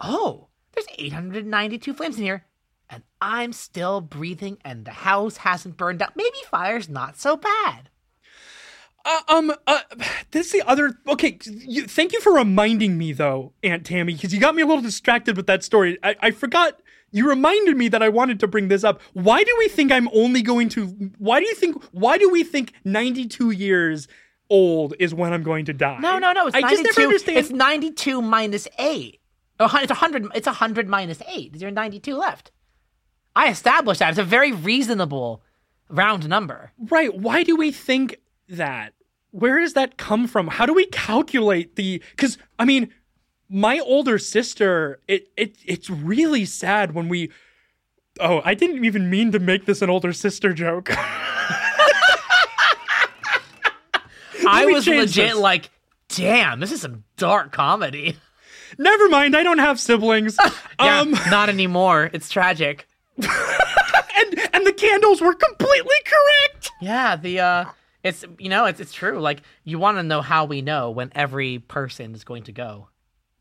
oh, 0.00 0.48
there's 0.72 0.86
892 0.98 1.94
flames 1.94 2.16
in 2.16 2.24
here, 2.24 2.46
and 2.88 3.02
I'm 3.20 3.52
still 3.52 4.00
breathing, 4.00 4.58
and 4.64 4.84
the 4.84 4.90
house 4.92 5.38
hasn't 5.38 5.76
burned 5.76 6.02
out. 6.02 6.16
Maybe 6.16 6.38
fire's 6.50 6.88
not 6.88 7.18
so 7.18 7.36
bad. 7.36 7.90
Uh, 9.04 9.20
um, 9.28 9.52
uh, 9.66 9.80
this 10.30 10.46
is 10.46 10.52
the 10.52 10.68
other. 10.68 10.98
Okay, 11.08 11.38
you, 11.46 11.86
thank 11.86 12.12
you 12.12 12.20
for 12.20 12.34
reminding 12.34 12.98
me, 12.98 13.12
though, 13.12 13.52
Aunt 13.62 13.84
Tammy, 13.84 14.14
because 14.14 14.32
you 14.34 14.40
got 14.40 14.54
me 14.54 14.62
a 14.62 14.66
little 14.66 14.82
distracted 14.82 15.36
with 15.36 15.46
that 15.46 15.64
story. 15.64 15.98
I, 16.02 16.16
I 16.20 16.30
forgot. 16.30 16.80
You 17.12 17.28
reminded 17.28 17.76
me 17.76 17.88
that 17.88 18.02
I 18.02 18.08
wanted 18.08 18.38
to 18.40 18.46
bring 18.46 18.68
this 18.68 18.84
up. 18.84 19.00
Why 19.14 19.42
do 19.42 19.54
we 19.58 19.68
think 19.68 19.90
I'm 19.90 20.08
only 20.12 20.42
going 20.42 20.68
to? 20.70 20.86
Why 21.18 21.40
do 21.40 21.46
you 21.46 21.54
think? 21.54 21.82
Why 21.92 22.18
do 22.18 22.30
we 22.30 22.44
think 22.44 22.72
92 22.84 23.50
years 23.50 24.06
old 24.48 24.94
is 24.98 25.12
when 25.14 25.32
I'm 25.32 25.42
going 25.42 25.64
to 25.66 25.72
die? 25.72 25.98
No, 26.00 26.18
no, 26.18 26.32
no. 26.32 26.46
It's 26.46 26.56
I 26.56 26.60
92. 26.60 26.82
just 26.84 26.98
never 26.98 27.08
understand. 27.08 27.38
It's 27.38 27.50
92 27.50 28.22
minus 28.22 28.68
8. 28.78 29.20
Oh, 29.60 29.64
It's 29.64 29.90
100. 29.90 30.26
It's 30.34 30.46
100 30.46 30.88
minus 30.88 31.20
8. 31.28 31.58
There's 31.58 31.72
92 31.72 32.14
left. 32.14 32.50
I 33.36 33.48
established 33.50 34.00
that. 34.00 34.10
It's 34.10 34.18
a 34.18 34.24
very 34.24 34.52
reasonable 34.52 35.42
round 35.88 36.28
number. 36.28 36.72
Right. 36.78 37.14
Why 37.14 37.42
do 37.42 37.56
we 37.56 37.70
think 37.72 38.16
that? 38.48 38.94
Where 39.32 39.60
does 39.60 39.74
that 39.74 39.96
come 39.96 40.26
from? 40.26 40.48
How 40.48 40.66
do 40.66 40.74
we 40.74 40.86
calculate 40.86 41.76
the 41.76 42.02
cuz 42.16 42.38
I 42.58 42.64
mean, 42.64 42.92
my 43.50 43.80
older 43.80 44.18
sister, 44.18 45.00
it 45.08 45.28
it 45.36 45.56
it's 45.66 45.90
really 45.90 46.44
sad 46.44 46.94
when 46.94 47.08
we 47.08 47.30
Oh, 48.18 48.40
I 48.44 48.54
didn't 48.54 48.84
even 48.84 49.08
mean 49.08 49.32
to 49.32 49.38
make 49.38 49.66
this 49.66 49.82
an 49.82 49.90
older 49.90 50.12
sister 50.12 50.52
joke. 50.52 50.90
I 54.46 54.66
was 54.66 54.86
legit 54.86 55.30
this. 55.30 55.36
like, 55.36 55.70
damn, 56.08 56.60
this 56.60 56.72
is 56.72 56.80
some 56.80 57.04
dark 57.16 57.52
comedy. 57.52 58.16
Never 58.78 59.08
mind, 59.08 59.36
I 59.36 59.42
don't 59.42 59.58
have 59.58 59.78
siblings. 59.80 60.36
Yeah, 60.80 61.00
Um 61.00 61.10
not 61.30 61.50
anymore. 61.50 62.08
It's 62.14 62.30
tragic. 62.30 62.86
and 63.16 63.28
and 64.54 64.66
the 64.66 64.72
candles 64.72 65.20
were 65.20 65.34
completely 65.34 65.96
correct. 66.06 66.70
Yeah, 66.80 67.16
the 67.16 67.40
uh 67.40 67.64
it's 68.02 68.24
you 68.38 68.48
know, 68.48 68.64
it's 68.64 68.80
it's 68.80 68.94
true. 68.94 69.20
Like 69.20 69.42
you 69.64 69.78
want 69.78 69.98
to 69.98 70.02
know 70.02 70.22
how 70.22 70.46
we 70.46 70.62
know 70.62 70.90
when 70.90 71.10
every 71.14 71.58
person 71.58 72.14
is 72.14 72.24
going 72.24 72.44
to 72.44 72.52
go. 72.52 72.88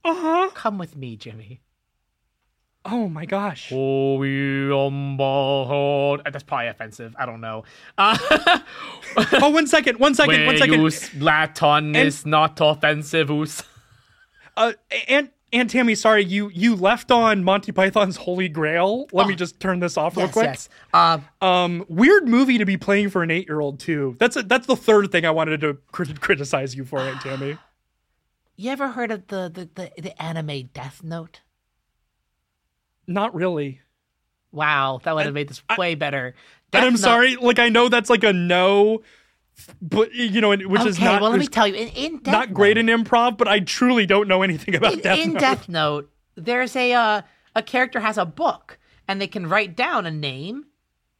Uh-huh. 0.05 0.49
Come 0.53 0.77
with 0.77 0.95
me, 0.95 1.15
Jimmy. 1.15 1.61
Oh 2.85 3.09
my 3.09 3.25
gosh. 3.25 3.69
Holy 3.69 4.71
on. 4.71 6.21
That's 6.23 6.43
probably 6.43 6.67
offensive. 6.67 7.13
I 7.19 7.25
don't 7.25 7.41
know. 7.41 7.63
Uh, 7.97 8.17
Oh, 9.41 9.49
one 9.49 9.67
second. 9.67 9.99
One 9.99 10.13
second. 10.15 10.45
One 10.45 10.57
second. 10.57 10.81
Use 10.81 11.13
Latin 11.15 11.95
is 11.95 12.25
not 12.25 12.55
offensivus. 12.57 13.63
Uh, 14.55 14.73
and 15.07 15.29
and 15.51 15.67
Tammy, 15.69 15.95
sorry, 15.95 16.23
you 16.23 16.49
you 16.53 16.75
left 16.75 17.09
on 17.11 17.43
Monty 17.43 17.71
Python's 17.71 18.15
Holy 18.17 18.47
Grail. 18.47 19.07
Let 19.11 19.27
me 19.27 19.35
just 19.35 19.59
turn 19.59 19.79
this 19.79 19.97
off 19.97 20.15
real 20.15 20.25
Oh. 20.25 20.27
yes, 20.27 20.33
quick. 20.33 20.45
yes. 20.45 20.69
Uh, 20.93 21.19
Um, 21.41 21.85
weird 21.89 22.27
movie 22.27 22.57
to 22.59 22.65
be 22.65 22.77
playing 22.77 23.09
for 23.09 23.23
an 23.23 23.31
eight 23.31 23.47
year 23.47 23.59
old 23.59 23.79
too. 23.79 24.15
That's 24.19 24.35
a, 24.35 24.43
that's 24.43 24.67
the 24.67 24.75
third 24.75 25.11
thing 25.11 25.25
I 25.25 25.31
wanted 25.31 25.59
to 25.61 25.77
crit- 25.91 26.21
criticize 26.21 26.75
you 26.75 26.85
for, 26.85 26.99
Aunt 26.99 27.19
Tammy. 27.21 27.57
You 28.59 28.71
ever 28.71 28.89
heard 28.89 29.11
of 29.11 29.27
the 29.27 29.49
the 29.53 29.69
the, 29.73 30.01
the 30.01 30.21
anime 30.21 30.69
Death 30.73 31.01
Note? 31.03 31.41
Not 33.07 33.33
really. 33.33 33.81
Wow, 34.51 34.99
that 35.03 35.15
would 35.15 35.25
have 35.25 35.33
made 35.33 35.47
this 35.47 35.61
way 35.77 35.95
better. 35.95 36.33
and 36.73 36.85
I'm 36.85 36.93
Note- 36.93 36.99
sorry, 36.99 37.35
like 37.35 37.59
I 37.59 37.69
know 37.69 37.87
that's 37.89 38.09
like 38.09 38.23
a 38.23 38.33
no, 38.33 39.01
but 39.81 40.13
you 40.13 40.41
know, 40.41 40.49
which 40.49 40.81
Okay, 40.81 40.89
is 40.89 40.99
not 40.99 41.21
well, 41.21 41.31
let 41.31 41.39
me 41.39 41.47
tell 41.47 41.67
you. 41.67 41.75
In, 41.75 41.87
in 41.89 42.17
Death 42.19 42.31
not 42.31 42.53
great 42.53 42.77
in 42.77 42.87
improv, 42.87 43.37
but 43.37 43.47
I 43.47 43.59
truly 43.59 44.05
don't 44.05 44.27
know 44.27 44.41
anything 44.41 44.75
about 44.75 44.93
in, 44.93 44.99
Death 44.99 45.19
in 45.19 45.33
Note. 45.33 45.39
Death 45.39 45.69
Note, 45.69 46.11
there's 46.35 46.75
a 46.75 46.93
uh, 46.93 47.21
a 47.55 47.61
character 47.63 47.99
has 47.99 48.17
a 48.17 48.25
book, 48.25 48.79
and 49.07 49.21
they 49.21 49.27
can 49.27 49.47
write 49.47 49.75
down 49.75 50.05
a 50.05 50.11
name, 50.11 50.65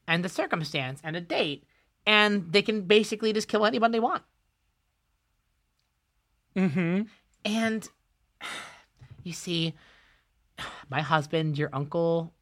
and 0.08 0.24
the 0.24 0.28
circumstance, 0.28 1.00
and 1.04 1.14
a 1.16 1.20
date, 1.20 1.64
and 2.06 2.52
they 2.52 2.62
can 2.62 2.82
basically 2.82 3.32
just 3.32 3.46
kill 3.48 3.64
anyone 3.64 3.92
they 3.92 4.00
want. 4.00 4.24
mm-hmm. 6.56 7.02
And 7.44 7.88
you 9.22 9.32
see, 9.32 9.74
my 10.90 11.00
husband, 11.00 11.58
your 11.58 11.70
uncle, 11.72 12.32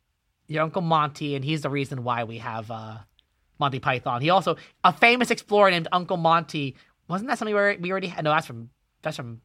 your 0.47 0.63
uncle 0.63 0.83
Monty, 0.83 1.35
and 1.35 1.45
he's 1.45 1.63
the 1.63 1.71
reason 1.71 2.05
why 2.05 2.25
we 2.25 2.39
have 2.39 2.71
uh, 2.71 2.99
Monty 3.59 3.81
Python. 3.81 4.21
He 4.21 4.31
also 4.31 4.57
a 4.85 4.93
famous 4.93 5.31
explorer 5.31 5.71
named 5.71 5.89
Uncle 5.93 6.17
Monty. 6.17 6.77
Wasn't 7.09 7.29
that 7.29 7.39
something 7.39 7.55
we 7.55 7.61
already, 7.61 7.81
we 7.81 7.91
already 7.91 8.09
had? 8.09 8.25
No, 8.25 8.31
that's 8.31 8.47
from 8.47 8.71
that's 9.03 9.17
from. 9.17 9.41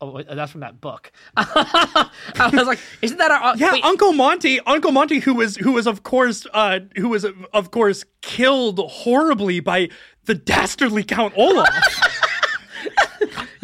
Oh, 0.00 0.20
that's 0.22 0.50
from 0.50 0.62
that 0.62 0.80
book. 0.80 1.12
I 1.36 2.10
was 2.52 2.66
like, 2.66 2.80
isn't 3.00 3.16
that 3.16 3.30
our? 3.30 3.56
Yeah, 3.56 3.72
wait, 3.72 3.84
Uncle 3.84 4.12
Monty, 4.12 4.60
Uncle 4.60 4.90
Monty, 4.90 5.20
who 5.20 5.34
was 5.34 5.56
who 5.56 5.72
was 5.72 5.86
of 5.86 6.02
course 6.02 6.46
uh 6.52 6.80
who 6.96 7.10
was 7.10 7.24
of 7.52 7.70
course 7.70 8.04
killed 8.20 8.80
horribly 8.80 9.60
by 9.60 9.88
the 10.24 10.34
dastardly 10.34 11.04
Count 11.04 11.32
Olaf. 11.36 11.68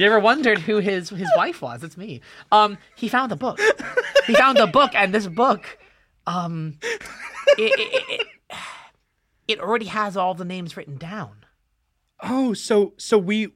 You 0.01 0.07
ever 0.07 0.18
wondered 0.18 0.61
who 0.61 0.78
his 0.78 1.11
his 1.11 1.28
wife 1.36 1.61
was? 1.61 1.84
It's 1.84 1.98
me. 1.98 2.22
Um, 2.51 2.78
he 2.96 3.07
found 3.07 3.32
a 3.32 3.36
book. 3.36 3.61
He 4.26 4.34
found 4.34 4.57
a 4.57 4.66
book, 4.66 4.92
and 4.94 5.12
this 5.14 5.26
book, 5.26 5.78
um, 6.26 6.78
it, 7.59 7.78
it, 7.78 8.05
it, 8.09 8.26
it 9.46 9.61
already 9.61 9.84
has 9.86 10.16
all 10.16 10.32
the 10.32 10.46
names 10.46 10.74
written 10.74 10.96
down. 10.96 11.44
oh, 12.22 12.55
so 12.55 12.94
so 12.96 13.18
we 13.18 13.48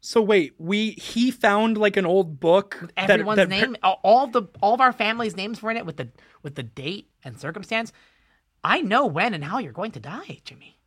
so 0.00 0.22
wait, 0.22 0.54
we 0.58 0.90
he 0.92 1.32
found 1.32 1.76
like 1.76 1.96
an 1.96 2.06
old 2.06 2.38
book 2.38 2.78
that- 2.96 3.10
Everyone's 3.10 3.38
that, 3.38 3.48
name, 3.48 3.76
all 3.82 3.98
all 4.04 4.26
the 4.28 4.42
all 4.60 4.74
of 4.74 4.80
our 4.80 4.92
family's 4.92 5.36
names 5.36 5.60
were 5.60 5.72
in 5.72 5.76
it 5.76 5.86
with 5.86 5.96
the 5.96 6.08
with 6.44 6.54
the 6.54 6.62
date 6.62 7.10
and 7.24 7.40
circumstance. 7.40 7.92
I 8.62 8.80
know 8.80 9.06
when 9.06 9.34
and 9.34 9.42
how 9.42 9.58
you're 9.58 9.72
going 9.72 9.90
to 9.92 10.00
die, 10.00 10.38
Jimmy. 10.44 10.78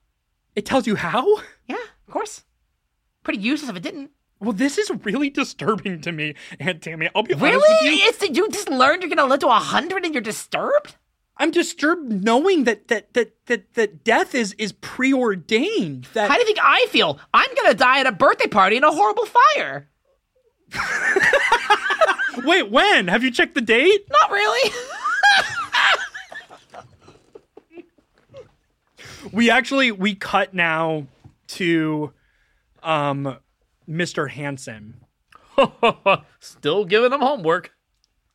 It 0.55 0.65
tells 0.65 0.87
you 0.87 0.95
how? 0.95 1.27
Yeah, 1.65 1.75
of 2.07 2.13
course. 2.13 2.45
Pretty 3.23 3.39
useless 3.39 3.69
if 3.69 3.75
it 3.75 3.83
didn't. 3.83 4.11
Well, 4.39 4.53
this 4.53 4.77
is 4.77 4.91
really 5.03 5.29
disturbing 5.29 6.01
to 6.01 6.11
me, 6.11 6.35
Aunt 6.59 6.81
Tammy. 6.83 7.09
I'll 7.15 7.23
be 7.23 7.33
honest 7.33 7.43
Really? 7.43 7.57
with 7.57 7.99
you. 7.99 8.07
It's 8.07 8.37
you 8.37 8.49
just 8.49 8.69
learned 8.69 9.01
you're 9.01 9.09
gonna 9.09 9.25
live 9.25 9.39
to 9.39 9.47
a 9.47 9.53
hundred 9.53 10.05
and 10.05 10.13
you're 10.13 10.21
disturbed. 10.21 10.95
I'm 11.37 11.51
disturbed 11.51 12.23
knowing 12.23 12.65
that 12.65 12.87
that 12.89 13.13
that 13.13 13.33
that 13.47 13.73
that 13.73 14.03
death 14.03 14.35
is 14.35 14.53
is 14.53 14.73
preordained. 14.73 16.07
That 16.13 16.29
How 16.29 16.35
do 16.35 16.41
you 16.41 16.45
think 16.45 16.59
I 16.61 16.85
feel? 16.89 17.19
I'm 17.33 17.49
gonna 17.55 17.73
die 17.73 17.99
at 17.99 18.07
a 18.07 18.11
birthday 18.11 18.47
party 18.47 18.77
in 18.77 18.83
a 18.83 18.91
horrible 18.91 19.25
fire. 19.55 19.89
wait, 22.43 22.69
when? 22.69 23.07
Have 23.07 23.23
you 23.23 23.31
checked 23.31 23.55
the 23.55 23.61
date? 23.61 24.05
Not 24.09 24.31
really. 24.31 24.71
we 29.31 29.49
actually 29.49 29.91
we 29.91 30.15
cut 30.15 30.53
now 30.53 31.07
to 31.47 32.13
um 32.83 33.37
Mr. 33.89 34.29
Hansen. 34.29 35.01
Still 36.39 36.85
giving 36.85 37.11
them 37.11 37.21
homework. 37.21 37.71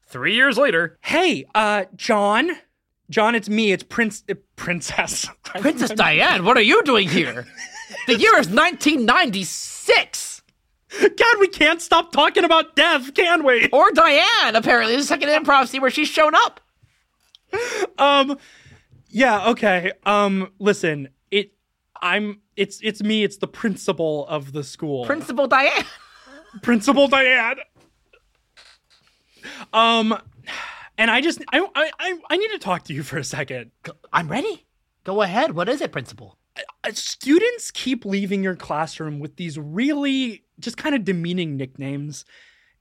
Three 0.06 0.34
years 0.34 0.58
later. 0.58 0.98
Hey, 1.02 1.44
uh 1.54 1.84
John. 1.96 2.50
John, 3.10 3.34
it's 3.34 3.48
me. 3.48 3.72
It's 3.72 3.82
Prince 3.82 4.24
uh, 4.30 4.34
Princess. 4.56 5.26
Princess 5.44 5.90
Diane, 5.90 6.44
what 6.44 6.56
are 6.56 6.62
you 6.62 6.82
doing 6.82 7.08
here? 7.08 7.46
The 8.06 8.18
year 8.18 8.32
is 8.38 8.48
1996. 8.48 10.42
God, 11.00 11.36
we 11.40 11.48
can't 11.48 11.80
stop 11.80 12.12
talking 12.12 12.44
about 12.44 12.76
death, 12.76 13.14
can 13.14 13.44
we? 13.44 13.68
Or 13.72 13.90
Diane, 13.92 14.54
apparently. 14.54 14.96
This 14.96 15.08
second 15.08 15.30
improv 15.30 15.68
scene 15.68 15.80
where 15.80 15.90
she's 15.90 16.08
shown 16.08 16.34
up. 16.34 16.60
Um 17.98 18.38
yeah, 19.08 19.48
okay. 19.50 19.92
Um 20.04 20.52
listen, 20.58 21.08
it 21.30 21.52
I'm 22.00 22.41
it's 22.56 22.80
it's 22.82 23.02
me, 23.02 23.24
it's 23.24 23.36
the 23.38 23.46
principal 23.48 24.26
of 24.28 24.52
the 24.52 24.62
school. 24.64 25.04
Principal 25.06 25.46
Diane. 25.46 25.84
Principal 26.62 27.08
Diane. 27.08 27.56
Um 29.72 30.16
and 30.98 31.10
I 31.10 31.20
just 31.20 31.42
I 31.52 31.66
I 31.74 32.18
I, 32.30 32.36
need 32.36 32.48
to 32.50 32.58
talk 32.58 32.84
to 32.84 32.94
you 32.94 33.02
for 33.02 33.16
a 33.18 33.24
second. 33.24 33.70
I'm 34.12 34.28
ready. 34.28 34.66
Go 35.04 35.22
ahead. 35.22 35.52
What 35.54 35.68
is 35.68 35.80
it, 35.80 35.92
Principal? 35.92 36.38
uh, 36.84 36.90
students 36.92 37.70
keep 37.70 38.04
leaving 38.04 38.42
your 38.42 38.54
classroom 38.54 39.18
with 39.18 39.36
these 39.36 39.58
really 39.58 40.44
just 40.60 40.76
kind 40.76 40.94
of 40.94 41.02
demeaning 41.04 41.56
nicknames. 41.56 42.24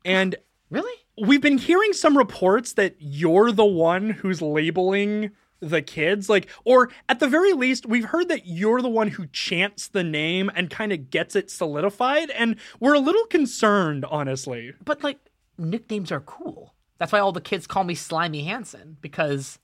And 0.03 0.35
Really? 0.69 0.93
we've 1.17 1.41
been 1.41 1.57
hearing 1.57 1.93
some 1.93 2.17
reports 2.17 2.73
that 2.73 2.95
you're 2.99 3.51
the 3.51 3.65
one 3.65 4.09
who's 4.09 4.41
labeling 4.41 5.31
the 5.61 5.81
kids 5.81 6.27
like 6.27 6.49
or 6.65 6.89
at 7.07 7.19
the 7.19 7.27
very 7.27 7.53
least 7.53 7.85
we've 7.85 8.05
heard 8.05 8.27
that 8.27 8.47
you're 8.47 8.81
the 8.81 8.89
one 8.89 9.09
who 9.09 9.27
chants 9.27 9.87
the 9.87 10.03
name 10.03 10.49
and 10.55 10.69
kind 10.71 10.91
of 10.91 11.09
gets 11.11 11.35
it 11.35 11.51
solidified 11.51 12.31
and 12.31 12.55
we're 12.79 12.95
a 12.95 12.99
little 12.99 13.25
concerned 13.25 14.03
honestly 14.05 14.73
But 14.83 15.03
like, 15.03 15.19
nicknames 15.57 16.11
are 16.11 16.19
cool. 16.19 16.73
That's 16.97 17.11
why 17.11 17.19
all 17.19 17.31
the 17.31 17.41
kids 17.41 17.67
call 17.67 17.83
me 17.83 17.95
Slimy 17.95 18.43
Hansen 18.43 18.97
because 19.01 19.59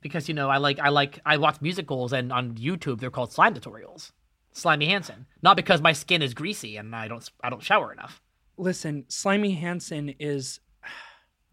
because 0.00 0.28
you 0.28 0.34
know 0.34 0.48
I 0.48 0.56
like 0.56 0.78
I 0.78 0.88
like 0.88 1.20
I 1.26 1.36
watch 1.36 1.60
musicals 1.60 2.12
and 2.12 2.32
on 2.32 2.54
YouTube 2.54 3.00
they're 3.00 3.10
called 3.10 3.32
slime 3.32 3.54
tutorials. 3.54 4.12
Slimy 4.52 4.86
Hansen, 4.86 5.26
not 5.42 5.56
because 5.56 5.80
my 5.80 5.92
skin 5.92 6.22
is 6.22 6.34
greasy 6.34 6.76
and 6.76 6.94
I 6.94 7.08
don't 7.08 7.28
I 7.42 7.50
don't 7.50 7.62
shower 7.62 7.92
enough. 7.92 8.20
Listen, 8.56 9.04
Slimy 9.08 9.52
Hansen 9.52 10.14
is. 10.18 10.60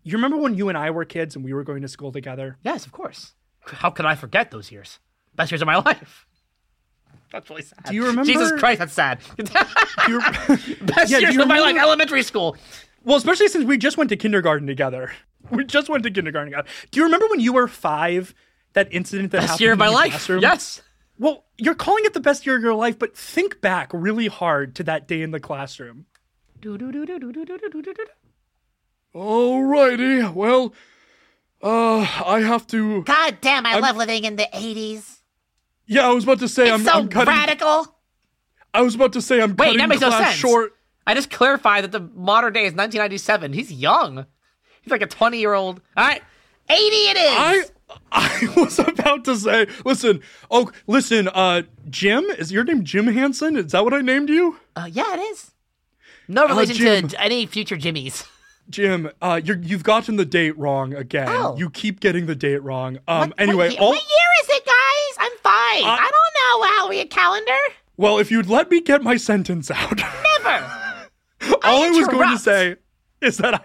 You 0.04 0.14
remember 0.14 0.38
when 0.38 0.56
you 0.56 0.70
and 0.70 0.78
I 0.78 0.90
were 0.92 1.04
kids 1.04 1.36
and 1.36 1.44
we 1.44 1.52
were 1.52 1.66
going 1.66 1.82
to 1.82 1.90
school 1.90 2.14
together? 2.14 2.58
Yes, 2.64 2.86
of 2.86 2.94
course. 2.94 3.34
How 3.70 3.90
could 3.90 4.06
I 4.06 4.16
forget 4.16 4.52
those 4.52 4.72
years? 4.72 5.00
Best 5.36 5.52
years 5.52 5.62
of 5.62 5.66
my 5.68 5.78
life. 5.78 6.26
That's 7.32 7.50
really 7.50 7.62
sad. 7.64 7.84
Do 7.86 7.94
you 7.94 8.06
remember- 8.06 8.24
Jesus 8.32 8.52
Christ, 8.60 8.80
that's 8.80 8.94
sad. 8.94 9.20
You- 10.08 10.20
Best 10.82 11.12
Yeah, 11.12 11.20
years 11.20 11.36
of 11.38 11.48
my 11.48 11.60
life, 11.60 11.76
elementary 11.78 12.24
school. 12.24 12.56
well, 13.04 13.18
especially 13.18 13.50
since 13.50 13.66
we 13.66 13.78
just 13.78 13.98
went 13.98 14.10
to 14.12 14.16
kindergarten 14.18 14.68
together. 14.68 15.12
We 15.52 15.64
just 15.66 15.88
went 15.90 16.04
to 16.04 16.12
kindergarten 16.12 16.52
together. 16.52 16.68
Do 16.92 17.00
you 17.00 17.06
remember 17.06 17.28
when 17.28 17.40
you 17.40 17.54
were 17.54 17.68
five? 17.68 18.34
That 18.74 18.90
incident 18.94 19.32
that 19.32 19.38
happened? 19.42 19.48
Best 19.48 19.50
happened 19.52 19.62
year 19.62 19.72
of 19.72 19.76
in 19.76 19.80
my 19.80 19.88
life. 19.90 20.12
classroom? 20.12 20.42
Yes. 20.42 20.82
Well, 21.20 21.46
you're 21.58 21.74
calling 21.76 22.04
it 22.06 22.14
the 22.14 22.20
best 22.20 22.46
year 22.46 22.56
of 22.58 22.62
your 22.62 22.74
life, 22.76 23.00
but 23.00 23.16
think 23.18 23.60
back 23.62 23.90
really 23.94 24.28
hard 24.28 24.76
to 24.76 24.84
that 24.84 25.08
day 25.08 25.22
in 25.22 25.32
the 25.32 25.40
classroom. 25.40 26.06
Alrighty, 29.16 30.34
well, 30.34 30.74
uh, 31.62 32.00
I 32.26 32.42
have 32.42 32.68
to. 32.68 33.04
God 33.04 33.38
damn, 33.42 33.66
I 33.66 33.80
love 33.80 33.98
living 33.98 34.24
in 34.26 34.36
the 34.36 34.48
80s. 34.54 35.20
Yeah, 35.86 36.08
I 36.08 36.12
was 36.14 36.24
about 36.26 36.40
to 36.40 36.48
say 36.48 36.70
I'm, 36.70 36.84
so 36.84 36.92
I'm 36.92 37.08
cutting. 37.08 37.34
radical. 37.34 37.96
I 38.74 38.82
was 38.82 38.96
about 38.96 39.14
to 39.14 39.22
say 39.22 39.42
I'm 39.42 39.52
Wait, 39.52 39.58
cutting 39.58 39.78
that 39.80 39.90
makes 39.90 40.02
no 40.02 40.10
class 40.10 40.30
sense. 40.30 40.38
short. 40.40 40.74
I 41.08 41.14
just 41.14 41.30
clarified 41.32 41.86
that 41.86 41.92
the 41.92 42.02
modern 42.02 42.52
day 42.54 42.62
is 42.66 42.74
1997. 42.74 43.54
He's 43.54 43.72
young. 43.72 44.26
He's 44.82 44.92
like 44.92 45.02
a 45.02 45.08
20 45.08 45.40
year 45.40 45.54
old. 45.54 45.82
All 45.96 46.06
right. 46.06 46.22
80 46.70 46.80
it 46.80 47.18
is. 47.18 47.32
I 47.38 47.64
I 48.12 48.54
was 48.58 48.80
about 48.80 49.24
to 49.26 49.36
say, 49.38 49.68
listen, 49.86 50.22
oh, 50.52 50.70
listen, 50.88 51.30
uh, 51.30 51.62
Jim, 51.90 52.26
is 52.26 52.52
your 52.52 52.66
name 52.66 52.84
Jim 52.84 53.08
Hansen? 53.08 53.56
Is 53.56 53.72
that 53.72 53.86
what 53.86 53.94
I 53.94 54.02
named 54.02 54.30
you? 54.30 54.58
Uh, 54.76 54.90
yeah, 54.92 55.14
it 55.14 55.20
is. 55.20 55.52
No 56.28 56.46
relation 56.46 56.76
Jim. 56.76 57.08
to 57.08 57.22
any 57.22 57.46
future 57.46 57.78
Jimmies. 57.78 58.26
Jim, 58.70 59.10
uh, 59.22 59.40
you're, 59.44 59.58
you've 59.60 59.84
gotten 59.84 60.18
the 60.18 60.26
date 60.26 60.58
wrong 60.58 60.94
again. 60.94 61.28
Oh. 61.30 61.56
You 61.58 61.70
keep 61.70 62.00
getting 62.00 62.26
the 62.26 62.36
date 62.36 62.62
wrong. 62.64 62.98
Um, 63.08 63.30
What- 63.30 63.40
anyway, 63.40 63.68
what, 63.68 63.72
ye- 63.72 63.78
all, 63.78 63.90
what 63.90 64.02
year 64.02 64.28
is 64.44 64.50
it, 64.50 64.66
guys? 64.66 65.18
I'm 65.20 65.38
five. 65.42 65.84
Uh, 65.84 65.98
I 66.02 66.12
don't 66.12 66.62
know 66.62 66.76
how 66.76 66.90
we 66.90 67.00
a 67.00 67.06
calendar. 67.06 67.58
well, 67.96 68.18
if 68.20 68.30
you'd 68.32 68.48
let 68.50 68.70
me 68.70 68.82
get 68.82 69.02
my 69.04 69.16
sentence 69.18 69.72
out, 69.72 69.98
Never. 69.98 70.72
all 71.64 71.84
I, 71.84 71.90
was 71.92 72.08
going 72.08 72.30
to 72.32 72.38
say 72.40 72.76
is 73.22 73.38
that 73.38 73.54
I, 73.56 73.60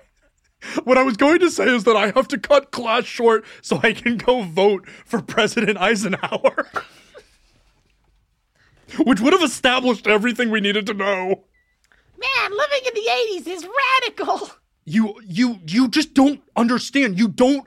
what 0.84 0.96
I 0.98 1.02
was 1.02 1.16
going 1.16 1.40
to 1.40 1.50
say 1.50 1.64
is 1.66 1.84
that 1.84 1.96
I 1.96 2.12
have 2.12 2.28
to 2.28 2.38
cut 2.38 2.70
class 2.70 3.04
short 3.04 3.44
so 3.60 3.80
I 3.82 3.92
can 3.94 4.16
go 4.16 4.42
vote 4.42 4.88
for 5.04 5.20
President 5.20 5.78
Eisenhower. 5.78 6.68
Which 8.98 9.20
would 9.20 9.32
have 9.32 9.42
established 9.42 10.06
everything 10.06 10.50
we 10.50 10.60
needed 10.60 10.86
to 10.86 10.94
know. 10.94 11.44
Man, 12.18 12.50
living 12.56 12.80
in 12.86 12.94
the 12.94 13.08
80s 13.10 13.46
is 13.48 13.66
radical. 13.66 14.50
You 14.84 15.20
you 15.26 15.60
you 15.66 15.88
just 15.88 16.14
don't 16.14 16.42
understand. 16.56 17.18
You 17.18 17.28
don't 17.28 17.66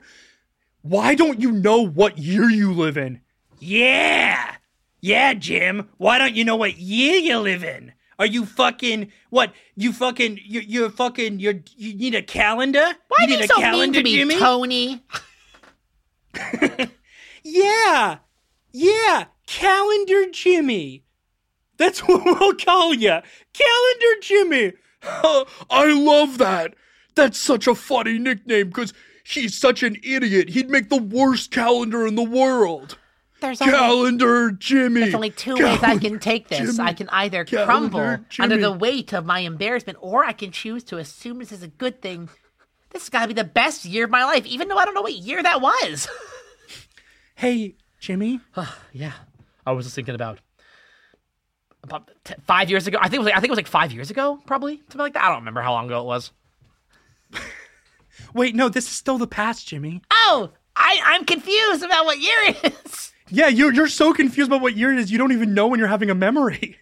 Why 0.82 1.14
don't 1.14 1.40
you 1.40 1.50
know 1.52 1.82
what 1.82 2.18
year 2.18 2.48
you 2.50 2.72
live 2.72 2.96
in? 2.96 3.20
Yeah. 3.58 4.56
Yeah, 5.00 5.34
Jim. 5.34 5.88
Why 5.98 6.18
don't 6.18 6.34
you 6.34 6.44
know 6.44 6.56
what 6.56 6.78
year 6.78 7.16
you 7.16 7.38
live 7.38 7.64
in? 7.64 7.92
Are 8.18 8.26
you 8.26 8.46
fucking 8.46 9.12
what? 9.30 9.52
You 9.76 9.92
fucking 9.92 10.40
you 10.44 10.60
you're 10.60 10.90
fucking 10.90 11.38
you 11.38 11.62
you 11.76 11.94
need 11.94 12.14
a 12.14 12.22
calendar? 12.22 12.84
Why 13.08 13.26
do 13.26 13.32
you 13.32 13.38
are 13.38 13.40
need 13.40 13.40
you 13.40 13.44
a 13.44 13.48
so 13.48 13.56
mean 13.56 13.62
calendar, 13.64 13.98
to 13.98 14.04
me, 14.04 14.16
Jimmy? 14.16 14.38
Tony? 14.38 15.02
yeah. 17.42 18.18
Yeah, 18.72 19.24
calendar 19.46 20.26
Jimmy. 20.30 21.04
That's 21.78 22.00
what 22.06 22.24
we'll 22.24 22.54
call 22.54 22.94
you. 22.94 23.20
Calendar 23.52 24.20
Jimmy. 24.20 24.72
I 25.02 25.92
love 25.94 26.38
that. 26.38 26.74
That's 27.16 27.38
such 27.38 27.66
a 27.66 27.74
funny 27.74 28.18
nickname 28.18 28.68
because 28.68 28.92
he's 29.24 29.56
such 29.58 29.82
an 29.82 29.96
idiot. 30.04 30.50
He'd 30.50 30.70
make 30.70 30.88
the 30.88 31.02
worst 31.02 31.50
calendar 31.50 32.06
in 32.06 32.14
the 32.14 32.22
world. 32.22 32.98
There's 33.40 33.60
only, 33.60 33.74
Calendar 33.74 34.50
Jimmy. 34.52 35.00
there's 35.02 35.14
only 35.14 35.30
two 35.30 35.56
ways 35.56 35.82
I 35.82 35.98
can 35.98 36.18
take 36.18 36.48
this. 36.48 36.58
Jimmy. 36.76 36.88
I 36.88 36.92
can 36.94 37.08
either 37.10 37.44
Calendar 37.44 37.66
crumble 37.66 38.24
under 38.38 38.56
the 38.56 38.72
weight 38.72 39.12
of 39.12 39.26
my 39.26 39.40
embarrassment, 39.40 39.98
or 40.00 40.24
I 40.24 40.32
can 40.32 40.52
choose 40.52 40.84
to 40.84 40.96
assume 40.96 41.38
this 41.38 41.52
is 41.52 41.62
a 41.62 41.68
good 41.68 42.00
thing. 42.00 42.30
This 42.90 43.02
has 43.02 43.08
got 43.10 43.22
to 43.22 43.28
be 43.28 43.34
the 43.34 43.44
best 43.44 43.84
year 43.84 44.04
of 44.04 44.10
my 44.10 44.24
life, 44.24 44.46
even 44.46 44.68
though 44.68 44.78
I 44.78 44.86
don't 44.86 44.94
know 44.94 45.02
what 45.02 45.12
year 45.14 45.42
that 45.42 45.60
was. 45.60 46.08
Hey, 47.36 47.74
Jimmy. 48.00 48.40
Yeah. 48.92 49.12
I 49.66 49.72
was 49.72 49.84
just 49.84 49.94
thinking 49.94 50.14
about 50.14 50.38
about 51.82 52.10
t- 52.24 52.34
five 52.46 52.70
years 52.70 52.86
ago. 52.86 52.98
I 53.00 53.04
think 53.08 53.14
it 53.14 53.18
was 53.18 53.26
like, 53.26 53.36
I 53.36 53.40
think 53.40 53.48
it 53.48 53.52
was 53.52 53.58
like 53.58 53.66
five 53.66 53.92
years 53.92 54.10
ago, 54.10 54.40
probably 54.46 54.78
something 54.78 54.98
like 55.00 55.12
that. 55.12 55.22
I 55.24 55.28
don't 55.28 55.40
remember 55.40 55.60
how 55.60 55.72
long 55.72 55.86
ago 55.86 56.00
it 56.00 56.06
was. 56.06 56.32
Wait, 58.34 58.54
no, 58.54 58.68
this 58.68 58.84
is 58.86 58.90
still 58.92 59.18
the 59.18 59.26
past, 59.26 59.66
Jimmy. 59.66 60.02
Oh, 60.10 60.50
I, 60.74 60.98
I'm 61.04 61.24
confused 61.24 61.82
about 61.82 62.04
what 62.04 62.18
year 62.18 62.36
it 62.48 62.74
is. 62.84 63.12
Yeah, 63.28 63.48
you're 63.48 63.72
you're 63.72 63.88
so 63.88 64.12
confused 64.12 64.48
about 64.50 64.60
what 64.62 64.76
year 64.76 64.92
it 64.92 64.98
is. 64.98 65.10
You 65.10 65.18
don't 65.18 65.32
even 65.32 65.54
know 65.54 65.66
when 65.66 65.78
you're 65.80 65.88
having 65.88 66.10
a 66.10 66.14
memory. 66.14 66.76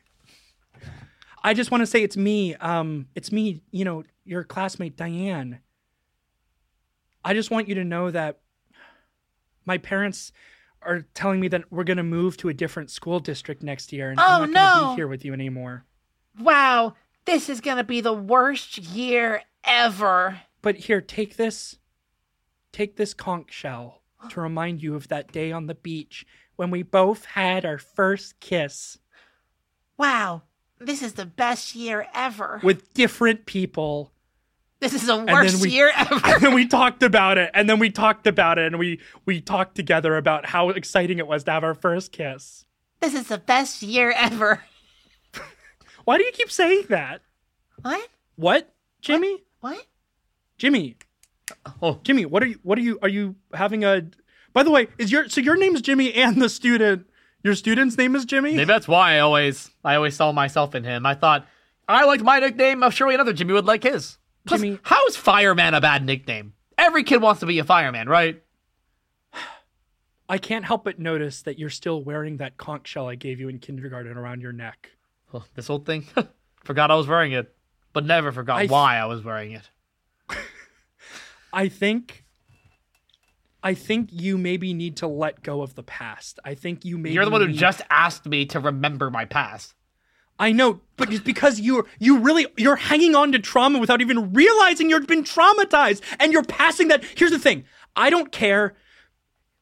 I 1.42 1.54
just 1.54 1.70
want 1.70 1.82
to 1.82 1.86
say 1.86 2.02
it's 2.02 2.16
me. 2.16 2.54
Um, 2.56 3.06
it's 3.14 3.30
me. 3.32 3.62
You 3.70 3.84
know, 3.84 4.04
your 4.24 4.44
classmate 4.44 4.96
Diane. 4.96 5.60
I 7.24 7.34
just 7.34 7.50
want 7.50 7.68
you 7.68 7.74
to 7.76 7.84
know 7.84 8.10
that 8.10 8.40
my 9.64 9.78
parents 9.78 10.32
are 10.82 11.02
telling 11.14 11.40
me 11.40 11.48
that 11.48 11.70
we're 11.72 11.84
gonna 11.84 12.02
move 12.02 12.36
to 12.38 12.50
a 12.50 12.54
different 12.54 12.90
school 12.90 13.20
district 13.20 13.62
next 13.62 13.92
year, 13.92 14.10
and 14.10 14.20
Oh, 14.20 14.42
I'm 14.42 14.52
not 14.52 14.82
no. 14.82 14.90
be 14.90 14.96
here 14.96 15.08
with 15.08 15.24
you 15.24 15.32
anymore. 15.32 15.86
Wow, 16.38 16.94
this 17.24 17.48
is 17.48 17.60
going 17.62 17.76
to 17.78 17.84
be 17.84 18.00
the 18.02 18.12
worst 18.12 18.76
year 18.76 19.40
ever. 19.66 20.40
But 20.62 20.76
here, 20.76 21.00
take 21.00 21.36
this. 21.36 21.76
Take 22.72 22.96
this 22.96 23.14
conch 23.14 23.52
shell 23.52 24.02
to 24.30 24.40
remind 24.40 24.82
you 24.82 24.94
of 24.94 25.08
that 25.08 25.30
day 25.32 25.52
on 25.52 25.66
the 25.66 25.74
beach 25.74 26.26
when 26.56 26.70
we 26.70 26.82
both 26.82 27.24
had 27.24 27.64
our 27.64 27.78
first 27.78 28.40
kiss 28.40 28.98
Wow, 29.96 30.42
this 30.80 31.02
is 31.02 31.12
the 31.12 31.24
best 31.26 31.74
year 31.76 32.06
ever. 32.14 32.58
with 32.64 32.92
different 32.94 33.46
people. 33.46 34.12
This 34.80 34.92
is 34.92 35.06
the 35.06 35.16
worst 35.24 35.62
we- 35.62 35.70
year 35.70 35.92
ever. 35.96 36.20
and 36.24 36.42
then 36.42 36.52
we 36.54 36.66
talked 36.66 37.02
about 37.04 37.38
it 37.38 37.50
and 37.54 37.70
then 37.70 37.78
we 37.78 37.90
talked 37.90 38.26
about 38.26 38.58
it 38.58 38.66
and 38.66 38.78
we 38.78 38.98
we 39.24 39.40
talked 39.40 39.76
together 39.76 40.16
about 40.16 40.46
how 40.46 40.70
exciting 40.70 41.18
it 41.18 41.26
was 41.28 41.44
to 41.44 41.52
have 41.52 41.62
our 41.64 41.74
first 41.74 42.10
kiss 42.12 42.64
This 43.00 43.14
is 43.14 43.28
the 43.28 43.38
best 43.38 43.82
year 43.82 44.12
ever. 44.16 44.64
why 46.04 46.18
do 46.18 46.24
you 46.24 46.32
keep 46.32 46.50
saying 46.50 46.86
that 46.88 47.22
What? 47.82 48.08
what 48.36 48.74
jimmy 49.00 49.30
What? 49.32 49.40
Jimmy 50.58 50.96
Oh. 51.82 52.00
jimmy 52.02 52.24
what 52.24 52.42
are 52.42 52.46
you 52.46 52.58
what 52.62 52.78
are 52.78 52.82
you 52.82 52.98
are 53.02 53.08
you 53.08 53.36
having 53.52 53.84
a 53.84 54.02
by 54.52 54.62
the 54.62 54.70
way 54.70 54.88
is 54.98 55.12
your 55.12 55.28
so 55.28 55.40
your 55.40 55.56
name's 55.56 55.82
jimmy 55.82 56.12
and 56.14 56.40
the 56.40 56.48
student 56.48 57.06
your 57.42 57.54
student's 57.54 57.98
name 57.98 58.16
is 58.16 58.24
jimmy 58.24 58.52
Maybe 58.54 58.64
that's 58.64 58.88
why 58.88 59.14
I 59.16 59.18
always 59.20 59.70
I 59.84 59.96
always 59.96 60.16
saw 60.16 60.32
myself 60.32 60.74
in 60.74 60.84
him. 60.84 61.04
I 61.04 61.14
thought 61.14 61.46
I 61.86 62.04
liked 62.06 62.22
my 62.22 62.38
nickname. 62.38 62.82
I'm 62.82 62.90
sure 62.90 63.10
another 63.10 63.34
Jimmy 63.34 63.52
would 63.52 63.66
like 63.66 63.82
his. 63.82 64.16
Plus, 64.46 64.58
Jimmy- 64.62 64.78
how 64.84 65.04
is 65.06 65.16
fireman 65.16 65.74
a 65.74 65.80
bad 65.82 66.02
nickname? 66.06 66.54
Every 66.78 67.04
kid 67.04 67.20
wants 67.20 67.40
to 67.40 67.46
be 67.46 67.58
a 67.58 67.64
fireman, 67.64 68.08
right? 68.08 68.42
i 70.28 70.38
can't 70.38 70.64
help 70.64 70.84
but 70.84 70.98
notice 70.98 71.42
that 71.42 71.58
you're 71.58 71.68
still 71.68 72.02
wearing 72.02 72.38
that 72.38 72.56
conch 72.56 72.88
shell 72.88 73.06
i 73.06 73.14
gave 73.14 73.38
you 73.38 73.48
in 73.50 73.58
kindergarten 73.58 74.16
around 74.16 74.40
your 74.40 74.52
neck 74.52 74.90
Oh, 75.34 75.44
this 75.54 75.68
old 75.68 75.84
thing. 75.84 76.06
forgot 76.64 76.90
I 76.90 76.94
was 76.94 77.06
wearing 77.08 77.32
it, 77.32 77.54
but 77.94 78.04
never 78.04 78.30
forgot 78.32 78.58
I- 78.58 78.66
why 78.66 78.96
I 78.98 79.06
was 79.06 79.24
wearing 79.24 79.52
it. 79.52 79.70
i 81.52 81.68
think 81.68 82.24
i 83.62 83.74
think 83.74 84.08
you 84.12 84.36
maybe 84.36 84.74
need 84.74 84.96
to 84.96 85.06
let 85.06 85.42
go 85.42 85.62
of 85.62 85.74
the 85.76 85.82
past 85.82 86.38
i 86.44 86.54
think 86.54 86.84
you 86.84 86.98
maybe 86.98 87.14
You're 87.14 87.24
the 87.24 87.30
one 87.30 87.40
who 87.42 87.46
need- 87.48 87.56
just 87.56 87.80
asked 87.90 88.26
me 88.26 88.44
to 88.46 88.60
remember 88.60 89.10
my 89.10 89.24
past. 89.24 89.74
I 90.36 90.50
know, 90.50 90.80
but 90.96 91.12
it's 91.12 91.22
because 91.22 91.60
you're 91.60 91.86
you 92.00 92.18
really 92.18 92.48
you're 92.56 92.74
hanging 92.74 93.14
on 93.14 93.30
to 93.30 93.38
trauma 93.38 93.78
without 93.78 94.00
even 94.00 94.32
realizing 94.32 94.90
you've 94.90 95.06
been 95.06 95.22
traumatized, 95.22 96.00
and 96.18 96.32
you're 96.32 96.42
passing 96.42 96.88
that. 96.88 97.04
Here's 97.14 97.30
the 97.30 97.38
thing: 97.38 97.62
I 97.94 98.10
don't 98.10 98.32
care 98.32 98.74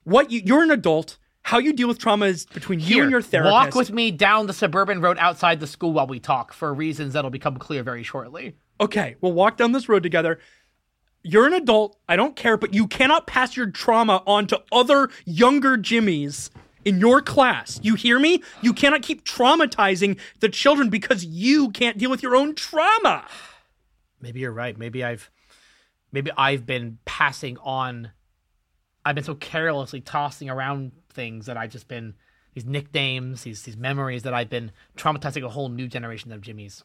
what 0.05 0.31
you. 0.31 0.41
You're 0.43 0.63
an 0.63 0.71
adult. 0.71 1.19
How 1.43 1.59
you 1.59 1.73
deal 1.73 1.89
with 1.89 1.99
trauma 1.99 2.27
is 2.27 2.47
between 2.47 2.81
you 2.81 3.03
and 3.03 3.11
your 3.11 3.21
therapist. 3.23 3.53
walk 3.53 3.75
with 3.75 3.93
me 3.93 4.11
down 4.11 4.47
the 4.47 4.53
suburban 4.53 5.01
road 5.01 5.19
outside 5.19 5.61
the 5.61 5.67
school 5.67 5.93
while 5.93 6.07
we 6.07 6.21
talk 6.21 6.53
for 6.53 6.73
reasons 6.73 7.13
that'll 7.15 7.31
become 7.31 7.57
clear 7.57 7.83
very 7.83 8.03
shortly. 8.03 8.55
okay, 8.81 9.17
we'll 9.21 9.33
walk 9.33 9.57
down 9.57 9.73
this 9.73 9.89
road 9.89 10.03
together. 10.03 10.39
You're 11.25 11.47
an 11.47 11.53
adult. 11.53 11.97
I 12.09 12.17
don't 12.17 12.35
care, 12.35 12.57
but 12.57 12.75
you 12.75 12.87
cannot 12.89 13.27
pass 13.27 13.57
your 13.57 13.71
trauma 13.71 14.23
on 14.27 14.47
to 14.49 14.63
other 14.73 15.09
younger 15.25 15.77
Jimmies 15.77 16.51
in 16.85 16.99
your 16.99 17.23
class. 17.23 17.79
You 17.83 17.95
hear 17.95 18.19
me? 18.19 18.43
You 18.61 18.73
cannot 18.73 19.03
keep 19.03 19.25
traumatizing 19.25 20.19
the 20.41 20.49
children 20.49 20.91
because 20.91 21.25
you 21.25 21.71
can't 21.71 21.97
deal 21.97 22.11
with 22.11 22.23
your 22.23 22.35
own 22.35 22.55
trauma. 22.57 23.25
Maybe 24.21 24.41
you're 24.41 24.53
right. 24.53 24.77
Maybe 24.77 25.05
I've 25.05 25.31
maybe 26.11 26.31
I've 26.37 26.67
been 26.67 26.99
passing 27.05 27.57
on. 27.59 28.11
I've 29.05 29.15
been 29.15 29.25
so 29.25 29.35
carelessly 29.35 30.01
tossing 30.01 30.49
around 30.51 30.93
things 31.13 31.47
that 31.47 31.57
I've 31.57 31.71
just 31.71 31.89
been 31.89 32.15
these 32.55 32.65
nicknames, 32.65 33.43
these 33.43 33.63
these 33.63 33.77
memories 33.77 34.23
that 34.25 34.35
I've 34.35 34.51
been 34.51 34.73
traumatizing 34.97 35.45
a 35.45 35.49
whole 35.49 35.69
new 35.69 35.89
generation 35.89 36.33
of 36.33 36.43
Jimmys. 36.43 36.83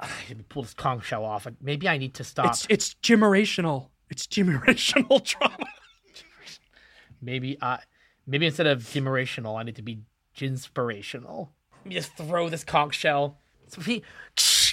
Let 0.28 0.36
me 0.36 0.44
pull 0.48 0.62
this 0.62 0.74
conch 0.74 1.04
shell 1.04 1.24
off. 1.24 1.46
Maybe 1.60 1.88
I 1.88 1.98
need 1.98 2.14
to 2.14 2.24
stop. 2.24 2.46
It's 2.46 2.66
it's 2.68 2.94
generational. 3.02 3.88
It's 4.08 4.26
generational 4.26 5.24
trauma. 5.24 5.66
Maybe 7.20 7.58
I, 7.60 7.80
maybe 8.26 8.46
instead 8.46 8.66
of 8.66 8.82
generational, 8.82 9.58
I 9.58 9.62
need 9.64 9.76
to 9.76 9.82
be 9.82 10.00
ginspirational. 10.36 11.48
Let 11.78 11.86
me 11.86 11.94
just 11.94 12.16
throw 12.16 12.48
this 12.48 12.62
conch 12.62 12.94
shell. 12.94 13.38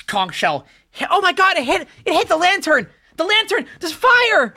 Conch 0.07 0.35
shell. 0.35 0.67
Oh 1.09 1.21
my 1.21 1.33
god! 1.33 1.57
It 1.57 1.63
hit! 1.63 1.87
It 2.05 2.13
hit 2.13 2.27
the 2.27 2.37
lantern. 2.37 2.87
The 3.15 3.23
lantern. 3.23 3.65
There's 3.79 3.93
fire. 3.93 4.55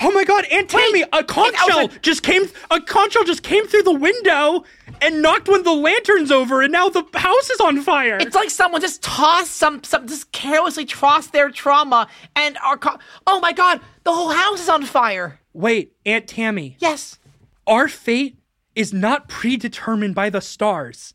Oh 0.00 0.10
my 0.12 0.24
god, 0.24 0.44
Aunt 0.50 0.70
Tammy, 0.70 1.02
a 1.12 1.24
conch 1.24 1.56
shell 1.66 1.88
just 2.02 2.22
came 2.22 2.44
a 2.70 2.80
conch 2.80 3.14
shell 3.14 3.24
just 3.24 3.42
came 3.42 3.66
through 3.66 3.82
the 3.82 3.94
window 3.94 4.64
and 5.00 5.22
knocked 5.22 5.48
one 5.48 5.58
of 5.60 5.64
the 5.64 5.72
lanterns 5.74 6.30
over 6.30 6.62
and 6.62 6.72
now 6.72 6.88
the 6.88 7.04
house 7.14 7.50
is 7.50 7.60
on 7.60 7.80
fire. 7.82 8.16
It's 8.20 8.34
like 8.34 8.50
someone 8.50 8.80
just 8.80 9.02
tossed 9.02 9.52
some, 9.56 9.82
some 9.84 10.06
just 10.06 10.30
carelessly 10.32 10.84
tossed 10.84 11.32
their 11.32 11.50
trauma 11.50 12.08
and 12.36 12.56
our. 12.64 12.76
Co- 12.76 12.98
oh 13.26 13.40
my 13.40 13.52
god! 13.52 13.80
The 14.04 14.12
whole 14.12 14.30
house 14.30 14.60
is 14.60 14.68
on 14.68 14.84
fire. 14.84 15.40
Wait, 15.52 15.92
Aunt 16.06 16.28
Tammy, 16.28 16.76
Yes. 16.78 17.18
our 17.66 17.88
fate 17.88 18.38
is 18.76 18.92
not 18.92 19.28
predetermined 19.28 20.14
by 20.14 20.30
the 20.30 20.40
stars. 20.40 21.14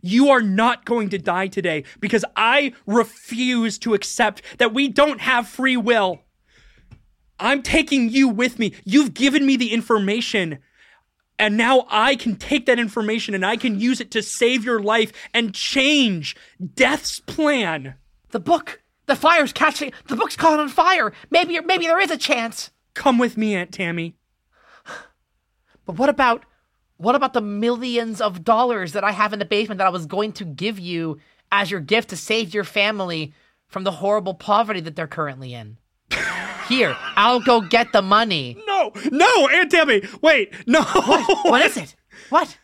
You 0.00 0.30
are 0.30 0.40
not 0.40 0.84
going 0.84 1.08
to 1.10 1.18
die 1.18 1.48
today 1.48 1.84
because 2.00 2.24
I 2.36 2.72
refuse 2.86 3.78
to 3.80 3.92
accept 3.92 4.40
that 4.58 4.72
we 4.72 4.88
don't 4.88 5.20
have 5.20 5.48
free 5.48 5.76
will. 5.76 6.22
I'm 7.38 7.62
taking 7.62 8.08
you 8.08 8.28
with 8.28 8.58
me. 8.58 8.74
You've 8.84 9.14
given 9.14 9.44
me 9.46 9.56
the 9.56 9.72
information. 9.72 10.58
And 11.38 11.56
now 11.56 11.86
I 11.90 12.16
can 12.16 12.36
take 12.36 12.66
that 12.66 12.78
information 12.78 13.34
and 13.34 13.44
I 13.44 13.56
can 13.56 13.78
use 13.78 14.00
it 14.00 14.10
to 14.12 14.22
save 14.22 14.64
your 14.64 14.80
life 14.80 15.12
and 15.34 15.54
change 15.54 16.34
death's 16.74 17.20
plan. 17.20 17.94
The 18.30 18.40
book. 18.40 18.82
The 19.04 19.16
fire's 19.16 19.52
catching. 19.52 19.92
The 20.08 20.16
book's 20.16 20.36
caught 20.36 20.58
on 20.58 20.68
fire. 20.68 21.12
Maybe, 21.30 21.60
maybe 21.60 21.86
there 21.86 22.00
is 22.00 22.10
a 22.10 22.16
chance. 22.16 22.70
Come 22.94 23.18
with 23.18 23.36
me, 23.36 23.54
Aunt 23.54 23.72
Tammy. 23.72 24.16
But 25.84 25.98
what 25.98 26.08
about 26.08 26.44
what 26.96 27.14
about 27.14 27.32
the 27.32 27.40
millions 27.40 28.20
of 28.20 28.42
dollars 28.42 28.92
that 28.92 29.04
I 29.04 29.12
have 29.12 29.32
in 29.32 29.38
the 29.38 29.44
basement 29.44 29.78
that 29.78 29.86
I 29.86 29.90
was 29.90 30.06
going 30.06 30.32
to 30.32 30.44
give 30.44 30.78
you 30.78 31.18
as 31.52 31.70
your 31.70 31.80
gift 31.80 32.08
to 32.10 32.16
save 32.16 32.54
your 32.54 32.64
family 32.64 33.34
from 33.68 33.84
the 33.84 33.90
horrible 33.92 34.34
poverty 34.34 34.80
that 34.80 34.96
they're 34.96 35.06
currently 35.06 35.52
in? 35.52 35.76
Here, 36.68 36.96
I'll 37.16 37.40
go 37.40 37.60
get 37.60 37.92
the 37.92 38.02
money. 38.02 38.56
No, 38.66 38.92
no, 39.10 39.48
Aunt 39.48 39.70
Tammy. 39.70 40.02
Wait, 40.20 40.52
no. 40.66 40.82
What 40.82 41.62
is 41.62 41.76
it? 41.76 41.94
What? 42.28 42.58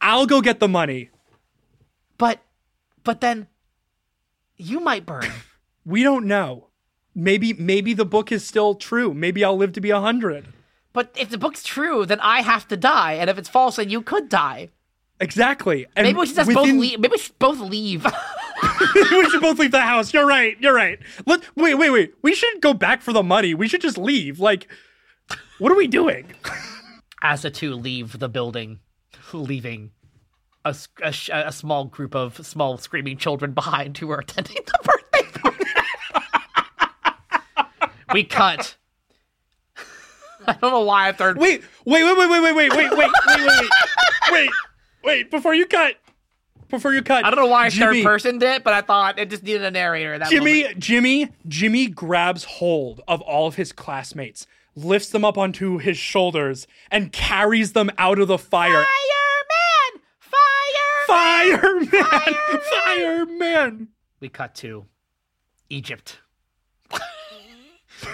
I'll 0.00 0.26
go 0.26 0.40
get 0.40 0.60
the 0.60 0.68
money. 0.68 1.10
But 2.16 2.40
but 3.04 3.20
then 3.20 3.48
you 4.56 4.80
might 4.80 5.06
burn. 5.06 5.30
We 5.84 6.02
don't 6.02 6.26
know. 6.26 6.68
Maybe 7.14 7.52
maybe 7.52 7.92
the 7.92 8.04
book 8.04 8.30
is 8.32 8.46
still 8.46 8.74
true. 8.74 9.12
Maybe 9.12 9.44
I'll 9.44 9.56
live 9.56 9.72
to 9.72 9.80
be 9.80 9.90
a 9.90 10.00
hundred. 10.00 10.46
But 10.92 11.14
if 11.18 11.30
the 11.30 11.38
book's 11.38 11.62
true, 11.62 12.04
then 12.06 12.20
I 12.20 12.42
have 12.42 12.66
to 12.68 12.76
die, 12.76 13.12
and 13.14 13.30
if 13.30 13.38
it's 13.38 13.48
false, 13.48 13.76
then 13.76 13.90
you 13.90 14.02
could 14.02 14.28
die. 14.28 14.70
Exactly. 15.20 15.86
And 15.94 16.06
Maybe 16.06 16.18
we 16.18 16.26
should 16.26 16.36
just 16.36 16.52
both 16.52 16.66
leave. 16.66 16.98
Maybe 16.98 17.12
we 17.12 17.18
should 17.18 17.38
both 17.38 17.60
leave. 17.60 18.06
we 18.94 19.30
should 19.30 19.40
both 19.40 19.58
leave 19.58 19.70
the 19.70 19.80
house. 19.80 20.12
You're 20.12 20.26
right. 20.26 20.56
You're 20.60 20.74
right. 20.74 20.98
Let 21.26 21.44
wait, 21.56 21.74
wait, 21.74 21.90
wait. 21.90 22.14
We 22.22 22.34
shouldn't 22.34 22.62
go 22.62 22.74
back 22.74 23.02
for 23.02 23.12
the 23.12 23.22
money. 23.22 23.54
We 23.54 23.68
should 23.68 23.80
just 23.80 23.98
leave. 23.98 24.40
Like, 24.40 24.68
what 25.58 25.72
are 25.72 25.76
we 25.76 25.86
doing? 25.86 26.32
As 27.22 27.42
the 27.42 27.50
two 27.50 27.74
leave 27.74 28.18
the 28.18 28.28
building, 28.28 28.80
leaving 29.32 29.90
a, 30.64 30.74
a 31.02 31.14
a 31.32 31.52
small 31.52 31.84
group 31.84 32.14
of 32.14 32.44
small 32.46 32.78
screaming 32.78 33.16
children 33.16 33.52
behind 33.52 33.98
who 33.98 34.10
are 34.10 34.20
attending 34.20 34.56
the 34.66 34.78
birthday 34.82 35.22
party. 35.40 35.64
we 38.12 38.24
cut. 38.24 38.76
I 40.46 40.54
don't 40.54 40.72
know 40.72 40.80
why 40.80 41.08
I 41.08 41.12
third. 41.12 41.36
Wait, 41.38 41.62
wait, 41.84 42.04
wait, 42.04 42.16
wait, 42.16 42.30
wait, 42.30 42.40
wait, 42.40 42.54
wait, 42.54 42.72
wait, 42.72 42.90
wait, 42.90 42.92
wait, 42.96 43.10
wait, 43.26 43.46
wait, 43.46 43.70
wait, 44.32 44.50
wait. 45.04 45.30
Before 45.30 45.54
you 45.54 45.66
cut, 45.66 45.96
before 46.70 46.92
you 46.92 47.02
cut. 47.02 47.24
I 47.24 47.30
don't 47.30 47.38
know 47.38 47.46
why 47.46 47.66
I 47.66 47.68
Jimmy, 47.68 48.02
third 48.02 48.04
personed 48.04 48.42
it, 48.42 48.64
but 48.64 48.72
I 48.72 48.80
thought 48.80 49.18
it 49.18 49.30
just 49.30 49.42
needed 49.42 49.62
a 49.62 49.70
narrator. 49.70 50.14
At 50.14 50.20
that 50.20 50.30
Jimmy, 50.30 50.62
moment. 50.62 50.78
Jimmy, 50.78 51.28
Jimmy 51.46 51.86
grabs 51.88 52.44
hold 52.44 53.00
of 53.06 53.20
all 53.22 53.46
of 53.46 53.56
his 53.56 53.72
classmates, 53.72 54.46
lifts 54.74 55.10
them 55.10 55.24
up 55.24 55.36
onto 55.36 55.78
his 55.78 55.96
shoulders, 55.96 56.66
and 56.90 57.12
carries 57.12 57.72
them 57.72 57.90
out 57.98 58.18
of 58.18 58.28
the 58.28 58.38
fire. 58.38 58.84
Fireman! 58.84 60.02
Fire! 61.06 61.84
Fireman! 61.86 62.60
Fireman! 62.86 63.88
we 64.20 64.28
cut 64.28 64.54
to 64.56 64.86
Egypt. 65.68 66.20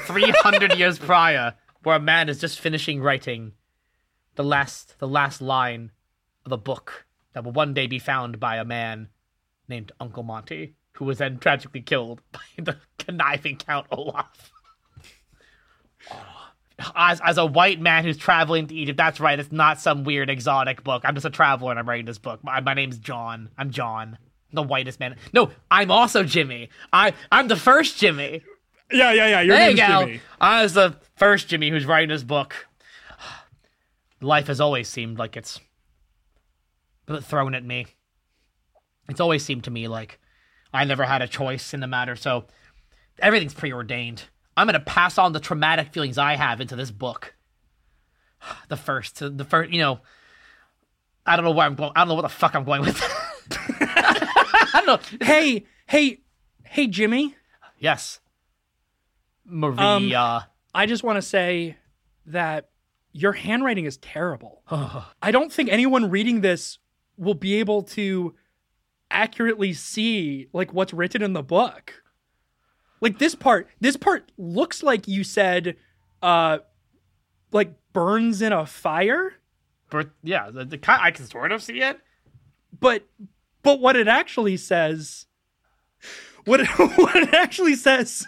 300 0.06 0.76
years 0.76 0.98
prior, 0.98 1.54
where 1.82 1.96
a 1.96 2.00
man 2.00 2.28
is 2.28 2.40
just 2.40 2.60
finishing 2.60 3.00
writing 3.00 3.52
the 4.36 4.44
last 4.44 4.98
the 4.98 5.08
last 5.08 5.40
line 5.40 5.90
of 6.44 6.52
a 6.52 6.56
book 6.56 7.05
that 7.36 7.44
will 7.44 7.52
one 7.52 7.74
day 7.74 7.86
be 7.86 7.98
found 7.98 8.40
by 8.40 8.56
a 8.56 8.64
man 8.64 9.10
named 9.68 9.92
Uncle 10.00 10.22
Monty, 10.22 10.72
who 10.92 11.04
was 11.04 11.18
then 11.18 11.36
tragically 11.36 11.82
killed 11.82 12.22
by 12.32 12.40
the 12.56 12.78
conniving 12.98 13.58
Count 13.58 13.86
Olaf. 13.92 14.50
As, 16.94 17.22
as 17.24 17.38
a 17.38 17.46
white 17.46 17.80
man 17.80 18.04
who's 18.04 18.18
traveling 18.18 18.66
to 18.66 18.74
Egypt, 18.74 18.98
that's 18.98 19.18
right. 19.18 19.38
It's 19.38 19.50
not 19.50 19.80
some 19.80 20.04
weird 20.04 20.28
exotic 20.28 20.84
book. 20.84 21.02
I'm 21.06 21.14
just 21.14 21.24
a 21.24 21.30
traveler 21.30 21.70
and 21.70 21.78
I'm 21.78 21.88
writing 21.88 22.04
this 22.04 22.18
book. 22.18 22.44
My, 22.44 22.60
my 22.60 22.74
name's 22.74 22.98
John. 22.98 23.48
I'm 23.56 23.70
John, 23.70 24.18
the 24.52 24.62
whitest 24.62 25.00
man. 25.00 25.16
No, 25.32 25.50
I'm 25.70 25.90
also 25.90 26.22
Jimmy. 26.22 26.68
I 26.92 27.14
I'm 27.32 27.48
the 27.48 27.56
first 27.56 27.96
Jimmy. 27.96 28.42
Yeah, 28.92 29.12
yeah, 29.14 29.26
yeah. 29.28 29.40
Your 29.40 29.56
There 29.56 29.70
you 29.70 29.76
name's 29.76 29.88
go. 29.88 30.00
Jimmy. 30.06 30.20
I 30.38 30.62
was 30.62 30.74
the 30.74 30.96
first 31.16 31.48
Jimmy 31.48 31.70
who's 31.70 31.86
writing 31.86 32.10
this 32.10 32.22
book. 32.22 32.54
Life 34.20 34.48
has 34.48 34.60
always 34.60 34.86
seemed 34.86 35.18
like 35.18 35.34
it's 35.34 35.58
thrown 37.22 37.54
at 37.54 37.64
me. 37.64 37.86
It's 39.08 39.20
always 39.20 39.44
seemed 39.44 39.64
to 39.64 39.70
me 39.70 39.88
like 39.88 40.18
I 40.72 40.84
never 40.84 41.04
had 41.04 41.22
a 41.22 41.28
choice 41.28 41.72
in 41.72 41.80
the 41.80 41.86
matter, 41.86 42.16
so 42.16 42.46
everything's 43.18 43.54
preordained. 43.54 44.24
I'm 44.56 44.66
gonna 44.66 44.80
pass 44.80 45.18
on 45.18 45.32
the 45.32 45.40
traumatic 45.40 45.92
feelings 45.92 46.18
I 46.18 46.36
have 46.36 46.60
into 46.60 46.76
this 46.76 46.90
book. 46.90 47.34
The 48.68 48.76
first, 48.76 49.18
the 49.18 49.44
first, 49.44 49.72
you 49.72 49.80
know, 49.80 50.00
I 51.24 51.34
don't 51.36 51.44
know 51.44 51.50
where 51.50 51.66
I'm 51.66 51.74
going. 51.74 51.92
I 51.96 52.00
don't 52.00 52.08
know 52.08 52.14
what 52.14 52.22
the 52.22 52.28
fuck 52.28 52.54
I'm 52.54 52.64
going 52.64 52.82
with. 52.82 53.00
I 53.80 54.82
don't 54.84 54.86
know. 54.86 55.26
Hey, 55.26 55.66
hey, 55.86 56.20
hey, 56.64 56.86
Jimmy. 56.86 57.34
Yes, 57.78 58.20
Maria. 59.44 59.80
Um, 59.80 60.42
I 60.74 60.86
just 60.86 61.02
want 61.02 61.16
to 61.16 61.22
say 61.22 61.76
that 62.26 62.68
your 63.12 63.32
handwriting 63.32 63.86
is 63.86 63.96
terrible. 63.96 64.62
I 64.70 65.30
don't 65.30 65.52
think 65.52 65.70
anyone 65.70 66.10
reading 66.10 66.42
this 66.42 66.78
will 67.16 67.34
be 67.34 67.54
able 67.56 67.82
to 67.82 68.34
accurately 69.10 69.72
see 69.72 70.48
like 70.52 70.72
what's 70.72 70.92
written 70.92 71.22
in 71.22 71.32
the 71.32 71.42
book. 71.42 72.02
Like 73.00 73.18
this 73.18 73.34
part, 73.34 73.68
this 73.80 73.96
part 73.96 74.32
looks 74.36 74.82
like 74.82 75.06
you 75.08 75.24
said 75.24 75.76
uh 76.22 76.58
like 77.52 77.74
burns 77.92 78.42
in 78.42 78.52
a 78.52 78.66
fire, 78.66 79.34
But 79.90 80.10
yeah, 80.22 80.50
the, 80.50 80.64
the 80.64 80.80
I 80.88 81.10
can 81.10 81.26
sort 81.26 81.52
of 81.52 81.62
see 81.62 81.80
it. 81.80 82.00
but 82.78 83.04
but 83.62 83.80
what 83.80 83.96
it 83.96 84.08
actually 84.08 84.56
says 84.56 85.26
what 86.44 86.60
it, 86.60 86.66
what 86.96 87.16
it 87.16 87.32
actually 87.34 87.74
says 87.76 88.26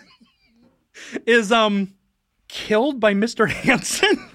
is 1.27 1.51
um 1.53 1.95
killed 2.49 3.01
by 3.01 3.15
Mr. 3.15 3.49
Hanson. 3.49 4.28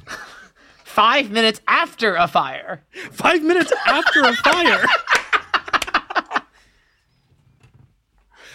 Five 0.94 1.32
minutes 1.32 1.60
after 1.68 2.14
a 2.15 2.28
fire. 2.28 2.84
five 3.11 3.41
minutes 3.41 3.74
after 3.88 4.22
a 4.22 4.34
fire. 4.36 4.86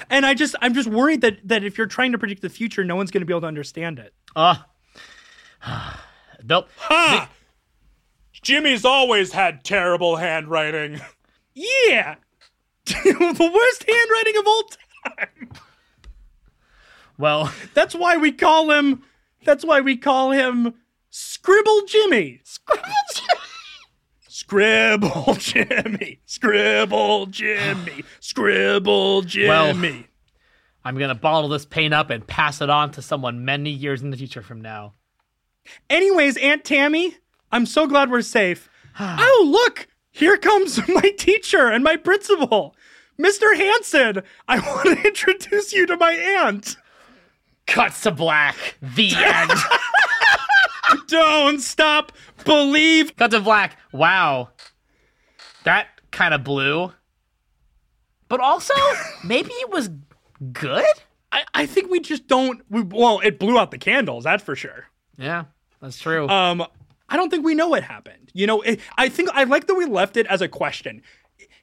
and 0.08 0.24
I 0.24 0.34
just 0.34 0.54
I'm 0.60 0.72
just 0.72 0.88
worried 0.88 1.20
that 1.22 1.38
that 1.48 1.64
if 1.64 1.76
you're 1.76 1.88
trying 1.88 2.12
to 2.12 2.18
predict 2.18 2.42
the 2.42 2.48
future, 2.48 2.84
no 2.84 2.94
one's 2.94 3.10
going 3.10 3.22
to 3.22 3.26
be 3.26 3.32
able 3.32 3.40
to 3.40 3.48
understand 3.48 3.98
it. 3.98 4.14
Uh 4.36 4.54
nope. 6.44 6.68
Ha! 6.76 7.28
Jimmy's 8.40 8.84
always 8.84 9.32
had 9.32 9.64
terrible 9.64 10.14
handwriting. 10.14 11.00
yeah. 11.54 12.14
the 12.86 13.50
worst 13.52 13.84
handwriting 13.90 14.36
of 14.38 14.46
all 14.46 14.62
time. 15.08 15.50
Well, 17.18 17.52
That's 17.74 17.96
why 17.96 18.16
we 18.16 18.30
call 18.30 18.70
him 18.70 19.02
that's 19.44 19.64
why 19.64 19.80
we 19.80 19.96
call 19.96 20.30
him 20.30 20.74
Scribble 21.20 21.82
Jimmy. 21.88 22.40
Scribble 22.44 22.92
Jimmy. 23.12 23.40
Scribble 24.28 25.34
Jimmy. 25.34 26.20
Scribble 26.26 27.26
Jimmy. 27.26 28.04
Scribble 28.20 29.22
Jimmy! 29.22 29.48
Well, 29.48 30.04
I'm 30.84 30.96
gonna 30.96 31.16
bottle 31.16 31.48
this 31.48 31.66
pain 31.66 31.92
up 31.92 32.10
and 32.10 32.24
pass 32.24 32.60
it 32.60 32.70
on 32.70 32.92
to 32.92 33.02
someone 33.02 33.44
many 33.44 33.70
years 33.70 34.00
in 34.00 34.10
the 34.10 34.16
future 34.16 34.42
from 34.42 34.60
now. 34.60 34.94
Anyways, 35.90 36.36
Aunt 36.36 36.62
Tammy, 36.62 37.16
I'm 37.50 37.66
so 37.66 37.88
glad 37.88 38.12
we're 38.12 38.22
safe. 38.22 38.70
oh, 39.00 39.44
look, 39.50 39.88
here 40.12 40.36
comes 40.36 40.86
my 40.88 41.12
teacher 41.18 41.66
and 41.66 41.82
my 41.82 41.96
principal, 41.96 42.76
Mr. 43.20 43.56
Hanson. 43.56 44.22
I 44.46 44.60
want 44.66 45.00
to 45.00 45.08
introduce 45.08 45.72
you 45.72 45.84
to 45.86 45.96
my 45.96 46.12
aunt. 46.12 46.76
Cuts 47.66 48.02
to 48.02 48.12
black. 48.12 48.76
The 48.80 49.16
end. 49.16 49.50
Don't 51.08 51.60
stop. 51.60 52.12
Believe. 52.44 53.16
Cut 53.16 53.30
to 53.32 53.40
black. 53.40 53.78
Wow. 53.92 54.50
That 55.64 55.88
kind 56.10 56.34
of 56.34 56.44
blew. 56.44 56.92
But 58.28 58.40
also, 58.40 58.74
maybe 59.24 59.50
it 59.50 59.70
was 59.70 59.90
good? 60.52 60.84
I, 61.32 61.44
I 61.54 61.66
think 61.66 61.90
we 61.90 62.00
just 62.00 62.26
don't. 62.26 62.62
We, 62.70 62.82
well, 62.82 63.20
it 63.20 63.38
blew 63.38 63.58
out 63.58 63.70
the 63.70 63.78
candles, 63.78 64.24
that's 64.24 64.42
for 64.42 64.56
sure. 64.56 64.86
Yeah, 65.18 65.44
that's 65.80 65.98
true. 65.98 66.28
Um, 66.28 66.64
I 67.08 67.16
don't 67.16 67.30
think 67.30 67.44
we 67.44 67.54
know 67.54 67.68
what 67.68 67.82
happened. 67.82 68.30
You 68.34 68.46
know, 68.46 68.60
it, 68.62 68.80
I 68.96 69.08
think 69.08 69.30
I 69.32 69.44
like 69.44 69.66
that 69.66 69.74
we 69.74 69.84
left 69.86 70.16
it 70.16 70.26
as 70.26 70.40
a 70.40 70.48
question. 70.48 71.02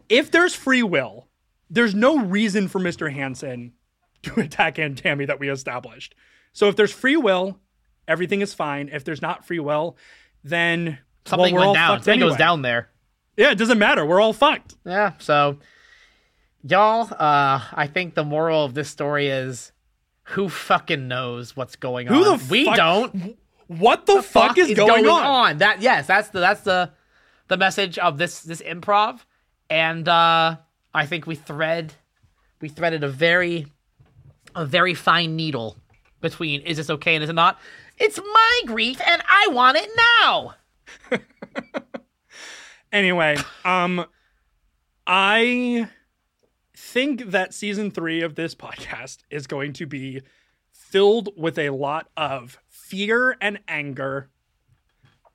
If 0.10 0.32
there's 0.32 0.54
free 0.54 0.84
will, 0.84 1.28
there's 1.70 1.96
no 1.96 2.20
reason 2.20 2.68
for 2.68 2.80
Mr. 2.80 3.12
Hansen 3.12 3.74
to 4.24 4.40
attack 4.40 4.78
Aunt 4.78 4.98
Tammy 4.98 5.26
that 5.26 5.40
we 5.40 5.50
established. 5.50 6.16
So 6.54 6.68
if 6.68 6.76
there's 6.76 6.92
free 6.92 7.18
will, 7.18 7.60
everything 8.08 8.42
is 8.42 8.54
fine. 8.54 8.90
If 8.92 9.04
there's 9.04 9.22
not 9.22 9.46
free 9.46 9.60
will, 9.60 9.98
then 10.44 11.00
Something 11.26 11.56
well, 11.56 11.62
we're 11.62 11.68
all 11.68 11.74
went 11.74 11.76
down. 11.76 11.98
Something 11.98 12.14
anyway. 12.14 12.30
goes 12.30 12.38
down 12.38 12.62
there. 12.62 12.90
Yeah, 13.38 13.52
it 13.52 13.58
doesn't 13.58 13.80
matter. 13.80 14.06
We're 14.06 14.22
all 14.22 14.34
fucked. 14.34 14.76
Yeah, 14.86 15.14
so 15.20 15.58
y'all, 16.64 17.12
uh, 17.12 17.62
I 17.74 17.88
think 17.92 18.14
the 18.14 18.24
moral 18.24 18.64
of 18.64 18.74
this 18.74 18.90
story 18.90 19.28
is 19.28 19.72
who 20.24 20.50
fucking 20.50 21.08
knows 21.08 21.56
what's 21.56 21.76
going 21.76 22.08
Who 22.08 22.24
on? 22.24 22.38
the 22.38 22.46
we 22.50 22.66
fuck- 22.66 22.76
don't. 22.76 23.38
What 23.68 24.06
the, 24.06 24.22
fuck, 24.22 24.60
is, 24.60 24.76
going, 24.76 25.08
on? 25.08 25.58
That 25.58 25.82
yes, 25.82 26.06
that's 26.06 26.30
the 26.30 26.40
that's 26.40 26.62
the 26.62 26.92
the 27.48 27.58
message 27.58 27.98
of 27.98 28.20
this 28.20 28.42
this 28.42 28.62
improv, 28.62 29.22
and 29.72 30.08
uh, 30.08 30.58
I 30.94 31.06
think 31.08 31.26
we 31.26 31.34
thread 31.34 31.92
we 32.62 32.70
threaded 32.70 33.04
a 33.04 33.10
very 33.10 33.66
a 34.56 34.68
very 34.68 34.94
fine 34.94 35.36
needle 35.36 35.78
between 36.22 36.62
is 36.62 36.78
this 36.78 36.92
okay 36.92 37.16
and 37.16 37.24
is 37.24 37.30
it 37.32 37.34
not? 37.34 37.60
It's 37.98 38.20
my 38.20 38.62
grief 38.66 39.00
and 39.06 39.22
I 39.30 39.48
want 39.52 39.78
it 39.78 39.90
now. 39.98 40.56
Anyway, 42.96 43.36
um, 43.66 44.06
I 45.06 45.90
think 46.78 47.26
that 47.26 47.54
season 47.54 47.92
three 47.92 48.22
of 48.22 48.36
this 48.36 48.56
podcast 48.56 49.18
is 49.30 49.48
going 49.48 49.74
to 49.74 49.86
be 49.86 50.22
filled 50.72 51.28
with 51.36 51.60
a 51.60 51.72
lot 51.72 52.08
of 52.16 52.58
fear 52.70 53.36
and 53.42 53.60
anger. 53.68 54.30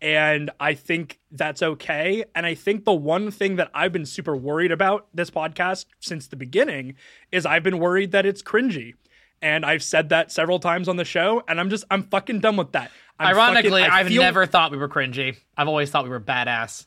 And 0.00 0.50
I 0.58 0.72
think 0.72 1.20
that's 1.30 1.62
okay. 1.62 2.24
And 2.34 2.46
I 2.46 2.54
think 2.54 2.86
the 2.86 2.94
one 2.94 3.30
thing 3.30 3.56
that 3.56 3.70
I've 3.74 3.92
been 3.92 4.06
super 4.06 4.34
worried 4.34 4.72
about 4.72 5.08
this 5.12 5.28
podcast 5.28 5.84
since 6.00 6.28
the 6.28 6.36
beginning 6.36 6.94
is 7.30 7.44
I've 7.44 7.62
been 7.62 7.78
worried 7.78 8.12
that 8.12 8.24
it's 8.24 8.42
cringy. 8.42 8.94
And 9.42 9.64
I've 9.64 9.82
said 9.82 10.10
that 10.10 10.30
several 10.30 10.58
times 10.58 10.88
on 10.88 10.96
the 10.96 11.04
show, 11.04 11.42
and 11.48 11.58
I'm 11.58 11.70
just 11.70 11.84
I'm 11.90 12.02
fucking 12.04 12.40
done 12.40 12.56
with 12.56 12.72
that. 12.72 12.90
I'm 13.18 13.34
Ironically, 13.34 13.82
fucking- 13.82 13.90
I've 13.94 14.08
feel- 14.08 14.22
never 14.22 14.46
thought 14.46 14.70
we 14.70 14.76
were 14.78 14.88
cringy. 14.88 15.36
I've 15.56 15.68
always 15.68 15.90
thought 15.90 16.04
we 16.04 16.10
were 16.10 16.20
badass. 16.20 16.86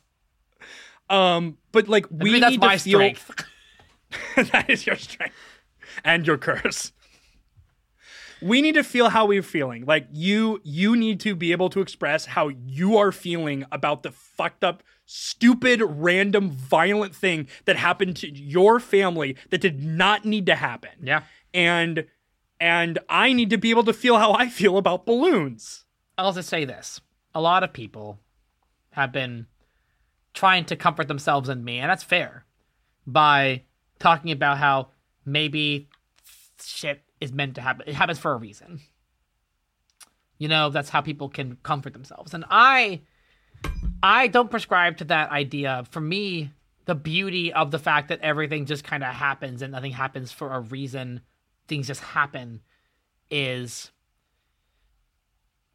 um, 1.10 1.58
but 1.72 1.88
like 1.88 2.06
I 2.06 2.08
we 2.24 2.32
mean, 2.32 2.40
that's 2.40 2.50
need 2.52 2.60
my 2.60 2.76
to 2.76 2.82
feel 2.82 2.98
strength. 2.98 3.44
that 4.52 4.70
is 4.70 4.86
your 4.86 4.96
strength 4.96 5.34
and 6.04 6.26
your 6.26 6.38
curse. 6.38 6.92
We 8.42 8.60
need 8.60 8.74
to 8.74 8.84
feel 8.84 9.08
how 9.08 9.26
we're 9.26 9.42
feeling. 9.42 9.84
Like 9.86 10.06
you 10.12 10.60
you 10.64 10.96
need 10.96 11.18
to 11.20 11.34
be 11.34 11.52
able 11.52 11.70
to 11.70 11.80
express 11.80 12.26
how 12.26 12.48
you 12.48 12.96
are 12.98 13.10
feeling 13.12 13.64
about 13.72 14.02
the 14.02 14.10
fucked 14.12 14.62
up 14.64 14.82
stupid 15.06 15.80
random 15.84 16.50
violent 16.50 17.14
thing 17.14 17.48
that 17.64 17.76
happened 17.76 18.16
to 18.16 18.28
your 18.30 18.80
family 18.80 19.36
that 19.50 19.60
did 19.60 19.82
not 19.82 20.24
need 20.24 20.46
to 20.46 20.54
happen. 20.56 20.90
Yeah. 21.02 21.22
And 21.52 22.06
and 22.60 22.98
I 23.08 23.32
need 23.32 23.50
to 23.50 23.58
be 23.58 23.70
able 23.70 23.84
to 23.84 23.92
feel 23.92 24.18
how 24.18 24.32
I 24.32 24.48
feel 24.48 24.78
about 24.78 25.06
balloons. 25.06 25.84
I'll 26.16 26.32
just 26.32 26.48
say 26.48 26.64
this: 26.64 27.00
a 27.34 27.40
lot 27.40 27.62
of 27.62 27.72
people 27.72 28.20
have 28.90 29.12
been 29.12 29.46
trying 30.32 30.64
to 30.66 30.76
comfort 30.76 31.08
themselves 31.08 31.48
and 31.48 31.64
me, 31.64 31.78
and 31.78 31.90
that's 31.90 32.04
fair, 32.04 32.44
by 33.06 33.62
talking 33.98 34.30
about 34.30 34.58
how 34.58 34.88
maybe 35.24 35.88
shit 36.62 37.02
is 37.20 37.32
meant 37.32 37.54
to 37.56 37.60
happen. 37.60 37.88
It 37.88 37.94
happens 37.94 38.18
for 38.18 38.32
a 38.32 38.36
reason. 38.36 38.80
You 40.38 40.48
know, 40.48 40.70
that's 40.70 40.90
how 40.90 41.00
people 41.00 41.28
can 41.28 41.56
comfort 41.62 41.92
themselves. 41.92 42.34
And 42.34 42.44
I 42.50 43.02
I 44.02 44.26
don't 44.26 44.50
prescribe 44.50 44.98
to 44.98 45.04
that 45.06 45.30
idea. 45.30 45.84
For 45.90 46.00
me, 46.00 46.50
the 46.84 46.94
beauty 46.94 47.52
of 47.52 47.70
the 47.70 47.78
fact 47.78 48.08
that 48.08 48.20
everything 48.20 48.66
just 48.66 48.84
kind 48.84 49.02
of 49.02 49.14
happens 49.14 49.62
and 49.62 49.72
nothing 49.72 49.92
happens 49.92 50.32
for 50.32 50.52
a 50.52 50.60
reason, 50.60 51.22
things 51.68 51.86
just 51.86 52.00
happen 52.02 52.60
is 53.30 53.90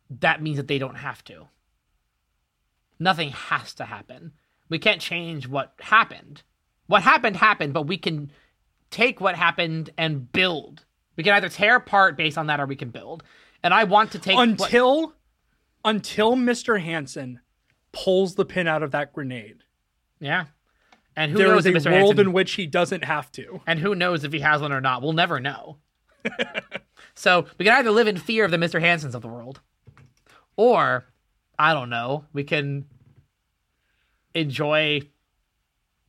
that 0.10 0.41
means 0.41 0.57
that 0.57 0.68
they 0.68 0.80
don't 0.80 0.95
have 0.95 1.24
to. 1.26 1.48
Nothing 2.99 3.30
has 3.32 3.74
to 3.76 3.86
happen. 3.86 4.34
We 4.70 4.80
can't 4.80 5.02
change 5.02 5.48
what 5.48 5.74
happened. 5.80 6.44
What 6.88 7.03
happened 7.03 7.36
happened, 7.38 7.74
but 7.74 7.84
we 7.88 7.98
can 7.98 8.32
take 8.91 9.22
what 9.22 9.36
happened 9.36 9.91
and 9.98 10.32
build. 10.32 10.86
We 11.16 11.24
can 11.24 11.34
either 11.34 11.49
tear 11.49 11.76
apart 11.76 12.18
based 12.18 12.38
on 12.38 12.48
that 12.48 12.60
or 12.60 12.66
we 12.66 12.76
can 12.76 12.90
build. 12.90 13.24
And 13.64 13.74
I 13.74 13.84
want 13.84 14.11
to 14.11 14.20
take 14.20 14.36
what- 14.36 14.49
Until 14.49 15.14
until 15.86 16.36
Mr. 16.36 16.82
Hansen 16.82 17.40
pulls 17.94 18.36
the 18.36 18.44
pin 18.45 18.68
out 18.68 18.84
of 18.84 18.91
that 18.91 19.14
grenade. 19.14 19.64
yeah. 20.20 20.45
And 21.15 21.31
who 21.31 21.38
There 21.40 21.48
knows 21.49 21.65
is 21.65 21.65
a 21.65 21.69
if 21.69 21.84
Mr. 21.84 21.91
world 21.91 22.15
Hansen- 22.15 22.27
in 22.27 22.34
which 22.34 22.52
he 22.53 22.65
doesn't 22.65 23.03
have 23.03 23.31
to. 23.34 23.61
and 23.68 23.80
who 23.80 23.94
knows 23.95 24.23
if 24.23 24.31
he 24.31 24.40
has 24.40 24.61
one 24.61 24.72
or 24.72 24.80
not? 24.81 25.02
We'll 25.02 25.14
never 25.14 25.40
know. 25.40 25.77
so 27.15 27.45
we 27.57 27.65
can 27.65 27.73
either 27.76 27.91
live 27.91 28.07
in 28.07 28.18
fear 28.18 28.45
of 28.45 28.52
the 28.52 28.57
Mr. 28.57 28.80
Hansons 28.80 29.15
of 29.15 29.22
the 29.22 29.27
world, 29.27 29.60
or 30.56 31.06
I 31.57 31.73
don't 31.73 31.90
know, 31.90 32.26
we 32.34 32.44
can 32.44 32.86
enjoy 34.34 35.02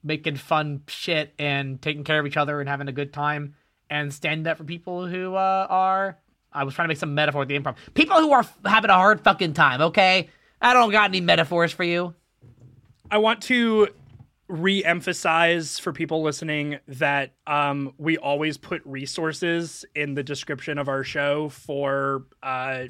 making 0.02 0.36
fun 0.36 0.82
shit 0.88 1.34
and 1.38 1.80
taking 1.80 2.04
care 2.04 2.18
of 2.20 2.26
each 2.26 2.36
other 2.36 2.60
and 2.60 2.68
having 2.68 2.88
a 2.88 2.92
good 2.92 3.12
time 3.12 3.54
and 3.88 4.12
stand 4.12 4.46
up 4.46 4.56
for 4.58 4.64
people 4.64 5.06
who 5.06 5.34
uh, 5.34 5.66
are. 5.68 6.18
I 6.52 6.64
was 6.64 6.74
trying 6.74 6.86
to 6.86 6.88
make 6.88 6.98
some 6.98 7.14
metaphor 7.14 7.40
with 7.40 7.48
the 7.48 7.58
improv. 7.58 7.76
People 7.94 8.16
who 8.18 8.32
are 8.32 8.40
f- 8.40 8.58
having 8.64 8.90
a 8.90 8.94
hard 8.94 9.20
fucking 9.20 9.52
time. 9.54 9.80
Okay, 9.82 10.28
I 10.60 10.72
don't 10.72 10.90
got 10.90 11.10
any 11.10 11.20
metaphors 11.20 11.72
for 11.72 11.84
you. 11.84 12.14
I 13.10 13.18
want 13.18 13.42
to 13.42 13.88
re-emphasize 14.50 15.78
for 15.78 15.92
people 15.92 16.22
listening 16.22 16.78
that 16.88 17.34
um, 17.46 17.92
we 17.98 18.18
always 18.18 18.58
put 18.58 18.82
resources 18.84 19.84
in 19.94 20.14
the 20.14 20.22
description 20.22 20.76
of 20.76 20.88
our 20.88 21.04
show 21.04 21.48
for 21.48 22.24
uh, 22.42 22.84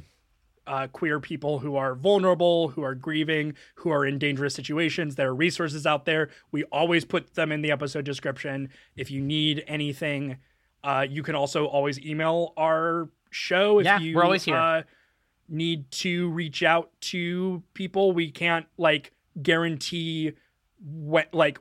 uh, 0.66 0.86
queer 0.88 1.20
people 1.20 1.58
who 1.58 1.76
are 1.76 1.94
vulnerable, 1.94 2.68
who 2.68 2.82
are 2.82 2.94
grieving, 2.94 3.54
who 3.74 3.90
are 3.90 4.06
in 4.06 4.18
dangerous 4.18 4.54
situations. 4.54 5.16
There 5.16 5.28
are 5.28 5.34
resources 5.34 5.86
out 5.86 6.04
there. 6.04 6.30
We 6.50 6.64
always 6.64 7.04
put 7.04 7.34
them 7.34 7.52
in 7.52 7.60
the 7.60 7.70
episode 7.70 8.04
description. 8.04 8.70
If 8.96 9.10
you 9.10 9.20
need 9.20 9.64
anything, 9.66 10.38
uh, 10.82 11.06
you 11.08 11.22
can 11.22 11.34
also 11.34 11.66
always 11.66 12.00
email 12.00 12.54
our 12.56 13.10
show. 13.30 13.80
If 13.80 13.84
Yeah, 13.84 13.98
you, 13.98 14.16
we're 14.16 14.24
always 14.24 14.44
here. 14.44 14.56
Uh, 14.56 14.82
need 15.48 15.90
to 15.90 16.30
reach 16.30 16.62
out 16.62 16.90
to 17.00 17.62
people. 17.74 18.12
We 18.12 18.30
can't 18.30 18.66
like 18.78 19.12
guarantee 19.42 20.32
what 20.82 21.32
like 21.32 21.58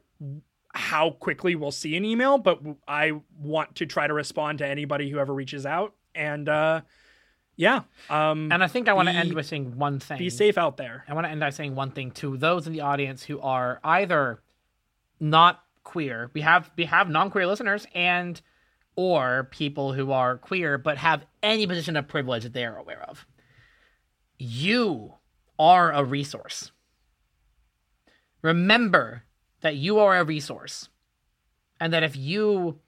how 0.74 1.12
quickly 1.12 1.56
we'll 1.56 1.72
see 1.72 1.96
an 1.96 2.06
email, 2.06 2.38
but 2.38 2.62
I 2.88 3.14
want 3.38 3.76
to 3.76 3.86
try 3.86 4.08
to 4.08 4.14
respond 4.14 4.60
to 4.60 4.68
anybody 4.68 5.10
who 5.10 5.20
ever 5.20 5.34
reaches 5.34 5.66
out. 5.66 5.96
And 6.16 6.48
uh 6.48 6.82
yeah, 7.56 7.82
um 8.10 8.52
And 8.52 8.64
I 8.64 8.68
think 8.68 8.88
I 8.88 8.94
want 8.94 9.10
to 9.10 9.14
end 9.16 9.34
with 9.34 9.46
saying 9.46 9.78
one 9.78 10.00
thing. 10.00 10.18
be 10.18 10.30
safe 10.30 10.58
out 10.58 10.78
there. 10.78 11.04
I 11.08 11.14
want 11.14 11.26
to 11.26 11.32
end 11.32 11.40
by 11.42 11.50
saying 11.50 11.76
one 11.76 11.92
thing 11.92 12.12
to 12.12 12.38
those 12.38 12.68
in 12.68 12.74
the 12.74 12.82
audience 12.82 13.24
who 13.24 13.40
are 13.42 13.80
either 13.84 14.42
not 15.20 15.64
queer. 15.84 16.32
We 16.34 16.42
have 16.42 16.72
we 16.78 16.86
have 16.86 17.10
non-queer 17.10 17.48
listeners 17.48 17.86
and 17.94 18.40
or 18.96 19.48
people 19.52 19.94
who 19.94 20.12
are 20.12 20.38
queer 20.38 20.78
but 20.78 20.98
have 20.98 21.26
any 21.42 21.66
position 21.68 21.98
of 21.98 22.08
privilege 22.08 22.44
that 22.44 22.54
they 22.54 22.66
are 22.66 22.78
aware 22.78 23.02
of. 23.10 23.26
You 24.38 25.16
are 25.58 25.92
a 25.92 26.04
resource. 26.04 26.72
Remember 28.42 29.24
that 29.62 29.76
you 29.76 30.00
are 30.00 30.18
a 30.18 30.24
resource. 30.24 30.90
And 31.80 31.94
that 31.94 32.04
if 32.04 32.16
you 32.16 32.80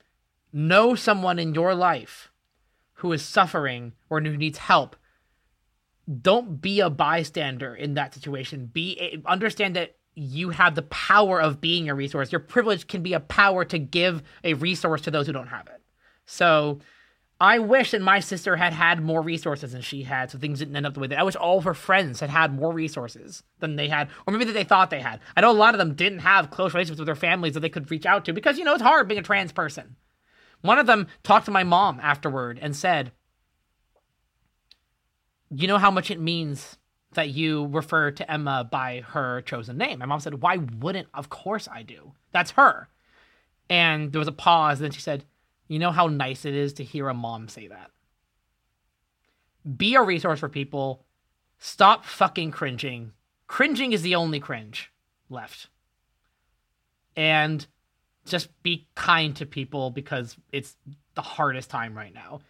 know 0.52 0.96
someone 0.96 1.40
in 1.40 1.56
your 1.56 1.74
life 1.74 2.32
who 2.96 3.14
is 3.14 3.24
suffering 3.24 3.94
or 4.10 4.20
who 4.20 4.38
needs 4.38 4.58
help, 4.58 4.96
don't 6.22 6.62
be 6.62 6.80
a 6.80 6.90
bystander 6.90 7.74
in 7.74 7.94
that 7.94 8.14
situation. 8.14 8.66
Be 8.66 9.22
understand 9.26 9.76
that 9.76 9.96
you 10.14 10.50
have 10.50 10.76
the 10.76 10.82
power 10.84 11.42
of 11.42 11.62
being 11.62 11.90
a 11.90 11.96
resource. 11.96 12.32
Your 12.32 12.40
privilege 12.40 12.88
can 12.88 13.02
be 13.02 13.14
a 13.14 13.20
power 13.20 13.64
to 13.66 13.80
give 13.80 14.22
a 14.44 14.56
resource 14.56 15.02
to 15.02 15.12
those 15.12 15.26
who 15.26 15.34
don't 15.34 15.48
have 15.48 15.68
it. 15.68 15.82
So, 16.26 16.80
I 17.42 17.58
wish 17.58 17.90
that 17.90 18.04
my 18.04 18.20
sister 18.20 18.56
had 18.56 18.72
had 18.72 19.02
more 19.02 19.24
resources 19.24 19.72
than 19.72 19.82
she 19.82 20.04
had, 20.04 20.30
so 20.30 20.38
things 20.38 20.60
didn't 20.60 20.76
end 20.76 20.86
up 20.86 20.94
the 20.94 21.00
way 21.00 21.08
that. 21.08 21.18
I 21.18 21.24
wish 21.24 21.36
all 21.36 21.58
of 21.58 21.64
her 21.64 21.74
friends 21.74 22.20
had 22.20 22.30
had 22.30 22.54
more 22.54 22.72
resources 22.72 23.42
than 23.58 23.78
they 23.78 23.88
had, 23.88 24.10
or 24.28 24.32
maybe 24.32 24.46
that 24.46 24.54
they 24.54 24.64
thought 24.64 24.92
they 24.92 25.00
had. 25.00 25.20
I 25.36 25.42
know 25.42 25.50
a 25.50 25.52
lot 25.52 25.74
of 25.74 25.80
them 25.80 25.96
didn't 25.96 26.20
have 26.20 26.52
close 26.52 26.76
relationships 26.76 27.00
with 27.00 27.08
their 27.08 27.16
families 27.16 27.56
that 27.56 27.62
they 27.62 27.70
could 27.70 27.90
reach 27.90 28.06
out 28.06 28.26
to 28.26 28.34
because 28.34 28.60
you 28.60 28.64
know 28.64 28.76
it's 28.76 28.84
hard 28.84 29.08
being 29.08 29.20
a 29.20 29.24
trans 29.24 29.52
person. 29.52 29.96
One 30.62 30.78
of 30.78 30.86
them 30.86 31.08
talked 31.24 31.46
to 31.46 31.52
my 31.52 31.64
mom 31.64 32.00
afterward 32.00 32.60
and 32.62 32.76
said, 32.76 33.12
"You 35.50 35.68
know 35.68 35.80
how 35.80 35.90
much 35.90 36.12
it 36.12 36.20
means 36.20 36.78
that 37.14 37.30
you 37.30 37.66
refer 37.66 38.12
to 38.12 38.32
Emma 38.32 38.70
by 38.72 39.02
her 39.02 39.42
chosen 39.42 39.80
name." 39.80 39.98
My 39.98 40.06
mom 40.06 40.20
said, 40.20 40.44
"Why 40.44 40.58
wouldn't? 40.58 41.08
Of 41.12 41.30
course 41.30 41.68
I 41.68 41.82
do. 41.82 42.14
That's 42.32 42.52
her." 42.52 42.88
And 43.68 44.12
there 44.12 44.20
was 44.20 44.28
a 44.28 44.32
pause, 44.32 44.78
and 44.78 44.86
then 44.86 44.92
she 44.92 45.02
said, 45.02 45.26
you 45.72 45.80
know 45.80 45.92
how 45.92 46.08
nice 46.08 46.44
it 46.44 46.54
is 46.54 46.74
to 46.74 46.84
hear 46.84 47.08
a 47.08 47.14
mom 47.14 47.48
say 47.48 47.68
that. 47.68 47.92
Be 49.78 49.96
a 49.96 50.02
resource 50.02 50.42
for 50.42 50.50
people. 50.50 51.06
Stop 51.60 52.04
fucking 52.04 52.52
cringing. 52.52 53.14
Cringing 53.48 53.94
is 53.94 54.02
the 54.02 54.16
only 54.16 54.42
cringe 54.42 54.92
left. 55.30 55.70
And 57.16 57.66
just 58.26 58.50
be 58.64 58.90
kind 58.96 59.34
to 59.38 59.46
people 59.46 59.92
because 59.92 60.36
it's 60.52 60.76
the 61.16 61.22
hardest 61.22 61.70
time 61.70 61.96
right 61.96 62.14
now. 62.14 62.42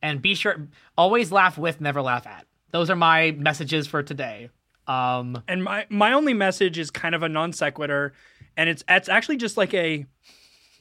And 0.00 0.22
be 0.22 0.36
sure 0.36 0.68
always 0.96 1.32
laugh 1.32 1.58
with, 1.58 1.80
never 1.80 2.02
laugh 2.02 2.24
at. 2.24 2.46
Those 2.70 2.88
are 2.88 2.94
my 2.94 3.32
messages 3.32 3.88
for 3.88 4.04
today. 4.04 4.50
Um 4.86 5.42
And 5.48 5.64
my 5.64 5.86
my 5.88 6.12
only 6.12 6.34
message 6.34 6.78
is 6.78 6.92
kind 6.92 7.16
of 7.16 7.24
a 7.24 7.28
non 7.28 7.52
sequitur, 7.52 8.12
and 8.56 8.70
it's 8.70 8.84
it's 8.88 9.08
actually 9.08 9.38
just 9.38 9.56
like 9.56 9.74
a, 9.74 10.06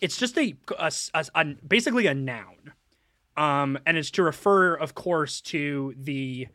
it's 0.02 0.18
just 0.18 0.38
a, 0.38 0.56
a, 0.78 0.92
a- 1.14 1.26
a- 1.36 1.56
basically 1.68 2.08
a 2.08 2.14
noun, 2.14 2.74
um, 3.38 3.78
and 3.86 3.98
it's 3.98 4.12
to 4.12 4.24
refer, 4.24 4.76
of 4.76 4.96
course, 4.96 5.42
to 5.42 5.94
the 5.98 6.48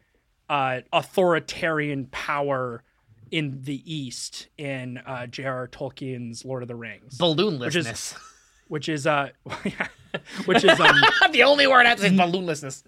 uh, 0.49 0.81
authoritarian 0.93 2.07
power 2.07 2.83
in 3.31 3.61
the 3.63 3.83
East 3.85 4.49
in 4.57 4.99
uh, 4.99 5.27
J.R.R. 5.27 5.69
Tolkien's 5.69 6.45
Lord 6.45 6.63
of 6.63 6.69
the 6.69 6.77
Rings, 6.77 7.19
balloonlessness. 7.19 8.15
which 8.69 8.89
is 8.89 9.07
uh, 9.07 9.29
which 10.47 10.65
is 10.65 10.79
um, 10.81 10.97
the 11.33 11.43
only 11.43 11.67
word 11.67 11.85
I 11.87 11.91
have 11.91 11.99
to 11.99 12.05
say 12.05 12.11
is 12.13 12.17
balloonlessness. 12.19 12.85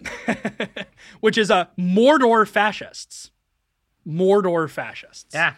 which 1.19 1.37
is 1.37 1.51
uh, 1.51 1.65
Mordor 1.77 2.47
fascists, 2.47 3.31
Mordor 4.07 4.69
fascists. 4.69 5.33
Yeah. 5.33 5.53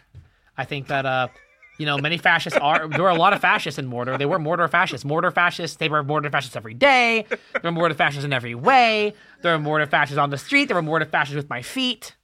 I 0.57 0.65
think 0.65 0.88
that 0.88 1.06
uh 1.06 1.30
you 1.77 1.85
know, 1.85 1.97
many 1.97 2.17
fascists 2.17 2.57
are 2.59 2.87
there 2.87 3.01
were 3.03 3.09
a 3.09 3.15
lot 3.15 3.33
of 3.33 3.41
fascists 3.41 3.79
in 3.79 3.89
Mordor. 3.89 4.17
They 4.17 4.25
were 4.25 4.39
Mordor 4.39 4.69
fascists. 4.69 5.05
Mordor 5.05 5.33
fascists, 5.33 5.77
they 5.77 5.89
were 5.89 6.03
Mordor 6.03 6.31
fascists 6.31 6.55
every 6.55 6.73
day. 6.73 7.25
There 7.29 7.71
were 7.71 7.71
Mordor 7.71 7.95
fascists 7.95 8.23
in 8.25 8.31
every 8.33 8.55
way. 8.55 9.13
There 9.41 9.57
were 9.57 9.63
Mordor 9.63 9.87
fascists 9.89 10.17
on 10.19 10.29
the 10.29 10.37
street. 10.37 10.65
There 10.65 10.75
were 10.79 10.83
Mordor 10.83 11.09
fascists 11.09 11.35
with 11.35 11.49
my 11.49 11.61
feet. 11.61 12.15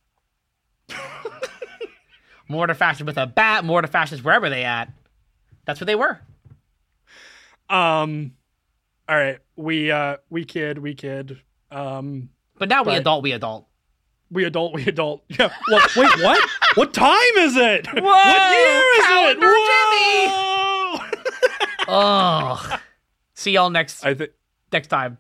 Mordor 2.49 2.75
fascists 2.75 3.03
with 3.05 3.17
a 3.17 3.27
bat, 3.27 3.63
Mordor 3.63 3.89
fascists 3.89 4.23
wherever 4.25 4.49
they 4.49 4.63
at. 4.63 4.91
That's 5.65 5.79
what 5.79 5.85
they 5.85 5.95
were. 5.95 6.19
Um, 7.69 8.33
all 9.07 9.15
right, 9.15 9.37
we 9.55 9.91
uh, 9.91 10.17
we 10.29 10.45
kid, 10.45 10.79
we 10.79 10.95
kid. 10.95 11.39
Um, 11.69 12.29
But 12.57 12.69
now 12.69 12.81
we 12.83 12.95
adult, 12.95 13.21
we 13.21 13.33
adult. 13.33 13.67
we 14.31 14.45
adult, 14.45 14.73
we 14.73 14.85
adult. 14.85 15.23
Yeah. 15.29 15.51
Well, 15.69 15.87
wait, 15.95 16.23
what? 16.23 16.49
What 16.75 16.93
time 16.93 17.35
is 17.37 17.55
it? 17.55 17.87
what 17.87 18.51
year 18.51 18.83
is 18.97 19.05
Calendar 19.05 19.51
it? 19.51 20.29
Whoa! 20.29 20.59
Oh. 21.91 22.79
See 23.33 23.51
y'all 23.51 23.69
next 23.69 24.05
I 24.05 24.13
think. 24.13 24.31
next 24.71 24.87
time. 24.87 25.17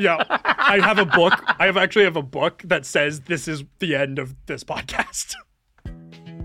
Yeah, 0.00 0.24
I 0.28 0.80
have 0.80 0.98
a 0.98 1.04
book. 1.04 1.34
I 1.60 1.66
have 1.66 1.76
actually 1.76 2.04
have 2.06 2.16
a 2.16 2.22
book 2.22 2.62
that 2.64 2.86
says 2.86 3.20
this 3.20 3.46
is 3.46 3.62
the 3.78 3.94
end 3.94 4.18
of 4.18 4.34
this 4.46 4.64
podcast. 4.64 5.34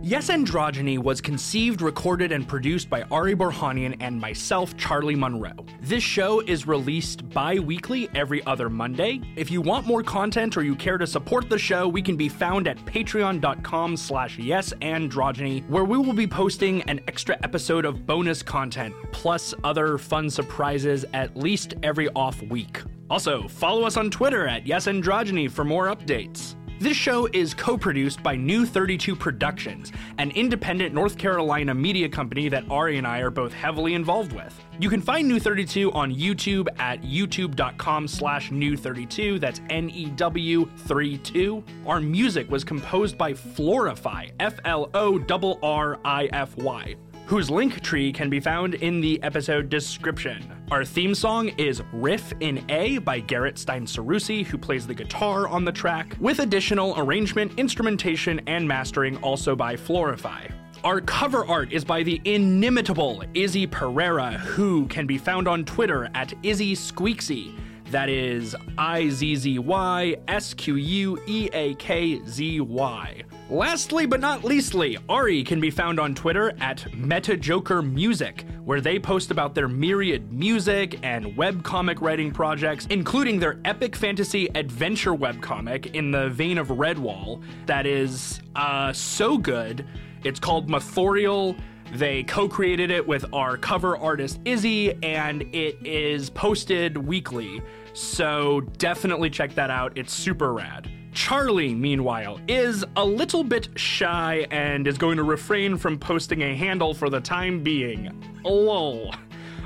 Yes 0.03 0.29
Androgyny 0.29 0.97
was 0.97 1.21
conceived, 1.21 1.83
recorded, 1.83 2.31
and 2.31 2.47
produced 2.47 2.89
by 2.89 3.03
Ari 3.11 3.35
Borhanian 3.35 3.95
and 3.99 4.19
myself, 4.19 4.75
Charlie 4.75 5.15
Monroe. 5.15 5.63
This 5.79 6.01
show 6.01 6.39
is 6.39 6.65
released 6.65 7.29
bi 7.29 7.59
weekly 7.59 8.09
every 8.15 8.43
other 8.47 8.67
Monday. 8.67 9.21
If 9.35 9.51
you 9.51 9.61
want 9.61 9.85
more 9.85 10.01
content 10.01 10.57
or 10.57 10.63
you 10.63 10.75
care 10.75 10.97
to 10.97 11.05
support 11.05 11.51
the 11.51 11.59
show, 11.59 11.87
we 11.87 12.01
can 12.01 12.17
be 12.17 12.29
found 12.29 12.67
at 12.67 12.83
patreon.com 12.83 13.95
slash 13.95 14.37
yesandrogyny, 14.37 15.69
where 15.69 15.85
we 15.85 15.99
will 15.99 16.13
be 16.13 16.27
posting 16.27 16.81
an 16.83 16.99
extra 17.07 17.37
episode 17.43 17.85
of 17.85 18.07
bonus 18.07 18.41
content, 18.41 18.95
plus 19.11 19.53
other 19.63 19.99
fun 19.99 20.31
surprises 20.31 21.05
at 21.13 21.37
least 21.37 21.75
every 21.83 22.09
off 22.15 22.41
week. 22.41 22.81
Also, 23.11 23.47
follow 23.47 23.83
us 23.83 23.97
on 23.97 24.09
Twitter 24.09 24.47
at 24.47 24.65
yesandrogyny 24.65 25.51
for 25.51 25.63
more 25.63 25.93
updates. 25.95 26.55
This 26.81 26.97
show 26.97 27.27
is 27.31 27.53
co 27.53 27.77
produced 27.77 28.23
by 28.23 28.35
New 28.35 28.65
32 28.65 29.15
Productions, 29.15 29.91
an 30.17 30.31
independent 30.31 30.95
North 30.95 31.15
Carolina 31.15 31.75
media 31.75 32.09
company 32.09 32.49
that 32.49 32.63
Ari 32.71 32.97
and 32.97 33.05
I 33.05 33.19
are 33.19 33.29
both 33.29 33.53
heavily 33.53 33.93
involved 33.93 34.33
with. 34.33 34.59
You 34.79 34.89
can 34.89 34.99
find 34.99 35.27
New 35.27 35.39
32 35.39 35.91
on 35.91 36.11
YouTube 36.11 36.67
at 36.79 37.03
youtube.com 37.03 38.07
slash 38.07 38.49
new32. 38.49 39.39
That's 39.39 39.61
N 39.69 39.91
E 39.91 40.07
W 40.15 40.67
32. 40.77 41.63
Our 41.85 42.01
music 42.01 42.49
was 42.49 42.63
composed 42.63 43.15
by 43.15 43.35
Florrify, 43.35 44.29
F 44.39 44.59
L 44.65 44.89
O 44.95 45.23
R 45.29 45.59
R 45.61 45.99
I 46.03 46.29
F 46.33 46.57
Y 46.57 46.95
whose 47.31 47.49
link 47.49 47.79
tree 47.79 48.11
can 48.11 48.29
be 48.29 48.41
found 48.41 48.73
in 48.73 48.99
the 48.99 49.17
episode 49.23 49.69
description. 49.69 50.53
Our 50.69 50.83
theme 50.83 51.15
song 51.15 51.47
is 51.57 51.81
Riff 51.93 52.33
in 52.41 52.61
A 52.69 52.97
by 52.97 53.21
Garrett 53.21 53.57
Stein 53.57 53.85
Seroussi, 53.85 54.43
who 54.45 54.57
plays 54.57 54.85
the 54.85 54.93
guitar 54.93 55.47
on 55.47 55.63
the 55.63 55.71
track, 55.71 56.17
with 56.19 56.39
additional 56.39 56.93
arrangement, 56.97 57.53
instrumentation, 57.57 58.41
and 58.47 58.67
mastering 58.67 59.15
also 59.19 59.55
by 59.55 59.77
Florrify. 59.77 60.45
Our 60.83 60.99
cover 60.99 61.45
art 61.45 61.71
is 61.71 61.85
by 61.85 62.03
the 62.03 62.19
inimitable 62.25 63.23
Izzy 63.33 63.65
Pereira, 63.65 64.33
who 64.33 64.85
can 64.87 65.07
be 65.07 65.17
found 65.17 65.47
on 65.47 65.63
Twitter 65.63 66.09
at 66.13 66.33
Izzy 66.43 66.75
Squeakzy. 66.75 67.57
That 67.91 68.07
is 68.07 68.55
I 68.77 69.09
Z 69.09 69.35
Z 69.35 69.59
Y 69.59 70.15
S 70.29 70.53
Q 70.53 70.75
U 70.75 71.21
E 71.27 71.49
A 71.51 71.75
K 71.75 72.21
Z 72.25 72.61
Y. 72.61 73.23
Lastly 73.49 74.05
but 74.05 74.21
not 74.21 74.45
leastly, 74.45 74.97
Ari 75.09 75.43
can 75.43 75.59
be 75.59 75.69
found 75.69 75.99
on 75.99 76.15
Twitter 76.15 76.53
at 76.61 76.77
MetaJoker 76.93 77.91
Music, 77.91 78.45
where 78.63 78.79
they 78.79 78.97
post 78.97 79.29
about 79.29 79.53
their 79.53 79.67
myriad 79.67 80.31
music 80.31 80.99
and 81.03 81.35
webcomic 81.35 81.99
writing 81.99 82.31
projects, 82.31 82.87
including 82.89 83.39
their 83.39 83.59
epic 83.65 83.97
fantasy 83.97 84.47
adventure 84.55 85.13
webcomic 85.13 85.93
in 85.93 86.11
the 86.11 86.29
vein 86.29 86.57
of 86.57 86.69
Redwall 86.69 87.43
that 87.65 87.85
is 87.85 88.39
uh, 88.55 88.93
so 88.93 89.37
good. 89.37 89.85
It's 90.23 90.39
called 90.39 90.69
Mothorial. 90.69 91.59
They 91.93 92.23
co 92.23 92.47
created 92.47 92.89
it 92.89 93.05
with 93.05 93.25
our 93.33 93.57
cover 93.57 93.97
artist 93.97 94.39
Izzy, 94.45 94.93
and 95.03 95.43
it 95.53 95.77
is 95.85 96.29
posted 96.29 96.97
weekly. 96.97 97.61
So 97.93 98.61
definitely 98.77 99.29
check 99.29 99.53
that 99.55 99.69
out. 99.69 99.97
It's 99.97 100.13
super 100.13 100.53
rad. 100.53 100.89
Charlie, 101.13 101.75
meanwhile, 101.75 102.39
is 102.47 102.85
a 102.95 103.03
little 103.03 103.43
bit 103.43 103.67
shy 103.75 104.47
and 104.49 104.87
is 104.87 104.97
going 104.97 105.17
to 105.17 105.23
refrain 105.23 105.77
from 105.77 105.99
posting 105.99 106.41
a 106.41 106.55
handle 106.55 106.93
for 106.93 107.09
the 107.09 107.19
time 107.19 107.61
being. 107.61 108.23
Lol. 108.43 109.13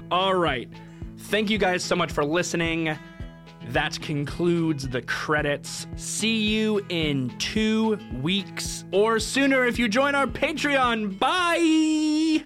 All 0.09 0.33
right. 0.33 0.67
Thank 1.17 1.49
you 1.51 1.59
guys 1.59 1.83
so 1.83 1.95
much 1.95 2.11
for 2.11 2.25
listening. 2.25 2.97
That 3.69 3.99
concludes 4.01 4.87
the 4.87 5.01
credits. 5.01 5.87
See 5.95 6.37
you 6.37 6.85
in 6.89 7.29
two 7.39 7.97
weeks 8.21 8.85
or 8.91 9.19
sooner 9.19 9.65
if 9.65 9.77
you 9.77 9.89
join 9.89 10.15
our 10.15 10.27
Patreon. 10.27 11.19
Bye! 11.19 12.45